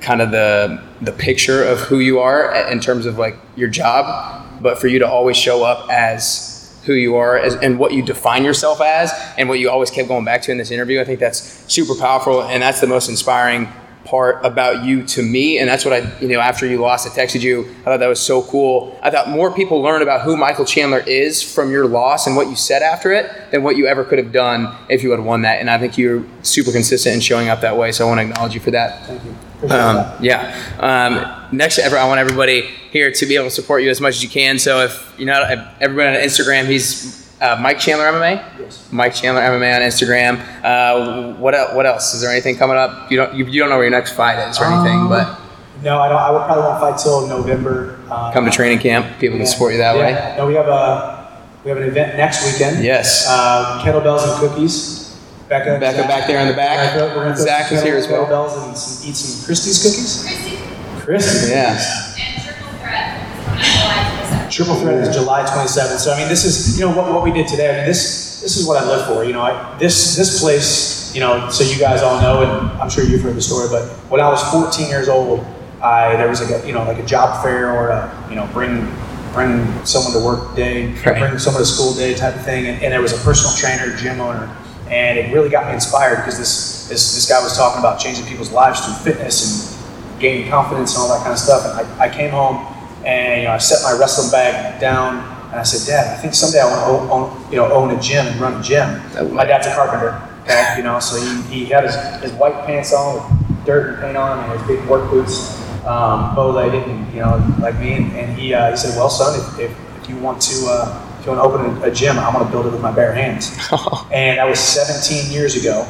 kind 0.00 0.20
of 0.20 0.30
the 0.30 0.82
the 1.00 1.12
picture 1.12 1.62
of 1.62 1.80
who 1.80 1.98
you 1.98 2.18
are 2.18 2.54
in 2.70 2.80
terms 2.80 3.06
of 3.06 3.18
like 3.18 3.36
your 3.56 3.68
job, 3.68 4.44
but 4.60 4.78
for 4.78 4.88
you 4.88 4.98
to 4.98 5.08
always 5.08 5.36
show 5.36 5.64
up 5.64 5.88
as 5.90 6.52
who 6.84 6.94
you 6.94 7.14
are 7.14 7.38
as, 7.38 7.54
and 7.56 7.78
what 7.78 7.92
you 7.92 8.02
define 8.02 8.44
yourself 8.44 8.80
as 8.80 9.12
and 9.38 9.48
what 9.48 9.58
you 9.58 9.70
always 9.70 9.90
kept 9.90 10.08
going 10.08 10.24
back 10.24 10.42
to 10.42 10.50
in 10.50 10.58
this 10.58 10.70
interview, 10.70 11.00
I 11.00 11.04
think 11.04 11.20
that's 11.20 11.40
super 11.72 11.94
powerful 11.94 12.42
and 12.42 12.62
that's 12.62 12.80
the 12.80 12.86
most 12.86 13.08
inspiring 13.08 13.68
part 14.12 14.44
about 14.44 14.84
you 14.84 15.02
to 15.06 15.22
me 15.22 15.58
and 15.58 15.66
that's 15.66 15.86
what 15.86 15.94
I 15.94 16.20
you 16.20 16.28
know 16.28 16.38
after 16.38 16.66
you 16.66 16.76
lost 16.76 17.06
I 17.06 17.10
texted 17.10 17.40
you 17.40 17.62
I 17.80 17.84
thought 17.84 17.96
that 17.96 18.08
was 18.08 18.20
so 18.20 18.42
cool 18.42 18.98
I 19.02 19.08
thought 19.08 19.30
more 19.30 19.50
people 19.50 19.80
learn 19.80 20.02
about 20.02 20.20
who 20.20 20.36
Michael 20.36 20.66
Chandler 20.66 20.98
is 20.98 21.42
from 21.42 21.70
your 21.70 21.86
loss 21.86 22.26
and 22.26 22.36
what 22.36 22.46
you 22.48 22.54
said 22.54 22.82
after 22.82 23.10
it 23.10 23.32
than 23.52 23.62
what 23.62 23.78
you 23.78 23.86
ever 23.86 24.04
could 24.04 24.18
have 24.18 24.30
done 24.30 24.76
if 24.90 25.02
you 25.02 25.12
had 25.12 25.20
won 25.20 25.40
that 25.42 25.60
and 25.60 25.70
I 25.70 25.78
think 25.78 25.96
you're 25.96 26.22
super 26.42 26.72
consistent 26.72 27.14
in 27.14 27.20
showing 27.22 27.48
up 27.48 27.62
that 27.62 27.78
way 27.78 27.90
so 27.90 28.04
I 28.04 28.08
want 28.08 28.20
to 28.20 28.26
acknowledge 28.26 28.52
you 28.52 28.60
for 28.60 28.72
that 28.72 29.06
Thank 29.06 29.24
you. 29.24 29.34
Um, 29.70 30.12
yeah. 30.20 30.58
Um, 30.80 31.56
next, 31.56 31.78
ever, 31.78 31.96
I 31.96 32.08
want 32.08 32.18
everybody 32.18 32.62
here 32.90 33.12
to 33.12 33.26
be 33.26 33.36
able 33.36 33.46
to 33.46 33.50
support 33.50 33.84
you 33.84 33.90
as 33.90 34.00
much 34.00 34.16
as 34.16 34.22
you 34.24 34.28
can. 34.28 34.58
So 34.58 34.80
if 34.80 35.14
you 35.16 35.24
know 35.24 35.40
everybody 35.80 36.16
on 36.16 36.22
Instagram, 36.24 36.66
he's 36.66 37.21
uh, 37.42 37.58
Mike 37.60 37.78
Chandler 37.78 38.06
MMA. 38.06 38.58
Yes. 38.60 38.88
Mike 38.92 39.14
Chandler 39.14 39.42
MMA 39.42 39.76
on 39.76 39.82
Instagram. 39.82 40.40
Uh, 40.64 41.34
what 41.38 41.54
el- 41.54 41.74
What 41.76 41.84
else? 41.86 42.14
Is 42.14 42.20
there 42.22 42.30
anything 42.30 42.56
coming 42.56 42.76
up? 42.76 43.10
You 43.10 43.16
don't 43.18 43.34
you, 43.34 43.44
you 43.46 43.60
don't 43.60 43.68
know 43.68 43.76
where 43.76 43.84
your 43.84 43.90
next 43.90 44.12
fight 44.12 44.38
is 44.48 44.58
or 44.60 44.64
anything, 44.66 45.00
Um, 45.00 45.08
but 45.08 45.38
No, 45.82 46.00
I 46.00 46.08
don't. 46.08 46.18
I 46.20 46.30
would 46.30 46.44
probably 46.46 46.62
won't 46.64 46.80
fight 46.80 46.98
till 47.02 47.26
November. 47.26 47.98
Um, 48.10 48.32
come 48.32 48.44
to 48.44 48.50
training 48.50 48.78
camp. 48.78 49.18
People 49.18 49.38
can 49.38 49.46
support 49.46 49.72
you 49.72 49.78
that 49.78 49.96
way. 49.96 50.34
No, 50.38 50.46
we 50.46 50.54
have 50.54 50.68
a 50.68 51.20
we 51.64 51.68
have 51.70 51.78
an 51.78 51.84
event 51.88 52.16
next 52.16 52.44
weekend. 52.50 52.82
Yes. 52.84 53.26
Uh, 53.28 53.80
kettlebells 53.84 54.22
and 54.28 54.38
cookies. 54.40 55.00
Becca, 55.48 55.78
Becca 55.80 55.98
Zach. 55.98 56.08
back 56.08 56.26
there 56.26 56.40
in 56.40 56.48
the 56.48 56.54
back. 56.54 56.94
We're 56.94 57.00
gonna 57.00 57.14
we're 57.16 57.22
gonna 57.24 57.36
cook 57.36 57.44
Zach 57.46 57.70
is 57.72 57.82
here 57.82 57.96
as 57.96 58.08
well. 58.08 58.24
Kettlebells 58.26 58.66
and 58.68 58.76
some, 58.78 59.08
eat 59.08 59.14
some 59.16 59.44
Christie's 59.46 59.82
cookies. 59.82 60.22
Christy 60.24 60.56
Christie's. 61.04 61.50
Yeah. 61.50 61.76
and 61.76 62.42
Triple 62.44 62.78
Threat 62.78 64.11
is 64.60 64.66
coming 64.66 64.72
out 64.72 64.74
July 64.74 64.74
27th. 64.74 64.74
Triple 64.74 64.74
threat 64.76 65.08
is 65.08 65.16
July 65.16 65.42
27th. 65.44 65.98
So 65.98 66.12
I 66.12 66.18
mean, 66.18 66.28
this 66.28 66.44
is 66.44 66.78
you 66.78 66.86
know 66.86 66.96
what, 66.96 67.12
what 67.12 67.22
we 67.22 67.32
did 67.32 67.48
today. 67.48 67.72
I 67.72 67.76
mean, 67.78 67.86
this 67.86 68.40
this 68.40 68.56
is 68.56 68.66
what 68.66 68.82
I 68.82 68.86
live 68.86 69.06
for. 69.06 69.24
You 69.24 69.32
know, 69.32 69.42
I, 69.42 69.78
this 69.78 70.16
this 70.16 70.40
place. 70.40 71.00
You 71.14 71.20
know, 71.20 71.50
so 71.50 71.62
you 71.62 71.78
guys 71.78 72.00
all 72.00 72.18
know, 72.22 72.40
and 72.42 72.80
I'm 72.80 72.88
sure 72.88 73.04
you've 73.04 73.20
heard 73.20 73.36
the 73.36 73.42
story. 73.42 73.68
But 73.70 73.86
when 74.08 74.22
I 74.22 74.30
was 74.30 74.42
14 74.50 74.88
years 74.88 75.08
old, 75.08 75.44
I 75.82 76.16
there 76.16 76.26
was 76.28 76.40
like 76.40 76.62
a 76.62 76.66
you 76.66 76.72
know 76.72 76.84
like 76.84 76.98
a 76.98 77.04
job 77.04 77.42
fair 77.42 77.70
or 77.70 77.88
a 77.90 78.26
you 78.30 78.34
know 78.34 78.48
bring 78.54 78.90
bring 79.34 79.66
someone 79.84 80.12
to 80.12 80.24
work 80.24 80.54
day, 80.56 80.92
Right. 81.04 81.18
bring 81.18 81.38
someone 81.38 81.62
to 81.62 81.66
school 81.68 81.92
day 81.94 82.14
type 82.14 82.34
of 82.36 82.44
thing. 82.44 82.66
And, 82.66 82.82
and 82.82 82.92
there 82.92 83.02
was 83.02 83.12
a 83.12 83.22
personal 83.24 83.54
trainer, 83.56 83.94
gym 83.96 84.20
owner, 84.20 84.54
and 84.88 85.18
it 85.18 85.32
really 85.34 85.50
got 85.50 85.66
me 85.68 85.74
inspired 85.74 86.16
because 86.16 86.38
this 86.38 86.88
this 86.88 87.14
this 87.14 87.28
guy 87.28 87.42
was 87.42 87.56
talking 87.56 87.80
about 87.80 88.00
changing 88.00 88.24
people's 88.26 88.50
lives 88.50 88.80
through 88.80 88.94
fitness 89.12 89.44
and 89.44 90.20
gaining 90.20 90.48
confidence 90.48 90.94
and 90.94 91.02
all 91.02 91.08
that 91.08 91.20
kind 91.20 91.32
of 91.32 91.38
stuff. 91.38 91.64
And 91.66 92.00
I, 92.00 92.04
I 92.06 92.08
came 92.08 92.30
home 92.30 92.71
and 93.04 93.42
you 93.42 93.48
know 93.48 93.54
I 93.54 93.58
set 93.58 93.82
my 93.82 93.98
wrestling 93.98 94.30
bag 94.30 94.80
down 94.80 95.18
and 95.50 95.60
I 95.60 95.64
said, 95.64 95.86
Dad, 95.86 96.18
I 96.18 96.20
think 96.20 96.34
someday 96.34 96.60
I 96.60 96.66
want 96.66 96.80
to 96.80 97.12
own, 97.12 97.50
you 97.50 97.56
know 97.56 97.70
own 97.72 97.90
a 97.96 98.00
gym 98.00 98.26
and 98.26 98.40
run 98.40 98.60
a 98.60 98.62
gym. 98.62 99.00
My 99.34 99.44
dad's 99.44 99.66
a 99.66 99.74
carpenter, 99.74 100.20
okay, 100.42 100.74
you 100.76 100.82
know, 100.82 100.98
so 100.98 101.20
he, 101.20 101.64
he 101.64 101.64
had 101.66 101.84
his, 101.84 101.94
his 102.22 102.32
white 102.32 102.64
pants 102.64 102.92
on 102.92 103.14
with 103.14 103.64
dirt 103.66 103.94
and 103.94 104.02
paint 104.02 104.16
on 104.16 104.38
and 104.38 104.58
his 104.58 104.66
big 104.66 104.84
work 104.88 105.10
boots, 105.10 105.60
um, 105.84 106.34
bow-legged, 106.34 106.82
and 106.88 107.14
you 107.14 107.20
know 107.20 107.44
like 107.60 107.78
me. 107.78 107.94
And, 107.94 108.12
and 108.12 108.38
he 108.38 108.54
uh, 108.54 108.70
he 108.70 108.76
said, 108.76 108.96
Well, 108.96 109.10
son, 109.10 109.38
if, 109.38 109.70
if, 109.70 110.02
if 110.02 110.08
you 110.08 110.16
want 110.16 110.40
to 110.42 110.66
uh, 110.66 111.08
if 111.22 111.26
you 111.26 111.32
want 111.32 111.54
to 111.54 111.56
open 111.56 111.82
a, 111.84 111.86
a 111.86 111.94
gym, 111.94 112.18
I'm 112.18 112.32
going 112.32 112.44
to 112.44 112.50
build 112.50 112.66
it 112.66 112.72
with 112.72 112.82
my 112.82 112.90
bare 112.90 113.14
hands. 113.14 113.50
and 114.12 114.38
that 114.38 114.48
was 114.48 114.58
17 114.58 115.30
years 115.30 115.54
ago. 115.54 115.86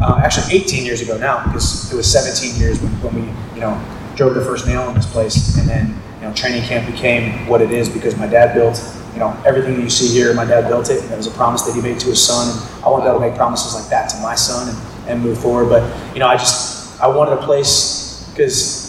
Uh, 0.00 0.22
actually, 0.24 0.56
18 0.56 0.86
years 0.86 1.02
ago 1.02 1.18
now, 1.18 1.44
because 1.44 1.92
it 1.92 1.96
was 1.96 2.10
17 2.10 2.58
years 2.58 2.80
when, 2.80 2.90
when 3.02 3.14
we, 3.14 3.54
you 3.54 3.60
know, 3.60 3.78
drove 4.16 4.34
the 4.34 4.40
first 4.40 4.66
nail 4.66 4.88
in 4.88 4.94
this 4.94 5.04
place, 5.12 5.58
and 5.58 5.68
then, 5.68 5.94
know, 6.24 6.32
training 6.34 6.62
camp 6.62 6.90
became 6.90 7.46
what 7.46 7.60
it 7.62 7.70
is 7.70 7.88
because 7.88 8.16
my 8.16 8.26
dad 8.26 8.54
built, 8.54 8.82
you 9.12 9.20
know, 9.20 9.36
everything 9.46 9.80
you 9.80 9.90
see 9.90 10.12
here. 10.12 10.34
My 10.34 10.44
dad 10.44 10.68
built 10.68 10.90
it, 10.90 11.02
and 11.02 11.12
it 11.12 11.16
was 11.16 11.26
a 11.26 11.32
promise 11.32 11.62
that 11.62 11.74
he 11.74 11.80
made 11.80 12.00
to 12.00 12.08
his 12.08 12.24
son, 12.24 12.50
and 12.50 12.84
I 12.84 12.88
want 12.88 13.04
to 13.04 13.10
be 13.10 13.10
able 13.10 13.20
to 13.20 13.28
make 13.28 13.36
promises 13.36 13.74
like 13.74 13.88
that 13.90 14.08
to 14.10 14.20
my 14.20 14.34
son 14.34 14.68
and, 14.68 15.08
and 15.08 15.22
move 15.22 15.38
forward. 15.38 15.68
But, 15.68 16.14
you 16.14 16.20
know, 16.20 16.26
I 16.26 16.36
just, 16.36 17.00
I 17.00 17.08
wanted 17.08 17.34
a 17.34 17.42
place 17.42 18.28
because 18.30 18.84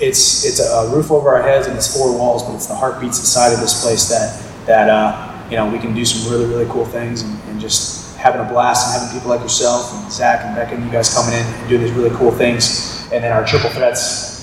it's 0.00 0.44
it's 0.44 0.60
a 0.60 0.90
roof 0.94 1.10
over 1.10 1.30
our 1.30 1.42
heads 1.42 1.66
and 1.66 1.76
it's 1.76 1.96
four 1.96 2.16
walls, 2.16 2.42
but 2.44 2.54
it's 2.54 2.66
the 2.66 2.74
heartbeats 2.74 3.18
inside 3.18 3.52
of 3.52 3.60
this 3.60 3.82
place 3.82 4.08
that 4.08 4.42
that 4.66 4.88
uh, 4.88 5.48
you 5.50 5.56
know 5.56 5.70
we 5.70 5.78
can 5.78 5.94
do 5.94 6.04
some 6.04 6.30
really 6.30 6.46
really 6.46 6.66
cool 6.70 6.84
things 6.84 7.22
and, 7.22 7.40
and 7.48 7.60
just 7.60 8.16
having 8.16 8.40
a 8.40 8.44
blast 8.44 8.86
and 8.86 9.00
having 9.00 9.16
people 9.16 9.30
like 9.30 9.40
yourself 9.40 9.92
and 9.94 10.12
Zach 10.12 10.44
and 10.44 10.54
Becca 10.54 10.74
and 10.74 10.84
you 10.84 10.90
guys 10.90 11.12
coming 11.14 11.34
in 11.34 11.44
and 11.44 11.68
doing 11.68 11.82
these 11.82 11.92
really 11.92 12.14
cool 12.16 12.30
things, 12.30 13.02
and 13.12 13.22
then 13.22 13.32
our 13.32 13.44
triple 13.44 13.70
threats 13.70 14.37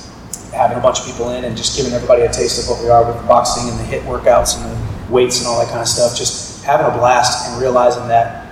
having 0.55 0.77
a 0.77 0.81
bunch 0.81 0.99
of 0.99 1.05
people 1.05 1.29
in 1.31 1.43
and 1.43 1.55
just 1.55 1.77
giving 1.77 1.93
everybody 1.93 2.23
a 2.23 2.31
taste 2.31 2.63
of 2.63 2.69
what 2.69 2.81
we 2.81 2.89
are 2.89 3.05
with 3.05 3.21
the 3.21 3.27
boxing 3.27 3.69
and 3.69 3.79
the 3.79 3.83
hit 3.83 4.01
workouts 4.03 4.57
and 4.57 4.65
the 4.71 5.13
weights 5.13 5.39
and 5.39 5.47
all 5.47 5.59
that 5.59 5.69
kind 5.69 5.81
of 5.81 5.87
stuff. 5.87 6.17
Just 6.17 6.63
having 6.63 6.85
a 6.85 6.97
blast 6.97 7.49
and 7.49 7.61
realizing 7.61 8.07
that 8.07 8.45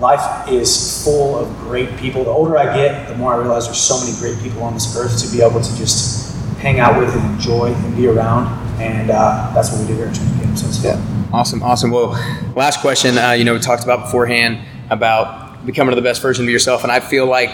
life 0.00 0.48
is 0.50 1.04
full 1.04 1.38
of 1.38 1.48
great 1.58 1.94
people. 1.98 2.24
The 2.24 2.30
older 2.30 2.56
I 2.56 2.74
get, 2.74 3.08
the 3.08 3.14
more 3.16 3.34
I 3.34 3.36
realize 3.36 3.66
there's 3.66 3.78
so 3.78 4.00
many 4.00 4.16
great 4.18 4.42
people 4.42 4.62
on 4.62 4.74
this 4.74 4.96
earth 4.96 5.22
to 5.22 5.30
be 5.36 5.42
able 5.42 5.60
to 5.60 5.76
just 5.76 6.34
hang 6.56 6.80
out 6.80 6.98
with 6.98 7.14
and 7.14 7.34
enjoy 7.34 7.72
and 7.72 7.96
be 7.96 8.08
around. 8.08 8.48
And 8.80 9.10
uh, 9.10 9.52
that's 9.54 9.70
what 9.70 9.82
we 9.82 9.88
do 9.88 9.94
here 9.94 10.06
at 10.06 10.14
Training 10.14 10.40
Camp. 10.40 10.58
So 10.58 10.66
it's 10.66 10.82
fun. 10.82 11.28
Awesome, 11.32 11.62
awesome. 11.62 11.90
Well, 11.90 12.10
last 12.56 12.80
question. 12.80 13.18
Uh, 13.18 13.32
you 13.32 13.44
know, 13.44 13.54
we 13.54 13.60
talked 13.60 13.84
about 13.84 14.06
beforehand 14.06 14.58
about 14.88 15.64
becoming 15.64 15.94
the 15.94 16.02
best 16.02 16.22
version 16.22 16.44
of 16.44 16.50
yourself, 16.50 16.82
and 16.82 16.90
I 16.90 17.00
feel 17.00 17.26
like 17.26 17.50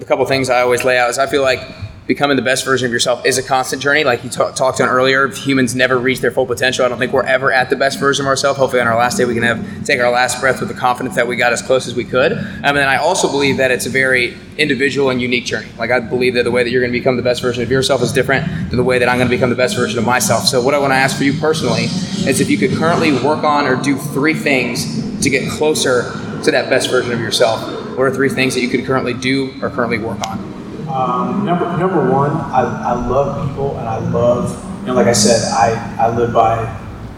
a 0.00 0.04
couple 0.04 0.24
things 0.24 0.50
I 0.50 0.62
always 0.62 0.82
lay 0.82 0.98
out 0.98 1.10
is 1.10 1.18
I 1.18 1.26
feel 1.26 1.42
like 1.42 1.60
becoming 2.06 2.36
the 2.36 2.42
best 2.42 2.64
version 2.64 2.86
of 2.86 2.92
yourself 2.92 3.24
is 3.24 3.38
a 3.38 3.42
constant 3.42 3.80
journey. 3.82 4.04
Like 4.04 4.24
you 4.24 4.30
ta- 4.30 4.50
talked 4.52 4.80
on 4.80 4.88
earlier, 4.88 5.28
humans 5.28 5.74
never 5.74 5.98
reach 5.98 6.20
their 6.20 6.30
full 6.30 6.46
potential. 6.46 6.84
I 6.84 6.88
don't 6.88 6.98
think 6.98 7.12
we're 7.12 7.22
ever 7.24 7.52
at 7.52 7.70
the 7.70 7.76
best 7.76 8.00
version 8.00 8.24
of 8.24 8.28
ourselves. 8.28 8.58
Hopefully, 8.58 8.80
on 8.80 8.88
our 8.88 8.96
last 8.96 9.18
day, 9.18 9.24
we 9.24 9.34
can 9.34 9.42
have 9.42 9.84
take 9.84 10.00
our 10.00 10.10
last 10.10 10.40
breath 10.40 10.60
with 10.60 10.68
the 10.68 10.74
confidence 10.74 11.16
that 11.16 11.26
we 11.26 11.36
got 11.36 11.52
as 11.52 11.62
close 11.62 11.86
as 11.86 11.94
we 11.94 12.04
could. 12.04 12.32
Um, 12.32 12.64
and 12.64 12.76
then 12.76 12.88
I 12.88 12.96
also 12.96 13.30
believe 13.30 13.56
that 13.58 13.70
it's 13.70 13.86
a 13.86 13.90
very 13.90 14.34
individual 14.58 15.10
and 15.10 15.20
unique 15.20 15.44
journey. 15.44 15.68
Like 15.78 15.90
I 15.90 16.00
believe 16.00 16.34
that 16.34 16.42
the 16.42 16.50
way 16.50 16.62
that 16.62 16.70
you're 16.70 16.82
going 16.82 16.92
to 16.92 16.98
become 16.98 17.16
the 17.16 17.22
best 17.22 17.40
version 17.40 17.62
of 17.62 17.70
yourself 17.70 18.02
is 18.02 18.12
different 18.12 18.46
than 18.68 18.76
the 18.76 18.84
way 18.84 18.98
that 18.98 19.08
I'm 19.08 19.16
going 19.16 19.28
to 19.28 19.34
become 19.34 19.50
the 19.50 19.56
best 19.56 19.76
version 19.76 19.98
of 19.98 20.04
myself. 20.04 20.44
So, 20.44 20.62
what 20.62 20.74
I 20.74 20.78
want 20.78 20.92
to 20.92 20.96
ask 20.96 21.16
for 21.16 21.24
you 21.24 21.34
personally 21.34 21.84
is 21.84 22.40
if 22.40 22.50
you 22.50 22.58
could 22.58 22.72
currently 22.72 23.12
work 23.12 23.44
on 23.44 23.66
or 23.66 23.76
do 23.76 23.96
three 23.96 24.34
things 24.34 25.20
to 25.22 25.30
get 25.30 25.48
closer 25.50 26.12
to 26.42 26.50
that 26.50 26.68
best 26.68 26.90
version 26.90 27.12
of 27.12 27.20
yourself. 27.20 27.60
what 27.96 28.04
are 28.04 28.10
three 28.10 28.28
things 28.28 28.54
that 28.54 28.60
you 28.60 28.68
could 28.68 28.84
currently 28.84 29.14
do 29.14 29.52
or 29.62 29.70
currently 29.70 29.98
work 29.98 30.20
on? 30.26 30.61
Um, 30.92 31.46
number 31.46 31.64
number 31.78 32.10
one, 32.10 32.32
I, 32.32 32.92
I 32.92 33.06
love 33.08 33.48
people 33.48 33.78
and 33.78 33.88
I 33.88 33.98
love 34.10 34.62
you 34.82 34.88
know 34.88 34.94
like 34.94 35.06
I 35.06 35.14
said, 35.14 35.40
I, 35.50 35.96
I 35.98 36.14
live 36.14 36.34
by 36.34 36.60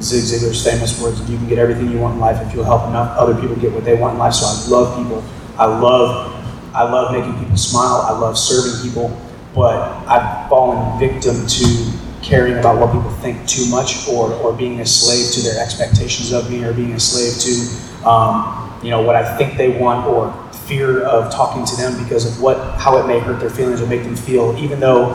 Zig 0.01 0.22
Ziglar's 0.22 0.62
famous 0.62 1.01
words: 1.03 1.18
"You 1.29 1.37
can 1.37 1.49
get 1.49 1.59
everything 1.59 1.91
you 1.91 1.99
want 1.99 2.14
in 2.14 2.20
life 2.20 2.41
if 2.47 2.55
you'll 2.55 2.64
help 2.64 2.87
enough 2.87 3.16
other 3.18 3.35
people 3.35 3.57
get 3.57 3.72
what 3.72 3.85
they 3.85 3.97
want 3.97 4.14
in 4.14 4.18
life." 4.20 4.35
So 4.35 4.47
I 4.47 4.68
love 4.70 4.97
people. 4.97 5.25
I 5.59 5.66
love 5.66 6.31
I 6.72 6.85
love 6.85 7.12
making 7.12 7.37
people 7.41 7.57
smile. 7.57 8.03
I 8.07 8.16
love 8.16 8.39
serving 8.39 8.81
people, 8.89 9.16
but 9.57 9.75
I've 10.07 10.49
fallen 10.49 10.99
victim 11.01 11.45
to 11.47 11.93
caring 12.22 12.59
about 12.59 12.79
what 12.79 12.93
people 12.93 13.11
think 13.22 13.47
too 13.49 13.68
much, 13.70 14.07
or 14.09 14.33
or 14.35 14.53
being 14.53 14.81
a 14.81 14.87
slave 14.87 15.33
to 15.33 15.43
their 15.43 15.61
expectations 15.61 16.33
of 16.33 16.49
me, 16.49 16.62
or 16.62 16.72
being 16.72 16.93
a 16.93 17.01
slave 17.01 17.35
to 17.43 18.09
um, 18.09 18.79
you 18.85 18.91
know 18.91 19.03
what 19.03 19.16
I 19.16 19.37
think 19.37 19.57
they 19.57 19.79
want, 19.81 20.07
or 20.07 20.33
fear 20.67 21.03
of 21.03 21.33
talking 21.33 21.65
to 21.65 21.77
them 21.77 22.03
because 22.03 22.25
of 22.27 22.43
what 22.43 22.59
how 22.79 22.97
it 22.99 23.07
may 23.07 23.19
hurt 23.19 23.41
their 23.41 23.51
feelings 23.51 23.81
or 23.81 23.87
make 23.87 24.03
them 24.03 24.17
feel. 24.17 24.57
Even 24.59 24.81
though 24.81 25.15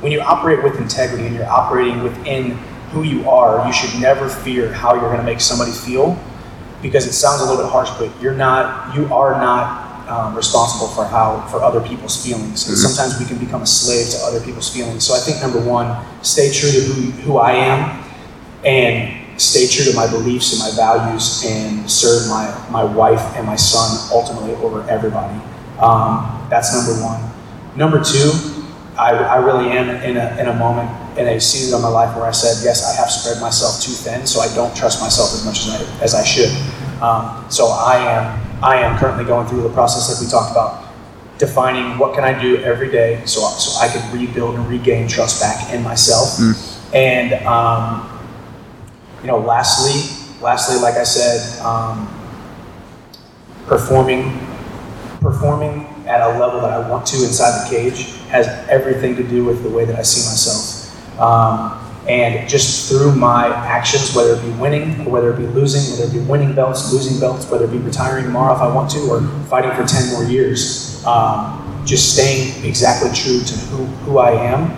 when 0.00 0.12
you 0.12 0.20
operate 0.20 0.62
with 0.62 0.78
integrity 0.78 1.26
and 1.26 1.34
you're 1.34 1.48
operating 1.48 2.02
within 2.02 2.52
who 2.92 3.02
you 3.02 3.28
are, 3.28 3.66
you 3.66 3.72
should 3.72 4.00
never 4.00 4.28
fear 4.28 4.72
how 4.72 4.94
you're 4.94 5.02
going 5.02 5.18
to 5.18 5.24
make 5.24 5.40
somebody 5.40 5.70
feel 5.70 6.18
because 6.82 7.06
it 7.06 7.12
sounds 7.12 7.42
a 7.42 7.44
little 7.44 7.62
bit 7.62 7.70
harsh, 7.70 7.90
but 7.98 8.10
you're 8.22 8.34
not, 8.34 8.94
you 8.96 9.04
are 9.12 9.32
not 9.32 10.08
um, 10.08 10.34
responsible 10.34 10.88
for 10.88 11.04
how, 11.04 11.46
for 11.48 11.62
other 11.62 11.80
people's 11.80 12.24
feelings. 12.24 12.66
And 12.68 12.76
sometimes 12.76 13.18
we 13.20 13.26
can 13.26 13.38
become 13.38 13.62
a 13.62 13.66
slave 13.66 14.08
to 14.10 14.18
other 14.24 14.40
people's 14.44 14.72
feelings. 14.72 15.06
So 15.06 15.14
I 15.14 15.18
think 15.18 15.40
number 15.40 15.60
one, 15.60 16.04
stay 16.22 16.50
true 16.50 16.70
to 16.70 16.80
who, 16.80 17.10
who 17.22 17.36
I 17.36 17.52
am 17.52 18.04
and 18.64 19.19
stay 19.40 19.66
true 19.66 19.90
to 19.90 19.96
my 19.96 20.06
beliefs 20.06 20.52
and 20.52 20.60
my 20.60 20.70
values 20.76 21.44
and 21.46 21.90
serve 21.90 22.28
my, 22.28 22.44
my 22.70 22.84
wife 22.84 23.22
and 23.36 23.46
my 23.46 23.56
son 23.56 23.88
ultimately 24.12 24.54
over 24.56 24.88
everybody. 24.90 25.40
Um, 25.80 26.46
that's 26.50 26.76
number 26.76 27.02
one. 27.02 27.18
Number 27.74 28.04
two, 28.04 28.30
I, 28.98 29.12
I 29.12 29.36
really 29.36 29.70
am 29.70 29.88
in 30.04 30.18
a, 30.18 30.36
in 30.38 30.48
a 30.48 30.54
moment, 30.54 30.90
in 31.18 31.26
a 31.26 31.40
season 31.40 31.74
of 31.74 31.80
my 31.80 31.88
life 31.88 32.14
where 32.14 32.26
I 32.26 32.32
said, 32.32 32.62
yes, 32.62 32.84
I 32.84 33.00
have 33.00 33.10
spread 33.10 33.40
myself 33.40 33.80
too 33.80 33.92
thin, 33.92 34.26
so 34.26 34.40
I 34.40 34.54
don't 34.54 34.76
trust 34.76 35.00
myself 35.00 35.32
as 35.32 35.42
much 35.46 35.66
as 35.66 35.70
I, 35.70 36.04
as 36.04 36.14
I 36.14 36.22
should. 36.22 36.50
Um, 37.00 37.50
so 37.50 37.68
I 37.68 37.96
am, 37.96 38.62
I 38.62 38.76
am 38.76 38.98
currently 38.98 39.24
going 39.24 39.48
through 39.48 39.62
the 39.62 39.70
process 39.70 40.12
like 40.12 40.20
we 40.20 40.30
talked 40.30 40.50
about, 40.50 40.92
defining 41.38 41.98
what 41.98 42.14
can 42.14 42.24
I 42.24 42.38
do 42.38 42.58
every 42.58 42.90
day 42.90 43.22
so, 43.24 43.40
so 43.40 43.80
I 43.80 43.88
can 43.88 44.02
rebuild 44.12 44.56
and 44.56 44.68
regain 44.68 45.08
trust 45.08 45.40
back 45.40 45.72
in 45.72 45.82
myself. 45.82 46.38
And, 46.92 47.32
um, 47.46 48.09
you 49.20 49.26
know, 49.26 49.38
lastly, 49.38 50.00
lastly, 50.40 50.80
like 50.80 50.94
I 50.94 51.04
said, 51.04 51.60
um, 51.64 52.08
performing, 53.66 54.38
performing 55.20 55.86
at 56.06 56.20
a 56.22 56.38
level 56.38 56.60
that 56.60 56.72
I 56.72 56.88
want 56.88 57.06
to 57.06 57.16
inside 57.16 57.64
the 57.64 57.76
cage 57.76 58.16
has 58.28 58.46
everything 58.68 59.16
to 59.16 59.22
do 59.22 59.44
with 59.44 59.62
the 59.62 59.68
way 59.68 59.84
that 59.84 59.96
I 59.96 60.02
see 60.02 60.28
myself. 60.28 61.20
Um, 61.20 61.76
and 62.08 62.48
just 62.48 62.88
through 62.88 63.14
my 63.14 63.46
actions, 63.48 64.14
whether 64.16 64.34
it 64.34 64.42
be 64.42 64.50
winning 64.58 65.06
or 65.06 65.10
whether 65.10 65.32
it 65.32 65.36
be 65.36 65.46
losing, 65.46 65.92
whether 65.92 66.10
it 66.10 66.18
be 66.18 66.24
winning 66.26 66.54
belts, 66.54 66.92
losing 66.92 67.20
belts, 67.20 67.48
whether 67.50 67.66
it 67.66 67.70
be 67.70 67.78
retiring 67.78 68.24
tomorrow 68.24 68.54
if 68.54 68.60
I 68.60 68.74
want 68.74 68.90
to, 68.92 69.00
or 69.10 69.20
fighting 69.46 69.70
for 69.72 69.86
10 69.86 70.12
more 70.12 70.24
years, 70.24 71.04
um, 71.04 71.82
just 71.84 72.14
staying 72.14 72.64
exactly 72.64 73.10
true 73.12 73.40
to 73.40 73.54
who, 73.54 73.84
who 73.84 74.18
I 74.18 74.30
am 74.30 74.70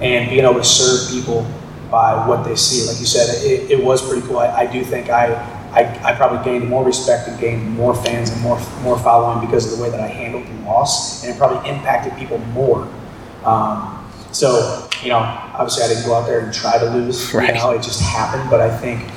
and 0.00 0.30
being 0.30 0.44
able 0.44 0.54
to 0.54 0.64
serve 0.64 1.10
people 1.10 1.46
by 1.90 2.26
what 2.26 2.44
they 2.44 2.56
see. 2.56 2.86
Like 2.86 3.00
you 3.00 3.06
said, 3.06 3.42
it, 3.44 3.70
it 3.70 3.82
was 3.82 4.06
pretty 4.06 4.26
cool. 4.26 4.38
I, 4.38 4.48
I 4.48 4.66
do 4.66 4.84
think 4.84 5.08
I, 5.10 5.34
I, 5.72 6.12
I 6.12 6.14
probably 6.14 6.44
gained 6.44 6.68
more 6.68 6.84
respect 6.84 7.28
and 7.28 7.38
gained 7.38 7.70
more 7.70 7.94
fans 7.94 8.30
and 8.30 8.40
more 8.40 8.58
more 8.82 8.98
following 8.98 9.44
because 9.46 9.70
of 9.70 9.78
the 9.78 9.82
way 9.82 9.90
that 9.90 10.00
I 10.00 10.06
handled 10.06 10.46
the 10.46 10.64
loss, 10.64 11.24
and 11.24 11.34
it 11.34 11.38
probably 11.38 11.68
impacted 11.68 12.16
people 12.16 12.38
more. 12.38 12.88
Um, 13.44 13.94
so 14.32 14.88
you 15.02 15.10
know, 15.10 15.18
obviously 15.18 15.84
I 15.84 15.88
didn't 15.88 16.04
go 16.04 16.14
out 16.14 16.26
there 16.26 16.40
and 16.40 16.52
try 16.52 16.78
to 16.78 16.90
lose. 16.90 17.32
Right. 17.32 17.48
You 17.48 17.54
know, 17.54 17.70
it 17.70 17.82
just 17.82 18.00
happened. 18.00 18.50
But 18.50 18.60
I 18.60 18.76
think 18.76 19.08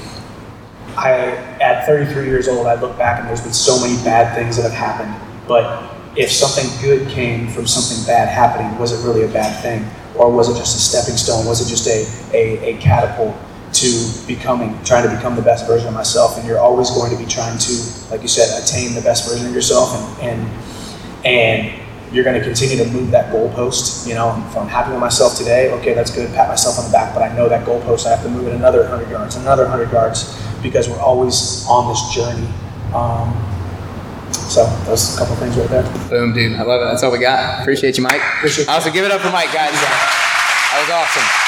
I, 0.98 1.36
at 1.62 1.86
33 1.86 2.26
years 2.26 2.48
old, 2.48 2.68
I 2.68 2.76
look 2.76 2.98
back 2.98 3.20
and 3.20 3.28
there's 3.28 3.42
been 3.42 3.54
so 3.54 3.80
many 3.80 4.02
bad 4.04 4.36
things 4.36 4.58
that 4.58 4.64
have 4.64 4.74
happened. 4.74 5.14
But 5.48 5.90
if 6.18 6.32
something 6.32 6.70
good 6.82 7.10
came 7.10 7.48
from 7.48 7.68
something 7.68 8.06
bad 8.06 8.28
happening, 8.28 8.78
was 8.80 8.92
it 8.92 9.06
really 9.08 9.24
a 9.24 9.32
bad 9.32 9.62
thing? 9.62 9.90
Or 10.22 10.30
was 10.30 10.50
it 10.50 10.56
just 10.56 10.78
a 10.78 10.80
stepping 10.80 11.18
stone? 11.18 11.48
Was 11.48 11.66
it 11.66 11.68
just 11.68 11.88
a, 11.88 12.06
a, 12.32 12.76
a 12.76 12.78
catapult 12.80 13.36
to 13.74 14.28
becoming, 14.28 14.78
trying 14.84 15.10
to 15.10 15.16
become 15.16 15.36
the 15.36 15.42
best 15.42 15.66
version 15.66 15.88
of 15.88 15.96
myself? 15.96 16.38
And 16.38 16.48
you're 16.48 16.60
always 16.60 16.92
going 16.92 17.10
to 17.10 17.18
be 17.18 17.26
trying 17.26 17.58
to, 17.58 17.74
like 18.12 18.22
you 18.22 18.28
said, 18.28 18.62
attain 18.62 18.94
the 18.94 19.02
best 19.02 19.28
version 19.28 19.48
of 19.48 19.54
yourself. 19.54 20.22
And, 20.22 20.46
and, 20.46 21.26
and 21.26 21.82
you're 22.14 22.24
going 22.24 22.38
to 22.38 22.46
continue 22.46 22.78
to 22.78 22.88
move 22.92 23.10
that 23.10 23.34
goalpost. 23.34 24.08
You 24.08 24.14
know, 24.14 24.30
if 24.48 24.56
I'm 24.56 24.68
happy 24.68 24.92
with 24.92 25.00
myself 25.00 25.36
today, 25.36 25.72
okay, 25.80 25.96
that's 25.96 26.14
good, 26.14 26.32
pat 26.36 26.50
myself 26.50 26.78
on 26.78 26.86
the 26.86 26.92
back, 26.92 27.16
but 27.16 27.24
I 27.24 27.36
know 27.36 27.50
that 27.50 27.66
goalpost, 27.66 28.06
I 28.06 28.12
have 28.12 28.22
to 28.22 28.30
move 28.30 28.46
it 28.46 28.54
another 28.54 28.82
100 28.82 29.10
yards, 29.10 29.38
another 29.38 29.64
100 29.64 29.92
yards, 29.92 30.40
because 30.62 30.88
we're 30.88 31.00
always 31.00 31.66
on 31.68 31.90
this 31.90 32.14
journey. 32.14 32.48
Um, 32.94 33.51
so 34.52 34.66
those 34.86 35.16
a 35.16 35.18
couple 35.18 35.36
things 35.38 35.56
right 35.56 35.70
there. 35.70 35.84
Boom, 36.10 36.34
dude. 36.34 36.60
I 36.60 36.64
love 36.64 36.82
it. 36.82 36.86
That's 36.86 37.04
all 37.04 37.12
we 37.12 37.20
got. 37.20 37.62
Appreciate 37.62 37.98
you, 37.98 38.04
Mike. 38.04 38.22
Appreciate 38.38 38.66
you. 38.66 38.72
Also, 38.72 38.92
give 38.92 39.06
it 39.06 39.12
up 39.12 39.22
for 39.22 39.32
Mike, 39.32 39.54
guys. 39.54 39.72
That 39.72 40.78
was 40.82 40.90
awesome. 40.92 41.48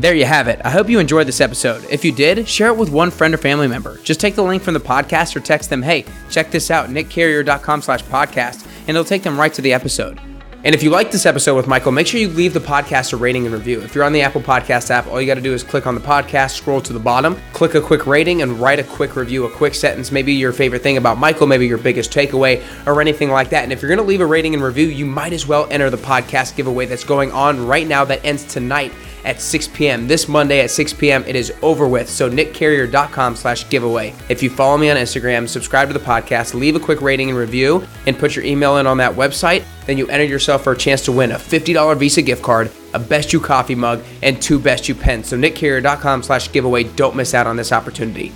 There 0.00 0.14
you 0.14 0.26
have 0.26 0.46
it. 0.46 0.60
I 0.62 0.70
hope 0.70 0.90
you 0.90 0.98
enjoyed 0.98 1.26
this 1.26 1.40
episode. 1.40 1.84
If 1.90 2.04
you 2.04 2.12
did, 2.12 2.46
share 2.46 2.68
it 2.68 2.76
with 2.76 2.90
one 2.90 3.10
friend 3.10 3.32
or 3.32 3.38
family 3.38 3.66
member. 3.66 3.98
Just 4.02 4.20
take 4.20 4.34
the 4.34 4.42
link 4.42 4.62
from 4.62 4.74
the 4.74 4.80
podcast 4.80 5.34
or 5.34 5.40
text 5.40 5.70
them, 5.70 5.82
hey, 5.82 6.04
check 6.30 6.50
this 6.50 6.70
out, 6.70 6.90
nickcarrier.com 6.90 7.82
slash 7.82 8.02
podcast, 8.04 8.66
and 8.80 8.90
it'll 8.90 9.04
take 9.04 9.22
them 9.22 9.38
right 9.38 9.54
to 9.54 9.62
the 9.62 9.72
episode. 9.72 10.20
And 10.66 10.74
if 10.74 10.82
you 10.82 10.90
like 10.90 11.12
this 11.12 11.26
episode 11.26 11.54
with 11.54 11.68
Michael, 11.68 11.92
make 11.92 12.08
sure 12.08 12.18
you 12.18 12.28
leave 12.28 12.52
the 12.52 12.58
podcast 12.58 13.12
a 13.12 13.16
rating 13.16 13.46
and 13.46 13.54
review. 13.54 13.80
If 13.82 13.94
you're 13.94 14.02
on 14.02 14.12
the 14.12 14.22
Apple 14.22 14.40
Podcast 14.40 14.90
app, 14.90 15.06
all 15.06 15.20
you 15.20 15.26
got 15.28 15.36
to 15.36 15.40
do 15.40 15.54
is 15.54 15.62
click 15.62 15.86
on 15.86 15.94
the 15.94 16.00
podcast, 16.00 16.56
scroll 16.56 16.80
to 16.80 16.92
the 16.92 16.98
bottom, 16.98 17.40
click 17.52 17.76
a 17.76 17.80
quick 17.80 18.04
rating, 18.04 18.42
and 18.42 18.58
write 18.58 18.80
a 18.80 18.82
quick 18.82 19.14
review, 19.14 19.44
a 19.44 19.48
quick 19.48 19.76
sentence, 19.76 20.10
maybe 20.10 20.32
your 20.32 20.52
favorite 20.52 20.82
thing 20.82 20.96
about 20.96 21.18
Michael, 21.18 21.46
maybe 21.46 21.68
your 21.68 21.78
biggest 21.78 22.10
takeaway, 22.10 22.64
or 22.84 23.00
anything 23.00 23.30
like 23.30 23.50
that. 23.50 23.62
And 23.62 23.72
if 23.72 23.80
you're 23.80 23.88
going 23.88 24.00
to 24.00 24.04
leave 24.04 24.20
a 24.20 24.26
rating 24.26 24.54
and 24.54 24.62
review, 24.62 24.88
you 24.88 25.06
might 25.06 25.32
as 25.32 25.46
well 25.46 25.68
enter 25.70 25.88
the 25.88 25.98
podcast 25.98 26.56
giveaway 26.56 26.84
that's 26.86 27.04
going 27.04 27.30
on 27.30 27.64
right 27.64 27.86
now 27.86 28.04
that 28.04 28.24
ends 28.24 28.42
tonight 28.42 28.92
at 29.26 29.40
6 29.40 29.68
p.m. 29.68 30.06
This 30.06 30.28
Monday 30.28 30.60
at 30.60 30.70
6 30.70 30.94
p.m. 30.94 31.24
It 31.26 31.36
is 31.36 31.52
over 31.60 31.86
with. 31.86 32.08
So 32.08 32.30
nickcarrier.com 32.30 33.36
slash 33.36 33.68
giveaway. 33.68 34.14
If 34.28 34.42
you 34.42 34.48
follow 34.48 34.78
me 34.78 34.88
on 34.88 34.96
Instagram, 34.96 35.48
subscribe 35.48 35.88
to 35.88 35.94
the 35.94 36.04
podcast, 36.04 36.54
leave 36.54 36.76
a 36.76 36.80
quick 36.80 37.02
rating 37.02 37.28
and 37.28 37.38
review, 37.38 37.86
and 38.06 38.18
put 38.18 38.36
your 38.36 38.44
email 38.44 38.78
in 38.78 38.86
on 38.86 38.96
that 38.98 39.12
website, 39.12 39.64
then 39.84 39.98
you 39.98 40.06
enter 40.06 40.24
yourself 40.24 40.64
for 40.64 40.72
a 40.72 40.76
chance 40.76 41.04
to 41.04 41.12
win 41.12 41.32
a 41.32 41.36
$50 41.36 41.96
Visa 41.98 42.22
gift 42.22 42.42
card, 42.42 42.70
a 42.94 42.98
Best 42.98 43.32
You 43.32 43.40
coffee 43.40 43.74
mug, 43.74 44.02
and 44.22 44.40
two 44.40 44.58
Best 44.58 44.88
You 44.88 44.94
pens. 44.94 45.28
So 45.28 45.36
nickcarrier.com 45.36 46.22
slash 46.22 46.50
giveaway. 46.52 46.84
Don't 46.84 47.16
miss 47.16 47.34
out 47.34 47.46
on 47.46 47.56
this 47.56 47.72
opportunity. 47.72 48.32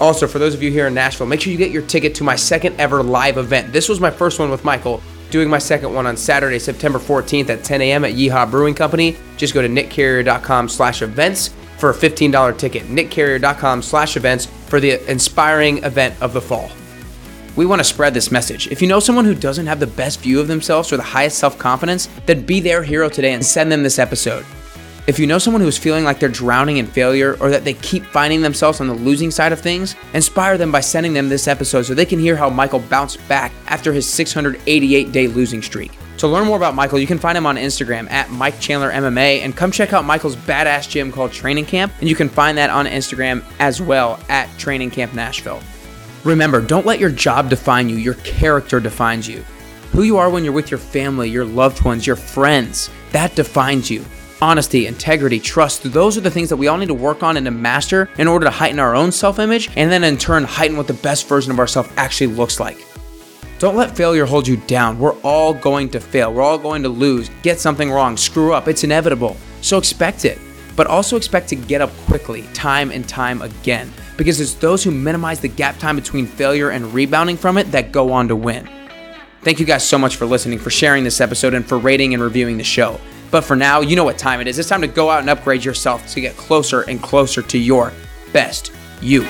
Also, 0.00 0.26
for 0.26 0.40
those 0.40 0.54
of 0.54 0.62
you 0.62 0.72
here 0.72 0.88
in 0.88 0.94
Nashville, 0.94 1.26
make 1.26 1.40
sure 1.40 1.52
you 1.52 1.58
get 1.58 1.70
your 1.70 1.82
ticket 1.82 2.16
to 2.16 2.24
my 2.24 2.34
second 2.34 2.78
ever 2.80 3.02
live 3.02 3.38
event. 3.38 3.72
This 3.72 3.88
was 3.88 4.00
my 4.00 4.10
first 4.10 4.40
one 4.40 4.50
with 4.50 4.64
Michael, 4.64 5.00
doing 5.34 5.50
my 5.50 5.58
second 5.58 5.92
one 5.92 6.06
on 6.06 6.16
Saturday, 6.16 6.60
September 6.60 7.00
14th 7.00 7.50
at 7.50 7.64
10 7.64 7.82
a.m. 7.82 8.04
at 8.04 8.12
Yeehaw 8.12 8.48
Brewing 8.48 8.72
Company. 8.72 9.16
Just 9.36 9.52
go 9.52 9.60
to 9.60 9.68
nickcarrier.com 9.68 10.68
slash 10.68 11.02
events 11.02 11.48
for 11.76 11.90
a 11.90 11.92
$15 11.92 12.56
ticket. 12.56 12.84
nickcarrier.com 12.84 13.82
slash 13.82 14.16
events 14.16 14.46
for 14.46 14.78
the 14.78 15.04
inspiring 15.10 15.82
event 15.82 16.14
of 16.22 16.34
the 16.34 16.40
fall. 16.40 16.70
We 17.56 17.66
want 17.66 17.80
to 17.80 17.84
spread 17.84 18.14
this 18.14 18.30
message. 18.30 18.68
If 18.68 18.80
you 18.80 18.86
know 18.86 19.00
someone 19.00 19.24
who 19.24 19.34
doesn't 19.34 19.66
have 19.66 19.80
the 19.80 19.88
best 19.88 20.20
view 20.20 20.38
of 20.38 20.46
themselves 20.46 20.92
or 20.92 20.98
the 20.98 21.02
highest 21.02 21.38
self 21.38 21.58
confidence, 21.58 22.08
then 22.26 22.46
be 22.46 22.60
their 22.60 22.84
hero 22.84 23.08
today 23.08 23.32
and 23.32 23.44
send 23.44 23.72
them 23.72 23.82
this 23.82 23.98
episode. 23.98 24.46
If 25.06 25.18
you 25.18 25.26
know 25.26 25.36
someone 25.36 25.60
who 25.60 25.68
is 25.68 25.76
feeling 25.76 26.04
like 26.04 26.18
they're 26.18 26.30
drowning 26.30 26.78
in 26.78 26.86
failure 26.86 27.36
or 27.38 27.50
that 27.50 27.62
they 27.62 27.74
keep 27.74 28.06
finding 28.06 28.40
themselves 28.40 28.80
on 28.80 28.86
the 28.86 28.94
losing 28.94 29.30
side 29.30 29.52
of 29.52 29.60
things, 29.60 29.96
inspire 30.14 30.56
them 30.56 30.72
by 30.72 30.80
sending 30.80 31.12
them 31.12 31.28
this 31.28 31.46
episode 31.46 31.82
so 31.82 31.92
they 31.92 32.06
can 32.06 32.18
hear 32.18 32.36
how 32.36 32.48
Michael 32.48 32.78
bounced 32.78 33.18
back 33.28 33.52
after 33.66 33.92
his 33.92 34.08
688 34.08 35.12
day 35.12 35.26
losing 35.26 35.60
streak. 35.60 35.92
To 36.18 36.26
learn 36.26 36.46
more 36.46 36.56
about 36.56 36.74
Michael, 36.74 36.98
you 36.98 37.06
can 37.06 37.18
find 37.18 37.36
him 37.36 37.44
on 37.44 37.56
Instagram 37.56 38.10
at 38.10 38.30
Mike 38.30 38.58
Chandler 38.60 38.90
MMA 38.92 39.40
and 39.40 39.54
come 39.54 39.70
check 39.70 39.92
out 39.92 40.06
Michael's 40.06 40.36
badass 40.36 40.88
gym 40.88 41.12
called 41.12 41.32
Training 41.32 41.66
Camp, 41.66 41.92
and 42.00 42.08
you 42.08 42.14
can 42.14 42.30
find 42.30 42.56
that 42.56 42.70
on 42.70 42.86
Instagram 42.86 43.44
as 43.58 43.82
well 43.82 44.18
at 44.30 44.48
Training 44.58 44.90
Camp 44.90 45.12
Nashville. 45.12 45.60
Remember, 46.24 46.62
don't 46.62 46.86
let 46.86 46.98
your 46.98 47.10
job 47.10 47.50
define 47.50 47.90
you, 47.90 47.96
your 47.96 48.14
character 48.14 48.80
defines 48.80 49.28
you. 49.28 49.44
Who 49.92 50.04
you 50.04 50.16
are 50.16 50.30
when 50.30 50.44
you're 50.44 50.54
with 50.54 50.70
your 50.70 50.78
family, 50.78 51.28
your 51.28 51.44
loved 51.44 51.84
ones, 51.84 52.06
your 52.06 52.16
friends, 52.16 52.88
that 53.12 53.34
defines 53.36 53.90
you. 53.90 54.02
Honesty, 54.44 54.86
integrity, 54.86 55.40
trust, 55.40 55.90
those 55.90 56.18
are 56.18 56.20
the 56.20 56.30
things 56.30 56.50
that 56.50 56.58
we 56.58 56.68
all 56.68 56.76
need 56.76 56.88
to 56.88 56.92
work 56.92 57.22
on 57.22 57.38
and 57.38 57.46
to 57.46 57.50
master 57.50 58.10
in 58.18 58.28
order 58.28 58.44
to 58.44 58.50
heighten 58.50 58.78
our 58.78 58.94
own 58.94 59.10
self 59.10 59.38
image 59.38 59.70
and 59.74 59.90
then 59.90 60.04
in 60.04 60.18
turn 60.18 60.44
heighten 60.44 60.76
what 60.76 60.86
the 60.86 60.92
best 60.92 61.26
version 61.26 61.50
of 61.50 61.58
ourselves 61.58 61.88
actually 61.96 62.26
looks 62.26 62.60
like. 62.60 62.76
Don't 63.58 63.74
let 63.74 63.96
failure 63.96 64.26
hold 64.26 64.46
you 64.46 64.58
down. 64.58 64.98
We're 64.98 65.18
all 65.22 65.54
going 65.54 65.88
to 65.92 65.98
fail. 65.98 66.30
We're 66.30 66.42
all 66.42 66.58
going 66.58 66.82
to 66.82 66.90
lose, 66.90 67.30
get 67.42 67.58
something 67.58 67.90
wrong, 67.90 68.18
screw 68.18 68.52
up. 68.52 68.68
It's 68.68 68.84
inevitable. 68.84 69.34
So 69.62 69.78
expect 69.78 70.26
it. 70.26 70.38
but 70.76 70.86
also 70.86 71.16
expect 71.16 71.48
to 71.48 71.56
get 71.56 71.80
up 71.80 71.90
quickly, 72.06 72.42
time 72.52 72.90
and 72.90 73.08
time 73.08 73.42
again, 73.42 73.92
because 74.16 74.40
it's 74.40 74.54
those 74.54 74.82
who 74.82 74.90
minimize 74.90 75.40
the 75.40 75.48
gap 75.48 75.78
time 75.78 75.96
between 75.96 76.26
failure 76.26 76.70
and 76.70 76.92
rebounding 76.92 77.36
from 77.36 77.58
it 77.58 77.70
that 77.72 77.92
go 77.92 78.12
on 78.12 78.28
to 78.28 78.36
win. 78.36 78.68
Thank 79.42 79.60
you 79.60 79.66
guys 79.66 79.86
so 79.86 79.98
much 79.98 80.16
for 80.16 80.26
listening, 80.26 80.58
for 80.58 80.70
sharing 80.70 81.04
this 81.04 81.20
episode, 81.20 81.54
and 81.54 81.66
for 81.66 81.78
rating 81.78 82.14
and 82.14 82.22
reviewing 82.22 82.56
the 82.58 82.64
show. 82.64 82.98
But 83.30 83.42
for 83.42 83.56
now, 83.56 83.80
you 83.80 83.96
know 83.96 84.04
what 84.04 84.18
time 84.18 84.40
it 84.40 84.46
is. 84.46 84.58
It's 84.58 84.68
time 84.68 84.82
to 84.82 84.86
go 84.86 85.10
out 85.10 85.20
and 85.20 85.30
upgrade 85.30 85.64
yourself 85.64 86.06
to 86.08 86.20
get 86.20 86.36
closer 86.36 86.82
and 86.82 87.02
closer 87.02 87.42
to 87.42 87.58
your 87.58 87.92
best 88.32 88.72
you. 89.00 89.26